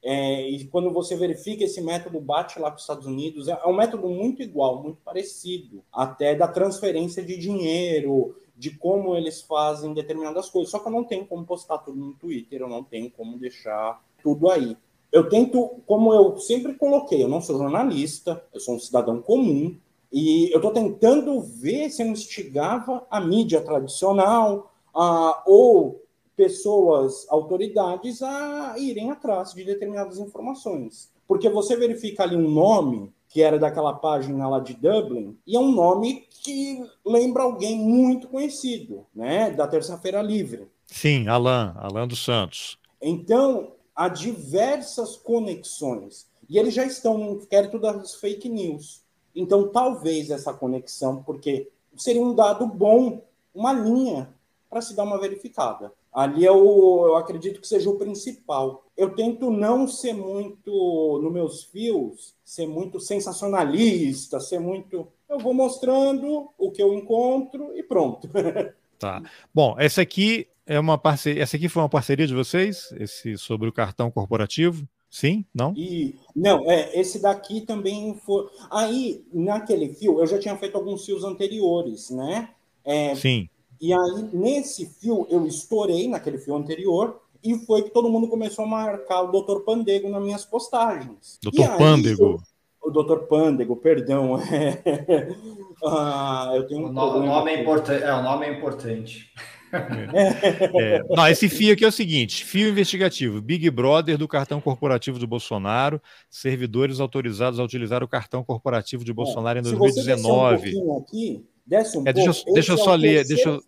É, 0.04 0.50
e 0.50 0.66
quando 0.66 0.92
você 0.92 1.16
verifica 1.16 1.64
esse 1.64 1.82
método, 1.82 2.22
bate 2.22 2.60
lá 2.60 2.70
para 2.70 2.78
os 2.78 2.84
Estados 2.84 3.06
Unidos, 3.06 3.48
é, 3.48 3.60
é 3.62 3.68
um 3.68 3.76
método 3.76 4.08
muito 4.08 4.42
igual, 4.42 4.82
muito 4.82 5.00
parecido, 5.04 5.84
até 5.92 6.36
da 6.36 6.48
transferência 6.48 7.24
de 7.24 7.36
dinheiro, 7.38 8.36
de 8.56 8.72
como 8.72 9.16
eles 9.16 9.42
fazem 9.42 9.94
determinadas 9.94 10.50
coisas. 10.50 10.72
Só 10.72 10.80
que 10.80 10.88
eu 10.88 10.92
não 10.92 11.04
tenho 11.04 11.26
como 11.26 11.46
postar 11.46 11.80
tudo 11.80 11.98
no 11.98 12.14
Twitter, 12.14 12.62
eu 12.62 12.70
não 12.70 12.84
tenho 12.84 13.12
como 13.12 13.38
deixar 13.38 14.02
tudo 14.24 14.50
aí. 14.50 14.78
Eu 15.12 15.30
tento, 15.30 15.82
como 15.86 16.14
eu 16.14 16.38
sempre 16.38 16.74
coloquei, 16.76 17.24
eu 17.24 17.28
não 17.28 17.42
sou 17.42 17.58
jornalista, 17.58 18.44
eu 18.54 18.60
sou 18.60 18.76
um 18.76 18.80
cidadão 18.80 19.22
comum, 19.22 19.76
e 20.12 20.50
eu 20.52 20.58
estou 20.58 20.72
tentando 20.72 21.42
ver 21.42 21.90
se 21.90 22.02
eu 22.02 22.08
instigava 22.08 23.06
a 23.10 23.20
mídia 23.20 23.62
tradicional, 23.62 24.74
ah, 24.98 25.44
ou 25.46 26.04
pessoas, 26.36 27.26
autoridades, 27.30 28.22
a 28.22 28.76
irem 28.78 29.12
atrás 29.12 29.54
de 29.54 29.64
determinadas 29.64 30.18
informações. 30.18 31.12
Porque 31.28 31.50
você 31.50 31.76
verifica 31.76 32.24
ali 32.24 32.36
um 32.36 32.50
nome 32.50 33.14
que 33.30 33.42
era 33.42 33.60
daquela 33.60 33.94
página 33.94 34.48
lá 34.48 34.60
de 34.60 34.74
Dublin, 34.74 35.38
e 35.46 35.56
é 35.56 35.60
um 35.60 35.72
nome 35.72 36.26
que 36.30 36.84
lembra 37.06 37.44
alguém 37.44 37.78
muito 37.78 38.30
conhecido, 38.30 39.06
né? 39.14 39.52
Da 39.52 39.68
Terça-feira 39.68 40.22
Livre. 40.22 40.68
Sim, 40.86 41.28
Alan, 41.28 41.76
Alan 41.78 42.08
dos 42.08 42.24
Santos. 42.24 42.80
Então, 43.02 43.74
há 43.94 44.08
diversas 44.08 45.18
conexões. 45.18 46.26
E 46.50 46.58
eles 46.58 46.74
já 46.74 46.86
estão 46.86 47.18
no 47.18 47.32
inquérito 47.34 47.78
das 47.78 48.16
fake 48.16 48.48
news. 48.48 49.04
Então, 49.36 49.68
talvez 49.68 50.32
essa 50.32 50.54
conexão, 50.54 51.22
porque 51.22 51.70
seria 51.98 52.22
um 52.22 52.34
dado 52.34 52.66
bom, 52.66 53.22
uma 53.54 53.74
linha 53.74 54.34
para 54.70 54.82
se 54.82 54.96
dar 54.96 55.04
uma 55.04 55.20
verificada. 55.20 55.92
Ali 56.14 56.44
eu, 56.44 57.04
eu 57.06 57.16
acredito 57.16 57.62
que 57.62 57.68
seja 57.68 57.90
o 57.90 57.98
principal. 57.98 58.84
Eu 58.98 59.16
tento 59.16 59.52
não 59.52 59.88
ser 59.88 60.14
muito, 60.14 61.20
nos 61.22 61.32
meus 61.32 61.64
fios, 61.64 62.34
ser 62.44 62.68
muito 62.68 63.00
sensacionalista, 63.00 64.40
ser 64.40 64.60
muito. 64.60 65.08
Eu 65.30 65.40
vou 65.40 65.54
mostrando 65.54 66.50
o 66.58 66.72
que 66.72 66.82
eu 66.82 66.94
encontro 66.94 67.76
e 67.78 67.84
pronto. 67.84 68.30
Tá. 69.00 69.22
Bom, 69.54 69.76
essa 69.78 70.02
aqui 70.02 70.48
é 70.66 70.80
uma 70.80 70.98
parceria. 70.98 71.44
Essa 71.44 71.56
aqui 71.56 71.70
foi 71.70 71.84
uma 71.84 71.90
parceria 71.90 72.26
de 72.26 72.34
vocês? 72.34 72.92
Esse 73.00 73.38
sobre 73.38 73.70
o 73.70 73.72
cartão 73.72 74.10
corporativo? 74.10 74.88
Sim? 75.10 75.46
Não? 75.54 75.74
E, 75.76 76.16
não, 76.36 76.70
é, 76.70 77.00
esse 77.00 77.22
daqui 77.22 77.62
também 77.62 78.16
foi. 78.26 78.48
Aí, 78.70 79.26
naquele 79.32 79.94
fio, 79.94 80.20
eu 80.20 80.28
já 80.28 80.38
tinha 80.38 80.58
feito 80.58 80.76
alguns 80.76 81.06
fios 81.06 81.24
anteriores, 81.24 82.10
né? 82.10 82.50
É, 82.84 83.16
Sim. 83.16 83.50
E 83.80 83.94
aí, 83.94 84.30
nesse 84.34 84.86
fio, 84.86 85.28
eu 85.30 85.46
estourei 85.46 86.08
naquele 86.08 86.38
fio 86.38 86.56
anterior 86.56 87.22
e 87.44 87.56
foi 87.66 87.84
que 87.84 87.92
todo 87.92 88.10
mundo 88.10 88.28
começou 88.28 88.66
a 88.66 88.68
marcar 88.68 89.22
o 89.22 89.32
Dr. 89.32 89.62
Pandego 89.62 90.10
nas 90.10 90.22
minhas 90.22 90.46
postagens. 90.46 91.40
Dr. 91.42 91.78
Pandego? 91.78 92.42
o 92.88 92.92
Dr. 92.92 93.26
Pandego, 93.28 93.76
perdão. 93.76 94.40
ah, 95.84 96.52
eu 96.56 96.66
tenho 96.66 96.82
um 96.82 96.90
o, 96.90 96.92
no, 96.92 97.18
o 97.18 97.26
nome 97.26 97.52
é 97.52 97.62
importante. 97.62 98.04
É, 98.04 98.14
o 98.14 98.24
nome 98.24 98.46
é 98.46 98.58
importante. 98.58 99.30
É. 99.70 101.04
Não, 101.10 101.28
esse 101.28 101.50
fio 101.50 101.74
aqui 101.74 101.84
é 101.84 101.88
o 101.88 101.92
seguinte: 101.92 102.46
fio 102.46 102.70
investigativo, 102.70 103.42
Big 103.42 103.70
Brother 103.70 104.18
do 104.18 104.28
cartão 104.28 104.62
corporativo 104.62 105.20
do 105.20 105.28
Bolsonaro, 105.28 106.02
servidores 106.30 107.02
autorizados 107.02 107.60
a 107.60 107.64
utilizar 107.64 108.02
o 108.02 108.08
cartão 108.08 108.44
corporativo 108.44 109.04
de 109.04 109.12
Bolsonaro 109.12 109.60
é, 109.60 109.62
em 109.62 109.64
2019. 109.64 110.74
Um 110.78 110.98
aqui, 111.00 111.46
Desce 111.68 111.98
um 111.98 112.08
é, 112.08 112.14
deixa, 112.14 112.34
pouco. 112.34 112.54
Deixa 112.54 112.72
eu 112.72 112.78
só 112.78 112.94
é 112.94 112.98
ler. 112.98 113.28
Deixa 113.28 113.50
eu, 113.50 113.62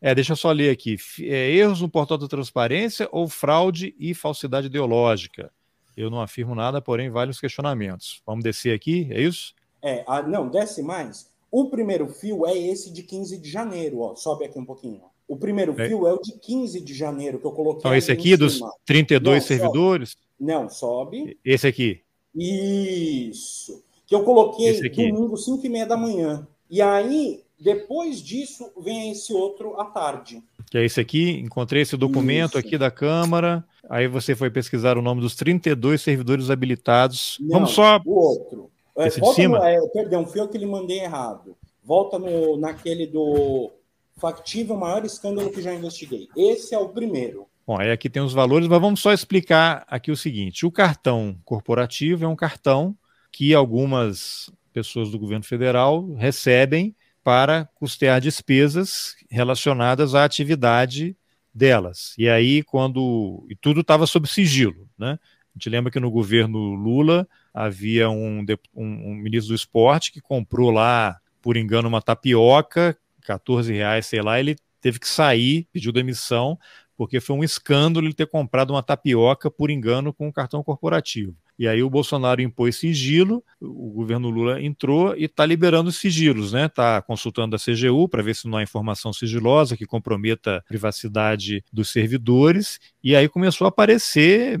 é, 0.00 0.14
deixa 0.14 0.32
eu 0.32 0.36
só 0.36 0.52
ler 0.52 0.70
aqui. 0.70 0.96
É, 1.20 1.50
erros 1.50 1.80
no 1.80 1.88
portal 1.88 2.16
da 2.16 2.28
transparência 2.28 3.08
ou 3.10 3.28
fraude 3.28 3.94
e 3.98 4.14
falsidade 4.14 4.68
ideológica? 4.68 5.50
Eu 5.96 6.08
não 6.08 6.20
afirmo 6.20 6.54
nada, 6.54 6.80
porém, 6.80 7.10
vários 7.10 7.40
questionamentos. 7.40 8.22
Vamos 8.24 8.44
descer 8.44 8.72
aqui, 8.72 9.08
é 9.10 9.20
isso? 9.20 9.54
É, 9.82 10.04
a, 10.06 10.22
não, 10.22 10.48
desce 10.48 10.82
mais. 10.82 11.28
O 11.50 11.68
primeiro 11.68 12.06
fio 12.08 12.46
é 12.46 12.56
esse 12.56 12.92
de 12.92 13.02
15 13.02 13.38
de 13.38 13.50
janeiro, 13.50 14.00
ó. 14.00 14.14
Sobe 14.14 14.44
aqui 14.44 14.58
um 14.58 14.64
pouquinho. 14.64 15.00
O 15.26 15.36
primeiro 15.36 15.74
é. 15.80 15.88
fio 15.88 16.06
é 16.06 16.12
o 16.12 16.20
de 16.20 16.38
15 16.38 16.80
de 16.80 16.94
janeiro, 16.94 17.40
que 17.40 17.46
eu 17.46 17.52
coloquei. 17.52 17.80
Então, 17.80 17.94
esse 17.94 18.12
aqui 18.12 18.36
dos 18.36 18.60
32 18.84 19.42
não, 19.42 19.46
servidores? 19.46 20.10
Sobe. 20.10 20.22
Não, 20.38 20.68
sobe. 20.68 21.38
Esse 21.44 21.66
aqui. 21.66 22.02
Isso. 22.34 23.82
Que 24.06 24.14
eu 24.14 24.22
coloquei 24.22 24.80
domingo, 24.90 25.36
5 25.36 25.66
e 25.66 25.68
meia 25.68 25.86
da 25.86 25.96
manhã. 25.96 26.46
E 26.70 26.82
aí, 26.82 27.42
depois 27.58 28.22
disso, 28.22 28.70
vem 28.78 29.12
esse 29.12 29.32
outro 29.32 29.80
à 29.80 29.84
tarde. 29.84 30.42
Que 30.70 30.78
é 30.78 30.84
esse 30.84 31.00
aqui. 31.00 31.30
Encontrei 31.40 31.82
esse 31.82 31.96
documento 31.96 32.58
Isso. 32.58 32.58
aqui 32.58 32.76
da 32.76 32.90
Câmara. 32.90 33.64
Aí 33.88 34.08
você 34.08 34.34
foi 34.34 34.50
pesquisar 34.50 34.98
o 34.98 35.02
nome 35.02 35.20
dos 35.20 35.34
32 35.36 36.02
servidores 36.02 36.50
habilitados. 36.50 37.38
Não, 37.40 37.50
Vamos 37.50 37.70
só. 37.70 38.00
O 38.04 38.14
outro. 38.14 38.70
É, 38.98 39.06
esse 39.06 39.20
de 39.20 39.34
cima? 39.34 39.58
No, 39.58 39.64
é, 39.64 39.88
perdão, 39.88 40.26
foi 40.26 40.40
eu 40.40 40.48
que 40.48 40.58
lhe 40.58 40.66
mandei 40.66 41.00
errado. 41.00 41.56
Volta 41.84 42.18
no, 42.18 42.56
naquele 42.56 43.06
do 43.06 43.70
factível 44.16 44.76
maior 44.76 45.04
escândalo 45.04 45.50
que 45.50 45.62
já 45.62 45.72
investiguei. 45.72 46.28
Esse 46.36 46.74
é 46.74 46.78
o 46.78 46.88
primeiro. 46.88 47.46
Bom, 47.66 47.78
aí 47.78 47.90
aqui 47.90 48.08
tem 48.08 48.22
os 48.22 48.32
valores, 48.32 48.68
mas 48.68 48.80
vamos 48.80 49.00
só 49.00 49.12
explicar 49.12 49.84
aqui 49.88 50.10
o 50.10 50.16
seguinte: 50.16 50.64
o 50.64 50.70
cartão 50.70 51.36
corporativo 51.44 52.24
é 52.24 52.28
um 52.28 52.36
cartão 52.36 52.96
que 53.30 53.54
algumas 53.54 54.50
pessoas 54.76 55.10
do 55.10 55.18
governo 55.18 55.42
federal 55.42 56.12
recebem 56.16 56.94
para 57.24 57.64
custear 57.76 58.20
despesas 58.20 59.16
relacionadas 59.30 60.14
à 60.14 60.22
atividade 60.22 61.16
delas. 61.52 62.14
E 62.18 62.28
aí, 62.28 62.62
quando. 62.62 63.46
E 63.48 63.56
tudo 63.56 63.80
estava 63.80 64.06
sob 64.06 64.28
sigilo, 64.28 64.86
né? 64.98 65.18
A 65.22 65.58
gente 65.58 65.70
lembra 65.70 65.90
que 65.90 65.98
no 65.98 66.10
governo 66.10 66.58
Lula 66.58 67.26
havia 67.54 68.10
um, 68.10 68.44
um, 68.74 68.84
um 68.84 69.14
ministro 69.14 69.54
do 69.54 69.56
esporte 69.56 70.12
que 70.12 70.20
comprou 70.20 70.70
lá, 70.70 71.18
por 71.40 71.56
engano, 71.56 71.88
uma 71.88 72.02
tapioca, 72.02 72.94
14 73.22 73.72
reais, 73.72 74.04
sei 74.04 74.20
lá, 74.20 74.38
ele 74.38 74.56
teve 74.78 74.98
que 74.98 75.08
sair, 75.08 75.66
pediu 75.72 75.90
demissão, 75.90 76.58
porque 76.98 77.18
foi 77.18 77.34
um 77.34 77.42
escândalo 77.42 78.06
ele 78.06 78.12
ter 78.12 78.26
comprado 78.26 78.74
uma 78.74 78.82
tapioca 78.82 79.50
por 79.50 79.70
engano 79.70 80.12
com 80.12 80.28
um 80.28 80.32
cartão 80.32 80.62
corporativo. 80.62 81.34
E 81.58 81.66
aí 81.66 81.82
o 81.82 81.88
Bolsonaro 81.90 82.42
impôs 82.42 82.76
sigilo, 82.76 83.42
o 83.60 83.90
governo 83.90 84.28
Lula 84.28 84.62
entrou 84.62 85.16
e 85.16 85.24
está 85.24 85.46
liberando 85.46 85.88
os 85.88 85.96
sigilos, 85.96 86.52
né? 86.52 86.66
Está 86.66 87.00
consultando 87.00 87.56
a 87.56 87.58
CGU 87.58 88.08
para 88.08 88.22
ver 88.22 88.34
se 88.34 88.46
não 88.46 88.58
há 88.58 88.62
informação 88.62 89.12
sigilosa 89.12 89.76
que 89.76 89.86
comprometa 89.86 90.58
a 90.58 90.62
privacidade 90.62 91.64
dos 91.72 91.90
servidores. 91.90 92.78
E 93.02 93.16
aí 93.16 93.28
começou 93.28 93.64
a 93.64 93.68
aparecer 93.68 94.60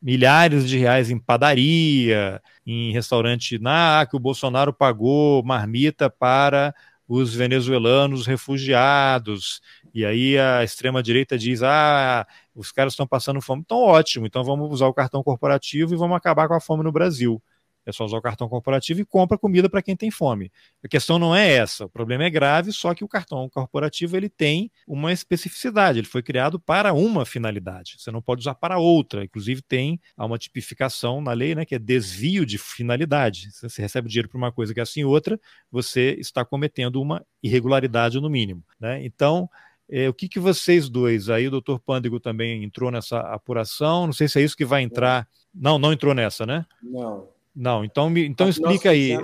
milhares 0.00 0.66
de 0.66 0.78
reais 0.78 1.10
em 1.10 1.18
padaria, 1.18 2.40
em 2.66 2.92
restaurante 2.92 3.58
na 3.58 4.06
que 4.08 4.16
o 4.16 4.20
Bolsonaro 4.20 4.72
pagou 4.72 5.42
marmita 5.44 6.08
para 6.08 6.74
os 7.06 7.34
venezuelanos 7.34 8.24
refugiados. 8.24 9.60
E 9.92 10.04
aí 10.04 10.38
a 10.38 10.62
extrema-direita 10.64 11.38
diz: 11.38 11.62
ah, 11.62 12.26
os 12.54 12.72
caras 12.72 12.92
estão 12.92 13.06
passando 13.06 13.40
fome. 13.40 13.62
Então, 13.62 13.78
ótimo, 13.78 14.26
então 14.26 14.44
vamos 14.44 14.70
usar 14.70 14.86
o 14.86 14.94
cartão 14.94 15.22
corporativo 15.22 15.94
e 15.94 15.96
vamos 15.96 16.16
acabar 16.16 16.48
com 16.48 16.54
a 16.54 16.60
fome 16.60 16.82
no 16.82 16.92
Brasil. 16.92 17.42
É 17.86 17.92
só 17.92 18.04
usar 18.04 18.18
o 18.18 18.22
cartão 18.22 18.48
corporativo 18.48 19.00
e 19.00 19.04
compra 19.04 19.38
comida 19.38 19.68
para 19.68 19.82
quem 19.82 19.96
tem 19.96 20.10
fome. 20.10 20.52
A 20.84 20.88
questão 20.88 21.18
não 21.18 21.34
é 21.34 21.50
essa. 21.50 21.86
O 21.86 21.88
problema 21.88 22.24
é 22.24 22.30
grave, 22.30 22.72
só 22.72 22.94
que 22.94 23.02
o 23.02 23.08
cartão 23.08 23.48
corporativo 23.48 24.16
ele 24.16 24.28
tem 24.28 24.70
uma 24.86 25.12
especificidade. 25.12 25.98
Ele 25.98 26.06
foi 26.06 26.22
criado 26.22 26.60
para 26.60 26.92
uma 26.92 27.24
finalidade. 27.24 27.96
Você 27.98 28.10
não 28.10 28.20
pode 28.20 28.40
usar 28.40 28.54
para 28.54 28.78
outra. 28.78 29.24
Inclusive 29.24 29.62
tem 29.62 29.98
uma 30.16 30.38
tipificação 30.38 31.20
na 31.22 31.32
lei, 31.32 31.54
né, 31.54 31.64
que 31.64 31.74
é 31.74 31.78
desvio 31.78 32.44
de 32.44 32.58
finalidade. 32.58 33.50
Se 33.50 33.68
você 33.68 33.82
recebe 33.82 34.08
dinheiro 34.08 34.28
para 34.28 34.38
uma 34.38 34.52
coisa 34.52 34.74
que 34.74 34.80
é 34.80 34.82
assim 34.82 35.04
outra, 35.04 35.40
você 35.70 36.16
está 36.18 36.44
cometendo 36.44 37.00
uma 37.00 37.24
irregularidade 37.42 38.20
no 38.20 38.28
mínimo. 38.28 38.62
Né? 38.78 39.04
Então 39.04 39.48
é, 39.90 40.08
o 40.08 40.14
que, 40.14 40.28
que 40.28 40.38
vocês 40.38 40.88
dois, 40.88 41.28
aí 41.28 41.48
o 41.48 41.50
doutor 41.50 41.80
Pândego 41.80 42.20
também 42.20 42.62
entrou 42.62 42.90
nessa 42.90 43.18
apuração, 43.20 44.06
não 44.06 44.12
sei 44.12 44.28
se 44.28 44.40
é 44.40 44.42
isso 44.42 44.56
que 44.56 44.64
vai 44.64 44.82
entrar. 44.82 45.28
Não, 45.52 45.78
não 45.78 45.92
entrou 45.92 46.14
nessa, 46.14 46.46
né? 46.46 46.64
Não. 46.80 47.28
Não, 47.54 47.84
então, 47.84 48.16
então 48.16 48.48
explica 48.48 48.90
aí. 48.90 49.18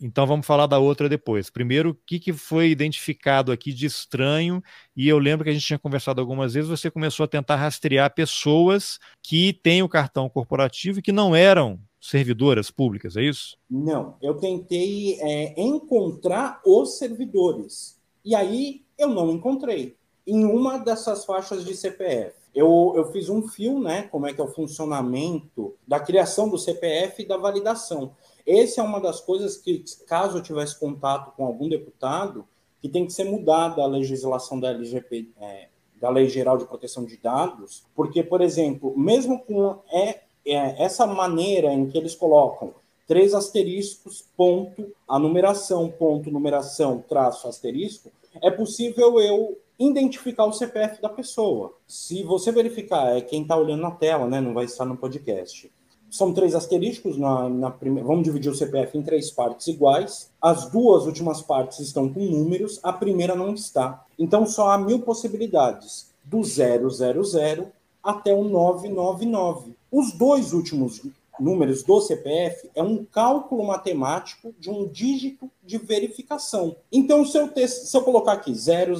Então 0.00 0.26
vamos 0.26 0.46
falar 0.46 0.66
da 0.66 0.78
outra 0.78 1.08
depois. 1.08 1.50
Primeiro, 1.50 1.90
o 1.90 1.94
que, 2.06 2.20
que 2.20 2.32
foi 2.32 2.68
identificado 2.68 3.50
aqui 3.50 3.72
de 3.72 3.86
estranho? 3.86 4.62
E 4.96 5.08
eu 5.08 5.18
lembro 5.18 5.44
que 5.44 5.50
a 5.50 5.52
gente 5.52 5.66
tinha 5.66 5.78
conversado 5.78 6.20
algumas 6.20 6.54
vezes, 6.54 6.70
você 6.70 6.90
começou 6.90 7.24
a 7.24 7.28
tentar 7.28 7.56
rastrear 7.56 8.14
pessoas 8.14 8.98
que 9.22 9.52
têm 9.52 9.82
o 9.82 9.88
cartão 9.88 10.28
corporativo 10.28 10.98
e 10.98 11.02
que 11.02 11.12
não 11.12 11.34
eram 11.34 11.80
servidoras 12.00 12.70
públicas, 12.70 13.16
é 13.16 13.22
isso? 13.22 13.56
Não, 13.68 14.16
eu 14.20 14.34
tentei 14.34 15.18
é, 15.20 15.60
encontrar 15.60 16.60
os 16.64 16.98
servidores. 16.98 17.98
E 18.24 18.34
aí 18.34 18.84
eu 18.96 19.08
não 19.08 19.30
encontrei. 19.30 19.96
Em 20.26 20.44
uma 20.44 20.78
dessas 20.78 21.24
faixas 21.24 21.64
de 21.64 21.76
CPF. 21.76 22.34
Eu, 22.54 22.92
eu 22.96 23.10
fiz 23.12 23.28
um 23.28 23.46
fio, 23.46 23.80
né? 23.80 24.04
Como 24.04 24.26
é 24.26 24.32
que 24.32 24.40
é 24.40 24.44
o 24.44 24.48
funcionamento 24.48 25.74
da 25.86 26.00
criação 26.00 26.48
do 26.48 26.56
CPF 26.56 27.22
e 27.22 27.26
da 27.26 27.36
validação. 27.36 28.14
Essa 28.46 28.80
é 28.80 28.84
uma 28.84 29.00
das 29.00 29.20
coisas 29.20 29.56
que, 29.56 29.84
caso 30.06 30.38
eu 30.38 30.42
tivesse 30.42 30.78
contato 30.78 31.34
com 31.36 31.44
algum 31.44 31.68
deputado, 31.68 32.46
que 32.80 32.88
tem 32.88 33.06
que 33.06 33.12
ser 33.12 33.24
mudada 33.24 33.82
a 33.82 33.86
legislação 33.86 34.60
da 34.60 34.70
LGP, 34.70 35.30
é, 35.40 35.68
da 36.00 36.10
Lei 36.10 36.28
Geral 36.28 36.56
de 36.56 36.66
Proteção 36.66 37.04
de 37.04 37.16
Dados, 37.16 37.84
porque, 37.94 38.22
por 38.22 38.40
exemplo, 38.40 38.96
mesmo 38.96 39.42
com 39.42 39.80
é, 39.90 40.20
é, 40.46 40.84
essa 40.84 41.06
maneira 41.06 41.72
em 41.72 41.88
que 41.88 41.96
eles 41.96 42.14
colocam 42.14 42.74
três 43.06 43.34
asteriscos, 43.34 44.24
ponto, 44.36 44.92
a 45.08 45.18
numeração, 45.18 45.88
ponto, 45.90 46.30
numeração, 46.30 47.04
traço, 47.08 47.46
asterisco, 47.46 48.10
é 48.40 48.50
possível 48.50 49.20
eu 49.20 49.58
identificar 49.78 50.44
o 50.44 50.52
CPF 50.52 51.00
da 51.02 51.08
pessoa. 51.08 51.74
Se 51.86 52.22
você 52.22 52.52
verificar, 52.52 53.16
é 53.16 53.20
quem 53.20 53.42
está 53.42 53.56
olhando 53.56 53.82
na 53.82 53.90
tela, 53.90 54.26
né, 54.26 54.40
não 54.40 54.54
vai 54.54 54.64
estar 54.64 54.84
no 54.84 54.96
podcast. 54.96 55.70
São 56.10 56.32
três 56.32 56.54
asteriscos, 56.54 57.18
na, 57.18 57.48
na 57.48 57.70
primeira, 57.70 58.06
vamos 58.06 58.22
dividir 58.22 58.48
o 58.48 58.54
CPF 58.54 58.96
em 58.96 59.02
três 59.02 59.32
partes 59.32 59.66
iguais. 59.66 60.30
As 60.40 60.70
duas 60.70 61.06
últimas 61.06 61.42
partes 61.42 61.80
estão 61.80 62.08
com 62.08 62.20
números, 62.20 62.78
a 62.84 62.92
primeira 62.92 63.34
não 63.34 63.52
está. 63.52 64.04
Então 64.16 64.46
só 64.46 64.70
há 64.70 64.78
mil 64.78 65.00
possibilidades, 65.00 66.12
do 66.22 66.44
000 66.44 67.68
até 68.00 68.32
o 68.32 68.44
999. 68.44 69.74
Os 69.90 70.12
dois 70.12 70.52
últimos 70.52 71.00
números 71.38 71.82
do 71.82 72.00
CPF 72.00 72.70
é 72.74 72.82
um 72.82 73.04
cálculo 73.04 73.64
matemático 73.64 74.54
de 74.58 74.70
um 74.70 74.86
dígito 74.86 75.50
de 75.62 75.78
verificação. 75.78 76.76
Então, 76.92 77.24
se 77.24 77.38
eu, 77.38 77.48
te, 77.48 77.66
se 77.66 77.96
eu 77.96 78.02
colocar 78.02 78.32
aqui 78.32 78.54
000, 78.54 78.94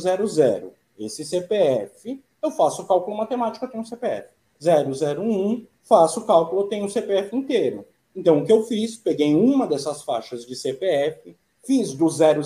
esse 0.98 1.24
CPF, 1.24 2.22
eu 2.42 2.50
faço 2.50 2.82
o 2.82 2.86
cálculo 2.86 3.16
matemático, 3.16 3.64
eu 3.64 3.70
tenho 3.70 3.82
o 3.82 3.86
CPF. 3.86 4.28
001, 4.60 5.66
faço 5.82 6.20
o 6.20 6.24
cálculo, 6.24 6.62
eu 6.62 6.68
tenho 6.68 6.86
o 6.86 6.90
CPF 6.90 7.34
inteiro. 7.36 7.84
Então, 8.14 8.38
o 8.38 8.46
que 8.46 8.52
eu 8.52 8.62
fiz? 8.64 8.96
Peguei 8.96 9.34
uma 9.34 9.66
dessas 9.66 10.02
faixas 10.02 10.46
de 10.46 10.54
CPF, 10.54 11.36
fiz 11.64 11.94
do 11.94 12.08
000 12.08 12.40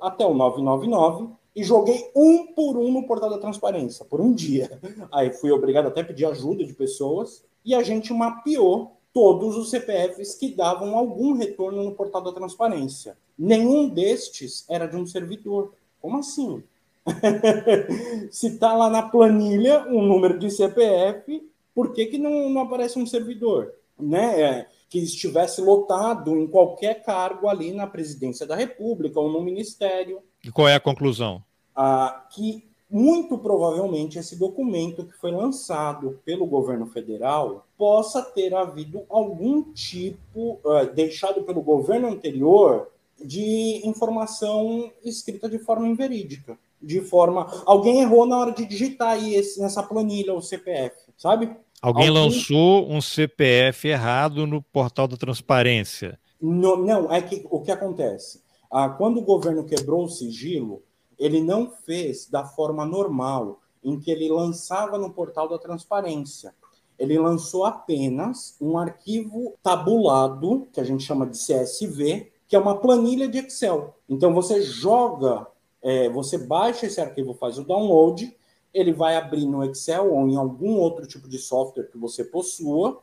até 0.00 0.24
o 0.24 0.34
999 0.34 1.28
e 1.54 1.62
joguei 1.62 2.10
um 2.16 2.46
por 2.52 2.76
um 2.76 2.90
no 2.90 3.06
portal 3.06 3.30
da 3.30 3.38
transparência, 3.38 4.04
por 4.04 4.20
um 4.20 4.32
dia. 4.32 4.78
Aí 5.12 5.32
fui 5.32 5.52
obrigado 5.52 5.86
até 5.86 6.00
a 6.00 6.04
pedir 6.04 6.26
ajuda 6.26 6.64
de 6.64 6.72
pessoas 6.72 7.44
e 7.64 7.74
a 7.74 7.82
gente 7.82 8.12
mapeou 8.12 8.96
todos 9.14 9.56
os 9.56 9.70
CPFs 9.70 10.34
que 10.34 10.52
davam 10.52 10.98
algum 10.98 11.34
retorno 11.34 11.84
no 11.84 11.92
portal 11.92 12.20
da 12.20 12.32
transparência. 12.32 13.16
Nenhum 13.38 13.88
destes 13.88 14.66
era 14.68 14.86
de 14.86 14.96
um 14.96 15.06
servidor. 15.06 15.72
Como 16.02 16.18
assim? 16.18 16.62
Se 18.30 18.48
está 18.48 18.74
lá 18.74 18.90
na 18.90 19.02
planilha 19.02 19.86
um 19.88 20.02
número 20.02 20.36
de 20.36 20.50
CPF, 20.50 21.48
por 21.72 21.92
que, 21.92 22.06
que 22.06 22.18
não, 22.18 22.50
não 22.50 22.62
aparece 22.62 22.98
um 22.98 23.06
servidor? 23.06 23.72
Né? 23.98 24.40
É, 24.40 24.66
que 24.90 24.98
estivesse 24.98 25.60
lotado 25.60 26.36
em 26.36 26.48
qualquer 26.48 27.04
cargo 27.04 27.48
ali 27.48 27.72
na 27.72 27.86
presidência 27.86 28.44
da 28.44 28.56
República 28.56 29.20
ou 29.20 29.30
no 29.30 29.40
ministério. 29.40 30.20
E 30.44 30.50
qual 30.50 30.68
é 30.68 30.74
a 30.74 30.80
conclusão? 30.80 31.42
Ah, 31.74 32.26
que 32.32 32.64
muito 32.90 33.38
provavelmente 33.38 34.18
esse 34.18 34.36
documento 34.36 35.04
que 35.04 35.16
foi 35.16 35.30
lançado 35.30 36.20
pelo 36.24 36.46
governo 36.46 36.86
federal 36.86 37.66
possa 37.76 38.22
ter 38.22 38.54
havido 38.54 39.02
algum 39.08 39.62
tipo, 39.72 40.60
uh, 40.64 40.86
deixado 40.94 41.42
pelo 41.42 41.62
governo 41.62 42.08
anterior, 42.08 42.90
de 43.22 43.80
informação 43.84 44.90
escrita 45.04 45.48
de 45.48 45.58
forma 45.58 45.88
inverídica. 45.88 46.58
De 46.80 47.00
forma. 47.00 47.50
Alguém 47.64 48.02
errou 48.02 48.26
na 48.26 48.38
hora 48.38 48.52
de 48.52 48.66
digitar 48.66 49.12
aí 49.12 49.34
esse, 49.34 49.60
nessa 49.60 49.82
planilha 49.82 50.34
o 50.34 50.42
CPF, 50.42 50.96
sabe? 51.16 51.46
Alguém, 51.80 52.08
Alguém 52.08 52.10
lançou 52.10 52.90
um 52.90 53.00
CPF 53.00 53.88
errado 53.88 54.46
no 54.46 54.62
portal 54.62 55.08
da 55.08 55.16
transparência. 55.16 56.18
No, 56.40 56.76
não, 56.76 57.10
é 57.10 57.22
que 57.22 57.46
o 57.50 57.60
que 57.60 57.70
acontece? 57.70 58.42
Ah, 58.70 58.88
quando 58.88 59.18
o 59.18 59.24
governo 59.24 59.64
quebrou 59.64 60.04
o 60.04 60.08
sigilo, 60.08 60.82
ele 61.18 61.40
não 61.40 61.70
fez 61.70 62.28
da 62.28 62.44
forma 62.44 62.84
normal, 62.84 63.60
em 63.82 63.98
que 63.98 64.10
ele 64.10 64.28
lançava 64.30 64.98
no 64.98 65.10
portal 65.10 65.48
da 65.48 65.58
transparência. 65.58 66.54
Ele 66.98 67.18
lançou 67.18 67.64
apenas 67.64 68.56
um 68.60 68.78
arquivo 68.78 69.54
tabulado, 69.62 70.66
que 70.72 70.80
a 70.80 70.84
gente 70.84 71.04
chama 71.04 71.26
de 71.26 71.38
CSV, 71.38 72.32
que 72.46 72.56
é 72.56 72.58
uma 72.58 72.78
planilha 72.78 73.26
de 73.28 73.38
Excel. 73.38 73.94
Então 74.08 74.32
você 74.32 74.62
joga 74.62 75.46
É, 75.86 76.08
você 76.08 76.38
baixa 76.38 76.86
esse 76.86 76.98
arquivo, 76.98 77.34
faz 77.34 77.58
o 77.58 77.62
download, 77.62 78.34
ele 78.72 78.90
vai 78.90 79.16
abrir 79.16 79.44
no 79.44 79.62
Excel 79.62 80.14
ou 80.14 80.26
em 80.26 80.34
algum 80.34 80.78
outro 80.78 81.06
tipo 81.06 81.28
de 81.28 81.38
software 81.38 81.90
que 81.90 81.98
você 81.98 82.24
possua, 82.24 83.02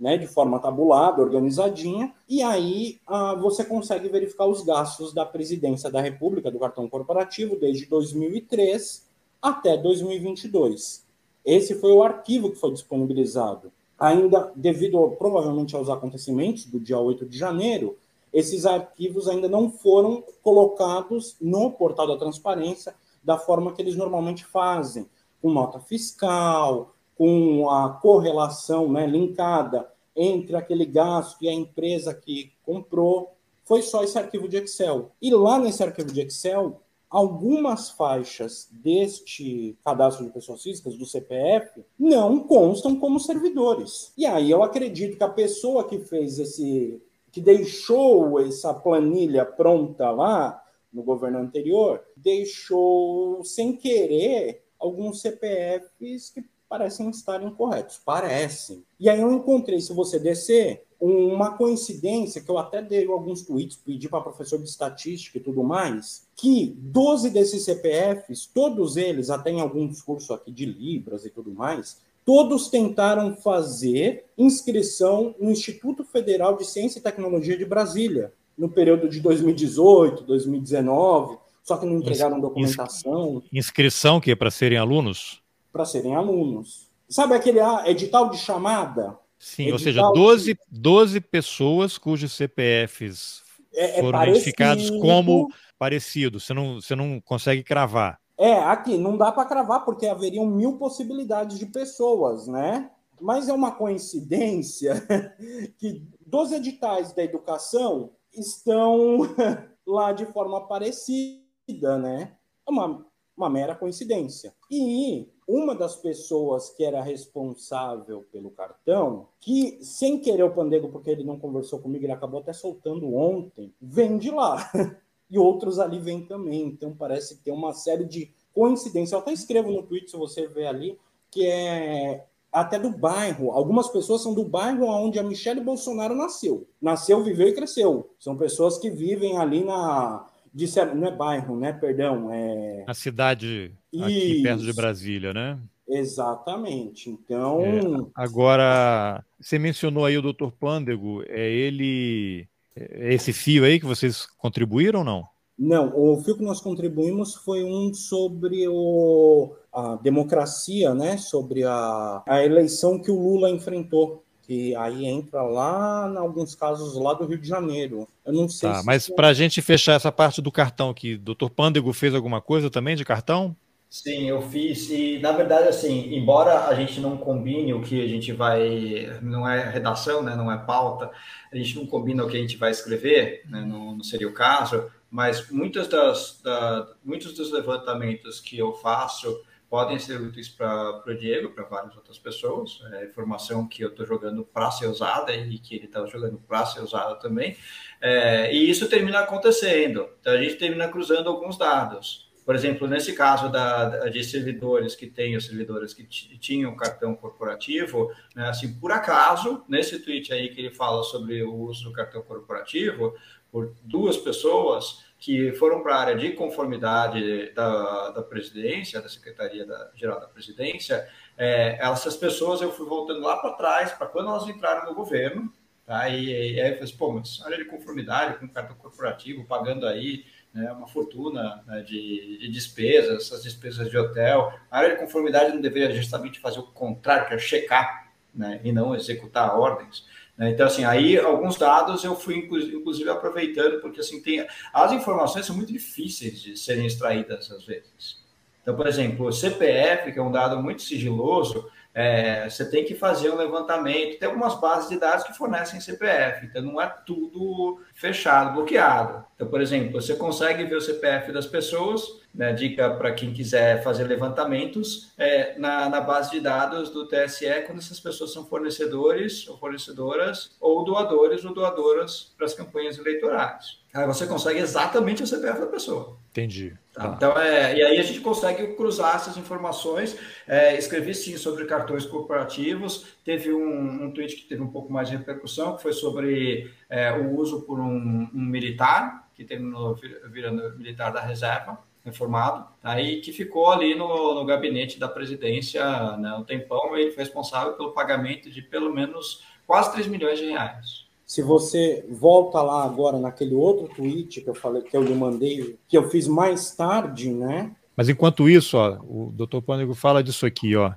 né, 0.00 0.16
de 0.16 0.26
forma 0.26 0.58
tabulada, 0.58 1.20
organizadinha, 1.20 2.14
e 2.26 2.42
aí 2.42 2.98
ah, 3.06 3.34
você 3.34 3.62
consegue 3.62 4.08
verificar 4.08 4.46
os 4.46 4.62
gastos 4.62 5.12
da 5.12 5.26
presidência 5.26 5.90
da 5.90 6.00
República 6.00 6.50
do 6.50 6.58
cartão 6.58 6.88
corporativo 6.88 7.54
desde 7.56 7.84
2003 7.84 9.06
até 9.42 9.76
2022. 9.76 11.04
Esse 11.44 11.74
foi 11.74 11.92
o 11.92 12.02
arquivo 12.02 12.50
que 12.50 12.56
foi 12.56 12.72
disponibilizado. 12.72 13.70
Ainda 13.98 14.50
devido 14.56 15.10
provavelmente 15.18 15.76
aos 15.76 15.90
acontecimentos 15.90 16.64
do 16.64 16.80
dia 16.80 16.98
8 16.98 17.26
de 17.26 17.36
janeiro, 17.36 17.98
esses 18.32 18.64
arquivos 18.64 19.28
ainda 19.28 19.48
não 19.48 19.70
foram 19.70 20.24
colocados 20.42 21.36
no 21.38 21.70
portal 21.72 22.06
da 22.06 22.16
transparência 22.16 22.94
da 23.22 23.36
forma 23.36 23.72
que 23.72 23.82
eles 23.82 23.96
normalmente 23.96 24.46
fazem, 24.46 25.06
com 25.42 25.50
nota 25.50 25.78
fiscal, 25.78 26.94
com 27.18 27.68
a 27.68 27.90
correlação 27.90 28.90
né, 28.90 29.06
linkada 29.06 29.89
entre 30.14 30.56
aquele 30.56 30.84
gasto 30.84 31.42
e 31.42 31.48
a 31.48 31.52
empresa 31.52 32.14
que 32.14 32.52
comprou. 32.62 33.36
Foi 33.64 33.82
só 33.82 34.02
esse 34.02 34.18
arquivo 34.18 34.48
de 34.48 34.56
Excel. 34.56 35.12
E 35.20 35.32
lá 35.32 35.58
nesse 35.58 35.82
arquivo 35.82 36.12
de 36.12 36.20
Excel, 36.20 36.80
algumas 37.10 37.90
faixas 37.90 38.68
deste 38.70 39.76
cadastro 39.84 40.24
de 40.24 40.32
pessoas 40.32 40.62
físicas, 40.62 40.96
do 40.96 41.04
CPF, 41.04 41.84
não 41.98 42.38
constam 42.38 42.94
como 42.94 43.18
servidores. 43.18 44.12
E 44.16 44.24
aí 44.24 44.50
eu 44.50 44.62
acredito 44.62 45.16
que 45.16 45.24
a 45.24 45.28
pessoa 45.28 45.88
que 45.88 45.98
fez 45.98 46.38
esse, 46.38 47.02
que 47.32 47.40
deixou 47.40 48.40
essa 48.40 48.72
planilha 48.72 49.44
pronta 49.44 50.10
lá 50.10 50.62
no 50.92 51.02
governo 51.02 51.38
anterior, 51.38 52.02
deixou 52.16 53.42
sem 53.44 53.76
querer 53.76 54.64
alguns 54.78 55.20
CPFs 55.20 56.30
que 56.30 56.44
parecem 56.70 57.10
estar 57.10 57.42
incorretos. 57.42 58.00
Parecem. 58.04 58.84
E 58.98 59.10
aí 59.10 59.20
eu 59.20 59.32
encontrei, 59.32 59.80
se 59.80 59.92
você 59.92 60.20
descer, 60.20 60.84
uma 61.00 61.56
coincidência 61.56 62.40
que 62.40 62.48
eu 62.48 62.58
até 62.58 62.80
dei 62.80 63.06
alguns 63.06 63.42
tweets, 63.42 63.76
pedi 63.76 64.08
para 64.08 64.20
professor 64.20 64.56
de 64.56 64.68
estatística 64.68 65.36
e 65.36 65.40
tudo 65.40 65.64
mais, 65.64 66.28
que 66.36 66.76
12 66.78 67.30
desses 67.30 67.64
CPFs, 67.64 68.46
todos 68.46 68.96
eles, 68.96 69.30
até 69.30 69.50
em 69.50 69.60
algum 69.60 69.88
discurso 69.88 70.32
aqui 70.32 70.52
de 70.52 70.64
Libras 70.64 71.24
e 71.24 71.30
tudo 71.30 71.50
mais, 71.52 72.00
todos 72.24 72.68
tentaram 72.68 73.34
fazer 73.34 74.26
inscrição 74.38 75.34
no 75.40 75.50
Instituto 75.50 76.04
Federal 76.04 76.56
de 76.56 76.64
Ciência 76.64 77.00
e 77.00 77.02
Tecnologia 77.02 77.56
de 77.56 77.64
Brasília, 77.64 78.32
no 78.56 78.68
período 78.68 79.08
de 79.08 79.18
2018, 79.20 80.22
2019, 80.22 81.38
só 81.64 81.76
que 81.76 81.86
não 81.86 81.96
entregaram 81.96 82.38
documentação. 82.38 83.42
Inscrição 83.52 84.20
que 84.20 84.30
é 84.30 84.36
para 84.36 84.50
serem 84.50 84.78
alunos? 84.78 85.39
Para 85.72 85.84
serem 85.84 86.14
alunos. 86.14 86.88
Sabe 87.08 87.34
aquele 87.34 87.60
ah, 87.60 87.84
edital 87.86 88.30
de 88.30 88.38
chamada? 88.38 89.18
Sim, 89.38 89.68
edital 89.68 89.72
ou 89.72 89.78
seja, 89.78 90.02
12, 90.12 90.58
12 90.70 91.20
pessoas 91.20 91.96
cujos 91.98 92.32
CPFs 92.32 93.42
é, 93.72 93.98
é 93.98 94.00
foram 94.00 94.20
é 94.22 94.30
identificados 94.30 94.90
como 94.90 95.48
parecidos. 95.78 96.44
Você 96.44 96.54
não, 96.54 96.74
você 96.80 96.94
não 96.94 97.20
consegue 97.20 97.62
cravar. 97.62 98.20
É, 98.38 98.54
aqui 98.54 98.96
não 98.96 99.16
dá 99.16 99.30
para 99.30 99.48
cravar 99.48 99.84
porque 99.84 100.06
haveriam 100.06 100.46
mil 100.46 100.78
possibilidades 100.78 101.58
de 101.58 101.66
pessoas, 101.66 102.46
né? 102.46 102.90
Mas 103.20 103.48
é 103.48 103.52
uma 103.52 103.72
coincidência 103.72 105.06
que 105.78 106.06
12 106.26 106.54
editais 106.54 107.12
da 107.12 107.22
educação 107.22 108.12
estão 108.32 109.18
lá 109.86 110.12
de 110.12 110.24
forma 110.26 110.66
parecida, 110.66 111.98
né? 111.98 112.32
É 112.66 112.70
uma, 112.70 113.04
uma 113.40 113.50
mera 113.50 113.74
coincidência. 113.74 114.54
E 114.70 115.26
uma 115.48 115.74
das 115.74 115.96
pessoas 115.96 116.70
que 116.70 116.84
era 116.84 117.02
responsável 117.02 118.24
pelo 118.30 118.50
cartão, 118.50 119.26
que 119.40 119.78
sem 119.82 120.18
querer 120.18 120.44
o 120.44 120.54
Pandego, 120.54 120.88
porque 120.88 121.10
ele 121.10 121.24
não 121.24 121.38
conversou 121.38 121.80
comigo, 121.80 122.04
ele 122.04 122.12
acabou 122.12 122.40
até 122.40 122.52
soltando 122.52 123.14
ontem, 123.14 123.74
vem 123.80 124.18
de 124.18 124.30
lá. 124.30 124.70
E 125.32 125.38
outros 125.38 125.78
ali 125.78 126.00
vêm 126.00 126.26
também. 126.26 126.62
Então 126.62 126.92
parece 126.92 127.36
ter 127.36 127.52
uma 127.52 127.72
série 127.72 128.04
de 128.04 128.34
coincidências. 128.52 129.12
Eu 129.12 129.20
até 129.20 129.32
escrevo 129.32 129.70
no 129.70 129.84
tweet, 129.84 130.10
se 130.10 130.16
você 130.16 130.48
ver 130.48 130.66
ali, 130.66 130.98
que 131.30 131.46
é 131.46 132.26
até 132.52 132.78
do 132.78 132.90
bairro. 132.90 133.52
Algumas 133.52 133.88
pessoas 133.88 134.22
são 134.22 134.34
do 134.34 134.44
bairro 134.44 134.86
onde 134.86 135.18
a 135.18 135.22
Michelle 135.22 135.60
Bolsonaro 135.60 136.14
nasceu. 136.14 136.66
Nasceu, 136.80 137.22
viveu 137.22 137.48
e 137.48 137.54
cresceu. 137.54 138.10
São 138.18 138.36
pessoas 138.36 138.78
que 138.78 138.90
vivem 138.90 139.38
ali 139.38 139.64
na. 139.64 140.26
De, 140.52 140.66
não 140.94 141.08
é 141.08 141.10
bairro, 141.10 141.58
né? 141.58 141.72
Perdão. 141.72 142.32
É... 142.32 142.84
A 142.86 142.94
cidade 142.94 143.72
aqui 143.94 144.34
Isso. 144.34 144.42
perto 144.42 144.62
de 144.64 144.72
Brasília, 144.72 145.32
né? 145.32 145.58
Exatamente. 145.88 147.10
Então. 147.10 147.60
É, 147.62 147.80
agora, 148.14 149.24
você 149.40 149.58
mencionou 149.58 150.04
aí 150.04 150.16
o 150.16 150.22
Dr. 150.22 150.50
Pândego. 150.58 151.22
É 151.26 151.48
ele. 151.48 152.46
É 152.76 153.14
esse 153.14 153.32
fio 153.32 153.64
aí 153.64 153.80
que 153.80 153.86
vocês 153.86 154.26
contribuíram 154.38 155.00
ou 155.00 155.04
não? 155.04 155.24
Não, 155.58 155.92
o 155.94 156.16
fio 156.22 156.38
que 156.38 156.42
nós 156.42 156.58
contribuímos 156.58 157.34
foi 157.34 157.62
um 157.62 157.92
sobre 157.92 158.66
o, 158.66 159.52
a 159.70 159.96
democracia, 159.96 160.94
né? 160.94 161.18
Sobre 161.18 161.64
a, 161.64 162.22
a 162.26 162.42
eleição 162.42 162.98
que 162.98 163.10
o 163.10 163.20
Lula 163.20 163.50
enfrentou. 163.50 164.24
Que 164.50 164.74
aí 164.74 165.06
entra 165.06 165.42
lá, 165.42 166.10
em 166.12 166.16
alguns 166.16 166.56
casos, 166.56 166.96
lá 166.96 167.14
do 167.14 167.24
Rio 167.24 167.38
de 167.38 167.46
Janeiro. 167.46 168.08
Eu 168.26 168.32
não 168.32 168.48
sei 168.48 168.68
tá, 168.68 168.80
se 168.80 168.84
Mas 168.84 169.08
para 169.08 169.28
a 169.28 169.32
gente 169.32 169.62
fechar 169.62 169.92
essa 169.92 170.10
parte 170.10 170.42
do 170.42 170.50
cartão 170.50 170.90
aqui, 170.90 171.16
doutor 171.16 171.50
Pândego 171.50 171.92
fez 171.92 172.16
alguma 172.16 172.40
coisa 172.40 172.68
também 172.68 172.96
de 172.96 173.04
cartão? 173.04 173.54
Sim, 173.88 174.28
eu 174.28 174.42
fiz. 174.42 174.90
E, 174.90 175.20
na 175.20 175.30
verdade, 175.30 175.68
assim, 175.68 176.12
embora 176.12 176.66
a 176.66 176.74
gente 176.74 176.98
não 176.98 177.16
combine 177.16 177.72
o 177.72 177.80
que 177.80 178.02
a 178.02 178.08
gente 178.08 178.32
vai. 178.32 179.20
Não 179.22 179.48
é 179.48 179.70
redação, 179.70 180.20
né, 180.20 180.34
não 180.34 180.50
é 180.50 180.58
pauta, 180.58 181.12
a 181.52 181.56
gente 181.56 181.76
não 181.76 181.86
combina 181.86 182.24
o 182.24 182.28
que 182.28 182.36
a 182.36 182.40
gente 182.40 182.56
vai 182.56 182.72
escrever, 182.72 183.44
né, 183.48 183.60
não, 183.60 183.94
não 183.94 184.02
seria 184.02 184.26
o 184.26 184.34
caso, 184.34 184.90
mas 185.08 185.48
muitas 185.48 185.86
das, 185.86 186.40
da, 186.42 186.88
muitos 187.04 187.34
dos 187.34 187.52
levantamentos 187.52 188.40
que 188.40 188.58
eu 188.58 188.72
faço 188.72 189.44
podem 189.70 190.00
ser 190.00 190.20
úteis 190.20 190.48
para 190.48 191.00
o 191.06 191.14
Diego, 191.14 191.50
para 191.50 191.62
várias 191.64 191.96
outras 191.96 192.18
pessoas. 192.18 192.80
É 192.92 193.04
informação 193.04 193.68
que 193.68 193.82
eu 193.82 193.88
estou 193.88 194.04
jogando 194.04 194.44
para 194.44 194.68
ser 194.72 194.88
usada 194.88 195.32
e 195.32 195.58
que 195.60 195.76
ele 195.76 195.84
está 195.84 196.04
jogando 196.06 196.38
para 196.38 196.66
ser 196.66 196.80
usada 196.80 197.14
também. 197.14 197.56
É, 198.00 198.52
e 198.52 198.68
isso 198.68 198.88
termina 198.88 199.20
acontecendo. 199.20 200.08
Então, 200.20 200.32
a 200.32 200.42
gente 200.42 200.56
termina 200.56 200.88
cruzando 200.88 201.28
alguns 201.28 201.56
dados. 201.56 202.28
Por 202.44 202.56
exemplo, 202.56 202.88
nesse 202.88 203.12
caso 203.12 203.48
da, 203.48 204.08
de 204.08 204.24
servidores 204.24 204.96
que 204.96 205.06
têm, 205.06 205.36
os 205.36 205.46
servidores 205.46 205.94
que 205.94 206.02
tinham 206.04 206.74
cartão 206.74 207.14
corporativo, 207.14 208.10
né, 208.34 208.48
assim, 208.48 208.74
por 208.74 208.90
acaso, 208.90 209.62
nesse 209.68 210.00
tweet 210.00 210.32
aí 210.32 210.48
que 210.48 210.60
ele 210.60 210.70
fala 210.70 211.04
sobre 211.04 211.44
o 211.44 211.54
uso 211.54 211.84
do 211.84 211.92
cartão 211.92 212.22
corporativo, 212.22 213.14
por 213.52 213.72
duas 213.84 214.16
pessoas 214.16 215.04
que 215.20 215.52
foram 215.52 215.82
para 215.82 215.94
a 215.94 216.00
área 216.00 216.16
de 216.16 216.32
conformidade 216.32 217.52
da, 217.52 218.10
da 218.10 218.22
presidência, 218.22 219.02
da 219.02 219.08
Secretaria-Geral 219.08 220.18
da, 220.18 220.26
da 220.26 220.32
Presidência, 220.32 221.06
é, 221.36 221.78
essas 221.78 222.16
pessoas 222.16 222.62
eu 222.62 222.72
fui 222.72 222.86
voltando 222.86 223.20
lá 223.20 223.36
para 223.36 223.52
trás, 223.52 223.92
para 223.92 224.06
quando 224.06 224.30
elas 224.30 224.48
entraram 224.48 224.88
no 224.88 224.94
governo, 224.94 225.52
tá? 225.84 226.08
e, 226.08 226.24
e 226.24 226.60
aí 226.60 226.68
eu 226.70 226.72
falei 226.72 226.82
assim, 226.84 226.96
pô, 226.96 227.12
mas 227.12 227.42
área 227.44 227.58
de 227.58 227.66
conformidade 227.66 228.38
com 228.38 228.48
cartão 228.48 228.74
corporativo, 228.76 229.44
pagando 229.44 229.86
aí 229.86 230.24
né, 230.54 230.72
uma 230.72 230.88
fortuna 230.88 231.62
né, 231.66 231.82
de, 231.82 232.38
de, 232.38 232.48
despesas, 232.48 233.26
essas 233.26 233.42
despesas 233.42 233.90
de 233.90 233.98
hotel. 233.98 234.52
A 234.70 234.78
área 234.78 234.94
de 234.94 235.00
conformidade 235.00 235.52
não 235.52 235.60
deveria 235.60 235.94
justamente 235.94 236.40
fazer 236.40 236.60
o 236.60 236.64
contrário, 236.64 237.28
que 237.28 237.34
é 237.34 237.38
checar 237.38 238.10
né, 238.34 238.60
e 238.64 238.72
não 238.72 238.94
executar 238.94 239.54
ordens. 239.58 240.06
Né? 240.36 240.50
Então, 240.50 240.66
assim, 240.66 240.84
aí 240.84 241.18
alguns 241.18 241.56
dados 241.56 242.02
eu 242.04 242.14
fui 242.16 242.36
inclusive 242.36 243.08
aproveitando, 243.10 243.80
porque 243.80 244.00
assim, 244.00 244.20
tem, 244.22 244.46
as 244.72 244.92
informações 244.92 245.46
são 245.46 245.56
muito 245.56 245.72
difíceis 245.72 246.40
de 246.40 246.56
serem 246.56 246.86
extraídas 246.86 247.50
às 247.50 247.64
vezes. 247.64 248.20
Então, 248.62 248.76
por 248.76 248.86
exemplo, 248.86 249.26
o 249.26 249.32
CPF, 249.32 250.12
que 250.12 250.18
é 250.18 250.22
um 250.22 250.30
dado 250.30 250.62
muito 250.62 250.82
sigiloso, 250.82 251.70
é, 251.94 252.48
você 252.48 252.68
tem 252.70 252.84
que 252.84 252.94
fazer 252.94 253.30
um 253.30 253.36
levantamento. 253.36 254.18
Tem 254.18 254.28
algumas 254.28 254.58
bases 254.60 254.88
de 254.88 254.98
dados 254.98 255.24
que 255.24 255.36
fornecem 255.36 255.80
CPF, 255.80 256.46
então 256.46 256.62
não 256.62 256.80
é 256.80 256.86
tudo 257.04 257.80
fechado, 257.94 258.54
bloqueado. 258.54 259.24
Então, 259.34 259.48
por 259.48 259.60
exemplo, 259.60 260.00
você 260.00 260.14
consegue 260.14 260.64
ver 260.64 260.76
o 260.76 260.80
CPF 260.80 261.32
das 261.32 261.46
pessoas, 261.46 262.20
né, 262.34 262.52
dica 262.52 262.90
para 262.90 263.12
quem 263.12 263.32
quiser 263.32 263.82
fazer 263.82 264.04
levantamentos, 264.04 265.12
é, 265.18 265.58
na, 265.58 265.88
na, 265.88 266.00
base 266.00 266.30
de 266.30 266.40
dados 266.40 266.90
do 266.90 267.08
TSE, 267.08 267.62
quando 267.66 267.78
essas 267.78 267.98
pessoas 267.98 268.32
são 268.32 268.46
fornecedores 268.46 269.48
ou 269.48 269.58
fornecedoras, 269.58 270.56
ou 270.60 270.84
doadores 270.84 271.44
ou 271.44 271.52
doadoras 271.52 272.32
para 272.36 272.46
as 272.46 272.54
campanhas 272.54 272.98
eleitorais. 272.98 273.80
Aí 273.92 274.06
você 274.06 274.26
consegue 274.26 274.60
exatamente 274.60 275.22
o 275.22 275.26
CPF 275.26 275.60
da 275.60 275.66
pessoa. 275.66 276.16
Entendi. 276.30 276.76
Tá? 277.00 277.14
Então, 277.16 277.38
é, 277.38 277.74
e 277.76 277.82
aí 277.82 277.98
a 277.98 278.02
gente 278.02 278.20
consegue 278.20 278.74
cruzar 278.74 279.16
essas 279.16 279.36
informações. 279.38 280.18
É, 280.46 280.76
escrevi 280.76 281.14
sim 281.14 281.36
sobre 281.38 281.64
cartões 281.64 282.04
corporativos. 282.04 283.06
Teve 283.24 283.52
um, 283.52 284.04
um 284.04 284.12
tweet 284.12 284.36
que 284.36 284.46
teve 284.46 284.60
um 284.60 284.68
pouco 284.68 284.92
mais 284.92 285.08
de 285.08 285.16
repercussão, 285.16 285.76
que 285.76 285.82
foi 285.82 285.94
sobre 285.94 286.70
é, 286.90 287.12
o 287.12 287.34
uso 287.34 287.62
por 287.62 287.80
um, 287.80 288.28
um 288.34 288.40
militar, 288.40 289.28
que 289.34 289.44
terminou 289.44 289.98
virando 290.30 290.76
militar 290.76 291.10
da 291.10 291.20
reserva. 291.20 291.78
reformado, 292.04 292.66
aí 292.82 293.20
que 293.20 293.32
ficou 293.32 293.70
ali 293.70 293.94
no, 293.94 294.34
no 294.34 294.44
gabinete 294.44 294.98
da 294.98 295.08
presidência 295.08 295.82
né, 296.18 296.34
um 296.34 296.44
tempão, 296.44 296.96
ele 296.96 297.12
foi 297.12 297.24
responsável 297.24 297.74
pelo 297.74 297.92
pagamento 297.92 298.50
de 298.50 298.60
pelo 298.62 298.92
menos 298.92 299.42
quase 299.66 299.92
3 299.92 300.06
milhões 300.06 300.38
de 300.38 300.46
reais. 300.46 300.99
Se 301.30 301.42
você 301.42 302.04
volta 302.10 302.60
lá 302.60 302.84
agora 302.84 303.16
naquele 303.16 303.54
outro 303.54 303.86
tweet 303.94 304.40
que 304.40 304.50
eu 304.50 304.54
falei 304.54 304.82
que 304.82 304.96
eu 304.96 305.00
lhe 305.04 305.14
mandei, 305.14 305.78
que 305.86 305.96
eu 305.96 306.10
fiz 306.10 306.26
mais 306.26 306.74
tarde, 306.74 307.30
né? 307.30 307.70
Mas 307.96 308.08
enquanto 308.08 308.48
isso, 308.48 308.76
ó, 308.76 308.98
o 309.04 309.32
Dr. 309.32 309.60
Pânico 309.64 309.94
fala 309.94 310.24
disso 310.24 310.44
aqui, 310.44 310.74
ó. 310.74 310.92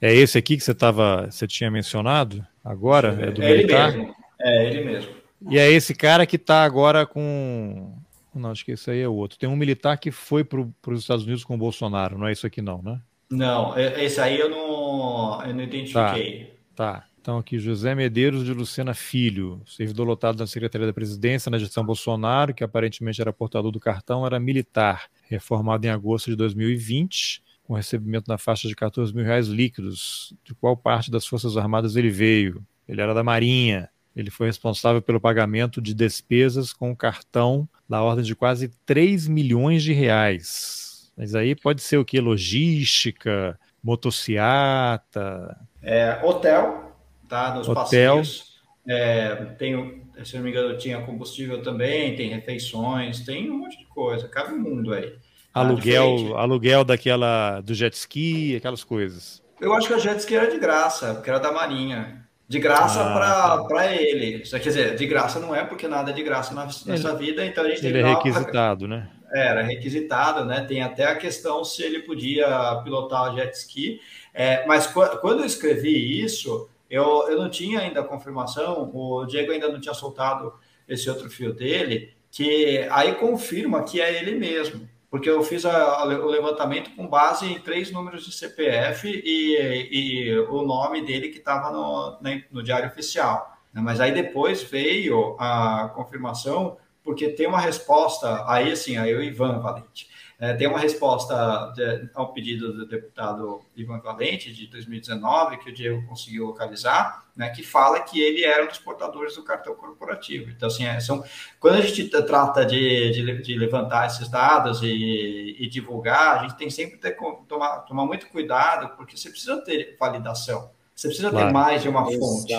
É 0.00 0.14
esse 0.14 0.38
aqui 0.38 0.56
que 0.56 0.62
você 0.62 0.72
tava, 0.72 1.26
você 1.28 1.48
tinha 1.48 1.68
mencionado 1.68 2.46
agora? 2.64 3.08
É, 3.22 3.30
do 3.32 3.42
é 3.42 3.50
ele 3.50 3.66
mesmo. 3.66 4.14
É 4.40 4.66
ele 4.68 4.84
mesmo. 4.84 5.10
E 5.50 5.58
é 5.58 5.68
esse 5.68 5.96
cara 5.96 6.26
que 6.26 6.36
está 6.36 6.62
agora 6.62 7.04
com. 7.04 7.92
Não, 8.32 8.52
acho 8.52 8.64
que 8.64 8.70
esse 8.70 8.88
aí 8.88 9.00
é 9.00 9.08
o 9.08 9.14
outro. 9.14 9.36
Tem 9.36 9.48
um 9.48 9.56
militar 9.56 9.98
que 9.98 10.12
foi 10.12 10.44
para 10.44 10.60
os 10.60 11.00
Estados 11.00 11.24
Unidos 11.24 11.42
com 11.42 11.56
o 11.56 11.58
Bolsonaro, 11.58 12.16
não 12.16 12.28
é 12.28 12.32
isso 12.32 12.46
aqui, 12.46 12.62
não, 12.62 12.80
né? 12.80 13.00
Não, 13.28 13.76
esse 13.76 14.20
aí 14.20 14.38
eu 14.38 14.48
não, 14.48 15.42
eu 15.44 15.52
não 15.52 15.62
identifiquei. 15.64 16.54
Tá. 16.76 17.00
tá. 17.00 17.11
Então, 17.22 17.38
aqui, 17.38 17.56
José 17.56 17.94
Medeiros 17.94 18.44
de 18.44 18.52
Lucena 18.52 18.94
Filho, 18.94 19.62
servidor 19.64 20.04
lotado 20.04 20.40
na 20.40 20.46
Secretaria 20.48 20.88
da 20.88 20.92
Presidência 20.92 21.48
na 21.48 21.56
gestão 21.56 21.86
Bolsonaro, 21.86 22.52
que 22.52 22.64
aparentemente 22.64 23.20
era 23.20 23.32
portador 23.32 23.70
do 23.70 23.78
cartão, 23.78 24.26
era 24.26 24.40
militar, 24.40 25.04
reformado 25.28 25.86
em 25.86 25.90
agosto 25.90 26.30
de 26.30 26.36
2020 26.36 27.40
com 27.62 27.74
recebimento 27.74 28.26
na 28.26 28.36
faixa 28.38 28.66
de 28.66 28.74
14 28.74 29.14
mil 29.14 29.24
reais 29.24 29.46
líquidos. 29.46 30.34
De 30.42 30.52
qual 30.52 30.76
parte 30.76 31.12
das 31.12 31.24
Forças 31.24 31.56
Armadas 31.56 31.94
ele 31.94 32.10
veio? 32.10 32.60
Ele 32.88 33.00
era 33.00 33.14
da 33.14 33.22
Marinha. 33.22 33.88
Ele 34.16 34.28
foi 34.28 34.48
responsável 34.48 35.00
pelo 35.00 35.20
pagamento 35.20 35.80
de 35.80 35.94
despesas 35.94 36.72
com 36.72 36.94
cartão 36.94 37.68
da 37.88 38.02
ordem 38.02 38.24
de 38.24 38.34
quase 38.34 38.68
3 38.84 39.28
milhões 39.28 39.84
de 39.84 39.92
reais. 39.92 41.12
Mas 41.16 41.36
aí 41.36 41.54
pode 41.54 41.82
ser 41.82 41.98
o 41.98 42.04
que? 42.04 42.20
Logística, 42.20 43.56
motociata. 43.80 45.56
É, 45.80 46.20
hotel, 46.24 46.91
tá? 47.32 47.54
Nos 47.54 47.66
hotel. 47.66 47.82
passeios. 47.82 48.52
É, 48.86 49.34
tem, 49.58 50.02
se 50.22 50.36
não 50.36 50.42
me 50.42 50.50
engano, 50.50 50.76
tinha 50.76 51.00
combustível 51.00 51.62
também, 51.62 52.14
tem 52.14 52.28
refeições, 52.28 53.20
tem 53.20 53.50
um 53.50 53.58
monte 53.58 53.78
de 53.78 53.86
coisa, 53.86 54.28
cabe 54.28 54.52
um 54.52 54.58
mundo 54.58 54.92
aí. 54.92 55.14
Ah, 55.54 55.60
aluguel, 55.60 56.36
aluguel 56.36 56.84
daquela 56.84 57.60
do 57.62 57.74
jet 57.74 57.94
ski, 57.94 58.56
aquelas 58.56 58.84
coisas. 58.84 59.42
Eu 59.60 59.72
acho 59.72 59.88
que 59.88 59.94
a 59.94 59.98
jet 59.98 60.18
ski 60.18 60.34
era 60.34 60.50
de 60.50 60.58
graça, 60.58 61.14
porque 61.14 61.30
era 61.30 61.38
da 61.38 61.52
Marinha. 61.52 62.20
De 62.48 62.58
graça 62.58 63.00
ah, 63.00 63.64
para 63.66 63.84
tá. 63.84 63.94
ele. 63.94 64.40
Quer 64.40 64.58
dizer, 64.58 64.96
de 64.96 65.06
graça 65.06 65.40
não 65.40 65.54
é, 65.54 65.64
porque 65.64 65.88
nada 65.88 66.10
é 66.10 66.14
de 66.14 66.22
graça 66.22 66.52
nessa 66.52 67.08
ele, 67.10 67.16
vida, 67.18 67.46
então 67.46 67.64
a 67.64 67.68
gente 67.68 67.86
Ele 67.86 68.00
é 68.00 68.04
requisitado, 68.04 68.86
né? 68.86 69.08
Era 69.32 69.62
requisitado, 69.62 70.44
né? 70.44 70.62
Tem 70.68 70.82
até 70.82 71.06
a 71.06 71.16
questão 71.16 71.64
se 71.64 71.82
ele 71.82 72.00
podia 72.00 72.78
pilotar 72.84 73.32
o 73.32 73.36
jet 73.36 73.54
ski. 73.54 74.00
É, 74.34 74.66
mas 74.66 74.86
quando 74.86 75.40
eu 75.40 75.46
escrevi 75.46 76.22
isso, 76.22 76.68
eu, 76.92 77.26
eu 77.28 77.38
não 77.38 77.50
tinha 77.50 77.80
ainda 77.80 78.00
a 78.00 78.04
confirmação, 78.04 78.90
o 78.94 79.24
Diego 79.26 79.50
ainda 79.50 79.68
não 79.68 79.80
tinha 79.80 79.94
soltado 79.94 80.52
esse 80.88 81.08
outro 81.10 81.28
fio 81.28 81.52
dele, 81.52 82.14
que 82.30 82.86
aí 82.90 83.14
confirma 83.14 83.82
que 83.82 84.00
é 84.00 84.20
ele 84.20 84.38
mesmo 84.38 84.92
porque 85.12 85.28
eu 85.28 85.42
fiz 85.42 85.66
a, 85.66 86.04
o 86.06 86.26
levantamento 86.26 86.90
com 86.96 87.06
base 87.06 87.44
em 87.44 87.58
três 87.60 87.92
números 87.92 88.24
de 88.24 88.32
CPF 88.32 89.06
e, 89.06 89.88
e 89.92 90.38
o 90.48 90.62
nome 90.62 91.04
dele 91.04 91.28
que 91.28 91.36
estava 91.36 91.70
no, 91.70 92.18
né, 92.22 92.46
no 92.50 92.62
diário 92.62 92.88
oficial. 92.88 93.58
Mas 93.74 94.00
aí 94.00 94.10
depois 94.10 94.62
veio 94.62 95.36
a 95.38 95.92
confirmação, 95.94 96.78
porque 97.04 97.28
tem 97.28 97.46
uma 97.46 97.60
resposta, 97.60 98.42
aí 98.50 98.72
assim, 98.72 98.96
aí 98.96 99.14
o 99.14 99.22
Ivan 99.22 99.60
Valente, 99.60 100.08
é, 100.42 100.52
tem 100.54 100.66
uma 100.66 100.80
resposta 100.80 101.72
de, 101.72 102.10
ao 102.16 102.32
pedido 102.32 102.72
do 102.72 102.84
deputado 102.84 103.60
Ivan 103.76 104.00
Valente, 104.00 104.52
de 104.52 104.66
2019, 104.66 105.58
que 105.58 105.70
o 105.70 105.72
Diego 105.72 106.04
conseguiu 106.08 106.46
localizar, 106.46 107.24
né, 107.36 107.50
que 107.50 107.62
fala 107.62 108.00
que 108.00 108.20
ele 108.20 108.44
era 108.44 108.64
um 108.64 108.66
dos 108.66 108.80
portadores 108.80 109.36
do 109.36 109.44
cartão 109.44 109.72
corporativo. 109.76 110.50
Então, 110.50 110.66
assim, 110.66 110.84
é, 110.84 110.98
são, 110.98 111.22
quando 111.60 111.76
a 111.76 111.80
gente 111.80 112.08
trata 112.08 112.66
de, 112.66 113.12
de, 113.12 113.40
de 113.40 113.56
levantar 113.56 114.08
esses 114.08 114.28
dados 114.28 114.82
e, 114.82 115.56
e, 115.60 115.68
divulgar, 115.68 116.38
a 116.38 116.42
gente 116.42 116.56
tem 116.56 116.68
sempre 116.68 116.96
que 116.96 117.02
ter, 117.02 117.16
tomar, 117.46 117.78
tomar 117.82 118.04
muito 118.04 118.26
cuidado, 118.26 118.96
porque 118.96 119.16
você 119.16 119.30
precisa 119.30 119.62
ter 119.62 119.96
validação. 119.96 120.72
Você 120.92 121.06
precisa 121.06 121.30
claro. 121.30 121.46
ter 121.46 121.52
mais 121.52 121.82
de 121.82 121.88
uma 121.88 122.04
fonte. 122.04 122.52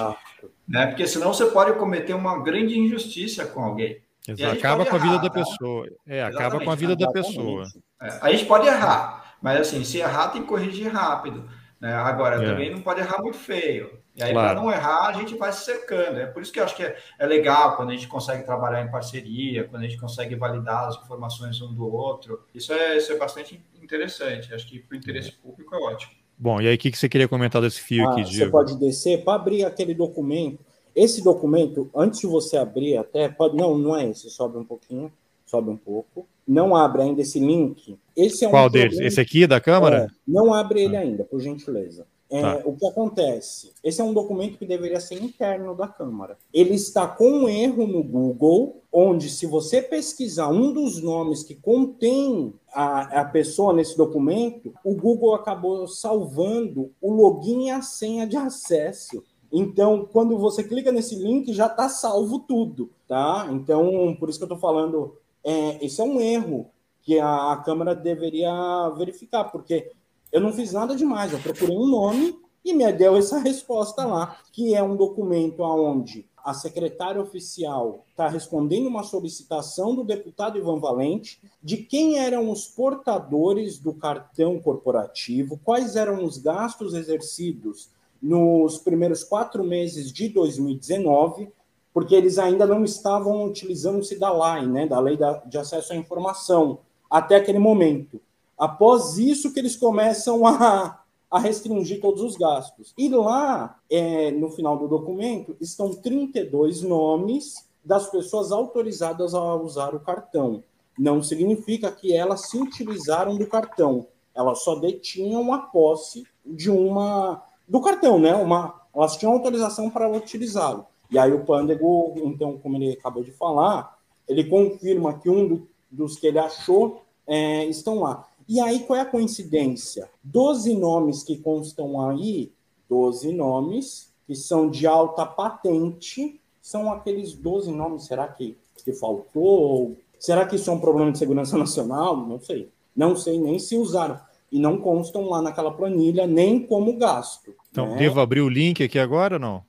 Né? 0.65 0.87
Porque 0.87 1.05
senão 1.05 1.33
você 1.33 1.47
pode 1.47 1.77
cometer 1.77 2.13
uma 2.13 2.41
grande 2.41 2.79
injustiça 2.79 3.45
com 3.45 3.61
alguém. 3.61 4.01
Exato. 4.27 4.57
Acaba 4.57 4.85
com 4.85 4.95
a 4.95 4.99
vida 4.99 5.13
errar, 5.13 5.21
da 5.21 5.29
tá? 5.29 5.33
pessoa. 5.33 5.87
É, 6.07 6.23
acaba 6.23 6.59
com 6.59 6.71
a 6.71 6.75
vida 6.75 6.95
da 6.95 7.11
pessoa. 7.11 7.63
É, 8.01 8.19
a 8.21 8.31
gente 8.31 8.45
pode 8.45 8.67
errar, 8.67 9.35
mas 9.41 9.59
assim, 9.59 9.83
se 9.83 9.97
errar, 9.97 10.29
tem 10.29 10.41
que 10.41 10.47
corrigir 10.47 10.91
rápido. 10.91 11.49
Né? 11.79 11.93
Agora, 11.93 12.41
é. 12.41 12.45
também 12.45 12.71
não 12.71 12.81
pode 12.81 13.01
errar 13.01 13.21
muito 13.21 13.37
feio. 13.37 14.01
E 14.15 14.23
aí, 14.23 14.31
claro. 14.31 14.53
para 14.53 14.61
não 14.61 14.71
errar, 14.71 15.07
a 15.07 15.13
gente 15.13 15.35
vai 15.35 15.51
se 15.51 15.65
cercando. 15.65 16.19
É 16.19 16.25
por 16.25 16.41
isso 16.41 16.53
que 16.53 16.59
eu 16.59 16.63
acho 16.63 16.75
que 16.75 16.83
é, 16.83 16.95
é, 17.19 17.25
legal 17.25 17.75
quando 17.75 17.89
a 17.89 17.93
gente 17.93 18.07
consegue 18.07 18.43
trabalhar 18.45 18.81
em 18.81 18.89
parceria, 18.89 19.65
quando 19.65 19.83
a 19.83 19.87
gente 19.87 19.99
consegue 19.99 20.35
validar 20.35 20.87
as 20.87 20.95
informações 20.95 21.59
um 21.61 21.73
do 21.73 21.91
outro. 21.91 22.45
Isso 22.53 22.71
é, 22.71 22.95
isso 22.95 23.11
é 23.11 23.17
bastante 23.17 23.61
interessante. 23.81 24.53
Acho 24.53 24.67
que 24.67 24.79
para 24.79 24.95
o 24.95 24.97
interesse 24.97 25.29
é. 25.29 25.41
público 25.41 25.75
é 25.75 25.77
ótimo. 25.79 26.13
Bom, 26.37 26.61
e 26.61 26.67
aí 26.67 26.75
o 26.75 26.77
que, 26.77 26.91
que 26.91 26.97
você 26.97 27.09
queria 27.09 27.27
comentar 27.27 27.61
desse 27.61 27.81
fio 27.81 28.07
ah, 28.07 28.11
aqui, 28.11 28.23
Diego? 28.23 28.45
Você 28.45 28.51
pode 28.51 28.79
descer 28.79 29.23
para 29.23 29.33
abrir 29.33 29.65
aquele 29.65 29.93
documento 29.93 30.63
esse 30.95 31.23
documento, 31.23 31.89
antes 31.95 32.19
de 32.19 32.27
você 32.27 32.57
abrir 32.57 32.97
até, 32.97 33.29
pode, 33.29 33.55
não, 33.55 33.77
não 33.77 33.95
é 33.95 34.09
esse, 34.09 34.29
sobe 34.29 34.57
um 34.57 34.65
pouquinho, 34.65 35.11
sobe 35.45 35.69
um 35.69 35.77
pouco. 35.77 36.27
Não 36.47 36.75
abre 36.75 37.03
ainda 37.03 37.21
esse 37.21 37.39
link. 37.39 37.97
Esse 38.15 38.43
é 38.43 38.47
um 38.47 38.51
Qual 38.51 38.69
deles? 38.69 38.99
Esse 38.99 39.21
aqui 39.21 39.47
da 39.47 39.61
Câmara? 39.61 40.05
É, 40.05 40.07
não 40.27 40.53
abre 40.53 40.83
ele 40.83 40.97
ah. 40.97 40.99
ainda, 40.99 41.23
por 41.23 41.39
gentileza. 41.39 42.05
É, 42.29 42.41
tá. 42.41 42.61
O 42.65 42.75
que 42.75 42.87
acontece? 42.87 43.71
Esse 43.83 44.01
é 44.01 44.03
um 44.03 44.11
documento 44.11 44.57
que 44.57 44.65
deveria 44.65 44.99
ser 44.99 45.21
interno 45.21 45.75
da 45.75 45.87
Câmara. 45.87 46.35
Ele 46.51 46.73
está 46.73 47.07
com 47.07 47.29
um 47.29 47.47
erro 47.47 47.85
no 47.85 48.03
Google, 48.03 48.81
onde, 48.91 49.29
se 49.29 49.45
você 49.45 49.83
pesquisar 49.83 50.49
um 50.49 50.73
dos 50.73 50.99
nomes 50.99 51.43
que 51.43 51.53
contém 51.53 52.53
a, 52.73 53.21
a 53.21 53.25
pessoa 53.25 53.71
nesse 53.71 53.95
documento, 53.95 54.73
o 54.83 54.95
Google 54.95 55.35
acabou 55.35 55.87
salvando 55.87 56.91
o 56.99 57.13
login 57.13 57.67
e 57.67 57.69
a 57.69 57.83
senha 57.83 58.25
de 58.25 58.35
acesso. 58.35 59.23
Então, 59.55 60.09
quando 60.11 60.35
você 60.35 60.63
clica 60.63 60.91
nesse 60.91 61.15
link, 61.15 61.53
já 61.53 61.67
está 61.67 61.87
salvo 61.87 62.39
tudo, 62.39 62.89
tá? 63.07 63.47
Então, 63.51 64.17
por 64.19 64.27
isso 64.27 64.39
que 64.39 64.43
eu 64.43 64.47
estou 64.47 64.57
falando, 64.57 65.15
é, 65.43 65.85
esse 65.85 66.01
é 66.01 66.03
um 66.03 66.19
erro 66.19 66.71
que 67.03 67.19
a, 67.19 67.51
a 67.51 67.57
Câmara 67.57 67.93
deveria 67.93 68.89
verificar, 68.97 69.43
porque 69.45 69.91
eu 70.31 70.41
não 70.41 70.51
fiz 70.51 70.73
nada 70.73 70.95
demais, 70.95 71.31
eu 71.31 71.39
procurei 71.39 71.77
um 71.77 71.85
nome 71.85 72.35
e 72.65 72.73
me 72.73 72.91
deu 72.91 73.15
essa 73.15 73.37
resposta 73.37 74.03
lá, 74.03 74.39
que 74.51 74.73
é 74.73 74.81
um 74.81 74.95
documento 74.95 75.61
onde 75.61 76.25
a 76.43 76.55
secretária 76.55 77.21
oficial 77.21 78.03
está 78.09 78.27
respondendo 78.27 78.87
uma 78.87 79.03
solicitação 79.03 79.93
do 79.93 80.03
deputado 80.03 80.57
Ivan 80.57 80.79
Valente 80.79 81.39
de 81.61 81.77
quem 81.77 82.17
eram 82.17 82.49
os 82.49 82.65
portadores 82.67 83.77
do 83.77 83.93
cartão 83.93 84.59
corporativo, 84.59 85.59
quais 85.63 85.95
eram 85.95 86.23
os 86.23 86.39
gastos 86.39 86.95
exercidos 86.95 87.92
nos 88.23 88.77
primeiros 88.77 89.21
quatro 89.21 89.65
meses 89.65 90.09
de 90.09 90.29
2019, 90.29 91.51
porque 91.93 92.15
eles 92.15 92.39
ainda 92.39 92.65
não 92.65 92.85
estavam 92.85 93.43
utilizando-se 93.43 94.17
da 94.17 94.31
LAI, 94.31 94.65
né, 94.65 94.87
da 94.87 94.97
Lei 94.97 95.19
de 95.45 95.57
Acesso 95.57 95.91
à 95.91 95.95
Informação, 95.97 96.79
até 97.09 97.35
aquele 97.35 97.59
momento. 97.59 98.21
Após 98.57 99.17
isso 99.17 99.53
que 99.53 99.59
eles 99.59 99.75
começam 99.75 100.47
a, 100.47 101.03
a 101.29 101.37
restringir 101.37 101.99
todos 101.99 102.21
os 102.21 102.37
gastos. 102.37 102.93
E 102.97 103.09
lá, 103.09 103.77
é, 103.91 104.31
no 104.31 104.49
final 104.49 104.77
do 104.77 104.87
documento, 104.87 105.57
estão 105.59 105.93
32 105.93 106.81
nomes 106.81 107.67
das 107.83 108.09
pessoas 108.09 108.53
autorizadas 108.53 109.33
a 109.33 109.55
usar 109.55 109.93
o 109.93 109.99
cartão. 109.99 110.63
Não 110.97 111.21
significa 111.21 111.91
que 111.91 112.15
elas 112.15 112.49
se 112.49 112.57
utilizaram 112.57 113.35
do 113.35 113.47
cartão, 113.47 114.07
elas 114.33 114.63
só 114.63 114.75
detinham 114.75 115.51
a 115.51 115.57
posse 115.57 116.23
de 116.45 116.71
uma 116.71 117.43
do 117.67 117.81
cartão, 117.81 118.19
né? 118.19 118.33
Uma, 118.35 118.81
elas 118.95 119.17
tinham 119.17 119.33
autorização 119.33 119.89
para 119.89 120.09
utilizá-lo. 120.09 120.85
E 121.09 121.17
aí 121.17 121.31
o 121.31 121.43
Pândego, 121.43 122.13
então, 122.17 122.57
como 122.57 122.77
ele 122.77 122.93
acabou 122.93 123.23
de 123.23 123.31
falar, 123.31 123.97
ele 124.27 124.43
confirma 124.45 125.19
que 125.19 125.29
um 125.29 125.47
do, 125.47 125.67
dos 125.89 126.17
que 126.17 126.27
ele 126.27 126.39
achou 126.39 127.01
é, 127.27 127.65
estão 127.65 127.99
lá. 127.99 128.27
E 128.47 128.59
aí, 128.59 128.79
qual 128.79 128.97
é 128.97 129.01
a 129.01 129.05
coincidência? 129.05 130.09
Doze 130.23 130.75
nomes 130.75 131.23
que 131.23 131.37
constam 131.37 132.09
aí, 132.09 132.51
doze 132.89 133.31
nomes 133.31 134.11
que 134.25 134.35
são 134.35 134.69
de 134.69 134.87
alta 134.87 135.25
patente, 135.25 136.39
são 136.61 136.91
aqueles 136.91 137.33
12 137.33 137.71
nomes, 137.71 138.05
será 138.05 138.27
que, 138.27 138.57
que 138.83 138.93
faltou? 138.93 139.97
Será 140.17 140.45
que 140.45 140.55
isso 140.55 140.69
é 140.69 140.73
um 140.73 140.79
problema 140.79 141.11
de 141.11 141.17
segurança 141.17 141.57
nacional? 141.59 142.15
Não 142.15 142.39
sei. 142.39 142.69
Não 142.95 143.15
sei 143.15 143.39
nem 143.39 143.59
se 143.59 143.75
usaram 143.75 144.19
e 144.53 144.59
não 144.59 144.77
constam 144.77 145.27
lá 145.27 145.41
naquela 145.41 145.71
planilha 145.71 146.27
nem 146.27 146.59
como 146.59 146.95
gasto. 146.95 147.55
Então, 147.71 147.89
né? 147.89 147.97
devo 147.97 148.21
abrir 148.21 148.41
o 148.41 148.47
link 148.47 148.83
aqui 148.83 148.99
agora 148.99 149.37
ou 149.37 149.39
não? 149.39 149.63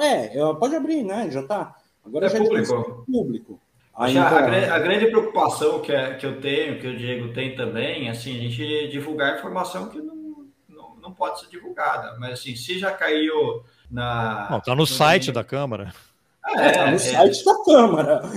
É, 0.00 0.28
pode 0.54 0.76
abrir, 0.76 1.02
né? 1.02 1.28
Já 1.32 1.40
está. 1.40 1.74
Agora 2.06 2.26
é 2.26 2.28
já 2.28 2.38
público. 2.38 3.04
público. 3.10 3.60
Aí, 3.92 4.16
a, 4.16 4.28
a, 4.28 4.74
a, 4.76 4.78
grande 4.78 5.06
preocupação 5.06 5.80
que, 5.80 5.90
é, 5.90 6.14
que 6.14 6.24
eu 6.24 6.40
tenho, 6.40 6.78
que 6.78 6.86
o 6.86 6.96
Diego 6.96 7.32
tem 7.32 7.56
também, 7.56 8.08
assim, 8.08 8.38
a 8.38 8.40
gente 8.40 8.88
divulgar 8.88 9.36
informação 9.36 9.88
que 9.88 10.00
não, 10.00 10.46
não, 10.68 10.94
não 11.02 11.12
pode 11.12 11.40
ser 11.40 11.48
divulgada. 11.48 12.16
Mas 12.20 12.34
assim, 12.34 12.54
se 12.54 12.78
já 12.78 12.92
caiu 12.92 13.64
na. 13.90 14.46
Não, 14.48 14.60
tá 14.60 14.70
no, 14.70 14.82
no 14.82 14.86
site 14.86 15.32
domínio... 15.32 15.34
da 15.34 15.44
Câmara. 15.44 15.92
É, 16.46 16.70
tá 16.70 16.86
no 16.86 16.94
é, 16.94 16.98
site 16.98 17.44
da 17.44 17.64
Câmara. 17.64 18.22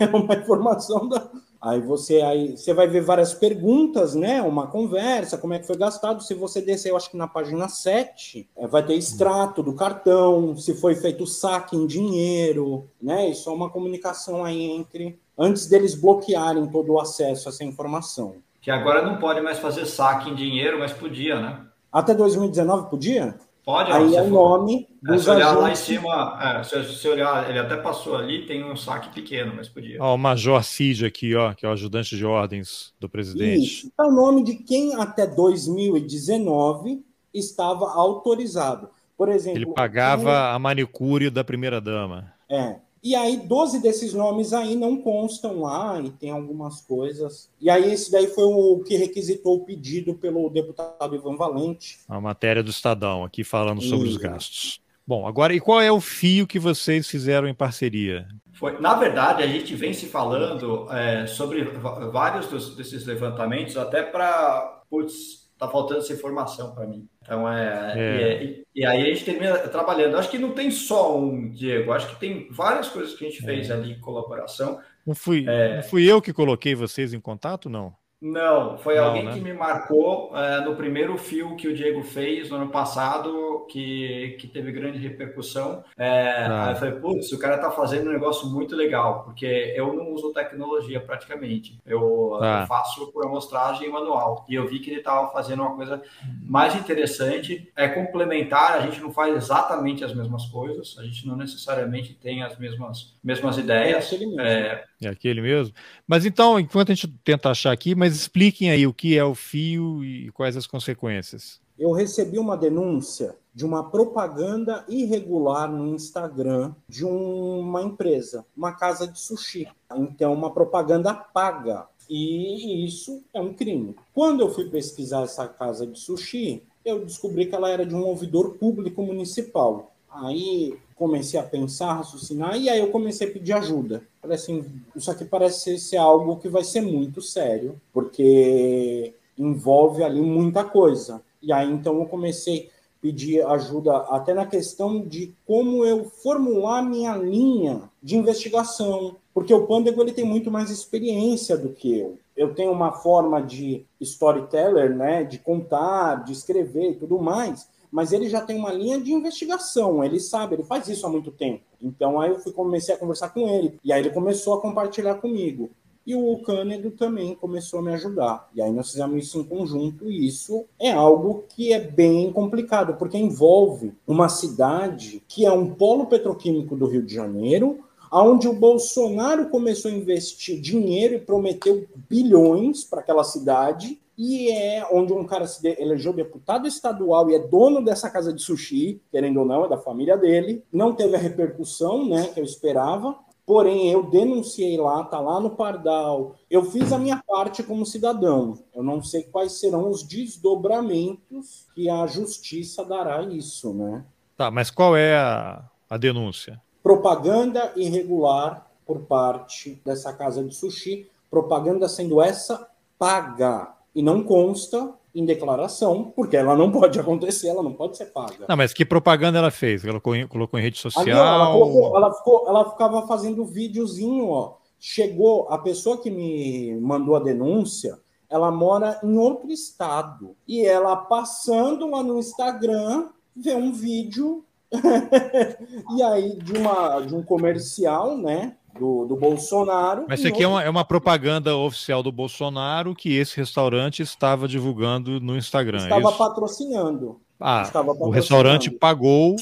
É 0.00 0.06
uma 0.06 0.34
informação 0.34 1.08
da. 1.08 1.30
Aí 1.60 1.80
você 1.80 2.22
aí 2.22 2.56
você 2.56 2.72
vai 2.72 2.86
ver 2.86 3.00
várias 3.00 3.34
perguntas, 3.34 4.14
né? 4.14 4.40
Uma 4.40 4.68
conversa, 4.68 5.36
como 5.36 5.54
é 5.54 5.58
que 5.58 5.66
foi 5.66 5.76
gastado. 5.76 6.22
Se 6.22 6.32
você 6.34 6.60
descer, 6.60 6.90
eu 6.90 6.96
acho 6.96 7.10
que 7.10 7.16
na 7.16 7.26
página 7.26 7.68
7, 7.68 8.48
é, 8.56 8.66
vai 8.66 8.84
ter 8.84 8.94
extrato 8.94 9.62
do 9.62 9.74
cartão, 9.74 10.56
se 10.56 10.74
foi 10.74 10.94
feito 10.94 11.26
saque 11.26 11.76
em 11.76 11.86
dinheiro, 11.86 12.88
né? 13.02 13.28
Isso 13.28 13.50
é 13.50 13.52
uma 13.52 13.70
comunicação 13.70 14.44
aí 14.44 14.70
entre 14.70 15.18
antes 15.36 15.66
deles 15.66 15.94
bloquearem 15.94 16.66
todo 16.68 16.92
o 16.92 17.00
acesso 17.00 17.48
a 17.48 17.52
essa 17.52 17.64
informação. 17.64 18.36
Que 18.60 18.70
agora 18.70 19.02
não 19.02 19.18
pode 19.18 19.40
mais 19.40 19.58
fazer 19.58 19.86
saque 19.86 20.30
em 20.30 20.34
dinheiro, 20.34 20.78
mas 20.78 20.92
podia, 20.92 21.40
né? 21.40 21.64
Até 21.90 22.14
2019 22.14 22.90
podia? 22.90 23.34
Pode, 23.68 23.92
Aí 23.92 24.16
é 24.16 24.22
o 24.22 24.30
nome 24.30 24.88
é, 25.06 25.12
dos 25.12 25.24
se 25.24 25.28
olhar 25.28 25.48
agentes... 25.48 25.62
lá 25.62 25.70
em 25.70 25.76
cima, 25.76 26.38
é, 26.42 26.62
se, 26.62 26.84
se, 26.84 27.06
olhar, 27.06 27.50
ele 27.50 27.58
até 27.58 27.76
passou 27.76 28.16
ali, 28.16 28.46
tem 28.46 28.64
um 28.64 28.74
saque 28.74 29.10
pequeno, 29.10 29.52
mas 29.54 29.68
podia. 29.68 30.02
Ó, 30.02 30.14
o 30.14 30.16
Major 30.16 30.64
Cid 30.64 31.04
aqui, 31.04 31.34
ó, 31.34 31.52
que 31.52 31.66
é 31.66 31.68
o 31.68 31.72
ajudante 31.72 32.16
de 32.16 32.24
ordens 32.24 32.94
do 32.98 33.10
presidente. 33.10 33.62
Isso, 33.62 33.92
é 34.00 34.02
o 34.04 34.10
nome 34.10 34.42
de 34.42 34.54
quem 34.54 34.94
até 34.94 35.26
2019 35.26 37.04
estava 37.34 37.92
autorizado. 37.92 38.88
Por 39.18 39.28
exemplo... 39.28 39.58
Ele 39.58 39.66
pagava 39.66 40.30
quem... 40.30 40.54
a 40.54 40.58
manicure 40.58 41.28
da 41.28 41.44
primeira-dama. 41.44 42.32
É, 42.48 42.76
e 43.08 43.14
aí, 43.14 43.36
12 43.36 43.80
desses 43.80 44.12
nomes 44.12 44.52
aí 44.52 44.74
não 44.74 45.00
constam 45.00 45.60
lá 45.62 46.00
e 46.00 46.10
tem 46.10 46.30
algumas 46.30 46.80
coisas. 46.80 47.50
E 47.60 47.70
aí, 47.70 47.92
esse 47.92 48.10
daí 48.10 48.26
foi 48.26 48.44
o 48.44 48.80
que 48.80 48.96
requisitou 48.96 49.56
o 49.56 49.64
pedido 49.64 50.14
pelo 50.14 50.50
deputado 50.50 51.14
Ivan 51.14 51.36
Valente. 51.36 51.98
A 52.08 52.20
matéria 52.20 52.62
do 52.62 52.70
Estadão, 52.70 53.24
aqui 53.24 53.42
falando 53.44 53.80
sobre 53.80 54.08
os 54.08 54.16
gastos. 54.16 54.80
Bom, 55.06 55.26
agora, 55.26 55.54
e 55.54 55.60
qual 55.60 55.80
é 55.80 55.90
o 55.90 56.02
fio 56.02 56.46
que 56.46 56.58
vocês 56.58 57.08
fizeram 57.08 57.48
em 57.48 57.54
parceria? 57.54 58.28
Foi, 58.52 58.78
na 58.78 58.94
verdade, 58.94 59.42
a 59.42 59.46
gente 59.46 59.74
vem 59.74 59.94
se 59.94 60.06
falando 60.06 60.86
é, 60.92 61.26
sobre 61.26 61.64
vários 62.12 62.48
dos, 62.48 62.76
desses 62.76 63.06
levantamentos, 63.06 63.78
até 63.78 64.02
para. 64.02 64.82
Putz, 64.90 65.48
tá 65.58 65.66
faltando 65.66 66.00
essa 66.00 66.12
informação 66.12 66.74
para 66.74 66.86
mim. 66.86 67.08
Então 67.28 67.46
é, 67.46 67.92
é. 67.94 68.42
E, 68.42 68.66
e, 68.74 68.86
aí 68.86 69.02
a 69.02 69.04
gente 69.04 69.22
termina 69.22 69.58
trabalhando. 69.58 70.16
Acho 70.16 70.30
que 70.30 70.38
não 70.38 70.52
tem 70.52 70.70
só 70.70 71.18
um 71.18 71.50
Diego, 71.50 71.92
acho 71.92 72.08
que 72.08 72.18
tem 72.18 72.48
várias 72.50 72.88
coisas 72.88 73.14
que 73.14 73.26
a 73.26 73.28
gente 73.28 73.42
fez 73.42 73.68
é. 73.68 73.74
ali 73.74 73.92
em 73.92 74.00
colaboração. 74.00 74.80
Não 75.06 75.14
fui, 75.14 75.44
é... 75.46 75.76
não 75.76 75.82
fui 75.82 76.10
eu 76.10 76.22
que 76.22 76.32
coloquei 76.32 76.74
vocês 76.74 77.12
em 77.12 77.20
contato, 77.20 77.68
não? 77.68 77.94
Não, 78.20 78.76
foi 78.78 78.96
não, 78.96 79.04
alguém 79.04 79.24
né? 79.24 79.32
que 79.32 79.40
me 79.40 79.52
marcou 79.52 80.36
é, 80.36 80.60
no 80.62 80.74
primeiro 80.74 81.16
fio 81.16 81.54
que 81.54 81.68
o 81.68 81.74
Diego 81.74 82.02
fez 82.02 82.50
no 82.50 82.56
ano 82.56 82.68
passado, 82.68 83.64
que, 83.68 84.36
que 84.40 84.48
teve 84.48 84.72
grande 84.72 84.98
repercussão. 84.98 85.84
É, 85.96 86.46
ah. 86.46 86.66
Aí 86.66 86.72
eu 86.72 86.76
falei, 86.76 86.94
putz, 86.96 87.30
o 87.32 87.38
cara 87.38 87.58
tá 87.58 87.70
fazendo 87.70 88.08
um 88.08 88.12
negócio 88.12 88.48
muito 88.48 88.74
legal, 88.74 89.22
porque 89.22 89.46
eu 89.76 89.92
não 89.92 90.12
uso 90.12 90.32
tecnologia 90.32 91.00
praticamente. 91.00 91.78
Eu, 91.86 92.38
ah. 92.42 92.62
eu 92.62 92.66
faço 92.66 93.12
por 93.12 93.24
amostragem 93.24 93.88
manual. 93.88 94.44
E 94.48 94.54
eu 94.54 94.66
vi 94.66 94.80
que 94.80 94.90
ele 94.90 94.98
estava 94.98 95.30
fazendo 95.30 95.62
uma 95.62 95.76
coisa 95.76 96.02
mais 96.42 96.74
interessante, 96.74 97.70
é 97.76 97.86
complementar, 97.86 98.78
a 98.78 98.80
gente 98.80 99.00
não 99.00 99.12
faz 99.12 99.36
exatamente 99.36 100.04
as 100.04 100.12
mesmas 100.12 100.46
coisas, 100.46 100.96
a 100.98 101.04
gente 101.04 101.24
não 101.24 101.36
necessariamente 101.36 102.14
tem 102.14 102.42
as 102.42 102.58
mesmas, 102.58 103.16
mesmas 103.22 103.58
ideias. 103.58 104.12
É, 104.40 104.84
é 105.02 105.08
aquele 105.08 105.40
mesmo. 105.40 105.72
Mas 106.06 106.26
então, 106.26 106.58
enquanto 106.58 106.90
a 106.90 106.94
gente 106.94 107.06
tenta 107.22 107.50
achar 107.50 107.70
aqui, 107.70 107.94
mas 107.94 108.07
expliquem 108.14 108.70
aí 108.70 108.86
o 108.86 108.94
que 108.94 109.16
é 109.16 109.24
o 109.24 109.34
fio 109.34 110.04
e 110.04 110.30
quais 110.32 110.56
as 110.56 110.66
consequências. 110.66 111.60
Eu 111.78 111.92
recebi 111.92 112.38
uma 112.38 112.56
denúncia 112.56 113.36
de 113.54 113.64
uma 113.64 113.88
propaganda 113.90 114.84
irregular 114.88 115.70
no 115.70 115.94
Instagram 115.94 116.74
de 116.88 117.04
uma 117.04 117.82
empresa, 117.82 118.44
uma 118.56 118.72
casa 118.72 119.06
de 119.06 119.18
sushi. 119.18 119.68
Então, 119.96 120.32
uma 120.32 120.50
propaganda 120.50 121.14
paga. 121.14 121.86
E 122.08 122.84
isso 122.86 123.22
é 123.34 123.40
um 123.40 123.52
crime. 123.52 123.94
Quando 124.14 124.40
eu 124.40 124.50
fui 124.50 124.68
pesquisar 124.70 125.22
essa 125.22 125.46
casa 125.46 125.86
de 125.86 125.98
sushi, 125.98 126.62
eu 126.84 127.04
descobri 127.04 127.46
que 127.46 127.54
ela 127.54 127.70
era 127.70 127.84
de 127.84 127.94
um 127.94 128.04
ouvidor 128.04 128.54
público 128.54 129.02
municipal. 129.02 129.92
Aí 130.10 130.78
comecei 130.96 131.38
a 131.38 131.44
pensar, 131.44 131.94
raciocinar, 131.94 132.56
e 132.56 132.68
aí 132.68 132.80
eu 132.80 132.90
comecei 132.90 133.28
a 133.28 133.32
pedir 133.32 133.52
ajuda. 133.52 134.02
Falei 134.28 134.36
assim, 134.36 134.62
isso 134.94 135.10
aqui 135.10 135.24
parece 135.24 135.78
ser 135.78 135.96
algo 135.96 136.36
que 136.36 136.50
vai 136.50 136.62
ser 136.62 136.82
muito 136.82 137.22
sério, 137.22 137.80
porque 137.94 139.14
envolve 139.38 140.04
ali 140.04 140.20
muita 140.20 140.62
coisa. 140.62 141.22
E 141.40 141.50
aí 141.50 141.70
então 141.72 141.98
eu 141.98 142.04
comecei 142.04 142.68
a 142.68 143.00
pedir 143.00 143.40
ajuda 143.46 143.96
até 143.96 144.34
na 144.34 144.44
questão 144.44 145.00
de 145.00 145.32
como 145.46 145.82
eu 145.82 146.04
formular 146.04 146.82
minha 146.82 147.16
linha 147.16 147.88
de 148.02 148.18
investigação, 148.18 149.16
porque 149.32 149.54
o 149.54 149.66
Pândego 149.66 150.02
ele 150.02 150.12
tem 150.12 150.26
muito 150.26 150.50
mais 150.50 150.68
experiência 150.68 151.56
do 151.56 151.70
que 151.70 151.98
eu. 151.98 152.18
Eu 152.36 152.54
tenho 152.54 152.70
uma 152.70 152.92
forma 152.92 153.40
de 153.40 153.86
storyteller, 153.98 154.94
né, 154.94 155.24
de 155.24 155.38
contar, 155.38 156.22
de 156.22 156.32
escrever 156.32 156.90
e 156.90 156.96
tudo 156.96 157.18
mais, 157.18 157.66
mas 157.90 158.12
ele 158.12 158.28
já 158.28 158.40
tem 158.40 158.56
uma 158.56 158.72
linha 158.72 159.00
de 159.00 159.12
investigação, 159.12 160.04
ele 160.04 160.20
sabe, 160.20 160.54
ele 160.54 160.62
faz 160.62 160.88
isso 160.88 161.06
há 161.06 161.10
muito 161.10 161.30
tempo. 161.30 161.62
Então 161.82 162.20
aí 162.20 162.30
eu 162.30 162.38
fui, 162.38 162.52
comecei 162.52 162.94
a 162.94 162.98
conversar 162.98 163.30
com 163.30 163.48
ele, 163.48 163.78
e 163.84 163.92
aí 163.92 164.00
ele 164.00 164.10
começou 164.10 164.54
a 164.54 164.60
compartilhar 164.60 165.14
comigo. 165.16 165.70
E 166.06 166.14
o 166.14 166.38
Cânedo 166.38 166.90
também 166.90 167.34
começou 167.34 167.80
a 167.80 167.82
me 167.82 167.92
ajudar. 167.92 168.48
E 168.54 168.62
aí 168.62 168.72
nós 168.72 168.90
fizemos 168.90 169.22
isso 169.22 169.40
em 169.40 169.44
conjunto, 169.44 170.10
e 170.10 170.26
isso 170.26 170.64
é 170.78 170.90
algo 170.90 171.44
que 171.50 171.72
é 171.72 171.78
bem 171.78 172.32
complicado, 172.32 172.94
porque 172.94 173.18
envolve 173.18 173.92
uma 174.06 174.28
cidade 174.28 175.22
que 175.28 175.44
é 175.44 175.52
um 175.52 175.74
polo 175.74 176.06
petroquímico 176.06 176.74
do 176.74 176.86
Rio 176.86 177.02
de 177.02 177.14
Janeiro, 177.14 177.80
onde 178.10 178.48
o 178.48 178.54
Bolsonaro 178.54 179.50
começou 179.50 179.90
a 179.90 179.94
investir 179.94 180.58
dinheiro 180.58 181.14
e 181.14 181.20
prometeu 181.20 181.86
bilhões 182.08 182.84
para 182.84 183.00
aquela 183.00 183.22
cidade, 183.22 184.00
e 184.18 184.50
é 184.50 184.84
onde 184.90 185.12
um 185.12 185.24
cara 185.24 185.46
se 185.46 185.64
elegeu 185.78 186.12
deputado 186.12 186.66
estadual 186.66 187.30
e 187.30 187.36
é 187.36 187.38
dono 187.38 187.84
dessa 187.84 188.10
casa 188.10 188.32
de 188.32 188.42
sushi, 188.42 189.00
querendo 189.12 189.38
ou 189.38 189.46
não, 189.46 189.64
é 189.64 189.68
da 189.68 189.78
família 189.78 190.18
dele. 190.18 190.64
Não 190.72 190.92
teve 190.92 191.14
a 191.14 191.20
repercussão 191.20 192.04
né, 192.04 192.26
que 192.34 192.40
eu 192.40 192.44
esperava, 192.44 193.16
porém 193.46 193.92
eu 193.92 194.10
denunciei 194.10 194.76
lá, 194.76 195.04
tá 195.04 195.20
lá 195.20 195.38
no 195.38 195.50
Pardal. 195.50 196.34
Eu 196.50 196.64
fiz 196.64 196.92
a 196.92 196.98
minha 196.98 197.22
parte 197.24 197.62
como 197.62 197.86
cidadão. 197.86 198.58
Eu 198.74 198.82
não 198.82 199.00
sei 199.00 199.22
quais 199.22 199.60
serão 199.60 199.88
os 199.88 200.02
desdobramentos 200.02 201.68
que 201.72 201.88
a 201.88 202.04
justiça 202.08 202.84
dará 202.84 203.22
isso, 203.22 203.72
né? 203.72 204.04
Tá, 204.36 204.50
mas 204.50 204.68
qual 204.68 204.96
é 204.96 205.16
a, 205.16 205.62
a 205.88 205.96
denúncia? 205.96 206.60
Propaganda 206.82 207.72
irregular 207.76 208.68
por 208.84 209.02
parte 209.02 209.80
dessa 209.84 210.12
casa 210.12 210.42
de 210.42 210.54
sushi, 210.56 211.08
propaganda 211.30 211.88
sendo 211.88 212.20
essa 212.20 212.68
paga 212.98 213.77
e 213.98 214.02
não 214.02 214.22
consta 214.22 214.94
em 215.12 215.24
declaração, 215.24 216.12
porque 216.14 216.36
ela 216.36 216.56
não 216.56 216.70
pode 216.70 217.00
acontecer, 217.00 217.48
ela 217.48 217.64
não 217.64 217.72
pode 217.72 217.96
ser 217.96 218.04
paga. 218.06 218.44
Não, 218.48 218.56
mas 218.56 218.72
que 218.72 218.84
propaganda 218.84 219.38
ela 219.38 219.50
fez? 219.50 219.84
Ela 219.84 220.00
colocou, 220.00 220.60
em 220.60 220.62
rede 220.62 220.78
social? 220.78 221.04
Ah, 221.04 221.14
não, 221.14 221.34
ela, 221.34 221.52
colocou, 221.52 221.96
ela, 221.96 222.14
ficou, 222.14 222.44
ela 222.46 222.70
ficava 222.70 223.06
fazendo 223.08 223.44
videozinho, 223.44 224.28
ó. 224.28 224.54
Chegou, 224.78 225.48
a 225.50 225.58
pessoa 225.58 226.00
que 226.00 226.12
me 226.12 226.78
mandou 226.80 227.16
a 227.16 227.18
denúncia, 227.18 227.98
ela 228.30 228.52
mora 228.52 229.00
em 229.02 229.18
outro 229.18 229.50
estado. 229.50 230.36
E 230.46 230.64
ela 230.64 230.94
passando 230.94 231.90
lá 231.90 232.04
no 232.04 232.20
Instagram, 232.20 233.08
vê 233.34 233.56
um 233.56 233.72
vídeo 233.72 234.44
e 235.96 236.02
aí 236.04 236.36
de, 236.36 236.52
uma, 236.52 237.00
de 237.00 237.16
um 237.16 237.22
comercial, 237.24 238.16
né? 238.16 238.54
Do, 238.78 239.06
do 239.06 239.16
Bolsonaro. 239.16 240.06
Mas 240.08 240.20
isso 240.20 240.28
aqui 240.28 240.42
é, 240.42 240.48
uma, 240.48 240.62
é 240.62 240.70
uma 240.70 240.84
propaganda 240.84 241.56
oficial 241.56 242.02
do 242.02 242.12
Bolsonaro 242.12 242.94
que 242.94 243.16
esse 243.16 243.36
restaurante 243.36 244.02
estava 244.02 244.46
divulgando 244.46 245.20
no 245.20 245.36
Instagram. 245.36 245.78
É 245.78 245.82
estava 245.82 246.10
é 246.10 246.16
patrocinando. 246.16 247.20
Ah, 247.40 247.62
estava 247.62 247.86
patrocinando. 247.86 248.10
o 248.10 248.12
restaurante 248.12 248.70
pagou 248.70 249.36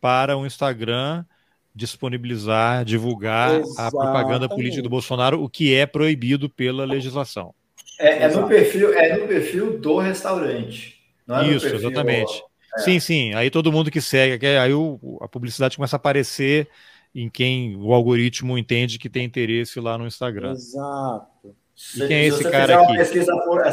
para 0.00 0.36
o 0.36 0.46
Instagram 0.46 1.24
disponibilizar, 1.74 2.84
divulgar 2.84 3.60
Exatamente. 3.60 3.80
a 3.80 3.90
propaganda 3.90 4.48
política 4.48 4.82
do 4.82 4.90
Bolsonaro, 4.90 5.42
o 5.42 5.48
que 5.48 5.74
é 5.74 5.86
proibido 5.86 6.50
pela 6.50 6.84
legislação. 6.84 7.54
É, 7.98 8.24
é 8.24 8.28
no 8.28 8.48
perfil, 8.48 8.92
é 8.94 9.18
no 9.18 9.28
perfil 9.28 9.78
do 9.78 9.98
restaurante. 9.98 10.98
É 11.28 11.46
Isso, 11.46 11.60
perfil, 11.60 11.88
exatamente. 11.88 12.42
É. 12.76 12.80
Sim, 12.80 13.00
sim. 13.00 13.34
Aí 13.34 13.50
todo 13.50 13.72
mundo 13.72 13.90
que 13.90 14.00
segue, 14.00 14.46
aí 14.46 14.72
o, 14.72 15.18
a 15.20 15.28
publicidade 15.28 15.76
começa 15.76 15.96
a 15.96 15.98
aparecer 15.98 16.68
em 17.14 17.28
quem 17.28 17.76
o 17.76 17.92
algoritmo 17.92 18.56
entende 18.56 18.98
que 18.98 19.08
tem 19.08 19.24
interesse 19.24 19.80
lá 19.80 19.98
no 19.98 20.06
Instagram. 20.06 20.52
Exato. 20.52 21.54
E 21.96 22.06
quem 22.06 22.16
é 22.16 22.26
esse 22.26 22.50
cara 22.50 22.82
aqui? 22.82 22.96
Por, 22.96 23.06
se 23.06 23.24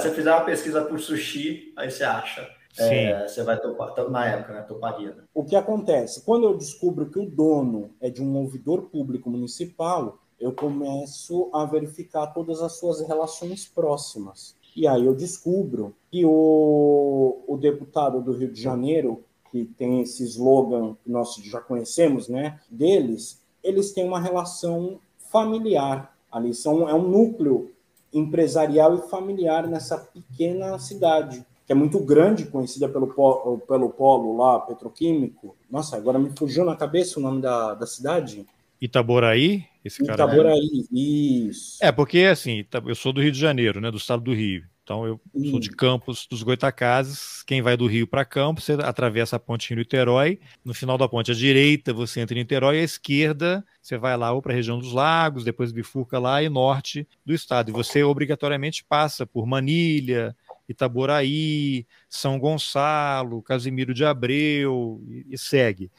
você 0.01 0.13
fizer 0.13 0.31
uma 0.31 0.45
pesquisa 0.45 0.81
por 0.85 0.99
sushi, 0.99 1.73
aí 1.75 1.91
você 1.91 2.03
acha. 2.03 2.49
Sim. 2.71 2.83
É, 2.83 3.27
você 3.27 3.43
vai 3.43 3.59
topar, 3.59 4.09
na 4.09 4.25
época, 4.27 4.53
né? 4.53 4.61
Toparia. 4.61 5.09
Né? 5.09 5.23
O 5.33 5.43
que 5.43 5.55
acontece? 5.55 6.23
Quando 6.23 6.45
eu 6.45 6.55
descubro 6.55 7.09
que 7.09 7.19
o 7.19 7.25
dono 7.25 7.89
é 7.99 8.09
de 8.09 8.21
um 8.21 8.35
ouvidor 8.37 8.83
público 8.83 9.29
municipal, 9.29 10.19
eu 10.39 10.53
começo 10.53 11.49
a 11.51 11.65
verificar 11.65 12.27
todas 12.27 12.61
as 12.61 12.73
suas 12.73 13.01
relações 13.01 13.65
próximas. 13.65 14.55
E 14.75 14.87
aí 14.87 15.03
eu 15.03 15.15
descubro 15.15 15.95
que 16.11 16.23
o, 16.23 17.43
o 17.47 17.57
deputado 17.57 18.21
do 18.21 18.31
Rio 18.31 18.51
de 18.51 18.61
Janeiro, 18.61 19.23
que 19.51 19.65
tem 19.77 20.01
esse 20.01 20.23
slogan 20.23 20.95
que 21.03 21.11
nós 21.11 21.35
já 21.35 21.59
conhecemos, 21.59 22.27
né, 22.27 22.59
deles, 22.69 23.41
eles 23.63 23.91
têm 23.91 24.05
uma 24.05 24.19
relação 24.19 24.99
familiar 25.31 26.13
ali, 26.31 26.53
são, 26.53 26.87
é 26.87 26.93
um 26.93 27.07
núcleo 27.07 27.71
empresarial 28.13 28.95
e 28.95 29.09
familiar 29.09 29.67
nessa 29.67 29.97
pequena 29.97 30.77
cidade, 30.79 31.45
que 31.65 31.71
é 31.71 31.75
muito 31.75 31.99
grande, 31.99 32.45
conhecida 32.45 32.87
pelo 32.87 33.07
polo, 33.07 33.59
pelo 33.59 33.89
polo 33.89 34.37
lá, 34.37 34.59
petroquímico. 34.59 35.55
Nossa, 35.69 35.97
agora 35.97 36.17
me 36.17 36.31
fugiu 36.37 36.63
na 36.63 36.75
cabeça 36.75 37.19
o 37.19 37.23
nome 37.23 37.41
da, 37.41 37.73
da 37.73 37.85
cidade. 37.85 38.45
Itaboraí? 38.79 39.65
Esse 39.83 40.05
cara 40.05 40.23
Itaboraí, 40.23 40.85
é... 40.93 40.97
isso. 40.97 41.77
É, 41.81 41.91
porque 41.91 42.19
assim, 42.19 42.65
eu 42.85 42.95
sou 42.95 43.11
do 43.11 43.21
Rio 43.21 43.31
de 43.31 43.39
Janeiro, 43.39 43.81
né, 43.81 43.91
do 43.91 43.97
estado 43.97 44.23
do 44.23 44.33
Rio. 44.33 44.63
Então 44.87 45.05
eu 45.05 45.19
sou 45.49 45.59
de 45.59 45.69
Campos 45.69 46.25
dos 46.25 46.43
Goitacazes. 46.43 47.43
Quem 47.43 47.61
vai 47.61 47.75
do 47.75 47.87
Rio 47.87 48.07
para 48.07 48.23
Campos, 48.23 48.63
você 48.63 48.71
atravessa 48.81 49.35
a 49.35 49.39
ponte 49.39 49.67
Rio-Niterói. 49.67 50.39
No 50.63 50.73
final 50.73 50.97
da 50.97 51.09
ponte 51.09 51.29
à 51.29 51.33
direita, 51.33 51.91
você 51.91 52.21
entra 52.21 52.33
em 52.33 52.39
Niterói, 52.39 52.79
à 52.79 52.83
esquerda, 52.83 53.65
você 53.81 53.97
vai 53.97 54.15
lá 54.15 54.31
ou 54.31 54.41
para 54.41 54.53
a 54.53 54.55
região 54.55 54.79
dos 54.79 54.93
lagos, 54.93 55.43
depois 55.43 55.73
bifurca 55.73 56.17
lá 56.17 56.41
e 56.41 56.47
norte 56.47 57.05
do 57.25 57.33
estado. 57.33 57.69
E 57.69 57.73
você 57.73 58.01
obrigatoriamente 58.01 58.81
passa 58.81 59.27
por 59.27 59.45
Manilha, 59.45 60.33
Itaboraí, 60.69 61.85
São 62.07 62.39
Gonçalo, 62.39 63.41
Casimiro 63.41 63.93
de 63.93 64.05
Abreu 64.05 65.03
e, 65.05 65.25
e 65.31 65.37
segue. 65.37 65.91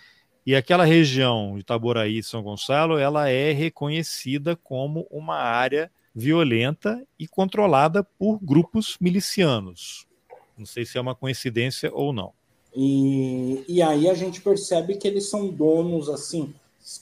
E 0.47 0.57
aquela 0.57 0.87
região 0.87 1.57
de 1.57 1.61
Itaboraí 1.61 2.21
e 2.21 2.23
São 2.23 2.43
Gonçalo, 2.43 2.97
ela 2.97 3.29
é 3.29 3.53
reconhecida 3.53 4.57
como 4.57 5.07
uma 5.11 5.37
área 5.37 5.91
violenta 6.19 7.01
e 7.17 7.29
controlada 7.29 8.03
por 8.03 8.41
grupos 8.43 8.97
milicianos. 9.01 10.05
Não 10.57 10.67
sei 10.67 10.85
se 10.85 10.99
é 10.99 11.01
uma 11.01 11.15
coincidência 11.15 11.91
ou 11.95 12.13
não. 12.13 12.33
E, 12.75 13.65
e 13.69 13.81
aí 13.81 14.11
a 14.11 14.15
gente 14.15 14.41
percebe 14.41 14.97
que 14.97 15.07
eles 15.07 15.31
são 15.31 15.49
donos, 15.49 16.09
assim, 16.09 16.53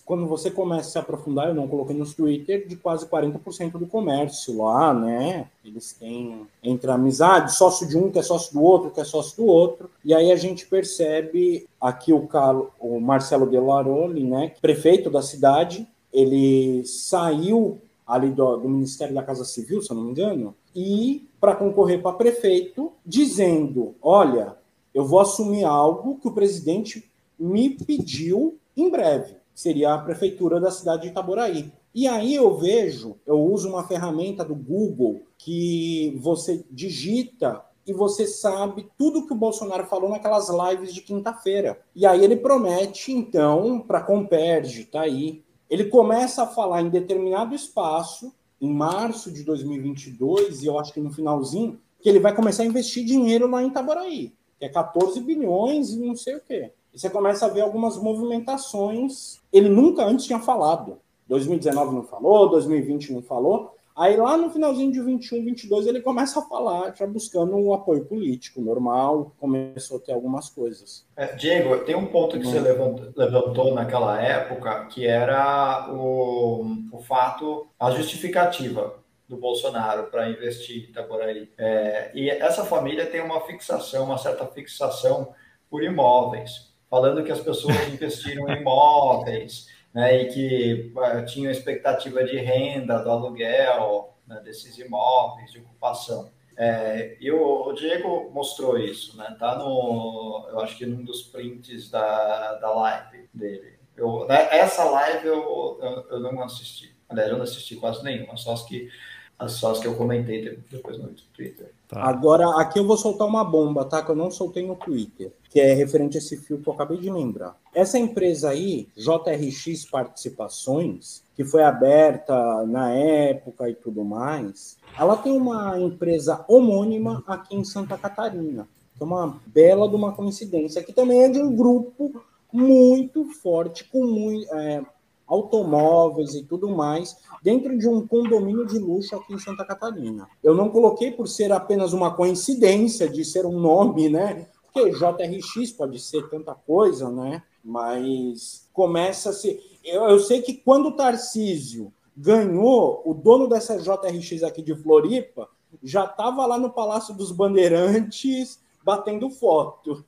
quando 0.05 0.27
você 0.27 0.51
começa 0.51 0.89
a 0.89 0.93
se 0.93 0.99
aprofundar, 0.99 1.49
eu 1.49 1.55
não 1.55 1.67
coloquei 1.67 1.97
no 1.97 2.05
Twitter, 2.05 2.69
de 2.69 2.77
quase 2.77 3.07
40% 3.07 3.73
do 3.73 3.87
comércio 3.87 4.59
lá, 4.59 4.93
né? 4.93 5.49
Eles 5.65 5.95
têm 5.95 6.47
entre 6.63 6.91
amizade, 6.91 7.55
sócio 7.55 7.89
de 7.89 7.97
um 7.97 8.11
que 8.11 8.19
é 8.19 8.23
sócio 8.23 8.53
do 8.53 8.63
outro, 8.63 8.91
que 8.91 9.01
é 9.01 9.05
sócio 9.05 9.37
do 9.39 9.47
outro. 9.47 9.91
E 10.05 10.13
aí 10.13 10.31
a 10.31 10.37
gente 10.37 10.67
percebe 10.67 11.67
aqui 11.81 12.13
o, 12.13 12.27
Carlos, 12.27 12.69
o 12.79 13.01
Marcelo 13.01 13.47
Delaroli, 13.47 14.25
né, 14.25 14.53
prefeito 14.61 15.09
da 15.09 15.23
cidade, 15.23 15.87
ele 16.13 16.85
saiu 16.85 17.81
ali 18.07 18.31
do, 18.31 18.57
do 18.59 18.69
Ministério 18.69 19.15
da 19.15 19.23
Casa 19.23 19.45
Civil, 19.45 19.83
se 19.83 19.91
eu 19.91 19.97
não 19.97 20.05
me 20.05 20.11
engano, 20.11 20.55
e 20.75 21.29
para 21.41 21.57
concorrer 21.57 22.01
para 22.01 22.17
prefeito, 22.17 22.93
dizendo: 23.05 23.95
olha, 24.01 24.57
eu 24.95 25.05
vou 25.05 25.21
assumir 25.21 25.65
algo 25.65 26.19
que 26.19 26.29
o 26.29 26.33
presidente 26.33 27.11
me 27.39 27.71
pediu 27.71 28.59
em 28.77 28.91
breve, 28.91 29.37
seria 29.55 29.95
a 29.95 29.99
prefeitura 29.99 30.61
da 30.61 30.71
cidade 30.71 31.03
de 31.03 31.09
Itaboraí. 31.09 31.73
E 31.95 32.07
aí 32.07 32.35
eu 32.35 32.57
vejo, 32.59 33.17
eu 33.27 33.41
uso 33.41 33.71
uma 33.71 33.87
ferramenta 33.89 34.45
do 34.45 34.55
Google 34.55 35.23
que 35.39 36.15
você 36.21 36.63
digita 36.71 37.65
e 37.87 37.93
você 37.93 38.27
sabe 38.27 38.87
tudo 38.99 39.27
que 39.27 39.33
o 39.33 39.37
Bolsonaro 39.37 39.87
falou 39.87 40.11
naquelas 40.11 40.49
lives 40.49 40.93
de 40.93 41.01
quinta-feira. 41.01 41.81
E 41.95 42.05
aí 42.05 42.23
ele 42.23 42.37
promete, 42.37 43.13
então, 43.13 43.81
para 43.81 44.03
Comperge, 44.03 44.85
tá 44.85 45.03
aí, 45.03 45.43
ele 45.69 45.85
começa 45.85 46.43
a 46.43 46.47
falar 46.47 46.83
em 46.83 46.89
determinado 46.89 47.55
espaço, 47.55 48.33
em 48.61 48.73
março 48.73 49.31
de 49.31 49.43
2022, 49.45 50.63
e 50.63 50.67
eu 50.67 50.79
acho 50.79 50.93
que 50.93 51.01
no 51.01 51.13
finalzinho, 51.13 51.79
que 52.01 52.09
ele 52.09 52.21
vai 52.21 52.35
começar 52.35 52.63
a 52.63 52.67
investir 52.67 53.05
dinheiro 53.05 53.51
lá 53.51 53.63
em 53.63 53.69
Itaboraí, 53.69 54.33
que 54.59 54.65
é 54.65 54.69
14 54.69 55.21
bilhões 55.21 55.91
e 55.91 55.99
não 55.99 56.15
sei 56.15 56.37
o 56.37 56.41
quê. 56.41 56.71
E 56.95 56.99
você 56.99 57.11
começa 57.11 57.45
a 57.45 57.49
ver 57.49 57.61
algumas 57.61 57.99
movimentações. 57.99 59.39
Ele 59.53 59.69
nunca 59.69 60.05
antes 60.05 60.25
tinha 60.25 60.39
falado. 60.39 60.99
2019 61.29 61.95
não 61.95 62.03
falou, 62.05 62.49
2020 62.49 63.13
não 63.13 63.23
falou, 63.23 63.76
Aí 63.97 64.15
lá 64.15 64.37
no 64.37 64.51
finalzinho 64.51 64.93
de 64.93 65.01
21, 65.01 65.43
22, 65.43 65.87
ele 65.87 66.03
começa 66.03 66.39
a 66.39 66.43
falar, 66.43 66.95
já 66.95 67.07
buscando 67.07 67.57
um 67.57 67.73
apoio 67.73 68.05
político 68.05 68.61
normal, 68.61 69.35
começou 69.39 69.97
a 69.97 70.01
ter 70.01 70.13
algumas 70.13 70.51
coisas. 70.51 71.07
É, 71.17 71.35
Diego, 71.35 71.79
tem 71.79 71.97
um 71.97 72.05
ponto 72.05 72.39
que 72.39 72.45
você 72.45 72.61
levantou, 72.61 73.11
levantou, 73.17 73.75
naquela 73.75 74.21
época, 74.21 74.85
que 74.87 75.07
era 75.07 75.91
o, 75.95 76.67
o 76.93 76.99
fato, 77.01 77.69
a 77.81 77.91
justificativa 77.91 79.03
do 79.27 79.39
Bolsonaro 79.39 80.05
para 80.11 80.29
investir 80.29 80.77
em 80.77 80.91
Itaboraí. 80.91 81.51
É, 81.57 82.11
e 82.15 82.29
essa 82.29 82.67
família 82.67 83.07
tem 83.07 83.23
uma 83.23 83.41
fixação, 83.41 84.05
uma 84.05 84.19
certa 84.19 84.47
fixação 84.47 85.33
por 85.71 85.83
imóveis, 85.83 86.71
falando 86.91 87.25
que 87.25 87.33
as 87.33 87.41
pessoas 87.41 87.75
investiram 87.89 88.47
em 88.49 88.61
imóveis, 88.61 89.69
né, 89.97 90.21
e 90.21 90.27
que 90.27 90.93
uh, 90.95 91.25
tinham 91.25 91.51
expectativa 91.51 92.23
de 92.23 92.37
renda 92.37 92.99
do 92.99 93.11
aluguel 93.11 94.15
né, 94.27 94.39
desses 94.45 94.77
imóveis 94.77 95.51
de 95.51 95.59
ocupação. 95.59 96.29
É, 96.55 97.17
e 97.19 97.31
o, 97.31 97.67
o, 97.67 97.73
Diego 97.73 98.31
mostrou 98.31 98.79
isso, 98.79 99.17
né? 99.17 99.35
Tá 99.39 99.57
no, 99.59 100.47
eu 100.51 100.61
acho 100.61 100.77
que 100.77 100.85
num 100.85 101.03
dos 101.03 101.23
prints 101.23 101.91
da, 101.91 102.55
da 102.57 102.75
live 102.75 103.27
dele. 103.33 103.75
Eu, 103.97 104.27
né, 104.27 104.49
essa 104.51 104.85
live 104.85 105.27
eu, 105.27 105.79
eu, 105.81 106.07
eu, 106.11 106.21
não 106.21 106.43
assisti. 106.43 106.95
Aliás, 107.09 107.31
eu 107.31 107.37
não 107.37 107.45
assisti 107.45 107.77
quase 107.77 108.05
nenhuma, 108.05 108.37
só 108.37 108.53
as 108.53 108.63
que, 108.65 108.91
as, 109.39 109.53
só 109.53 109.71
as 109.73 109.81
que 109.81 109.87
eu 109.87 109.97
comentei 109.97 110.59
depois 110.71 110.99
no 110.99 111.09
Twitter. 111.35 111.73
Tá. 111.89 112.03
Agora, 112.03 112.61
aqui 112.61 112.79
eu 112.79 112.87
vou 112.87 112.99
soltar 112.99 113.27
uma 113.27 113.45
bomba, 113.45 113.87
tá? 113.87 114.03
Que 114.03 114.11
eu 114.11 114.17
não 114.17 114.31
soltei 114.31 114.67
no 114.67 114.77
Twitter 114.77 115.33
que 115.57 115.61
é 115.61 115.73
referente 115.73 116.19
a 116.19 116.21
esse 116.21 116.37
fio 116.37 116.59
que 116.59 116.69
eu 116.69 116.75
acabei 116.75 116.99
de 116.99 117.11
lembrar. 117.11 117.57
Essa 117.77 117.99
empresa 117.99 118.49
aí, 118.49 118.89
JRX 118.97 119.85
Participações, 119.91 121.23
que 121.37 121.45
foi 121.45 121.63
aberta 121.63 122.67
na 122.67 122.91
época 122.91 123.69
e 123.69 123.75
tudo 123.75 124.03
mais, 124.03 124.79
ela 124.99 125.15
tem 125.15 125.37
uma 125.37 125.79
empresa 125.79 126.43
homônima 126.49 127.23
aqui 127.27 127.55
em 127.55 127.65
Santa 127.65 127.99
Catarina, 127.99 128.67
que 128.97 129.03
é 129.03 129.05
uma 129.05 129.39
bela 129.45 129.87
de 129.91 129.95
uma 129.95 130.15
coincidência, 130.15 130.83
que 130.83 130.91
também 130.91 131.25
é 131.25 131.29
de 131.29 131.39
um 131.39 131.55
grupo 131.55 132.19
muito 132.51 133.27
forte, 133.43 133.85
com 133.85 134.07
muito, 134.07 134.51
é, 134.55 134.83
automóveis 135.27 136.35
e 136.35 136.43
tudo 136.45 136.71
mais, 136.71 137.19
dentro 137.43 137.77
de 137.77 137.87
um 137.87 138.07
condomínio 138.07 138.65
de 138.65 138.79
luxo 138.79 139.15
aqui 139.17 139.35
em 139.35 139.39
Santa 139.39 139.67
Catarina. 139.67 140.27
Eu 140.43 140.55
não 140.55 140.71
coloquei 140.71 141.11
por 141.11 141.29
ser 141.29 141.53
apenas 141.53 141.93
uma 141.93 142.15
coincidência 142.15 143.07
de 143.07 143.23
ser 143.23 143.45
um 143.45 143.61
nome, 143.61 144.09
né? 144.09 144.47
Porque 144.63 144.93
JRX 144.93 145.73
pode 145.73 145.99
ser 145.99 146.27
tanta 146.31 146.55
coisa, 146.55 147.11
né? 147.11 147.43
Mas 147.67 148.69
começa 148.73 149.31
a 149.31 149.33
ser. 149.33 149.61
Eu, 149.83 150.05
eu 150.05 150.21
sei 150.21 150.41
que 150.41 150.55
quando 150.55 150.87
o 150.87 150.93
Tarcísio 150.93 151.93
ganhou, 152.17 153.03
o 153.05 153.13
dono 153.13 153.49
dessa 153.49 153.77
JRX 153.77 154.45
aqui 154.45 154.63
de 154.63 154.75
Floripa 154.77 155.49
já 155.83 156.05
estava 156.05 156.47
lá 156.47 156.57
no 156.57 156.71
Palácio 156.71 157.13
dos 157.13 157.33
Bandeirantes 157.33 158.61
batendo 158.85 159.29
foto 159.29 160.05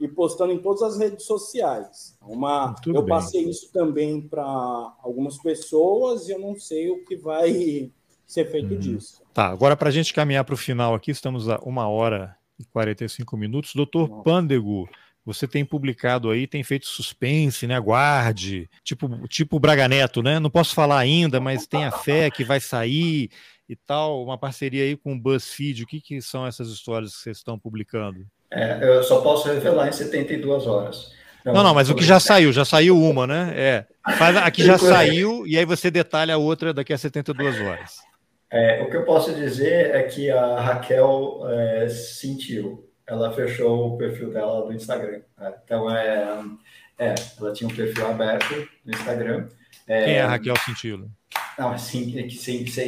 e 0.00 0.08
postando 0.08 0.54
em 0.54 0.58
todas 0.58 0.82
as 0.82 0.98
redes 0.98 1.26
sociais. 1.26 2.16
Uma, 2.22 2.74
eu 2.86 3.02
bem. 3.02 3.06
passei 3.06 3.42
isso 3.42 3.70
também 3.70 4.22
para 4.22 4.42
algumas 4.42 5.36
pessoas 5.36 6.28
e 6.28 6.32
eu 6.32 6.38
não 6.38 6.58
sei 6.58 6.90
o 6.90 7.04
que 7.04 7.14
vai 7.14 7.92
ser 8.26 8.50
feito 8.50 8.72
hum. 8.72 8.78
disso. 8.78 9.22
Tá, 9.34 9.48
agora 9.48 9.76
para 9.76 9.90
a 9.90 9.92
gente 9.92 10.14
caminhar 10.14 10.44
para 10.44 10.54
o 10.54 10.58
final 10.58 10.94
aqui, 10.94 11.10
estamos 11.10 11.46
a 11.46 11.58
uma 11.58 11.86
hora 11.86 12.34
e 12.58 12.64
45 12.64 13.36
minutos. 13.36 13.74
Doutor 13.74 14.22
Pândego, 14.22 14.88
você 15.24 15.46
tem 15.46 15.64
publicado 15.64 16.30
aí, 16.30 16.46
tem 16.46 16.62
feito 16.62 16.86
suspense, 16.86 17.66
né? 17.66 17.76
Aguarde, 17.76 18.68
tipo, 18.82 19.28
tipo 19.28 19.60
Braga 19.60 19.88
Neto, 19.88 20.22
né? 20.22 20.38
Não 20.38 20.50
posso 20.50 20.74
falar 20.74 20.98
ainda, 20.98 21.40
mas 21.40 21.66
tenha 21.66 21.90
fé 21.90 22.30
que 22.30 22.44
vai 22.44 22.60
sair 22.60 23.30
e 23.68 23.76
tal. 23.76 24.24
Uma 24.24 24.36
parceria 24.36 24.82
aí 24.82 24.96
com 24.96 25.12
o 25.12 25.20
BuzzFeed. 25.20 25.84
O 25.84 25.86
que, 25.86 26.00
que 26.00 26.20
são 26.20 26.46
essas 26.46 26.68
histórias 26.68 27.14
que 27.14 27.22
vocês 27.22 27.36
estão 27.38 27.58
publicando? 27.58 28.26
É, 28.50 28.78
eu 28.82 29.02
só 29.02 29.20
posso 29.20 29.48
revelar 29.48 29.88
em 29.88 29.92
72 29.92 30.66
horas. 30.66 31.12
Não, 31.44 31.54
não, 31.54 31.62
não 31.64 31.74
mas 31.74 31.90
o 31.90 31.94
que 31.94 32.04
já 32.04 32.20
saiu, 32.20 32.52
já 32.52 32.64
saiu 32.64 33.00
uma, 33.00 33.26
né? 33.26 33.52
É. 33.56 33.86
Faz, 34.16 34.36
aqui 34.36 34.64
já 34.64 34.76
saiu 34.78 35.46
e 35.46 35.56
aí 35.56 35.64
você 35.64 35.90
detalha 35.90 36.34
a 36.34 36.38
outra 36.38 36.72
daqui 36.72 36.92
a 36.92 36.98
72 36.98 37.60
horas. 37.60 38.00
É, 38.50 38.82
o 38.82 38.90
que 38.90 38.96
eu 38.96 39.04
posso 39.04 39.34
dizer 39.34 39.94
é 39.94 40.02
que 40.02 40.30
a 40.30 40.60
Raquel 40.60 41.40
é, 41.48 41.88
sentiu. 41.88 42.91
Ela 43.06 43.32
fechou 43.32 43.94
o 43.94 43.98
perfil 43.98 44.30
dela 44.32 44.64
do 44.64 44.72
Instagram. 44.72 45.20
Né? 45.38 45.54
Então, 45.64 45.90
é, 45.90 46.38
é, 46.98 47.14
ela 47.38 47.52
tinha 47.52 47.68
um 47.68 47.74
perfil 47.74 48.06
aberto 48.06 48.68
no 48.84 48.92
Instagram. 48.92 49.48
É, 49.86 50.04
quem 50.04 50.14
é 50.14 50.22
a 50.22 50.28
Raquel 50.28 50.56
Sentiu? 50.64 51.10
Não, 51.58 51.70
assim, 51.70 52.28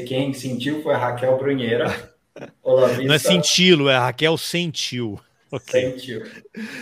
quem 0.07 0.33
sentiu 0.33 0.83
foi 0.83 0.95
a 0.95 0.99
Raquel 0.99 1.37
Brunheira. 1.37 1.87
Não 3.05 3.15
é 3.15 3.19
Sentilo, 3.19 3.89
é 3.89 3.95
a 3.95 4.07
Raquel 4.07 4.37
Sentiu. 4.37 5.21
Okay. 5.51 5.93
Sentiu. 5.93 6.23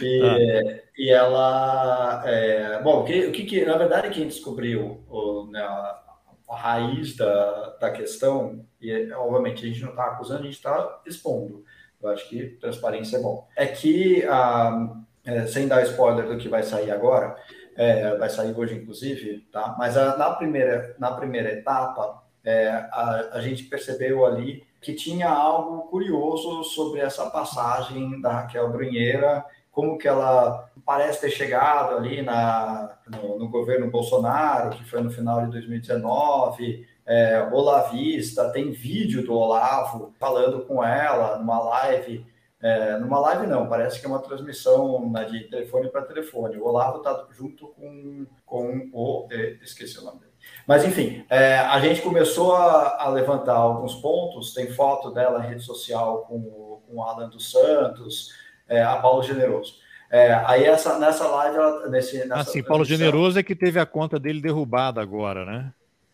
E, 0.01 0.23
ah. 0.23 0.83
e 0.97 1.11
ela. 1.11 2.23
É, 2.25 2.81
bom, 2.83 3.01
o 3.01 3.05
que, 3.05 3.27
o 3.27 3.33
que, 3.33 3.65
na 3.65 3.77
verdade, 3.77 4.09
quem 4.11 4.27
descobriu 4.27 5.05
o, 5.11 5.47
né, 5.51 5.61
a 5.61 6.57
raiz 6.57 7.17
da, 7.17 7.77
da 7.81 7.91
questão, 7.91 8.65
e 8.81 9.11
obviamente 9.13 9.65
a 9.65 9.69
gente 9.69 9.83
não 9.83 9.91
está 9.91 10.07
acusando, 10.07 10.41
a 10.41 10.45
gente 10.45 10.55
está 10.55 11.01
expondo. 11.07 11.65
Eu 12.03 12.11
acho 12.11 12.29
que 12.29 12.47
transparência 12.61 13.17
é 13.17 13.21
bom. 13.21 13.47
É 13.57 13.67
que, 13.67 14.25
ah, 14.27 14.97
é, 15.25 15.47
sem 15.47 15.69
dar 15.69 15.83
spoiler 15.83 16.27
do 16.27 16.37
que 16.37 16.49
vai 16.49 16.63
sair 16.63 16.91
agora, 16.91 17.37
é, 17.77 18.17
vai 18.17 18.29
sair 18.29 18.55
hoje 18.57 18.75
inclusive, 18.75 19.47
tá? 19.53 19.75
mas 19.79 19.97
a, 19.97 20.17
na, 20.17 20.31
primeira, 20.31 20.95
na 20.99 21.13
primeira 21.13 21.53
etapa, 21.53 22.23
é, 22.45 22.69
a, 22.69 23.31
a 23.35 23.41
gente 23.41 23.65
percebeu 23.65 24.27
ali 24.27 24.65
que 24.81 24.93
tinha 24.95 25.29
algo 25.29 25.89
curioso 25.89 26.65
sobre 26.65 27.01
essa 27.01 27.31
passagem 27.31 28.21
da 28.21 28.33
Raquel 28.33 28.71
Brunheira 28.71 29.45
como 29.73 29.97
que 29.97 30.07
ela 30.07 30.71
parece 30.85 31.23
ter 31.23 31.31
chegado 31.31 31.97
ali 31.97 32.21
na, 32.21 32.95
no, 33.09 33.39
no 33.39 33.49
governo 33.49 33.91
Bolsonaro, 33.91 34.71
que 34.71 34.85
foi 34.85 35.01
no 35.01 35.11
final 35.11 35.47
de 35.47 35.53
2019, 35.53 36.87
é, 37.07 37.43
Olavista, 37.53 38.51
tem 38.51 38.71
vídeo 38.71 39.25
do 39.25 39.35
Olavo 39.35 40.13
falando 40.19 40.65
com 40.65 40.83
ela 40.85 41.39
numa 41.39 41.59
live, 41.61 42.25
é, 42.61 42.97
numa 42.99 43.19
live 43.19 43.47
não, 43.47 43.69
parece 43.69 43.99
que 43.99 44.07
é 44.07 44.09
uma 44.09 44.21
transmissão 44.21 45.11
né, 45.11 45.25
de 45.25 45.41
telefone 45.45 45.89
para 45.89 46.03
telefone. 46.03 46.59
O 46.59 46.67
Olavo 46.67 46.99
está 46.99 47.27
junto 47.33 47.69
com, 47.69 48.27
com 48.47 48.89
o. 48.93 49.29
Esqueci 49.63 49.99
o 49.99 50.05
nome 50.05 50.21
dele. 50.21 50.33
Mas, 50.67 50.85
enfim, 50.85 51.25
é, 51.29 51.59
a 51.59 51.79
gente 51.81 52.03
começou 52.03 52.55
a, 52.55 53.03
a, 53.03 53.09
levantar 53.09 53.55
alguns 53.55 53.97
pontos. 53.97 54.55
Tem 54.55 54.69
foto 54.69 55.11
dela 55.11 55.45
em 55.45 55.49
rede 55.49 55.63
social 55.63 56.25
com, 56.29 56.81
com 56.87 56.97
o 56.97 57.03
Alan 57.03 57.29
dos 57.29 57.51
Santos, 57.51 58.33
é, 58.69 58.83
a 58.83 58.97
Paulo 58.97 59.23
Generoso. 59.23 59.75
É, 60.11 60.35
aí 60.47 60.65
essa, 60.65 60.99
nessa 60.99 61.27
live, 61.27 61.57
ela, 61.57 61.89
nesse, 61.89 62.19
nessa 62.27 62.51
assim, 62.51 62.63
Paulo 62.63 62.85
Generoso 62.85 63.39
é 63.39 63.43
que 63.43 63.57
teve 63.57 63.81
a 63.81 63.87
conta 63.87 64.21
dele 64.21 64.43
derrubada 64.43 65.01
agora, 65.01 65.45
né? 65.45 65.73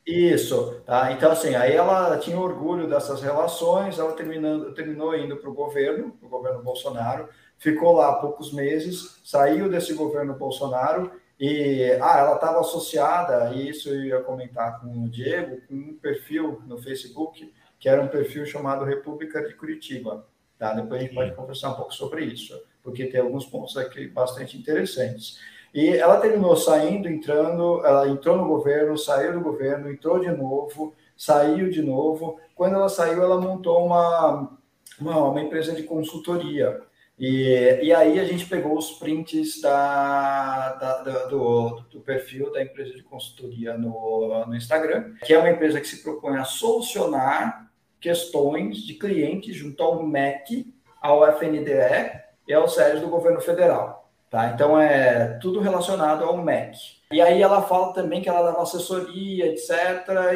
Isso, 0.09 0.81
tá? 0.87 1.13
Então, 1.13 1.31
assim, 1.31 1.55
aí 1.55 1.75
ela 1.75 2.17
tinha 2.17 2.41
orgulho 2.41 2.89
dessas 2.89 3.21
relações, 3.21 3.99
ela 3.99 4.15
terminando, 4.15 4.73
terminou 4.73 5.15
indo 5.15 5.37
para 5.37 5.51
o 5.51 5.55
governo, 5.55 6.17
o 6.23 6.29
governo 6.31 6.63
Bolsonaro, 6.63 7.29
ficou 7.59 7.93
lá 7.93 8.15
poucos 8.15 8.51
meses, 8.51 9.21
saiu 9.23 9.69
desse 9.69 9.93
governo 9.93 10.33
Bolsonaro 10.33 11.13
e 11.39 11.93
ah, 12.01 12.21
ela 12.21 12.37
estava 12.37 12.61
associada, 12.61 13.53
e 13.53 13.69
isso 13.69 13.91
eu 13.91 14.03
ia 14.03 14.21
comentar 14.23 14.81
com 14.81 15.05
o 15.05 15.11
Diego, 15.11 15.61
com 15.69 15.75
um 15.75 15.99
perfil 16.01 16.63
no 16.67 16.79
Facebook, 16.79 17.53
que 17.79 17.87
era 17.87 18.01
um 18.01 18.09
perfil 18.09 18.47
chamado 18.47 18.87
República 18.87 19.47
de 19.47 19.55
Curitiba. 19.57 20.27
Tá? 20.59 20.73
Depois 20.73 21.03
a 21.03 21.05
gente 21.05 21.15
pode 21.15 21.35
conversar 21.35 21.69
um 21.73 21.75
pouco 21.75 21.93
sobre 21.93 22.25
isso, 22.25 22.59
porque 22.83 23.05
tem 23.09 23.21
alguns 23.21 23.45
pontos 23.45 23.77
aqui 23.77 24.09
bastante 24.09 24.57
interessantes. 24.57 25.39
E 25.75 25.89
ela 25.89 26.21
terminou 26.21 26.57
saindo, 26.57 27.09
entrando, 27.09 27.85
ela 27.85 28.09
entrou 28.09 28.37
no 28.37 28.49
governo, 28.49 28.97
saiu 28.97 29.35
do 29.35 29.41
governo, 29.41 29.91
entrou 29.91 30.19
de 30.19 30.31
novo, 30.31 30.95
saiu 31.17 31.71
de 31.71 31.83
novo. 31.83 32.39
Quando 32.55 32.75
ela 32.75 32.89
saiu, 32.89 33.23
ela 33.23 33.41
montou 33.41 33.85
uma, 33.85 34.59
uma, 35.01 35.31
uma 35.31 35.41
empresa 35.41 35.73
de 35.73 35.83
consultoria. 35.83 36.81
E, 37.19 37.81
e 37.83 37.93
aí 37.93 38.21
a 38.21 38.25
gente 38.25 38.47
pegou 38.47 38.79
os 38.79 38.93
prints 38.93 39.61
da, 39.61 40.73
da, 40.75 41.25
do, 41.27 41.81
do, 41.91 42.01
perfil 42.01 42.53
da 42.53 42.63
empresa 42.63 42.95
de 42.95 43.03
consultoria 43.03 43.77
no, 43.77 44.47
no 44.47 44.55
Instagram, 44.55 45.15
que 45.25 45.35
é 45.35 45.39
uma 45.39 45.51
empresa 45.51 45.81
que 45.81 45.89
se 45.89 46.03
propõe 46.03 46.37
a 46.37 46.45
solucionar 46.45 47.69
questões 48.01 48.79
de 48.79 48.95
clientes 48.95 49.57
junto 49.57 49.83
ao 49.83 50.01
MEC, 50.03 50.73
ao 51.03 51.27
FNDE 51.27 52.23
e 52.47 52.55
ao 52.55 52.69
SES 52.69 53.01
do 53.01 53.09
governo 53.09 53.41
federal. 53.41 54.08
Tá? 54.31 54.51
Então 54.51 54.79
é 54.79 55.39
tudo 55.41 55.61
relacionado 55.61 56.23
ao 56.23 56.37
MEC. 56.37 56.99
E 57.11 57.23
aí 57.23 57.41
ela 57.41 57.63
fala 57.63 57.95
também 57.95 58.21
que 58.21 58.29
ela 58.29 58.43
dava 58.43 58.63
assessoria, 58.63 59.47
etc., 59.47 59.73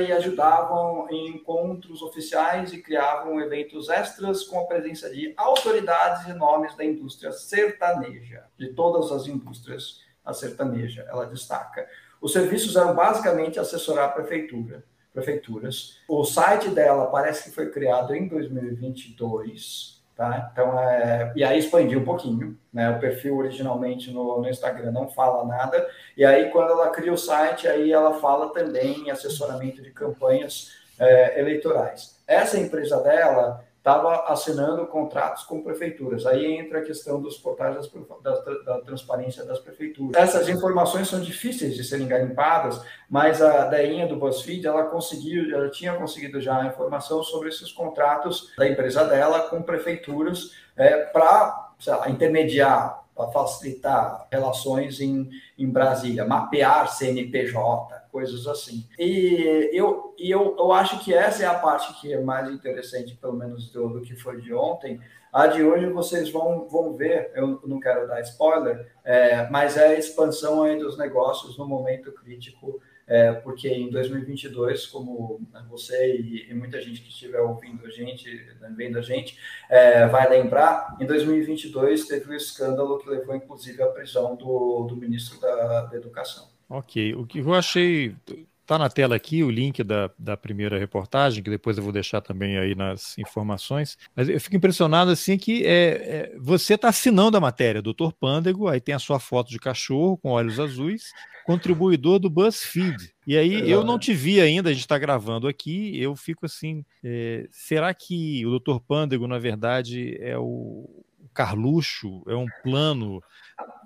e 0.08 0.12
ajudavam 0.12 1.06
em 1.10 1.28
encontros 1.36 2.00
oficiais 2.00 2.72
e 2.72 2.80
criavam 2.80 3.38
eventos 3.38 3.90
extras 3.90 4.44
com 4.44 4.60
a 4.60 4.64
presença 4.64 5.10
de 5.10 5.34
autoridades 5.36 6.26
e 6.26 6.32
nomes 6.32 6.74
da 6.74 6.84
indústria 6.84 7.30
sertaneja, 7.32 8.44
de 8.58 8.72
todas 8.72 9.12
as 9.12 9.26
indústrias, 9.26 10.00
a 10.24 10.32
sertaneja, 10.32 11.06
ela 11.10 11.26
destaca. 11.26 11.86
Os 12.22 12.32
serviços 12.32 12.74
eram 12.76 12.94
basicamente 12.94 13.60
assessorar 13.60 14.06
a 14.06 14.12
prefeitura 14.12 14.82
prefeituras. 15.12 15.98
O 16.08 16.24
site 16.24 16.70
dela 16.70 17.06
parece 17.06 17.44
que 17.44 17.54
foi 17.54 17.70
criado 17.70 18.14
em 18.14 18.26
2022, 18.28 20.01
tá? 20.16 20.50
Então, 20.52 20.78
é... 20.78 21.32
e 21.34 21.44
aí 21.44 21.58
expandiu 21.58 22.00
um 22.00 22.04
pouquinho, 22.04 22.58
né? 22.72 22.90
O 22.90 22.98
perfil 22.98 23.36
originalmente 23.36 24.10
no, 24.10 24.40
no 24.40 24.48
Instagram 24.48 24.90
não 24.92 25.08
fala 25.08 25.44
nada, 25.44 25.86
e 26.16 26.24
aí 26.24 26.50
quando 26.50 26.70
ela 26.70 26.90
cria 26.90 27.12
o 27.12 27.18
site, 27.18 27.68
aí 27.68 27.92
ela 27.92 28.14
fala 28.14 28.52
também 28.52 29.06
em 29.06 29.10
assessoramento 29.10 29.82
de 29.82 29.90
campanhas 29.90 30.72
é, 30.98 31.40
eleitorais. 31.40 32.20
Essa 32.26 32.58
empresa 32.58 33.02
dela 33.02 33.64
estava 33.82 34.32
assinando 34.32 34.86
contratos 34.86 35.42
com 35.42 35.60
prefeituras. 35.60 36.24
Aí 36.24 36.56
entra 36.56 36.78
a 36.78 36.82
questão 36.82 37.20
dos 37.20 37.36
portais 37.36 37.74
das, 37.74 37.90
da, 38.22 38.58
da, 38.64 38.80
transparência 38.80 39.44
das 39.44 39.58
prefeituras. 39.58 40.14
Essas 40.14 40.48
informações 40.48 41.08
são 41.08 41.20
difíceis 41.20 41.74
de 41.74 41.82
serem 41.82 42.06
garimpadas, 42.06 42.80
mas 43.10 43.42
a 43.42 43.64
Deinha 43.64 44.06
do 44.06 44.14
BuzzFeed, 44.14 44.64
ela 44.64 44.84
conseguiu, 44.84 45.52
ela 45.52 45.68
tinha 45.68 45.94
conseguido 45.94 46.40
já 46.40 46.62
a 46.62 46.66
informação 46.66 47.24
sobre 47.24 47.48
esses 47.48 47.72
contratos 47.72 48.52
da 48.56 48.68
empresa 48.68 49.04
dela 49.04 49.48
com 49.48 49.60
prefeituras 49.60 50.52
é, 50.76 50.98
para 51.06 51.72
intermediar, 52.06 53.02
para 53.16 53.32
facilitar 53.32 54.28
relações 54.30 55.00
em, 55.00 55.28
em 55.58 55.68
Brasília, 55.68 56.24
mapear 56.24 56.88
CNPJ, 56.88 58.01
coisas 58.12 58.46
assim. 58.46 58.86
E 58.98 59.70
eu, 59.72 60.14
e 60.18 60.30
eu, 60.30 60.54
eu 60.58 60.70
acho 60.70 61.02
que 61.02 61.14
essa 61.14 61.42
é 61.42 61.46
a 61.46 61.58
parte 61.58 61.98
que 61.98 62.12
é 62.12 62.20
mais 62.20 62.48
interessante, 62.50 63.16
pelo 63.16 63.32
menos 63.32 63.72
do, 63.72 63.88
do 63.88 64.02
que 64.02 64.14
foi 64.14 64.40
de 64.40 64.52
ontem. 64.52 65.00
A 65.32 65.46
de 65.46 65.64
hoje 65.64 65.86
vocês 65.86 66.30
vão, 66.30 66.68
vão 66.68 66.92
ver, 66.92 67.32
eu 67.34 67.58
não 67.64 67.80
quero 67.80 68.06
dar 68.06 68.20
spoiler, 68.20 68.86
é, 69.02 69.48
mas 69.48 69.78
é 69.78 69.86
a 69.86 69.98
expansão 69.98 70.62
aí 70.62 70.78
dos 70.78 70.98
negócios 70.98 71.56
no 71.56 71.66
momento 71.66 72.12
crítico, 72.12 72.78
é, 73.06 73.32
porque 73.32 73.66
em 73.66 73.90
2022, 73.90 74.86
como 74.86 75.40
você 75.70 76.16
e, 76.16 76.50
e, 76.50 76.54
muita 76.54 76.80
gente 76.82 77.00
que 77.00 77.08
estiver 77.08 77.40
ouvindo 77.40 77.86
a 77.86 77.90
gente, 77.90 78.28
vendo 78.76 78.98
a 78.98 79.02
gente, 79.02 79.38
é, 79.70 80.06
vai 80.06 80.28
lembrar, 80.28 80.96
em 81.00 81.06
2022 81.06 82.06
teve 82.06 82.28
o 82.28 82.32
um 82.32 82.36
escândalo 82.36 82.98
que 82.98 83.08
levou 83.08 83.34
inclusive 83.34 83.82
à 83.82 83.86
prisão 83.86 84.36
do, 84.36 84.84
do 84.84 84.96
ministro 84.96 85.40
da, 85.40 85.86
da 85.86 85.96
Educação. 85.96 86.51
Ok. 86.72 87.14
O 87.14 87.26
que 87.26 87.38
eu 87.38 87.54
achei. 87.54 88.16
Está 88.62 88.78
na 88.78 88.88
tela 88.88 89.16
aqui 89.16 89.42
o 89.42 89.50
link 89.50 89.82
da, 89.82 90.10
da 90.18 90.36
primeira 90.36 90.78
reportagem, 90.78 91.42
que 91.42 91.50
depois 91.50 91.76
eu 91.76 91.82
vou 91.82 91.92
deixar 91.92 92.22
também 92.22 92.56
aí 92.56 92.74
nas 92.74 93.18
informações. 93.18 93.98
Mas 94.16 94.28
eu 94.28 94.40
fico 94.40 94.56
impressionado 94.56 95.10
assim 95.10 95.36
que 95.36 95.66
é, 95.66 96.30
é 96.32 96.36
você 96.38 96.74
está 96.74 96.88
assinando 96.88 97.36
a 97.36 97.40
matéria, 97.40 97.82
doutor 97.82 98.12
Pândego, 98.12 98.68
aí 98.68 98.80
tem 98.80 98.94
a 98.94 99.00
sua 99.00 99.18
foto 99.18 99.50
de 99.50 99.58
cachorro 99.58 100.16
com 100.16 100.30
olhos 100.30 100.58
azuis, 100.60 101.10
contribuidor 101.44 102.20
do 102.20 102.30
BuzzFeed. 102.30 103.12
E 103.26 103.36
aí 103.36 103.68
eu 103.68 103.84
não 103.84 103.98
te 103.98 104.14
vi 104.14 104.40
ainda, 104.40 104.70
a 104.70 104.72
gente 104.72 104.82
está 104.82 104.96
gravando 104.96 105.48
aqui, 105.48 106.00
eu 106.00 106.14
fico 106.16 106.46
assim, 106.46 106.84
é, 107.04 107.48
será 107.50 107.92
que 107.92 108.46
o 108.46 108.50
doutor 108.50 108.80
Pândego, 108.80 109.26
na 109.26 109.40
verdade, 109.40 110.16
é 110.20 110.38
o 110.38 111.04
Carluxo, 111.34 112.22
é 112.26 112.36
um 112.36 112.46
plano 112.62 113.20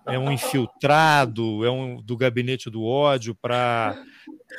é 0.06 0.18
um 0.18 0.30
infiltrado, 0.30 1.64
é 1.64 1.70
um 1.70 2.00
do 2.00 2.16
gabinete 2.16 2.70
do 2.70 2.84
ódio 2.84 3.34
para 3.34 3.96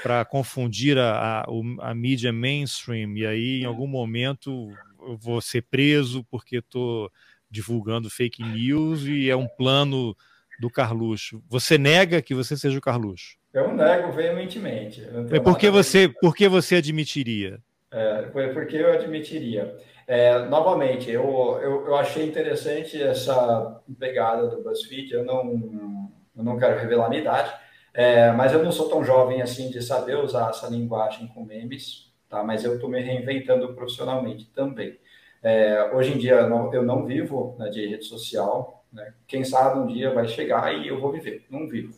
para 0.04 0.26
confundir 0.26 0.98
a, 0.98 1.42
a, 1.42 1.46
a, 1.80 1.96
mídia 1.96 2.32
mainstream 2.32 3.16
e 3.16 3.26
aí 3.26 3.62
em 3.62 3.66
algum 3.66 3.88
momento 3.88 4.70
eu 5.00 5.18
vou 5.18 5.40
ser 5.40 5.64
preso 5.64 6.26
porque 6.30 6.58
estou 6.58 7.10
divulgando 7.50 8.10
fake 8.10 8.44
news 8.44 9.06
e 9.06 9.30
é 9.30 9.36
um 9.36 9.48
plano 9.48 10.16
do 10.60 10.70
Carluxo. 10.70 11.42
Você 11.48 11.78
nega 11.78 12.22
que 12.22 12.36
você 12.36 12.58
seja 12.58 12.78
o 12.78 12.82
Carluxo? 12.82 13.38
Eu 13.54 13.74
nego 13.74 14.12
veementemente. 14.12 15.02
É 15.32 15.40
porque 15.40 15.70
você, 15.70 16.10
por 16.10 16.36
que 16.36 16.48
você 16.48 16.76
admitiria? 16.76 17.60
É, 17.92 18.24
porque 18.54 18.76
eu 18.76 18.94
admitiria. 18.94 19.78
É, 20.08 20.40
novamente, 20.46 21.12
eu, 21.12 21.24
eu, 21.62 21.86
eu, 21.88 21.96
achei 21.98 22.26
interessante 22.26 23.02
essa 23.02 23.84
pegada 24.00 24.48
do 24.48 24.64
BuzzFeed. 24.64 25.12
Eu 25.12 25.26
não, 25.26 26.10
eu 26.36 26.44
não 26.44 26.58
quero 26.58 26.80
revelar 26.80 27.10
minha 27.10 27.22
idade, 27.22 27.54
é, 27.94 28.32
mas 28.32 28.54
eu 28.54 28.64
não 28.64 28.72
sou 28.72 28.88
tão 28.88 29.04
jovem 29.04 29.42
assim 29.42 29.70
de 29.70 29.82
saber 29.82 30.16
usar 30.18 30.50
essa 30.52 30.68
linguagem 30.68 31.28
com 31.28 31.44
memes, 31.44 32.14
tá? 32.30 32.42
Mas 32.42 32.64
eu 32.64 32.76
estou 32.76 32.90
me 32.90 33.02
reinventando 33.02 33.74
profissionalmente 33.74 34.46
também. 34.56 34.98
É, 35.44 35.92
hoje 35.94 36.14
em 36.14 36.18
dia 36.18 36.36
eu 36.36 36.50
não, 36.50 36.74
eu 36.74 36.84
não 36.84 37.06
vivo 37.06 37.56
né, 37.60 37.70
de 37.70 37.86
rede 37.86 38.06
social. 38.06 38.86
Né? 38.94 39.14
Quem 39.28 39.44
sabe 39.44 39.80
um 39.80 39.88
dia 39.88 40.14
vai 40.14 40.28
chegar 40.28 40.74
e 40.74 40.88
eu 40.88 41.02
vou 41.02 41.12
viver. 41.12 41.46
Não 41.50 41.68
vivo 41.68 41.94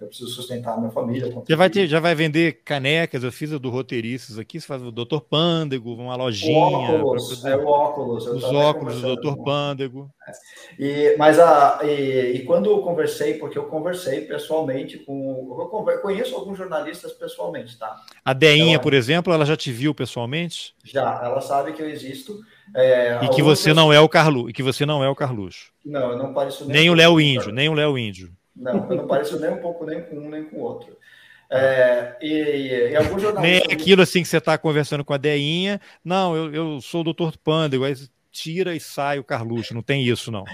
eu 0.00 0.08
preciso 0.08 0.30
sustentar 0.30 0.74
a 0.74 0.76
minha 0.76 0.90
família. 0.90 1.32
Já 1.48 1.56
vai, 1.56 1.70
ter, 1.70 1.86
já 1.86 2.00
vai 2.00 2.14
vender 2.16 2.60
canecas, 2.64 3.22
eu 3.22 3.30
fiz 3.30 3.52
a 3.52 3.58
do 3.58 3.70
roteiristas 3.70 4.38
aqui, 4.38 4.60
você 4.60 4.66
faz 4.66 4.82
o 4.82 4.90
Dr. 4.90 5.20
Pândego, 5.20 5.94
uma 5.94 6.16
lojinha. 6.16 6.58
O 6.58 7.06
óculos, 7.06 7.44
é 7.44 7.56
o 7.56 7.66
óculos. 7.66 8.26
Os 8.26 8.44
óculos 8.44 9.00
do 9.00 9.16
Dr. 9.16 9.36
Pândego. 9.44 10.10
É, 10.26 10.32
E, 10.78 11.16
mas 11.16 11.38
a, 11.38 11.80
e, 11.84 12.32
e, 12.34 12.44
quando 12.44 12.70
eu 12.70 12.80
conversei, 12.80 13.34
porque 13.34 13.56
eu 13.56 13.64
conversei 13.64 14.22
pessoalmente 14.22 14.98
com. 14.98 15.56
Eu 15.88 16.00
conheço 16.00 16.34
alguns 16.34 16.58
jornalistas 16.58 17.12
pessoalmente, 17.12 17.78
tá? 17.78 17.96
A 18.24 18.32
Deinha, 18.32 18.80
por 18.80 18.94
exemplo, 18.94 19.32
ela 19.32 19.46
já 19.46 19.56
te 19.56 19.70
viu 19.70 19.94
pessoalmente? 19.94 20.74
Já, 20.82 21.20
ela 21.22 21.40
sabe 21.40 21.72
que 21.72 21.80
eu 21.80 21.88
existo. 21.88 22.40
É, 22.74 23.20
e 23.22 23.28
que 23.28 23.42
você 23.42 23.70
pessoas... 23.70 23.76
não 23.76 23.92
é 23.92 24.00
o 24.00 24.08
Carlu, 24.08 24.50
e 24.50 24.52
que 24.52 24.62
você 24.62 24.84
não 24.84 25.04
é 25.04 25.08
o 25.08 25.14
Carluxo. 25.14 25.72
Não, 25.84 26.12
eu 26.12 26.18
não 26.18 26.34
pareço 26.34 26.64
nem. 26.64 26.74
Nem 26.74 26.90
o 26.90 26.94
Léo 26.94 27.20
Índio, 27.20 27.52
nem 27.52 27.68
o 27.68 27.74
Léo 27.74 27.96
Índio. 27.96 28.32
Não, 28.56 28.90
eu 28.90 28.96
não 28.96 29.06
pareço 29.06 29.38
nem 29.40 29.50
um 29.50 29.58
pouco 29.58 29.84
nem 29.84 30.02
com 30.02 30.16
um 30.16 30.30
nem 30.30 30.44
com 30.44 30.56
o 30.56 30.60
outro. 30.60 30.96
É, 31.50 32.16
e, 32.20 32.90
e 32.90 32.96
alguns. 32.96 33.22
Nem 33.40 33.58
aquilo 33.70 34.02
assim 34.02 34.22
que 34.22 34.28
você 34.28 34.38
está 34.38 34.56
conversando 34.56 35.04
com 35.04 35.12
a 35.12 35.18
Deinha. 35.18 35.80
Não, 36.04 36.36
eu, 36.36 36.54
eu 36.54 36.80
sou 36.80 37.02
o 37.02 37.04
doutor 37.04 37.36
Panda, 37.38 37.76
igual 37.76 37.90
tira 38.30 38.74
e 38.74 38.80
sai 38.80 39.18
o 39.18 39.24
Carluxo, 39.24 39.74
não 39.74 39.82
tem 39.82 40.02
isso, 40.04 40.30
não. 40.32 40.44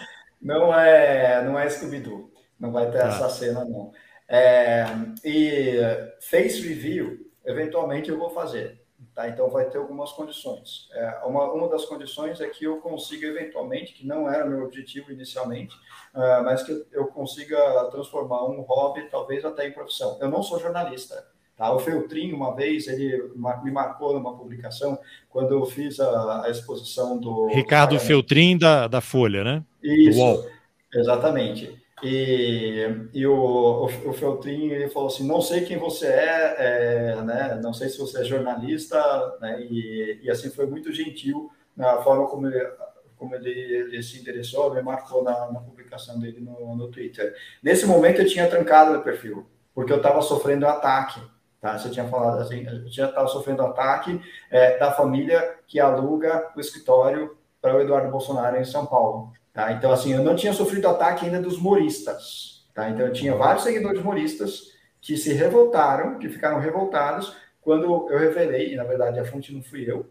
Não 0.41 0.75
é, 0.79 1.43
não 1.45 1.59
é 1.59 1.69
Scooby-Doo, 1.69 2.31
não 2.59 2.73
vai 2.73 2.91
ter 2.91 2.99
tá. 2.99 3.09
essa 3.09 3.29
cena, 3.31 3.65
não. 3.65 3.93
É, 4.29 4.85
e 5.25 5.79
face 6.21 6.61
review, 6.67 7.31
eventualmente 7.45 8.11
eu 8.11 8.19
vou 8.19 8.31
fazer. 8.31 8.80
Tá? 9.21 9.29
Então 9.29 9.51
vai 9.51 9.69
ter 9.69 9.77
algumas 9.77 10.13
condições. 10.13 10.89
É, 10.93 11.21
uma, 11.27 11.53
uma 11.53 11.69
das 11.69 11.85
condições 11.85 12.41
é 12.41 12.49
que 12.49 12.65
eu 12.65 12.79
consiga 12.79 13.27
eventualmente, 13.27 13.93
que 13.93 14.07
não 14.07 14.27
era 14.27 14.47
meu 14.47 14.65
objetivo 14.65 15.13
inicialmente, 15.13 15.75
uh, 16.15 16.43
mas 16.43 16.63
que 16.63 16.87
eu 16.91 17.07
consiga 17.09 17.59
transformar 17.91 18.47
um 18.47 18.63
hobby, 18.63 19.09
talvez 19.11 19.45
até 19.45 19.69
em 19.69 19.73
profissão. 19.73 20.17
Eu 20.23 20.31
não 20.31 20.43
sou 20.43 20.59
jornalista. 20.59 21.23
Tá? 21.55 21.71
O 21.71 21.79
Feltrin, 21.79 22.33
uma 22.33 22.55
vez, 22.57 22.89
ele 22.89 23.31
me 23.37 23.71
marcou 23.71 24.15
numa 24.15 24.35
publicação, 24.35 24.99
quando 25.29 25.53
eu 25.53 25.67
fiz 25.67 26.01
a, 26.01 26.47
a 26.47 26.51
exposição 26.51 27.19
do... 27.19 27.49
Ricardo 27.49 28.01
Feltrin, 28.01 28.57
da, 28.57 28.89
da 28.89 29.03
Folha, 29.03 29.45
né? 29.45 29.63
Isso, 29.83 30.49
exatamente. 30.95 31.79
E, 32.03 33.09
e 33.13 33.27
o, 33.27 33.35
o, 33.35 33.85
o 33.85 34.13
Feltrin 34.13 34.71
ele 34.71 34.89
falou 34.89 35.09
assim: 35.09 35.27
não 35.27 35.41
sei 35.41 35.65
quem 35.65 35.79
você 35.79 36.07
é, 36.07 36.57
é 36.59 37.23
né? 37.23 37.61
não 37.63 37.73
sei 37.73 37.89
se 37.89 37.99
você 37.99 38.21
é 38.21 38.25
jornalista, 38.25 38.99
né? 39.41 39.61
e, 39.63 40.21
e 40.23 40.31
assim 40.31 40.51
foi 40.51 40.67
muito 40.67 40.93
gentil 40.93 41.51
na 41.77 41.99
forma 41.99 42.27
como 42.27 42.47
ele, 42.47 42.71
como 43.17 43.35
ele, 43.35 43.51
ele 43.51 44.03
se 44.03 44.19
interessou, 44.19 44.75
me 44.75 44.83
marcou 44.83 45.23
na, 45.23 45.53
na 45.53 45.61
publicação 45.61 46.19
dele 46.19 46.41
no, 46.41 46.75
no 46.75 46.89
Twitter. 46.89 47.35
Nesse 47.63 47.85
momento 47.87 48.23
eu 48.23 48.27
tinha 48.27 48.49
trancado 48.49 48.99
o 48.99 49.03
perfil, 49.03 49.47
porque 49.75 49.93
eu 49.93 49.99
estava 49.99 50.23
sofrendo 50.23 50.67
ataque. 50.67 51.21
Tá? 51.61 51.77
Você 51.77 51.91
tinha 51.91 52.09
falado 52.09 52.41
assim, 52.41 52.67
eu 52.67 52.89
já 52.89 53.09
estava 53.11 53.29
sofrendo 53.29 53.63
ataque 53.63 54.19
é, 54.51 54.79
da 54.79 54.91
família 54.91 55.59
que 55.67 55.79
aluga 55.79 56.51
o 56.57 56.61
escritório 56.61 57.37
para 57.61 57.77
o 57.77 57.81
Eduardo 57.83 58.11
Bolsonaro 58.11 58.57
em 58.57 58.65
São 58.65 58.87
Paulo. 58.87 59.33
Tá? 59.53 59.73
Então, 59.73 59.91
assim, 59.91 60.13
eu 60.13 60.23
não 60.23 60.37
tinha 60.37 60.53
sofrido 60.53 60.89
ataque 60.89 61.27
ainda 61.27 61.41
dos 61.41 61.59
moristas. 61.59 62.65
Tá? 62.75 62.89
Então, 62.89 63.07
eu 63.07 63.13
tinha 63.13 63.35
vários 63.35 63.65
seguidores 63.65 64.03
moristas 64.03 64.71
que 65.01 65.17
se 65.17 65.33
revoltaram, 65.33 66.19
que 66.19 66.29
ficaram 66.29 66.61
revoltados 66.61 67.35
quando 67.61 68.09
eu 68.11 68.19
revelei, 68.19 68.73
e 68.73 68.77
na 68.77 68.85
verdade 68.85 69.19
a 69.19 69.25
fonte 69.25 69.53
não 69.53 69.63
fui 69.63 69.91
eu, 69.91 70.07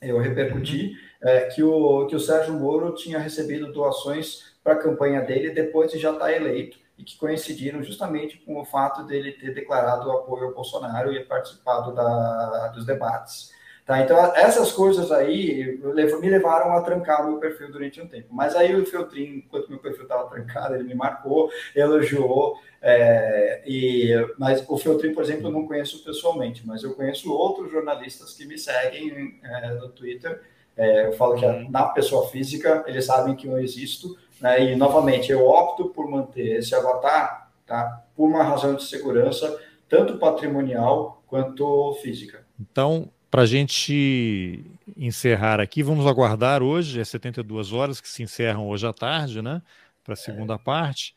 eu 0.00 0.18
repercuti, 0.18 0.92
é, 1.22 1.42
que, 1.42 1.62
o, 1.62 2.06
que 2.06 2.16
o 2.16 2.20
Sérgio 2.20 2.54
Moro 2.54 2.94
tinha 2.94 3.18
recebido 3.18 3.72
doações 3.72 4.54
para 4.62 4.74
a 4.74 4.78
campanha 4.78 5.20
dele 5.20 5.50
depois 5.50 5.90
de 5.90 5.98
já 5.98 6.10
estar 6.12 6.26
tá 6.26 6.32
eleito 6.32 6.78
e 6.98 7.04
que 7.04 7.16
coincidiram 7.16 7.82
justamente 7.82 8.38
com 8.38 8.60
o 8.60 8.64
fato 8.64 9.04
dele 9.04 9.32
ter 9.32 9.54
declarado 9.54 10.10
apoio 10.10 10.48
ao 10.48 10.54
Bolsonaro 10.54 11.12
e 11.12 11.24
participado 11.24 11.94
da, 11.94 12.68
dos 12.68 12.84
debates. 12.84 13.52
Tá, 13.90 14.00
então, 14.02 14.16
essas 14.36 14.70
coisas 14.70 15.10
aí 15.10 15.76
me 15.82 16.30
levaram 16.30 16.72
a 16.74 16.80
trancar 16.80 17.26
meu 17.26 17.38
perfil 17.40 17.72
durante 17.72 18.00
um 18.00 18.06
tempo. 18.06 18.28
Mas 18.30 18.54
aí 18.54 18.72
o 18.76 18.86
Feltrin, 18.86 19.42
enquanto 19.44 19.68
meu 19.68 19.80
perfil 19.80 20.04
estava 20.04 20.28
trancado, 20.28 20.76
ele 20.76 20.84
me 20.84 20.94
marcou, 20.94 21.50
elogiou. 21.74 22.56
É, 22.80 23.64
e, 23.66 24.12
mas 24.38 24.64
o 24.68 24.78
Feltrin, 24.78 25.12
por 25.12 25.24
exemplo, 25.24 25.48
eu 25.48 25.50
não 25.50 25.66
conheço 25.66 26.04
pessoalmente, 26.04 26.64
mas 26.64 26.84
eu 26.84 26.94
conheço 26.94 27.32
outros 27.32 27.72
jornalistas 27.72 28.32
que 28.32 28.46
me 28.46 28.56
seguem 28.56 29.40
é, 29.42 29.74
no 29.74 29.88
Twitter. 29.88 30.40
É, 30.76 31.08
eu 31.08 31.12
falo 31.14 31.34
que 31.34 31.44
uhum. 31.44 31.68
na 31.68 31.86
pessoa 31.86 32.28
física 32.28 32.84
eles 32.86 33.04
sabem 33.04 33.34
que 33.34 33.48
eu 33.48 33.58
existo. 33.58 34.16
Né, 34.40 34.70
e, 34.70 34.76
novamente, 34.76 35.32
eu 35.32 35.44
opto 35.44 35.86
por 35.88 36.08
manter 36.08 36.58
esse 36.58 36.76
avatar 36.76 37.50
tá, 37.66 38.04
por 38.14 38.28
uma 38.28 38.44
razão 38.44 38.76
de 38.76 38.84
segurança, 38.84 39.60
tanto 39.88 40.16
patrimonial 40.16 41.24
quanto 41.26 41.94
física. 41.94 42.46
Então, 42.60 43.10
para 43.30 43.42
a 43.42 43.46
gente 43.46 44.64
encerrar 44.96 45.60
aqui, 45.60 45.82
vamos 45.82 46.06
aguardar 46.06 46.62
hoje, 46.62 47.00
é 47.00 47.04
72 47.04 47.72
horas 47.72 48.00
que 48.00 48.08
se 48.08 48.22
encerram 48.22 48.68
hoje 48.68 48.86
à 48.86 48.92
tarde, 48.92 49.40
né? 49.40 49.62
Para 50.02 50.14
a 50.14 50.16
segunda 50.16 50.54
é. 50.54 50.58
parte. 50.58 51.14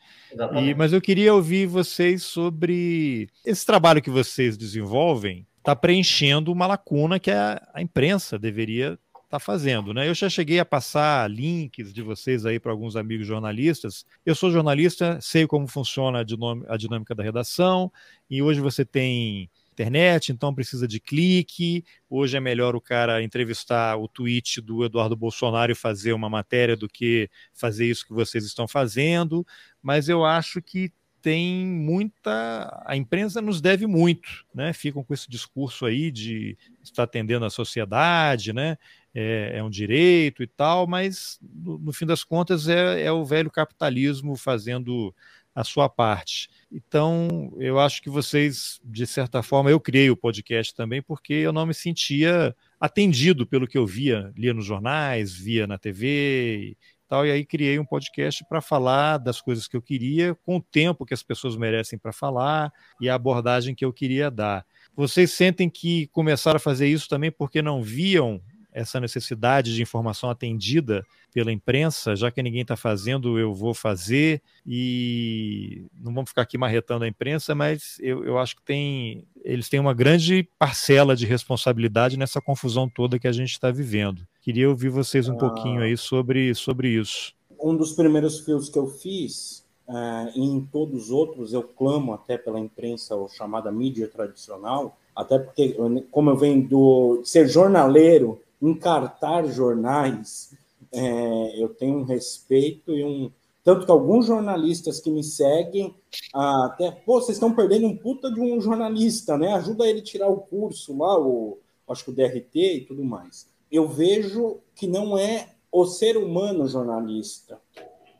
E, 0.62 0.74
mas 0.74 0.92
eu 0.92 1.00
queria 1.00 1.34
ouvir 1.34 1.66
vocês 1.66 2.22
sobre 2.22 3.28
esse 3.44 3.66
trabalho 3.66 4.00
que 4.00 4.10
vocês 4.10 4.56
desenvolvem, 4.56 5.44
está 5.58 5.74
preenchendo 5.74 6.52
uma 6.52 6.66
lacuna 6.66 7.18
que 7.18 7.30
a, 7.32 7.60
a 7.74 7.82
imprensa 7.82 8.38
deveria 8.38 8.96
estar 9.14 9.28
tá 9.30 9.40
fazendo, 9.40 9.92
né? 9.92 10.08
Eu 10.08 10.14
já 10.14 10.28
cheguei 10.28 10.60
a 10.60 10.64
passar 10.64 11.28
links 11.28 11.92
de 11.92 12.02
vocês 12.02 12.46
aí 12.46 12.60
para 12.60 12.70
alguns 12.70 12.94
amigos 12.94 13.26
jornalistas. 13.26 14.04
Eu 14.24 14.36
sou 14.36 14.52
jornalista, 14.52 15.18
sei 15.20 15.48
como 15.48 15.66
funciona 15.66 16.20
a 16.20 16.76
dinâmica 16.76 17.14
da 17.14 17.24
redação, 17.24 17.90
e 18.30 18.40
hoje 18.40 18.60
você 18.60 18.84
tem 18.84 19.50
internet, 19.74 20.32
então 20.32 20.54
precisa 20.54 20.86
de 20.86 21.00
clique. 21.00 21.84
Hoje 22.08 22.36
é 22.36 22.40
melhor 22.40 22.74
o 22.76 22.80
cara 22.80 23.22
entrevistar 23.22 23.96
o 23.96 24.08
tweet 24.08 24.60
do 24.60 24.84
Eduardo 24.84 25.16
Bolsonaro 25.16 25.72
e 25.72 25.74
fazer 25.74 26.12
uma 26.12 26.30
matéria 26.30 26.76
do 26.76 26.88
que 26.88 27.28
fazer 27.52 27.86
isso 27.86 28.06
que 28.06 28.12
vocês 28.12 28.44
estão 28.44 28.66
fazendo. 28.68 29.44
Mas 29.82 30.08
eu 30.08 30.24
acho 30.24 30.62
que 30.62 30.92
tem 31.20 31.66
muita. 31.66 32.82
A 32.84 32.94
imprensa 32.94 33.40
nos 33.40 33.60
deve 33.60 33.86
muito, 33.86 34.44
né? 34.54 34.74
Ficam 34.74 35.02
com 35.02 35.14
esse 35.14 35.28
discurso 35.28 35.86
aí 35.86 36.10
de 36.10 36.56
estar 36.82 37.04
atendendo 37.04 37.46
a 37.46 37.50
sociedade, 37.50 38.52
né? 38.52 38.76
É, 39.14 39.52
é 39.54 39.62
um 39.62 39.70
direito 39.70 40.42
e 40.42 40.46
tal, 40.46 40.86
mas 40.86 41.38
no, 41.40 41.78
no 41.78 41.92
fim 41.94 42.04
das 42.04 42.22
contas 42.22 42.68
é, 42.68 43.02
é 43.04 43.10
o 43.10 43.24
velho 43.24 43.50
capitalismo 43.50 44.36
fazendo 44.36 45.14
a 45.54 45.64
sua 45.64 45.88
parte. 45.88 46.50
Então, 46.76 47.52
eu 47.60 47.78
acho 47.78 48.02
que 48.02 48.10
vocês, 48.10 48.80
de 48.84 49.06
certa 49.06 49.44
forma, 49.44 49.70
eu 49.70 49.78
criei 49.78 50.10
o 50.10 50.16
podcast 50.16 50.74
também 50.74 51.00
porque 51.00 51.32
eu 51.32 51.52
não 51.52 51.64
me 51.64 51.72
sentia 51.72 52.52
atendido 52.80 53.46
pelo 53.46 53.68
que 53.68 53.78
eu 53.78 53.86
via, 53.86 54.32
lia 54.36 54.52
nos 54.52 54.66
jornais, 54.66 55.32
via 55.32 55.68
na 55.68 55.78
TV 55.78 56.70
e 56.72 56.76
tal, 57.08 57.24
e 57.24 57.30
aí 57.30 57.44
criei 57.44 57.78
um 57.78 57.84
podcast 57.84 58.44
para 58.48 58.60
falar 58.60 59.18
das 59.18 59.40
coisas 59.40 59.68
que 59.68 59.76
eu 59.76 59.82
queria, 59.82 60.34
com 60.34 60.56
o 60.56 60.60
tempo 60.60 61.06
que 61.06 61.14
as 61.14 61.22
pessoas 61.22 61.56
merecem 61.56 61.96
para 61.96 62.12
falar 62.12 62.72
e 63.00 63.08
a 63.08 63.14
abordagem 63.14 63.72
que 63.72 63.84
eu 63.84 63.92
queria 63.92 64.28
dar. 64.28 64.66
Vocês 64.96 65.30
sentem 65.30 65.70
que 65.70 66.08
começaram 66.08 66.56
a 66.56 66.60
fazer 66.60 66.88
isso 66.88 67.08
também 67.08 67.30
porque 67.30 67.62
não 67.62 67.84
viam 67.84 68.42
essa 68.74 69.00
necessidade 69.00 69.72
de 69.72 69.80
informação 69.80 70.28
atendida 70.28 71.06
pela 71.32 71.52
imprensa, 71.52 72.16
já 72.16 72.30
que 72.30 72.42
ninguém 72.42 72.62
está 72.62 72.76
fazendo, 72.76 73.38
eu 73.38 73.54
vou 73.54 73.72
fazer, 73.72 74.42
e 74.66 75.86
não 75.98 76.12
vamos 76.12 76.30
ficar 76.30 76.42
aqui 76.42 76.58
marretando 76.58 77.04
a 77.04 77.08
imprensa, 77.08 77.54
mas 77.54 77.96
eu, 78.00 78.24
eu 78.24 78.36
acho 78.36 78.56
que 78.56 78.62
tem, 78.62 79.24
eles 79.44 79.68
têm 79.68 79.78
uma 79.78 79.94
grande 79.94 80.48
parcela 80.58 81.14
de 81.14 81.24
responsabilidade 81.24 82.18
nessa 82.18 82.40
confusão 82.40 82.88
toda 82.88 83.18
que 83.18 83.28
a 83.28 83.32
gente 83.32 83.52
está 83.52 83.70
vivendo. 83.70 84.26
Queria 84.42 84.68
ouvir 84.68 84.90
vocês 84.90 85.28
um 85.28 85.34
ah, 85.34 85.38
pouquinho 85.38 85.80
aí 85.80 85.96
sobre, 85.96 86.54
sobre 86.54 86.88
isso. 86.88 87.32
Um 87.60 87.76
dos 87.76 87.92
primeiros 87.92 88.40
fios 88.40 88.68
que 88.68 88.78
eu 88.78 88.88
fiz, 88.88 89.64
uh, 89.88 90.30
e 90.34 90.40
em 90.40 90.60
todos 90.60 91.04
os 91.04 91.10
outros, 91.10 91.52
eu 91.52 91.62
clamo 91.62 92.12
até 92.12 92.36
pela 92.36 92.58
imprensa, 92.58 93.14
ou 93.14 93.28
chamada 93.28 93.70
mídia 93.70 94.08
tradicional, 94.08 94.98
até 95.14 95.38
porque, 95.38 95.76
como 96.10 96.30
eu 96.30 96.36
venho 96.36 96.66
do 96.66 97.22
ser 97.24 97.48
jornaleiro, 97.48 98.40
encartar 98.68 99.46
jornais, 99.46 100.56
é, 100.92 101.62
eu 101.62 101.68
tenho 101.70 101.98
um 101.98 102.04
respeito 102.04 102.92
e 102.92 103.04
um. 103.04 103.30
Tanto 103.62 103.86
que 103.86 103.90
alguns 103.90 104.26
jornalistas 104.26 105.00
que 105.00 105.10
me 105.10 105.24
seguem, 105.24 105.94
até, 106.32 106.90
pô, 106.90 107.20
vocês 107.20 107.36
estão 107.36 107.54
perdendo 107.54 107.86
um 107.86 107.96
puta 107.96 108.30
de 108.30 108.38
um 108.38 108.60
jornalista, 108.60 109.38
né? 109.38 109.54
Ajuda 109.54 109.88
ele 109.88 110.00
a 110.00 110.04
tirar 110.04 110.28
o 110.28 110.36
curso 110.36 110.96
lá, 110.98 111.18
o, 111.18 111.58
acho 111.88 112.04
que 112.04 112.10
o 112.10 112.14
DRT 112.14 112.54
e 112.54 112.80
tudo 112.82 113.02
mais. 113.02 113.48
Eu 113.72 113.88
vejo 113.88 114.58
que 114.74 114.86
não 114.86 115.16
é 115.16 115.48
o 115.72 115.86
ser 115.86 116.16
humano 116.16 116.68
jornalista. 116.68 117.58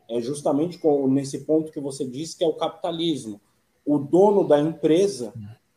É 0.08 0.20
justamente 0.20 0.78
com, 0.78 1.06
nesse 1.08 1.40
ponto 1.40 1.70
que 1.70 1.80
você 1.80 2.06
disse, 2.06 2.36
que 2.36 2.44
é 2.44 2.48
o 2.48 2.54
capitalismo. 2.54 3.40
O 3.84 3.98
dono 3.98 4.48
da 4.48 4.58
empresa, 4.58 5.32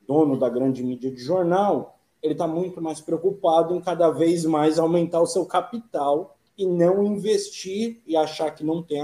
dono 0.08 0.38
da 0.40 0.50
grande 0.50 0.82
mídia 0.82 1.12
de 1.12 1.20
jornal, 1.20 1.97
ele 2.22 2.34
está 2.34 2.48
muito 2.48 2.82
mais 2.82 3.00
preocupado 3.00 3.76
em 3.76 3.82
cada 3.82 4.10
vez 4.10 4.46
mais 4.46 4.80
aumentar 4.80 5.22
o 5.22 5.28
seu 5.28 5.46
capital 5.46 6.36
e 6.58 6.66
não 6.66 7.04
investir 7.04 8.02
e 8.06 8.18
achar 8.18 8.52
que 8.52 8.66
não 8.66 8.82
tem 8.82 9.02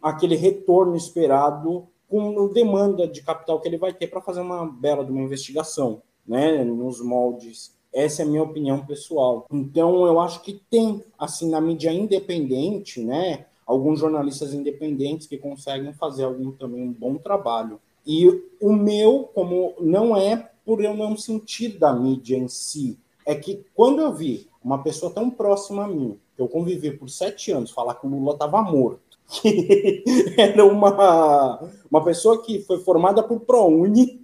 aquele 0.00 0.36
retorno 0.36 0.96
esperado 0.96 1.88
com 2.08 2.48
demanda 2.52 3.08
de 3.08 3.22
capital 3.22 3.60
que 3.60 3.66
ele 3.66 3.78
vai 3.78 3.92
ter 3.92 4.06
para 4.06 4.20
fazer 4.20 4.40
uma 4.40 4.64
bela 4.64 5.04
de 5.04 5.10
uma 5.10 5.22
investigação, 5.22 6.02
né, 6.26 6.62
nos 6.62 7.00
moldes. 7.00 7.74
Essa 7.92 8.22
é 8.22 8.24
a 8.24 8.28
minha 8.28 8.42
opinião 8.42 8.84
pessoal. 8.84 9.46
Então, 9.50 10.06
eu 10.06 10.20
acho 10.20 10.42
que 10.42 10.60
tem, 10.70 11.02
assim, 11.18 11.48
na 11.48 11.60
mídia 11.60 11.92
independente, 11.92 13.00
né, 13.00 13.46
alguns 13.66 14.00
jornalistas 14.00 14.54
independentes 14.54 15.26
que 15.26 15.38
conseguem 15.38 15.92
fazer 15.92 16.24
algum 16.24 16.52
também 16.52 16.82
um 16.82 16.92
bom 16.92 17.16
trabalho. 17.16 17.80
E 18.06 18.28
o 18.60 18.72
meu, 18.72 19.30
como 19.34 19.74
não 19.80 20.16
é 20.16 20.50
por 20.64 20.82
eu 20.82 20.94
não 20.94 21.16
sentir 21.16 21.78
da 21.78 21.92
mídia 21.92 22.36
em 22.36 22.48
si, 22.48 22.98
é 23.26 23.34
que 23.34 23.64
quando 23.74 24.00
eu 24.00 24.12
vi 24.12 24.48
uma 24.62 24.82
pessoa 24.82 25.12
tão 25.12 25.30
próxima 25.30 25.84
a 25.84 25.88
mim, 25.88 26.18
que 26.34 26.42
eu 26.42 26.48
convivi 26.48 26.90
por 26.90 27.08
sete 27.08 27.52
anos, 27.52 27.70
falar 27.70 27.94
que 27.94 28.06
o 28.06 28.10
Lula 28.10 28.32
estava 28.32 28.62
morto, 28.62 29.18
que 29.28 30.04
era 30.36 30.64
uma, 30.64 31.60
uma 31.90 32.04
pessoa 32.04 32.42
que 32.42 32.60
foi 32.60 32.78
formada 32.78 33.22
por 33.22 33.40
ProUni, 33.40 34.22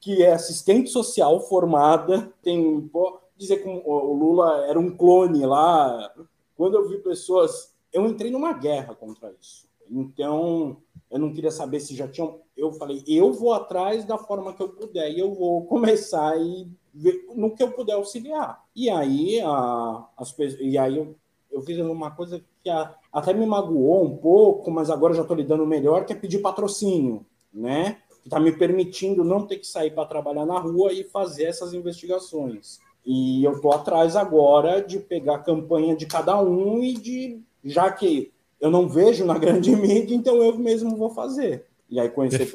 que 0.00 0.22
é 0.22 0.32
assistente 0.32 0.90
social 0.90 1.40
formada, 1.40 2.32
tem 2.42 2.90
dizer 3.36 3.62
que 3.62 3.68
o 3.68 4.14
Lula 4.14 4.66
era 4.66 4.78
um 4.78 4.90
clone 4.96 5.44
lá. 5.44 6.12
Quando 6.56 6.76
eu 6.76 6.88
vi 6.88 6.98
pessoas, 6.98 7.72
eu 7.92 8.06
entrei 8.06 8.30
numa 8.30 8.52
guerra 8.52 8.94
contra 8.94 9.32
isso. 9.40 9.66
Então, 9.90 10.76
eu 11.12 11.18
não 11.18 11.32
queria 11.32 11.50
saber 11.50 11.78
se 11.78 11.94
já 11.94 12.08
tinham. 12.08 12.40
Eu 12.56 12.72
falei, 12.72 13.04
eu 13.06 13.32
vou 13.34 13.52
atrás 13.52 14.02
da 14.04 14.16
forma 14.16 14.54
que 14.54 14.62
eu 14.62 14.70
puder 14.70 15.10
e 15.10 15.20
eu 15.20 15.34
vou 15.34 15.66
começar 15.66 16.40
e 16.40 16.66
ver 16.92 17.26
no 17.36 17.54
que 17.54 17.62
eu 17.62 17.70
puder 17.70 17.92
auxiliar. 17.92 18.64
E 18.74 18.88
aí, 18.88 19.38
a, 19.42 20.06
as, 20.16 20.34
e 20.58 20.78
aí 20.78 20.96
eu, 20.96 21.14
eu 21.50 21.60
fiz 21.60 21.78
uma 21.78 22.10
coisa 22.10 22.42
que 22.64 22.70
a, 22.70 22.94
até 23.12 23.34
me 23.34 23.44
magoou 23.44 24.04
um 24.06 24.16
pouco, 24.16 24.70
mas 24.70 24.88
agora 24.88 25.12
já 25.12 25.20
estou 25.20 25.36
lidando 25.36 25.66
melhor, 25.66 26.06
que 26.06 26.14
é 26.14 26.16
pedir 26.16 26.38
patrocínio, 26.38 27.26
né? 27.52 27.98
Que 28.22 28.28
está 28.28 28.40
me 28.40 28.52
permitindo 28.52 29.22
não 29.22 29.46
ter 29.46 29.58
que 29.58 29.66
sair 29.66 29.90
para 29.90 30.08
trabalhar 30.08 30.46
na 30.46 30.58
rua 30.58 30.94
e 30.94 31.04
fazer 31.04 31.44
essas 31.44 31.74
investigações. 31.74 32.78
E 33.04 33.44
eu 33.44 33.52
estou 33.52 33.72
atrás 33.72 34.16
agora 34.16 34.80
de 34.80 34.98
pegar 34.98 35.34
a 35.34 35.42
campanha 35.42 35.94
de 35.94 36.06
cada 36.06 36.40
um 36.40 36.82
e 36.82 36.94
de, 36.94 37.42
já 37.62 37.90
que 37.92 38.32
eu 38.62 38.70
não 38.70 38.88
vejo 38.88 39.24
na 39.26 39.36
grande 39.38 39.74
mídia, 39.74 40.14
então 40.14 40.36
eu 40.36 40.56
mesmo 40.56 40.96
vou 40.96 41.10
fazer. 41.10 41.66
E 41.90 42.00
aí 42.00 42.08
conhecer 42.08 42.48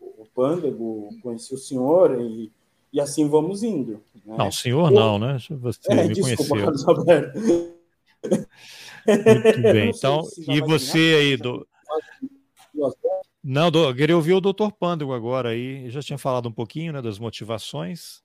o 0.00 0.26
Pândego, 0.34 1.10
conhecer 1.22 1.54
o 1.54 1.58
senhor 1.58 2.20
e, 2.20 2.50
e 2.92 3.00
assim 3.00 3.28
vamos 3.28 3.62
indo. 3.62 4.00
Né? 4.26 4.34
Não, 4.38 4.50
senhor 4.50 4.90
não, 4.90 5.18
né? 5.18 5.36
Você 5.50 5.92
é, 5.92 6.08
me 6.08 6.14
desculpa, 6.14 6.48
conheceu. 6.48 6.64
Carlos 6.64 6.88
Alberto. 6.88 7.38
Muito 9.06 9.62
bem. 9.62 9.90
Então, 9.90 10.22
e 10.48 10.60
você 10.62 11.16
aí 11.20 11.36
do. 11.36 11.64
Não, 13.42 13.70
do, 13.70 13.94
queria 13.94 14.16
ouvir 14.16 14.32
o 14.32 14.40
doutor 14.40 14.72
Pândego 14.72 15.12
agora 15.12 15.50
aí. 15.50 15.90
Já 15.90 16.00
tinha 16.00 16.18
falado 16.18 16.48
um 16.48 16.52
pouquinho 16.52 16.94
né, 16.94 17.02
das 17.02 17.18
motivações. 17.18 18.23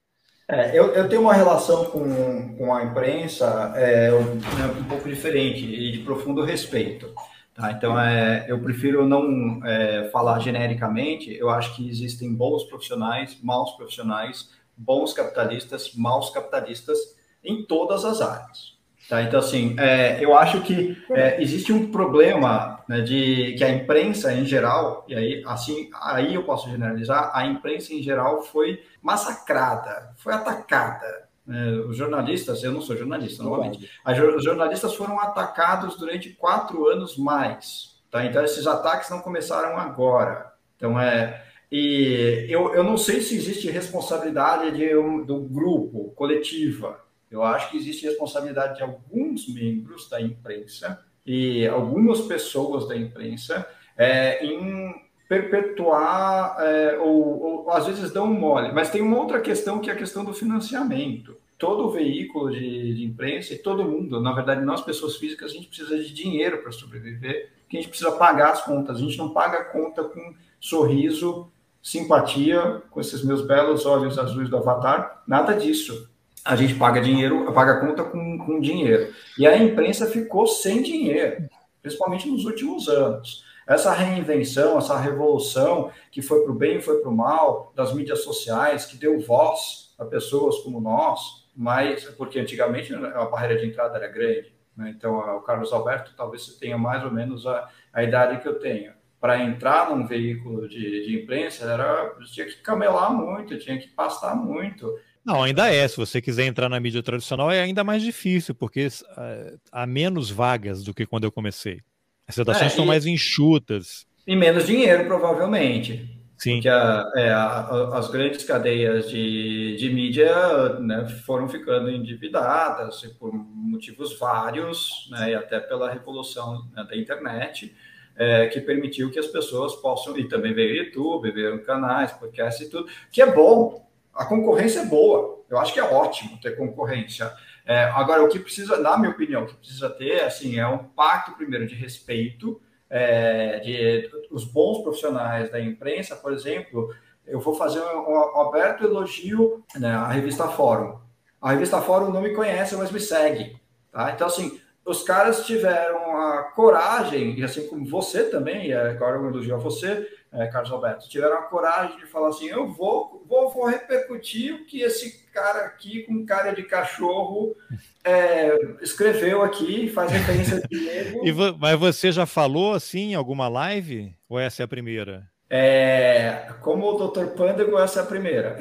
É, 0.52 0.76
eu, 0.76 0.88
eu, 0.96 1.08
tenho 1.08 1.22
uma 1.22 1.34
relação 1.34 1.86
com, 1.86 2.56
com 2.58 2.74
a 2.74 2.84
imprensa 2.84 3.72
é, 3.76 4.12
um, 4.12 4.80
um, 4.80 4.84
pouco 4.86 5.08
diferente 5.08 5.64
e 5.64 5.92
de 5.92 6.00
profundo 6.00 6.44
respeito. 6.44 7.14
Tá? 7.54 7.72
Então, 7.72 8.00
é, 8.00 8.48
eu 8.48 8.58
prefiro 8.60 9.08
não 9.08 9.64
é, 9.64 10.10
falar 10.12 10.40
genericamente. 10.40 11.32
Eu 11.36 11.52
acho 11.52 11.76
que 11.76 11.88
existem 11.88 12.34
bons 12.34 12.64
profissionais, 12.64 13.38
maus 13.44 13.74
profissionais, 13.74 14.50
bons 14.76 15.14
capitalistas, 15.14 15.94
maus 15.94 16.32
capitalistas 16.32 16.98
em 17.44 17.64
todas 17.64 18.04
as 18.04 18.20
áreas. 18.20 18.79
Tá? 19.10 19.24
Então, 19.24 19.40
assim, 19.40 19.76
é, 19.80 20.24
eu 20.24 20.38
acho 20.38 20.62
que 20.62 20.96
é, 21.10 21.42
existe 21.42 21.74
um 21.74 21.92
problema 21.92 22.80
né, 22.88 23.02
de 23.02 23.56
que 23.58 23.64
a 23.64 23.70
imprensa 23.70 24.32
em 24.32 24.46
geral, 24.46 25.04
e 25.08 25.16
aí, 25.16 25.44
assim, 25.48 25.90
aí 26.00 26.36
eu 26.36 26.44
posso 26.44 26.70
generalizar, 26.70 27.32
a 27.34 27.44
imprensa 27.44 27.92
em 27.92 28.04
geral 28.04 28.44
foi 28.44 28.84
massacrada, 29.02 30.14
foi 30.16 30.32
atacada. 30.32 31.28
Né? 31.44 31.72
Os 31.90 31.98
jornalistas, 31.98 32.64
eu 32.64 32.72
não 32.72 32.82
sou 32.82 32.96
jornalista, 32.96 33.42
novamente, 33.42 33.90
os 34.06 34.44
jornalistas 34.44 34.94
foram 34.94 35.20
atacados 35.20 35.98
durante 35.98 36.30
quatro 36.30 36.88
anos 36.88 37.18
mais. 37.18 38.00
Tá? 38.12 38.24
Então, 38.24 38.44
esses 38.46 38.68
ataques 38.68 39.10
não 39.10 39.22
começaram 39.22 39.76
agora. 39.80 40.54
Então, 40.78 41.00
é, 41.00 41.44
e 41.72 42.46
eu, 42.48 42.76
eu 42.76 42.84
não 42.84 42.96
sei 42.96 43.22
se 43.22 43.36
existe 43.36 43.72
responsabilidade 43.72 44.78
de 44.78 44.96
um, 44.96 45.26
do 45.26 45.40
grupo, 45.40 46.12
coletiva, 46.16 47.09
eu 47.32 47.44
acho 47.44 47.70
que 47.70 47.78
existe 47.78 48.06
responsabilidade 48.06 48.78
de 48.78 48.84
alguns 48.84 49.48
membros 49.48 50.10
da 50.10 50.20
imprensa 50.20 51.04
e 51.26 51.68
algumas 51.68 52.22
pessoas 52.22 52.88
da 52.88 52.98
imprensa 52.98 53.68
é, 53.96 54.44
em 54.44 54.96
perpetuar 55.28 56.56
é, 56.60 56.98
ou, 56.98 57.66
ou, 57.66 57.72
às 57.72 57.86
vezes 57.86 58.12
dão 58.12 58.26
mole. 58.26 58.72
Mas 58.72 58.90
tem 58.90 59.02
uma 59.02 59.20
outra 59.20 59.40
questão 59.40 59.80
que 59.80 59.92
é 59.92 59.94
a 59.94 59.98
questão 59.98 60.26
do 60.26 60.34
financiamento. 60.34 61.38
Todo 61.58 61.92
veículo 61.92 62.50
de, 62.50 62.96
de 62.96 63.04
imprensa 63.04 63.54
e 63.54 63.60
todo 63.60 63.86
mundo, 63.86 64.20
na 64.20 64.32
verdade, 64.32 64.66
nós 64.66 64.82
pessoas 64.82 65.18
físicas, 65.18 65.52
a 65.52 65.54
gente 65.54 65.68
precisa 65.68 65.98
de 65.98 66.12
dinheiro 66.12 66.64
para 66.64 66.72
sobreviver, 66.72 67.52
que 67.70 67.78
a 67.78 67.82
gente 67.82 67.90
precisa 67.90 68.14
pagar 68.14 68.54
as 68.54 68.64
contas. 68.64 68.98
A 68.98 69.02
gente 69.02 69.18
não 69.20 69.30
paga 69.30 69.60
a 69.60 69.66
conta 69.66 70.04
com 70.04 70.34
sorriso, 70.60 71.52
simpatia, 71.80 72.82
com 72.90 73.00
esses 73.00 73.24
meus 73.24 73.46
belos 73.46 73.86
olhos 73.86 74.18
azuis 74.18 74.50
do 74.50 74.58
Avatar, 74.58 75.22
nada 75.28 75.54
disso 75.54 76.09
a 76.44 76.56
gente 76.56 76.76
paga 76.76 77.02
dinheiro, 77.02 77.52
paga 77.54 77.80
conta 77.80 78.04
com, 78.04 78.38
com 78.38 78.60
dinheiro. 78.60 79.14
E 79.38 79.48
a 79.48 79.58
imprensa 79.58 80.08
ficou 80.08 80.48
sem 80.48 80.82
dinheiro, 80.82 81.50
principalmente 81.82 82.28
nos 82.28 82.46
últimos 82.46 82.88
anos. 82.88 83.44
Essa 83.68 83.94
reinvenção, 83.94 84.78
essa 84.80 84.98
revolução 84.98 85.92
que 86.12 86.22
foi 86.22 86.42
para 86.42 86.52
o 86.52 86.56
bem 86.56 86.78
e 86.78 86.82
foi 86.82 87.02
para 87.02 87.10
o 87.10 87.16
mal 87.16 87.72
das 87.76 87.94
mídias 87.94 88.24
sociais, 88.24 88.86
que 88.86 88.98
deu 88.98 89.20
voz 89.20 89.94
a 90.00 90.06
pessoas 90.06 90.58
como 90.60 90.82
nós, 90.82 91.48
mas 91.56 92.06
porque 92.18 92.40
antigamente 92.40 92.94
a 92.96 93.26
barreira 93.26 93.60
de 93.60 93.68
entrada 93.68 93.98
era 93.98 94.08
grande. 94.08 94.52
Né? 94.76 94.94
Então, 94.98 95.20
o 95.20 95.42
Carlos 95.42 95.72
Alberto, 95.72 96.14
talvez 96.16 96.44
você 96.46 96.60
tenha 96.60 96.78
mais 96.78 97.04
ou 97.04 97.12
menos 97.12 97.46
a, 97.46 97.70
a 97.94 98.04
idade 98.04 98.42
que 98.42 98.48
eu 98.48 98.58
tenho. 98.58 98.94
Para 99.20 99.44
entrar 99.44 99.90
num 99.90 100.08
veículo 100.08 100.68
de, 100.68 101.06
de 101.06 101.22
imprensa, 101.22 101.66
era, 101.66 102.16
tinha 102.32 102.46
que 102.46 102.56
camelar 102.62 103.14
muito, 103.14 103.60
tinha 103.60 103.78
que 103.78 103.90
pastar 103.90 104.36
muito 104.36 104.98
não, 105.26 105.44
ainda 105.44 105.72
é. 105.74 105.88
Se 105.88 105.98
você 105.98 106.22
quiser 106.22 106.46
entrar 106.46 106.70
na 106.70 106.80
mídia 106.80 107.04
tradicional, 107.04 107.52
é 107.52 107.62
ainda 107.62 107.84
mais 107.84 108.02
difícil, 108.02 108.56
porque 108.56 108.88
uh, 108.88 109.60
há 109.72 109.86
menos 109.86 110.30
vagas 110.30 110.84
do 110.84 110.94
que 110.94 111.06
quando 111.06 111.26
eu 111.26 111.32
comecei. 111.32 111.82
As 112.28 112.38
redações 112.38 112.66
é, 112.66 112.68
estão 112.68 112.86
mais 112.86 113.06
enxutas. 113.06 114.06
E 114.26 114.36
menos 114.36 114.66
dinheiro, 114.66 115.06
provavelmente. 115.06 116.20
Sim. 116.38 116.54
Porque 116.54 116.70
a, 116.70 117.12
é, 117.16 117.32
a, 117.32 117.90
as 117.98 118.10
grandes 118.10 118.46
cadeias 118.46 119.10
de, 119.10 119.76
de 119.78 119.90
mídia 119.90 120.80
né, 120.80 121.08
foram 121.26 121.50
ficando 121.50 121.92
endividadas 121.92 123.02
por 123.20 123.34
motivos 123.34 124.18
vários, 124.18 125.10
né, 125.12 125.32
e 125.32 125.36
até 125.36 125.60
pela 125.60 125.92
revolução 125.92 126.66
né, 126.74 126.86
da 126.90 126.96
internet, 126.96 127.76
é, 128.16 128.48
que 128.48 128.62
permitiu 128.62 129.12
que 129.12 129.20
as 129.20 129.28
pessoas 129.28 129.76
possam, 129.76 130.18
e 130.18 130.30
também 130.30 130.54
veio 130.54 130.84
YouTube, 130.84 131.32
veio 131.32 131.64
canais, 131.64 132.12
podcast 132.14 132.64
e 132.64 132.70
tudo, 132.70 132.88
que 133.12 133.22
é 133.22 133.30
bom, 133.30 133.89
a 134.20 134.26
concorrência 134.26 134.82
é 134.82 134.86
boa. 134.86 135.40
Eu 135.50 135.58
acho 135.58 135.74
que 135.74 135.80
é 135.80 135.84
ótimo 135.84 136.38
ter 136.42 136.58
concorrência. 136.58 137.32
É, 137.66 137.86
agora, 137.86 138.22
o 138.22 138.28
que 138.28 138.38
precisa, 138.38 138.78
na 138.78 138.98
minha 138.98 139.12
opinião, 139.12 139.46
que 139.46 139.56
precisa 139.56 139.90
ter, 139.90 140.24
assim, 140.24 140.60
é 140.60 140.68
um 140.68 140.80
pacto 140.80 141.32
primeiro 141.38 141.66
de 141.66 141.74
respeito 141.74 142.62
é, 142.90 143.60
de 143.60 144.12
os 144.30 144.44
bons 144.44 144.84
profissionais 144.84 145.50
da 145.50 145.62
imprensa, 145.62 146.18
por 146.18 146.34
exemplo. 146.34 146.94
Eu 147.26 147.40
vou 147.40 147.56
fazer 147.56 147.80
um, 147.80 148.10
um 148.10 148.42
aberto 148.42 148.84
elogio 148.84 149.64
né, 149.76 149.92
à 149.92 150.08
revista 150.08 150.50
Fórum. 150.50 151.00
A 151.42 151.52
revista 151.52 151.82
Fórum 151.82 152.12
não 152.12 152.22
me 152.22 152.36
conhece, 152.36 152.76
mas 152.76 152.92
me 152.92 153.00
segue. 153.00 153.58
Tá? 153.90 154.12
Então, 154.12 154.28
assim, 154.28 154.59
os 154.90 155.04
caras 155.04 155.46
tiveram 155.46 156.18
a 156.18 156.44
coragem, 156.56 157.38
e 157.38 157.44
assim 157.44 157.68
como 157.68 157.86
você 157.86 158.24
também, 158.24 158.74
agora 158.74 159.18
eu 159.18 159.30
elogio 159.30 159.54
a 159.54 159.60
você, 159.60 160.08
é, 160.34 160.48
Carlos 160.48 160.72
Alberto, 160.72 161.08
tiveram 161.08 161.38
a 161.38 161.44
coragem 161.44 161.98
de 161.98 162.08
falar 162.08 162.30
assim: 162.30 162.48
eu 162.48 162.72
vou, 162.74 163.24
vou, 163.28 163.52
vou 163.52 163.66
repercutir 163.68 164.56
o 164.56 164.66
que 164.66 164.82
esse 164.82 165.28
cara 165.32 165.66
aqui, 165.66 166.04
com 166.04 166.26
cara 166.26 166.52
de 166.52 166.64
cachorro, 166.64 167.56
é, 168.04 168.58
escreveu 168.82 169.44
aqui, 169.44 169.90
faz 169.90 170.12
referência 170.12 170.60
de 170.68 170.78
e 171.24 171.34
Mas 171.60 171.80
você 171.80 172.12
já 172.12 172.26
falou 172.26 172.74
assim 172.74 173.12
em 173.12 173.16
alguma 173.16 173.48
live? 173.48 174.16
Ou 174.28 174.40
essa 174.40 174.64
é 174.64 174.66
a 174.66 174.68
primeira? 174.68 175.30
É, 175.48 176.48
como 176.62 176.88
o 176.88 177.08
Dr. 177.08 177.28
Pândego, 177.36 177.78
essa 177.78 178.00
é 178.00 178.04
a 178.04 178.06
primeira. 178.06 178.58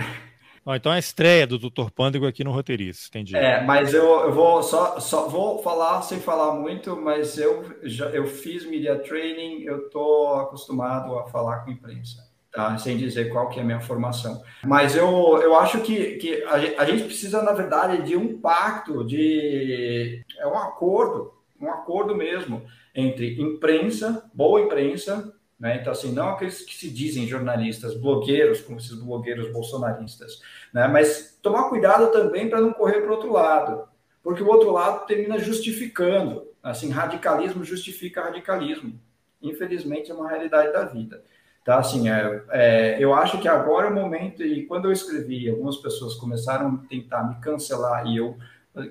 Então 0.77 0.93
é 0.93 0.97
a 0.97 0.99
estreia 0.99 1.47
do 1.47 1.59
Dr. 1.59 1.91
Pândego 1.95 2.27
aqui 2.27 2.45
no 2.45 2.53
Roteirista, 2.53 3.09
entendi. 3.09 3.35
É, 3.35 3.65
mas 3.65 3.95
eu, 3.95 4.05
eu 4.21 4.33
vou 4.33 4.63
só, 4.63 5.01
só 5.01 5.29
vou 5.29 5.63
falar 5.63 6.03
sem 6.03 6.21
falar 6.21 6.53
muito, 6.55 6.95
mas 6.95 7.39
eu 7.39 7.77
já 7.83 8.07
eu 8.11 8.27
fiz 8.27 8.67
media 8.67 8.99
training, 8.99 9.63
eu 9.63 9.87
estou 9.87 10.35
acostumado 10.35 11.19
a 11.19 11.27
falar 11.27 11.61
com 11.61 11.71
imprensa, 11.71 12.29
tá? 12.53 12.77
Sem 12.77 12.97
dizer 12.99 13.31
qual 13.31 13.49
que 13.49 13.59
é 13.59 13.63
a 13.63 13.65
minha 13.65 13.81
formação. 13.81 14.43
Mas 14.65 14.95
eu, 14.95 15.41
eu 15.43 15.57
acho 15.59 15.81
que, 15.81 16.17
que 16.17 16.43
a, 16.45 16.83
a 16.83 16.85
gente 16.85 17.05
precisa, 17.05 17.43
na 17.43 17.53
verdade, 17.53 18.03
de 18.03 18.17
um 18.17 18.39
pacto, 18.39 19.05
de 19.05 20.23
é 20.39 20.47
um 20.47 20.59
acordo, 20.59 21.33
um 21.61 21.71
acordo 21.71 22.15
mesmo 22.15 22.63
entre 22.95 23.41
imprensa, 23.41 24.29
boa 24.35 24.61
imprensa, 24.61 25.33
né? 25.59 25.79
Então, 25.81 25.93
assim, 25.93 26.13
não 26.13 26.31
aqueles 26.31 26.63
que 26.63 26.75
se 26.75 26.89
dizem 26.89 27.27
jornalistas, 27.27 27.95
blogueiros, 27.95 28.61
como 28.61 28.79
esses 28.79 28.95
blogueiros 28.95 29.53
bolsonaristas, 29.53 30.41
né? 30.73 30.87
mas 30.87 31.39
tomar 31.43 31.69
cuidado 31.69 32.13
também 32.13 32.49
para 32.49 32.61
não 32.61 32.73
correr 32.73 33.01
para 33.01 33.11
o 33.11 33.15
outro 33.15 33.33
lado, 33.33 33.89
porque 34.23 34.43
o 34.43 34.49
outro 34.49 34.71
lado 34.71 35.07
termina 35.07 35.39
justificando. 35.39 36.47
Assim, 36.63 36.91
radicalismo 36.91 37.65
justifica 37.65 38.23
radicalismo. 38.23 39.01
Infelizmente, 39.41 40.11
é 40.11 40.15
uma 40.15 40.29
realidade 40.29 40.73
da 40.73 40.85
vida. 40.85 41.23
Tá, 41.65 41.79
assim, 41.79 42.09
é, 42.09 42.43
é, 42.51 42.97
eu 42.99 43.15
acho 43.15 43.41
que 43.41 43.49
agora 43.49 43.89
é 43.89 43.91
o 43.91 43.95
momento, 43.95 44.43
e 44.43 44.67
quando 44.67 44.87
eu 44.87 44.93
escrevi, 44.93 45.49
algumas 45.49 45.77
pessoas 45.77 46.15
começaram 46.15 46.75
a 46.75 46.89
tentar 46.89 47.25
me 47.25 47.41
cancelar, 47.41 48.07
e 48.07 48.17
eu 48.17 48.37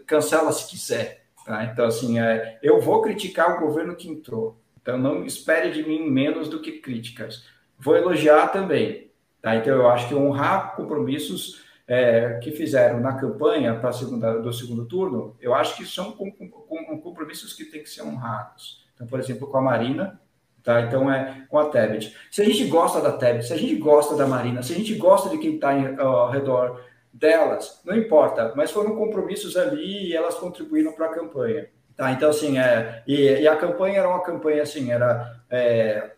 cancela 0.06 0.52
se 0.52 0.70
quiser. 0.70 1.24
Tá? 1.46 1.64
Então, 1.66 1.86
assim, 1.86 2.20
é, 2.20 2.60
eu 2.62 2.80
vou 2.80 3.02
criticar 3.02 3.58
o 3.58 3.60
governo 3.60 3.96
que 3.96 4.10
entrou. 4.10 4.58
Então, 4.88 4.98
não 4.98 5.26
espere 5.26 5.70
de 5.70 5.84
mim 5.84 6.10
menos 6.10 6.48
do 6.48 6.62
que 6.62 6.80
críticas. 6.80 7.46
Vou 7.78 7.98
elogiar 7.98 8.48
também. 8.48 9.12
Tá? 9.42 9.58
Então, 9.58 9.76
eu 9.76 9.90
acho 9.90 10.08
que 10.08 10.16
honrar 10.16 10.78
compromissos 10.78 11.62
é, 11.86 12.40
que 12.42 12.52
fizeram 12.52 13.02
na 13.02 13.18
campanha 13.18 13.76
para 13.76 13.92
segunda, 13.92 14.40
do 14.40 14.54
segundo 14.54 14.86
turno, 14.86 15.36
eu 15.42 15.54
acho 15.54 15.76
que 15.76 15.86
são 15.86 16.14
com, 16.14 16.32
com, 16.32 16.48
com 16.50 17.02
compromissos 17.02 17.52
que 17.52 17.66
têm 17.66 17.84
que 17.84 17.90
ser 17.90 18.04
honrados. 18.04 18.88
Então, 18.96 19.06
por 19.06 19.20
exemplo, 19.20 19.48
com 19.48 19.58
a 19.58 19.62
Marina, 19.62 20.22
Tá? 20.64 20.82
Então 20.82 21.10
é 21.10 21.46
com 21.48 21.58
a 21.58 21.70
Tebet. 21.70 22.14
Se 22.30 22.42
a 22.42 22.46
gente 22.46 22.66
gosta 22.66 23.00
da 23.00 23.14
Tebet, 23.14 23.48
se 23.48 23.54
a 23.54 23.58
gente 23.58 23.76
gosta 23.76 24.18
da 24.18 24.28
Marina, 24.28 24.62
se 24.62 24.74
a 24.74 24.76
gente 24.76 24.96
gosta 24.96 25.30
de 25.30 25.38
quem 25.38 25.56
está 25.56 25.72
ao 26.02 26.30
redor 26.30 26.84
delas, 27.14 27.82
não 27.86 27.96
importa, 27.96 28.52
mas 28.54 28.70
foram 28.70 28.98
compromissos 28.98 29.56
ali 29.56 30.10
e 30.10 30.14
elas 30.14 30.36
contribuíram 30.36 30.92
para 30.92 31.06
a 31.06 31.14
campanha. 31.14 31.70
Tá? 31.98 32.12
Então, 32.12 32.30
assim, 32.30 32.60
é, 32.60 33.02
e, 33.08 33.42
e, 33.42 33.48
a 33.48 33.56
campanha 33.56 34.00
era 34.00 34.08
uma 34.08 34.22
campanha 34.22 34.62
assim, 34.62 34.92
era 34.92 35.36
é, 35.50 36.12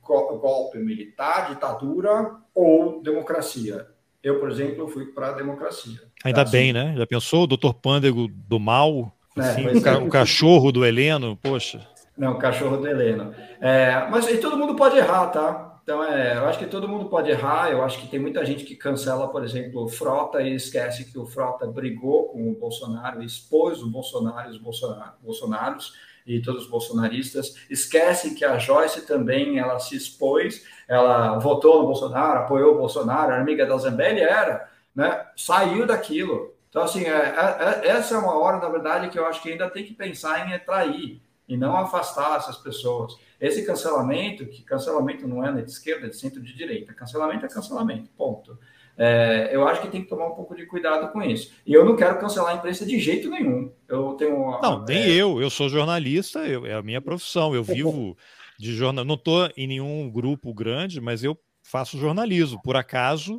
golpe 0.00 0.78
militar, 0.78 1.48
ditadura 1.48 2.36
ou 2.54 3.02
democracia. 3.02 3.88
Eu, 4.22 4.38
por 4.38 4.50
exemplo, 4.50 4.88
fui 4.88 5.06
para 5.06 5.28
a 5.28 5.32
democracia. 5.32 6.00
Ainda 6.24 6.44
tá? 6.44 6.50
bem, 6.50 6.70
assim, 6.70 6.72
né? 6.72 6.94
Já 6.96 7.06
pensou 7.06 7.42
o 7.42 7.46
doutor 7.46 7.74
Pândego 7.74 8.28
do 8.28 8.60
mal? 8.60 9.12
É, 9.36 9.40
assim, 9.40 9.66
o, 9.66 9.82
ca 9.82 9.92
é. 9.92 9.96
o 9.96 10.08
cachorro 10.08 10.70
do 10.70 10.84
Heleno, 10.84 11.36
poxa. 11.36 11.80
Não, 12.16 12.32
o 12.32 12.38
cachorro 12.38 12.76
do 12.76 12.86
Heleno. 12.86 13.34
É, 13.60 14.06
mas 14.08 14.28
e 14.28 14.38
todo 14.38 14.56
mundo 14.56 14.76
pode 14.76 14.96
errar, 14.96 15.26
tá? 15.26 15.75
Então, 15.86 16.02
é, 16.02 16.36
eu 16.36 16.46
acho 16.46 16.58
que 16.58 16.66
todo 16.66 16.88
mundo 16.88 17.04
pode 17.04 17.30
errar. 17.30 17.70
Eu 17.70 17.80
acho 17.84 18.00
que 18.00 18.08
tem 18.08 18.18
muita 18.18 18.44
gente 18.44 18.64
que 18.64 18.74
cancela, 18.74 19.28
por 19.28 19.44
exemplo, 19.44 19.84
o 19.84 19.88
Frota 19.88 20.42
e 20.42 20.52
esquece 20.52 21.04
que 21.04 21.16
o 21.16 21.24
Frota 21.24 21.64
brigou 21.64 22.24
com 22.30 22.50
o 22.50 22.54
Bolsonaro, 22.54 23.22
expôs 23.22 23.80
o 23.80 23.88
Bolsonaro, 23.88 24.50
os 24.50 24.58
Bolsonaro, 24.58 25.12
Bolsonaros 25.22 25.92
e 26.26 26.42
todos 26.42 26.64
os 26.64 26.68
bolsonaristas. 26.68 27.54
Esquecem 27.70 28.34
que 28.34 28.44
a 28.44 28.58
Joyce 28.58 29.06
também 29.06 29.60
ela 29.60 29.78
se 29.78 29.94
expôs, 29.94 30.66
ela 30.88 31.38
votou 31.38 31.78
no 31.82 31.86
Bolsonaro, 31.86 32.40
apoiou 32.40 32.74
o 32.74 32.78
Bolsonaro, 32.78 33.30
a 33.30 33.38
amiga 33.38 33.64
da 33.64 33.78
Zambelli 33.78 34.22
era, 34.22 34.68
né? 34.92 35.24
Saiu 35.36 35.86
daquilo. 35.86 36.52
Então, 36.68 36.82
assim, 36.82 37.04
é, 37.04 37.10
é, 37.10 37.86
é 37.86 37.88
essa 37.90 38.16
é 38.16 38.18
uma 38.18 38.36
hora, 38.36 38.58
na 38.58 38.68
verdade, 38.68 39.08
que 39.08 39.16
eu 39.16 39.24
acho 39.24 39.40
que 39.40 39.52
ainda 39.52 39.70
tem 39.70 39.84
que 39.84 39.94
pensar 39.94 40.52
em 40.52 40.58
trair 40.58 41.22
e 41.48 41.56
não 41.56 41.76
afastar 41.76 42.36
essas 42.36 42.56
pessoas. 42.56 43.16
Esse 43.40 43.64
cancelamento, 43.64 44.46
que 44.46 44.62
cancelamento 44.62 45.28
não 45.28 45.44
é 45.44 45.52
de 45.62 45.70
esquerda, 45.70 46.06
é 46.06 46.10
de 46.10 46.16
centro 46.16 46.42
de 46.42 46.54
direita, 46.54 46.94
cancelamento 46.94 47.44
é 47.44 47.48
cancelamento, 47.48 48.10
ponto. 48.16 48.58
É, 48.98 49.50
eu 49.52 49.66
acho 49.68 49.82
que 49.82 49.88
tem 49.88 50.02
que 50.02 50.08
tomar 50.08 50.26
um 50.26 50.34
pouco 50.34 50.56
de 50.56 50.64
cuidado 50.64 51.12
com 51.12 51.22
isso. 51.22 51.52
E 51.66 51.72
eu 51.74 51.84
não 51.84 51.96
quero 51.96 52.18
cancelar 52.18 52.54
a 52.54 52.56
imprensa 52.56 52.86
de 52.86 52.98
jeito 52.98 53.28
nenhum. 53.28 53.70
Eu 53.86 54.14
tenho 54.14 54.34
uma, 54.36 54.60
Não, 54.60 54.84
nem 54.84 55.02
é... 55.02 55.10
eu. 55.10 55.40
Eu 55.40 55.50
sou 55.50 55.68
jornalista, 55.68 56.46
eu, 56.46 56.64
é 56.64 56.72
a 56.72 56.82
minha 56.82 57.00
profissão. 57.00 57.54
Eu 57.54 57.62
vivo 57.62 58.16
de 58.58 58.72
jornal. 58.74 59.04
Não 59.04 59.14
estou 59.16 59.50
em 59.54 59.66
nenhum 59.66 60.10
grupo 60.10 60.52
grande, 60.54 60.98
mas 60.98 61.22
eu 61.22 61.38
faço 61.62 61.98
jornalismo. 61.98 62.60
Por 62.62 62.74
acaso, 62.74 63.36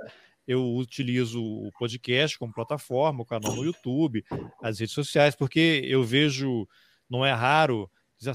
eu 0.47 0.63
utilizo 0.75 1.41
o 1.41 1.71
podcast 1.79 2.37
como 2.37 2.53
plataforma, 2.53 3.23
o 3.23 3.25
canal 3.25 3.55
no 3.55 3.65
YouTube, 3.65 4.23
as 4.61 4.79
redes 4.79 4.93
sociais, 4.93 5.35
porque 5.35 5.81
eu 5.85 6.03
vejo, 6.03 6.67
não 7.09 7.25
é 7.25 7.33
raro 7.33 7.89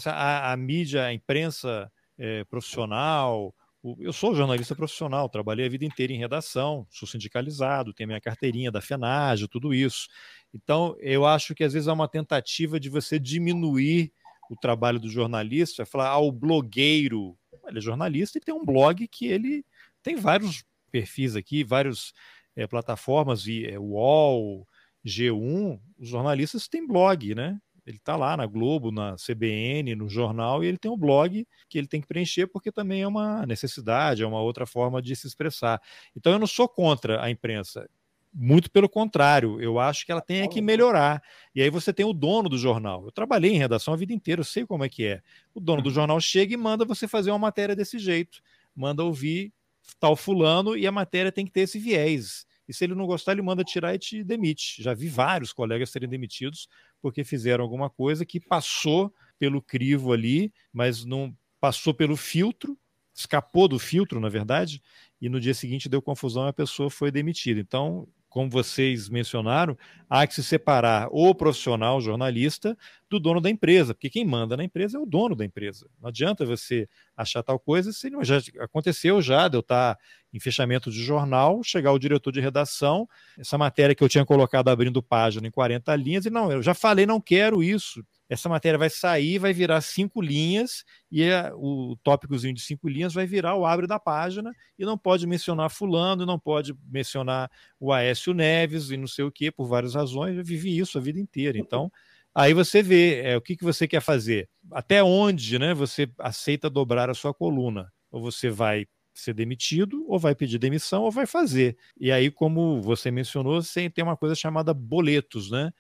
a, 0.07 0.53
a 0.53 0.57
mídia, 0.57 1.05
a 1.05 1.13
imprensa 1.13 1.91
é, 2.19 2.45
profissional. 2.45 3.55
O, 3.83 3.97
eu 3.99 4.13
sou 4.13 4.35
jornalista 4.35 4.77
profissional, 4.77 5.29
trabalhei 5.29 5.67
a 5.67 5.69
vida 5.69 5.85
inteira 5.85 6.13
em 6.13 6.19
redação, 6.19 6.87
sou 6.91 7.09
sindicalizado, 7.09 7.93
tenho 7.93 8.09
minha 8.09 8.21
carteirinha 8.21 8.71
da 8.71 8.81
FENAGE, 8.81 9.49
tudo 9.49 9.75
isso. 9.75 10.09
Então, 10.55 10.97
eu 11.01 11.27
acho 11.27 11.55
que 11.55 11.65
às 11.65 11.73
vezes 11.73 11.89
é 11.89 11.93
uma 11.93 12.09
tentativa 12.09 12.79
de 12.79 12.89
você 12.89 13.19
diminuir 13.19 14.13
o 14.51 14.57
trabalho 14.57 15.01
do 15.01 15.09
jornalista, 15.09 15.87
falar, 15.87 16.11
ah, 16.11 16.19
o 16.19 16.31
blogueiro, 16.31 17.37
ele 17.67 17.79
é 17.79 17.81
jornalista 17.81 18.39
e 18.39 18.41
tem 18.41 18.55
um 18.55 18.65
blog 18.65 19.09
que 19.09 19.27
ele 19.27 19.65
tem 20.03 20.17
vários 20.17 20.65
perfis 20.91 21.35
aqui, 21.35 21.65
várias 21.65 22.13
é, 22.55 22.67
plataformas, 22.67 23.47
e 23.47 23.65
é, 23.65 23.79
UOL, 23.79 24.67
G1, 25.05 25.81
os 25.99 26.09
jornalistas 26.09 26.69
têm 26.69 26.87
blog, 26.87 27.35
né? 27.35 27.59
Ele 27.87 27.97
está 27.97 28.17
lá 28.17 28.37
na 28.37 28.47
Globo, 28.47 28.93
na 28.93 29.17
CBN, 29.17 29.95
no 29.97 30.09
jornal, 30.09 30.63
e 30.63 30.69
ele 30.69 30.79
tem 30.79 30.91
um 30.91 30.97
blog 30.97 31.47
que 31.69 31.79
ele 31.79 31.87
tem 31.87 32.01
que 32.01 32.07
preencher 32.07 32.47
porque 32.47 32.71
também 32.71 33.03
é 33.03 33.07
uma 33.07 33.45
necessidade, 33.45 34.23
é 34.23 34.27
uma 34.27 34.41
outra 34.41 34.67
forma 34.67 35.03
de 35.03 35.17
se 35.17 35.27
expressar. 35.27 35.81
Então 36.17 36.33
eu 36.33 36.39
não 36.39 36.47
sou 36.47 36.69
contra 36.69 37.23
a 37.23 37.31
imprensa. 37.31 37.89
Muito 38.35 38.71
pelo 38.71 38.89
contrário, 38.89 39.61
eu 39.61 39.79
acho 39.79 40.07
que 40.07 40.13
ela 40.13 40.23
tem 40.23 40.49
que 40.49 40.63
melhorar. 40.63 41.23
E 41.55 41.61
aí 41.61 41.69
você 41.69 41.93
tem 41.93 42.07
o 42.07 42.15
dono 42.15 42.49
do 42.49 42.57
jornal. 42.57 43.05
Eu 43.05 43.13
trabalhei 43.13 43.53
em 43.53 43.59
redação 43.59 43.93
a 43.93 43.97
vida 43.97 44.13
inteira, 44.15 44.41
eu 44.41 44.45
sei 44.45 44.65
como 44.65 44.85
é 44.85 44.89
que 44.89 45.05
é. 45.05 45.21
O 45.53 45.61
dono 45.61 45.83
do 45.83 45.89
uhum. 45.89 45.95
jornal 45.95 46.21
chega 46.21 46.55
e 46.55 46.57
manda 46.57 46.85
você 46.85 47.07
fazer 47.07 47.31
uma 47.31 47.39
matéria 47.39 47.77
desse 47.77 47.99
jeito. 47.99 48.41
Manda 48.75 49.03
ouvir 49.03 49.53
tal 50.01 50.17
fulano 50.17 50.77
e 50.77 50.87
a 50.87 50.93
matéria 50.93 51.31
tem 51.31 51.45
que 51.45 51.53
ter 51.53 51.63
esse 51.63 51.79
viés. 51.79 52.47
E 52.67 52.73
se 52.73 52.85
ele 52.85 52.95
não 52.95 53.07
gostar, 53.07 53.33
ele 53.33 53.43
manda 53.43 53.63
tirar 53.63 53.95
e 53.95 53.99
te 53.99 54.25
demite. 54.25 54.83
Já 54.83 54.95
vi 54.95 55.09
vários 55.09 55.53
colegas 55.53 55.91
serem 55.91 56.09
demitidos 56.09 56.69
porque 57.03 57.25
fizeram 57.25 57.65
alguma 57.65 57.91
coisa 57.91 58.25
que 58.25 58.41
passou 58.41 59.13
pelo 59.39 59.61
crivo 59.61 60.13
ali, 60.13 60.53
mas 60.73 61.05
não 61.05 61.37
passou 61.61 61.93
pelo 61.93 62.17
filtro, 62.17 62.79
escapou 63.13 63.69
do 63.69 63.79
filtro, 63.79 64.21
na 64.21 64.29
verdade, 64.29 64.81
e 65.21 65.29
no 65.29 65.41
dia 65.41 65.53
seguinte 65.53 65.89
deu 65.89 66.01
confusão 66.01 66.47
e 66.47 66.49
a 66.49 66.53
pessoa 66.53 66.89
foi 66.89 67.11
demitida. 67.11 67.61
Então, 67.61 68.09
como 68.33 68.49
vocês 68.49 69.11
mencionaram, 69.11 69.77
há 70.09 70.27
que 70.27 70.35
se 70.35 70.43
separar 70.43 71.07
o 71.13 71.35
profissional, 71.35 72.01
jornalista, 72.01 72.75
do 73.11 73.21
dono 73.21 73.43
da 73.43 73.51
empresa, 73.51 73.93
porque 73.93 74.09
quem 74.09 74.25
manda 74.25 74.57
na 74.57 74.65
empresa 74.65 74.97
é 74.97 75.01
o 75.01 75.05
dono 75.05 75.37
da 75.37 75.45
empresa. 75.45 75.87
Não 76.01 76.09
adianta 76.09 76.47
você 76.47 76.89
achar 77.15 77.43
tal 77.43 77.59
coisa, 77.59 77.93
se 77.93 78.09
não, 78.09 78.25
já 78.25 78.39
aconteceu 78.59 79.21
já 79.21 79.49
de 79.49 79.59
eu 79.59 79.61
estar 79.61 79.99
em 80.33 80.41
fechamento 80.41 80.91
de 80.91 81.05
jornal, 81.05 81.63
chegar 81.63 81.93
o 81.93 81.99
diretor 81.99 82.33
de 82.33 82.41
redação, 82.41 83.07
essa 83.39 83.59
matéria 83.59 83.95
que 83.95 84.03
eu 84.03 84.09
tinha 84.09 84.25
colocado 84.25 84.69
abrindo 84.69 85.03
página 85.03 85.47
em 85.47 85.51
40 85.51 85.95
linhas, 85.97 86.25
e 86.25 86.31
não, 86.31 86.51
eu 86.51 86.63
já 86.63 86.73
falei, 86.73 87.05
não 87.05 87.21
quero 87.21 87.63
isso. 87.63 88.03
Essa 88.29 88.49
matéria 88.49 88.79
vai 88.79 88.89
sair, 88.89 89.39
vai 89.39 89.53
virar 89.53 89.81
cinco 89.81 90.21
linhas, 90.23 90.85
e 91.11 91.23
é, 91.23 91.51
o 91.55 91.97
tópicozinho 92.03 92.55
de 92.55 92.63
cinco 92.63 92.89
linhas 92.89 93.13
vai 93.13 93.27
virar 93.27 93.57
o 93.57 93.67
abre 93.67 93.87
da 93.87 93.99
página, 93.99 94.53
e 94.79 94.85
não 94.85 94.97
pode 94.97 95.27
mencionar 95.27 95.71
fulano, 95.71 96.25
não 96.25 96.39
pode 96.39 96.75
mencionar 96.91 97.51
o 97.79 97.93
Aécio 97.93 98.33
Neves 98.33 98.91
e 98.91 98.97
não 98.97 99.07
sei 99.07 99.25
o 99.25 99.31
que, 99.31 99.51
por 99.51 99.67
várias 99.67 99.95
razões. 99.95 100.37
Eu 100.37 100.45
vivi 100.45 100.79
isso 100.79 100.97
a 100.97 101.01
vida 101.01 101.21
inteira. 101.21 101.59
Então, 101.59 101.91
Aí 102.35 102.55
você 102.55 102.83
vê 102.83 103.21
é, 103.21 103.37
o 103.37 103.43
que, 103.43 103.57
que 103.57 103.65
você 103.65 103.87
quer 103.87 104.01
fazer, 104.01 104.49
até 104.71 105.03
onde 105.03 105.59
né, 105.59 105.75
você 105.75 106.11
aceita 106.19 106.71
dobrar 106.71 107.11
a 107.11 107.15
sua 107.15 107.35
coluna. 107.35 107.93
Ou 108.11 108.23
você 108.23 108.49
vai 108.49 108.87
ser 109.15 109.35
demitido, 109.35 110.05
ou 110.09 110.19
vai 110.19 110.35
pedir 110.35 110.59
demissão, 110.59 111.03
ou 111.03 111.11
vai 111.11 111.27
fazer. 111.27 111.77
E 112.01 112.11
aí, 112.11 112.31
como 112.31 112.81
você 112.81 113.11
mencionou, 113.11 113.61
tem 113.95 114.03
uma 114.03 114.17
coisa 114.17 114.35
chamada 114.35 114.73
boletos, 114.73 115.51
né? 115.51 115.71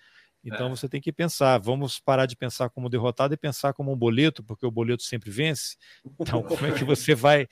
Então 0.44 0.66
é. 0.66 0.70
você 0.70 0.89
tem 0.89 1.01
que 1.01 1.12
pensar, 1.12 1.59
vamos 1.59 2.01
parar 2.01 2.27
de 2.27 2.36
pensar 2.36 2.69
como 2.70 2.89
derrotado 2.89 3.32
e 3.32 3.36
pensar 3.36 3.73
como 3.73 3.93
um 3.93 3.97
boleto, 3.97 4.43
porque 4.43 4.66
o 4.66 4.70
boleto 4.70 5.02
sempre 5.02 5.31
vence. 5.31 5.77
Então, 6.19 6.43
como 6.43 6.66
é 6.66 6.73
que 6.73 6.85
você 6.85 7.14
vai, 7.14 7.47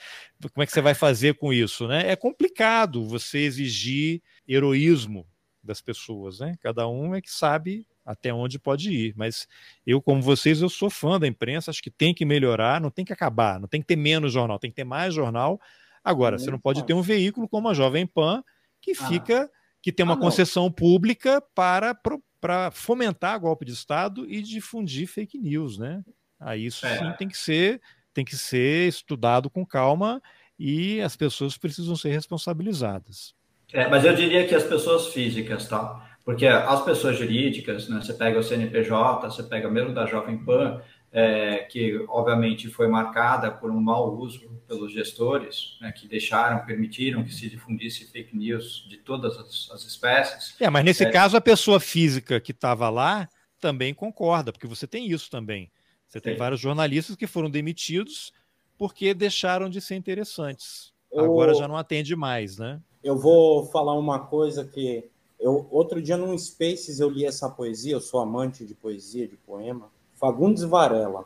como 0.52 0.62
é 0.62 0.66
que 0.66 0.72
você 0.72 0.80
vai 0.80 0.94
fazer 0.94 1.34
com 1.34 1.52
isso, 1.52 1.86
né? 1.86 2.10
É 2.10 2.16
complicado 2.16 3.04
você 3.04 3.38
exigir 3.38 4.20
heroísmo 4.46 5.26
das 5.62 5.80
pessoas, 5.80 6.40
né? 6.40 6.56
Cada 6.60 6.88
um 6.88 7.14
é 7.14 7.20
que 7.20 7.30
sabe 7.30 7.86
até 8.04 8.32
onde 8.32 8.58
pode 8.58 8.90
ir. 8.90 9.14
Mas 9.16 9.46
eu, 9.86 10.02
como 10.02 10.20
vocês, 10.20 10.60
eu 10.60 10.68
sou 10.68 10.90
fã 10.90 11.18
da 11.18 11.26
imprensa, 11.26 11.70
acho 11.70 11.82
que 11.82 11.90
tem 11.90 12.12
que 12.12 12.24
melhorar, 12.24 12.80
não 12.80 12.90
tem 12.90 13.04
que 13.04 13.12
acabar, 13.12 13.60
não 13.60 13.68
tem 13.68 13.80
que 13.80 13.86
ter 13.86 13.96
menos 13.96 14.32
jornal, 14.32 14.58
tem 14.58 14.70
que 14.70 14.76
ter 14.76 14.84
mais 14.84 15.14
jornal. 15.14 15.60
Agora, 16.02 16.38
você 16.38 16.50
não 16.50 16.58
pode 16.58 16.84
ter 16.84 16.94
um 16.94 17.02
veículo 17.02 17.48
como 17.48 17.68
a 17.68 17.74
Jovem 17.74 18.06
Pan 18.06 18.42
que 18.80 18.92
ah. 18.92 19.08
fica, 19.08 19.50
que 19.82 19.92
tem 19.92 20.04
uma 20.04 20.14
ah, 20.14 20.20
concessão 20.20 20.72
pública 20.72 21.42
para, 21.54 21.94
para 22.40 22.70
fomentar 22.70 23.38
golpe 23.38 23.64
de 23.64 23.72
Estado 23.72 24.26
e 24.28 24.40
difundir 24.42 25.06
fake 25.06 25.38
news, 25.38 25.78
né? 25.78 26.02
Aí 26.38 26.66
isso 26.66 26.86
é. 26.86 26.98
sim 26.98 27.12
tem 27.18 27.28
que 27.28 27.36
ser 27.36 27.80
tem 28.12 28.24
que 28.24 28.36
ser 28.36 28.88
estudado 28.88 29.48
com 29.48 29.64
calma 29.64 30.20
e 30.58 31.00
as 31.00 31.16
pessoas 31.16 31.56
precisam 31.56 31.94
ser 31.94 32.10
responsabilizadas. 32.10 33.34
É, 33.72 33.88
mas 33.88 34.04
eu 34.04 34.14
diria 34.14 34.46
que 34.46 34.54
as 34.54 34.64
pessoas 34.64 35.08
físicas, 35.08 35.68
tá? 35.68 36.10
Porque 36.24 36.46
as 36.46 36.84
pessoas 36.84 37.16
jurídicas, 37.18 37.88
né, 37.88 38.00
você 38.02 38.12
pega 38.12 38.38
o 38.38 38.42
CNPJ, 38.42 39.30
você 39.30 39.42
pega 39.42 39.70
mesmo 39.70 39.94
da 39.94 40.06
Jovem 40.06 40.38
Pan, 40.38 40.82
é, 41.12 41.58
que 41.58 42.04
obviamente 42.08 42.68
foi 42.68 42.86
marcada 42.86 43.50
por 43.50 43.70
um 43.70 43.80
mau 43.80 44.16
uso 44.16 44.48
pelos 44.68 44.92
gestores, 44.92 45.76
né, 45.80 45.90
que 45.92 46.06
deixaram, 46.06 46.64
permitiram 46.64 47.24
que 47.24 47.34
se 47.34 47.48
difundisse 47.48 48.04
fake 48.10 48.36
news 48.36 48.86
de 48.88 48.96
todas 48.96 49.36
as, 49.36 49.70
as 49.72 49.84
espécies. 49.84 50.54
É, 50.60 50.70
mas 50.70 50.84
nesse 50.84 51.04
é, 51.04 51.10
caso 51.10 51.36
a 51.36 51.40
pessoa 51.40 51.80
física 51.80 52.40
que 52.40 52.52
estava 52.52 52.88
lá 52.88 53.28
também 53.60 53.92
concorda, 53.92 54.52
porque 54.52 54.66
você 54.66 54.86
tem 54.86 55.10
isso 55.10 55.28
também. 55.30 55.70
Você 56.06 56.20
tem 56.20 56.36
vários 56.36 56.60
jornalistas 56.60 57.14
que 57.14 57.26
foram 57.26 57.48
demitidos 57.48 58.32
porque 58.76 59.14
deixaram 59.14 59.68
de 59.68 59.80
ser 59.80 59.94
interessantes. 59.94 60.92
Eu, 61.12 61.24
Agora 61.24 61.54
já 61.54 61.68
não 61.68 61.76
atende 61.76 62.16
mais, 62.16 62.56
né? 62.56 62.80
Eu 63.02 63.16
vou 63.18 63.66
falar 63.66 63.94
uma 63.94 64.18
coisa 64.18 64.64
que 64.64 65.08
eu 65.38 65.68
outro 65.70 66.02
dia 66.02 66.16
num 66.16 66.36
Spaces 66.36 67.00
eu 67.00 67.08
li 67.08 67.24
essa 67.24 67.48
poesia, 67.48 67.92
eu 67.92 68.00
sou 68.00 68.20
amante 68.20 68.64
de 68.64 68.74
poesia, 68.74 69.26
de 69.26 69.36
poema. 69.36 69.90
Fagundes 70.20 70.62
Varela. 70.62 71.24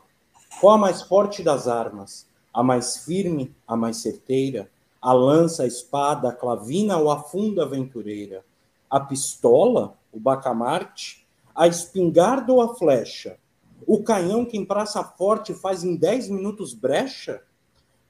Qual 0.61 0.73
a 0.73 0.77
mais 0.77 1.01
forte 1.01 1.43
das 1.43 1.67
armas? 1.67 2.25
A 2.53 2.63
mais 2.63 3.03
firme, 3.03 3.53
a 3.67 3.75
mais 3.75 3.97
certeira? 3.97 4.71
A 5.01 5.11
lança, 5.11 5.63
a 5.63 5.67
espada, 5.67 6.29
a 6.29 6.31
clavina 6.31 6.97
ou 6.97 7.11
a 7.11 7.21
funda 7.21 7.63
aventureira? 7.63 8.45
A 8.89 9.01
pistola, 9.01 9.97
o 10.13 10.19
bacamarte? 10.19 11.27
A 11.53 11.67
espingarda 11.67 12.53
ou 12.53 12.61
a 12.61 12.73
flecha? 12.73 13.37
O 13.85 14.01
canhão 14.01 14.45
que 14.45 14.57
em 14.57 14.63
praça 14.63 15.03
forte 15.03 15.53
faz 15.53 15.83
em 15.83 15.97
dez 15.97 16.29
minutos 16.29 16.73
brecha? 16.73 17.43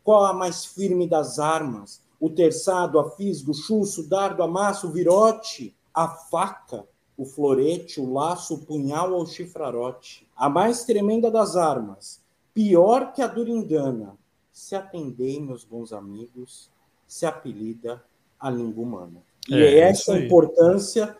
Qual 0.04 0.24
a 0.24 0.34
mais 0.34 0.66
firme 0.66 1.10
das 1.10 1.40
armas? 1.40 2.00
O 2.20 2.30
terçado, 2.30 3.00
a 3.00 3.10
fisgo, 3.10 3.54
o 3.54 3.56
chuço, 3.56 4.02
o 4.02 4.08
dardo, 4.08 4.44
a 4.44 4.48
massa, 4.48 4.86
o 4.86 4.92
virote? 4.92 5.76
A 5.92 6.08
faca, 6.08 6.88
o 7.18 7.26
florete, 7.26 8.00
o 8.00 8.14
laço, 8.14 8.54
o 8.54 8.60
punhal 8.60 9.14
ou 9.14 9.24
o 9.24 9.28
chifrarote? 9.28 10.25
A 10.36 10.50
mais 10.50 10.84
tremenda 10.84 11.32
das 11.32 11.56
armas, 11.56 12.22
pior 12.54 13.14
que 13.14 13.22
a 13.22 13.28
durindana, 13.28 14.18
se 14.52 14.76
atendei, 14.76 15.40
meus 15.40 15.64
bons 15.64 15.94
amigos, 15.94 16.70
se 17.08 17.26
apelida 17.26 18.04
a 18.40 18.50
língua 18.50 18.84
humana. 18.84 19.22
E 19.50 19.56
é, 19.56 19.76
é 19.76 19.80
essa 19.80 20.14
a 20.14 20.20
importância 20.20 21.16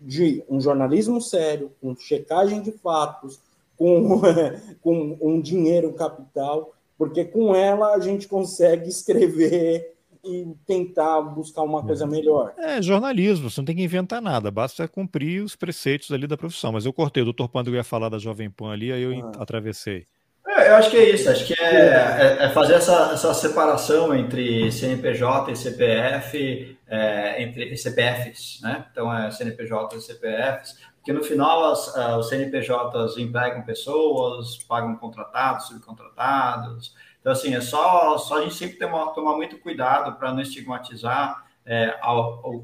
de 0.00 0.44
um 0.48 0.60
jornalismo 0.60 1.20
sério, 1.20 1.72
com 1.80 1.94
checagem 1.96 2.62
de 2.62 2.72
fatos, 2.72 3.40
com, 3.76 4.20
com 4.82 5.18
um 5.20 5.40
dinheiro 5.40 5.92
capital, 5.92 6.74
porque 6.96 7.24
com 7.24 7.54
ela 7.54 7.94
a 7.94 8.00
gente 8.00 8.26
consegue 8.28 8.88
escrever 8.88 9.97
e 10.24 10.46
tentar 10.66 11.20
buscar 11.22 11.62
uma 11.62 11.82
coisa 11.82 12.04
é. 12.04 12.06
melhor. 12.06 12.52
É 12.58 12.82
jornalismo, 12.82 13.50
você 13.50 13.60
não 13.60 13.66
tem 13.66 13.76
que 13.76 13.82
inventar 13.82 14.20
nada, 14.20 14.50
basta 14.50 14.86
cumprir 14.88 15.42
os 15.42 15.56
preceitos 15.56 16.10
ali 16.10 16.26
da 16.26 16.36
profissão. 16.36 16.72
Mas 16.72 16.86
eu 16.86 16.92
cortei, 16.92 17.22
o 17.22 17.26
doutor 17.26 17.48
Pando 17.48 17.74
ia 17.74 17.84
falar 17.84 18.08
da 18.08 18.18
Jovem 18.18 18.50
Pan 18.50 18.72
ali, 18.72 18.92
aí 18.92 19.02
eu 19.02 19.12
ah. 19.26 19.42
atravessei. 19.42 20.06
É, 20.46 20.70
eu 20.70 20.76
acho 20.76 20.90
que 20.90 20.96
é 20.96 21.10
isso, 21.10 21.30
acho 21.30 21.46
que 21.46 21.54
é, 21.60 21.66
é, 21.66 22.44
é 22.46 22.48
fazer 22.50 22.74
essa, 22.74 23.10
essa, 23.12 23.34
separação 23.34 24.14
entre 24.14 24.72
CNPJ 24.72 25.52
e 25.52 25.56
CPF, 25.56 26.78
é, 26.88 27.42
entre 27.42 27.76
CPFs, 27.76 28.60
né? 28.62 28.86
Então 28.90 29.12
é 29.12 29.30
CNPJ 29.30 29.96
e 29.96 30.00
CPFs, 30.00 30.78
porque 30.96 31.12
no 31.12 31.22
final 31.22 31.72
as, 31.72 31.94
uh, 31.94 32.18
os 32.18 32.28
CNPJs 32.28 33.16
empregam 33.18 33.62
pessoas, 33.62 34.58
pagam 34.64 34.94
contratados, 34.96 35.68
subcontratados. 35.68 36.94
Então, 37.20 37.32
assim, 37.32 37.54
é 37.54 37.60
só, 37.60 38.16
só 38.18 38.38
a 38.38 38.42
gente 38.42 38.54
sempre 38.54 38.78
tomar, 38.78 39.06
tomar 39.08 39.36
muito 39.36 39.58
cuidado 39.58 40.16
para 40.18 40.32
não 40.32 40.40
estigmatizar 40.40 41.46
é, 41.66 41.98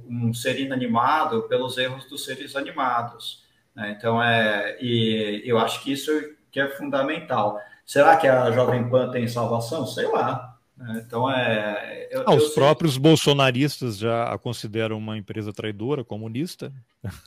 um 0.08 0.32
ser 0.32 0.58
inanimado 0.58 1.42
pelos 1.42 1.76
erros 1.76 2.06
dos 2.06 2.24
seres 2.24 2.56
animados. 2.56 3.44
Né? 3.74 3.94
Então, 3.98 4.22
é, 4.22 4.78
e 4.80 5.42
eu 5.44 5.58
acho 5.58 5.82
que 5.82 5.92
isso 5.92 6.10
que 6.50 6.60
é 6.60 6.68
fundamental. 6.68 7.60
Será 7.84 8.16
que 8.16 8.26
a 8.26 8.50
Jovem 8.50 8.88
Pan 8.88 9.10
tem 9.10 9.28
salvação? 9.28 9.86
Sei 9.86 10.06
lá. 10.06 10.53
Né? 10.76 11.04
Então 11.06 11.30
é. 11.30 12.08
Eu, 12.10 12.24
ah, 12.26 12.34
os 12.34 12.46
sei... 12.46 12.54
próprios 12.54 12.96
bolsonaristas 12.96 13.96
já 13.96 14.24
a 14.24 14.38
consideram 14.38 14.98
uma 14.98 15.16
empresa 15.16 15.52
traidora, 15.52 16.04
comunista. 16.04 16.72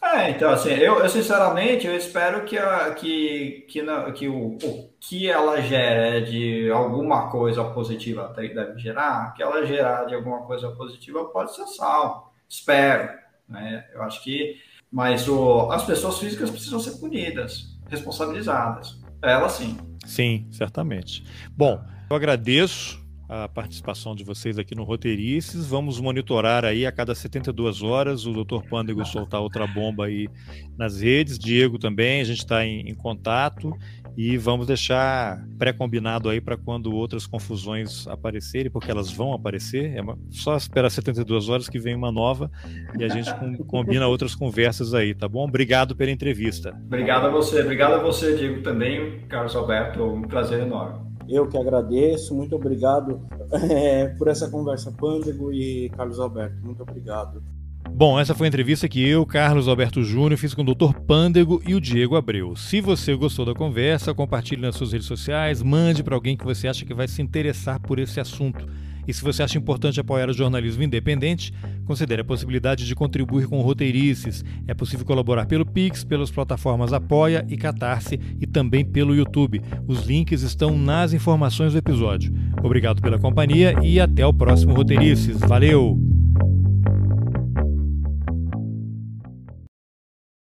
É, 0.04 0.32
então 0.32 0.50
assim, 0.50 0.72
eu, 0.72 1.00
eu 1.00 1.10
sinceramente 1.10 1.86
eu 1.86 1.96
espero 1.96 2.44
que, 2.46 2.58
a, 2.58 2.94
que, 2.96 3.66
que, 3.70 3.82
na, 3.82 4.12
que 4.12 4.28
o, 4.28 4.58
o, 4.58 4.90
que 5.00 5.30
ela 5.30 5.62
gera 5.62 6.22
de 6.22 6.70
alguma 6.72 7.30
coisa 7.30 7.64
positiva 7.64 8.34
deve 8.36 8.80
gerar, 8.80 9.34
que 9.34 9.44
ela 9.44 9.66
gerar 9.66 10.06
de 10.06 10.16
alguma 10.16 10.42
coisa 10.42 10.70
positiva 10.72 11.26
pode 11.26 11.56
ser 11.56 11.68
salvo. 11.68 12.32
Espero. 12.50 13.10
Né? 13.48 13.86
Eu 13.94 14.02
acho 14.04 14.24
que. 14.24 14.58
Mas 14.92 15.28
o, 15.28 15.70
as 15.72 15.86
pessoas 15.86 16.18
físicas 16.18 16.50
precisam 16.50 16.80
ser 16.80 16.98
punidas, 17.00 17.78
responsabilizadas. 17.90 19.00
Ela 19.22 19.50
sim. 19.50 19.78
Sim, 20.06 20.48
certamente. 20.52 21.26
Bom, 21.52 21.84
eu 22.10 22.16
agradeço 22.16 23.06
a 23.30 23.48
participação 23.48 24.16
de 24.16 24.24
vocês 24.24 24.58
aqui 24.58 24.74
no 24.74 24.84
Roteirices. 24.84 25.66
Vamos 25.68 26.00
monitorar 26.00 26.64
aí 26.64 26.86
a 26.86 26.92
cada 26.92 27.14
72 27.14 27.84
horas 27.84 28.26
o 28.26 28.32
Dr. 28.32 28.62
Pândego 28.70 29.06
soltar 29.06 29.42
outra 29.42 29.68
bomba 29.68 30.06
aí 30.06 30.30
nas 30.78 31.02
redes. 31.02 31.38
Diego 31.38 31.78
também, 31.78 32.22
a 32.22 32.24
gente 32.24 32.40
está 32.40 32.66
em, 32.66 32.90
em, 32.90 32.96
contato 32.96 33.74
e 34.16 34.38
vamos 34.38 34.66
deixar 34.66 35.46
pré-combinado 35.60 36.30
aí 36.30 36.40
para 36.40 36.56
quando 36.56 36.96
outras 36.96 37.28
confusões 37.28 38.08
aparecerem, 38.08 38.72
porque 38.72 38.90
elas 38.90 39.12
vão 39.12 39.34
aparecer. 39.34 39.98
É 39.98 40.02
só 40.30 40.56
esperar 40.56 40.90
72 40.90 41.50
horas 41.50 41.68
que 41.68 41.80
vem 41.80 41.96
uma 41.96 42.12
nova 42.12 42.50
e 42.98 43.04
a 43.04 43.10
gente 43.10 43.34
com, 43.36 43.58
combina 43.66 44.08
outras 44.08 44.34
conversas 44.34 44.94
aí, 44.94 45.14
tá 45.14 45.28
bom? 45.28 45.46
Obrigado 45.46 45.96
pela 45.96 46.12
entrevista. 46.12 46.74
Obrigado 46.86 47.28
a 47.28 47.30
você, 47.30 47.62
obrigado 47.62 47.96
a 47.96 48.00
você, 48.00 48.36
Diego, 48.38 48.62
também, 48.62 49.20
Carlos 49.28 49.56
Alberto, 49.56 50.04
um 50.04 50.22
prazer 50.22 50.62
enorme. 50.62 51.07
Eu 51.28 51.48
que 51.48 51.58
agradeço, 51.58 52.34
muito 52.36 52.56
obrigado 52.56 53.22
é, 53.70 54.08
por 54.18 54.28
essa 54.28 54.50
conversa, 54.50 54.92
Pândego 54.92 55.52
e 55.52 55.90
Carlos 55.90 56.20
Alberto. 56.20 56.58
Muito 56.64 56.84
obrigado. 56.84 57.44
Bom, 57.90 58.20
essa 58.20 58.36
foi 58.36 58.48
a 58.48 58.50
entrevista 58.50 58.88
que 58.88 59.04
eu, 59.08 59.26
Carlos 59.26 59.68
Alberto 59.68 60.04
Júnior, 60.04 60.38
fiz 60.38 60.54
com 60.54 60.62
o 60.62 60.76
Dr. 60.76 60.94
Pândego 61.08 61.62
e 61.66 61.74
o 61.74 61.82
Diego 61.82 62.16
Abreu. 62.16 62.56
Se 62.56 62.80
você 62.82 63.16
gostou 63.16 63.46
da 63.46 63.54
conversa, 63.54 64.14
compartilhe 64.14 64.62
nas 64.62 64.76
suas 64.76 64.92
redes 64.92 65.08
sociais, 65.08 65.64
mande 65.64 66.04
para 66.04 66.16
alguém 66.16 66.38
que 66.38 66.46
você 66.46 66.68
acha 66.68 66.86
que 66.86 66.94
vai 66.94 67.08
se 67.08 67.22
interessar 67.22 67.80
por 67.80 67.98
esse 67.98 68.20
assunto. 68.20 68.68
E 69.08 69.14
se 69.14 69.24
você 69.24 69.44
acha 69.44 69.58
importante 69.58 70.00
apoiar 70.00 70.30
o 70.30 70.34
jornalismo 70.34 70.84
independente, 70.84 71.54
considere 71.86 72.22
a 72.22 72.26
possibilidade 72.26 72.86
de 72.86 72.96
contribuir 72.96 73.48
com 73.48 73.62
roteirices. 73.62 74.44
É 74.68 74.74
possível 74.74 75.06
colaborar 75.06 75.46
pelo 75.46 75.66
Pix, 75.66 76.04
pelas 76.04 76.30
plataformas 76.30 76.94
Apoia 76.94 77.46
e 77.50 77.56
Catarse 77.56 78.20
e 78.40 78.46
também 78.46 78.84
pelo 78.84 79.16
YouTube. 79.16 79.62
Os 79.88 80.06
links 80.06 80.42
estão 80.42 80.78
nas 80.78 81.14
informações 81.14 81.74
do 81.74 81.80
episódio. 81.80 82.34
Obrigado 82.62 83.02
pela 83.02 83.18
companhia 83.18 83.74
e 83.82 84.00
até 84.00 84.26
o 84.26 84.34
próximo 84.34 84.74
Roteirices. 84.74 85.40
Valeu! 85.40 86.17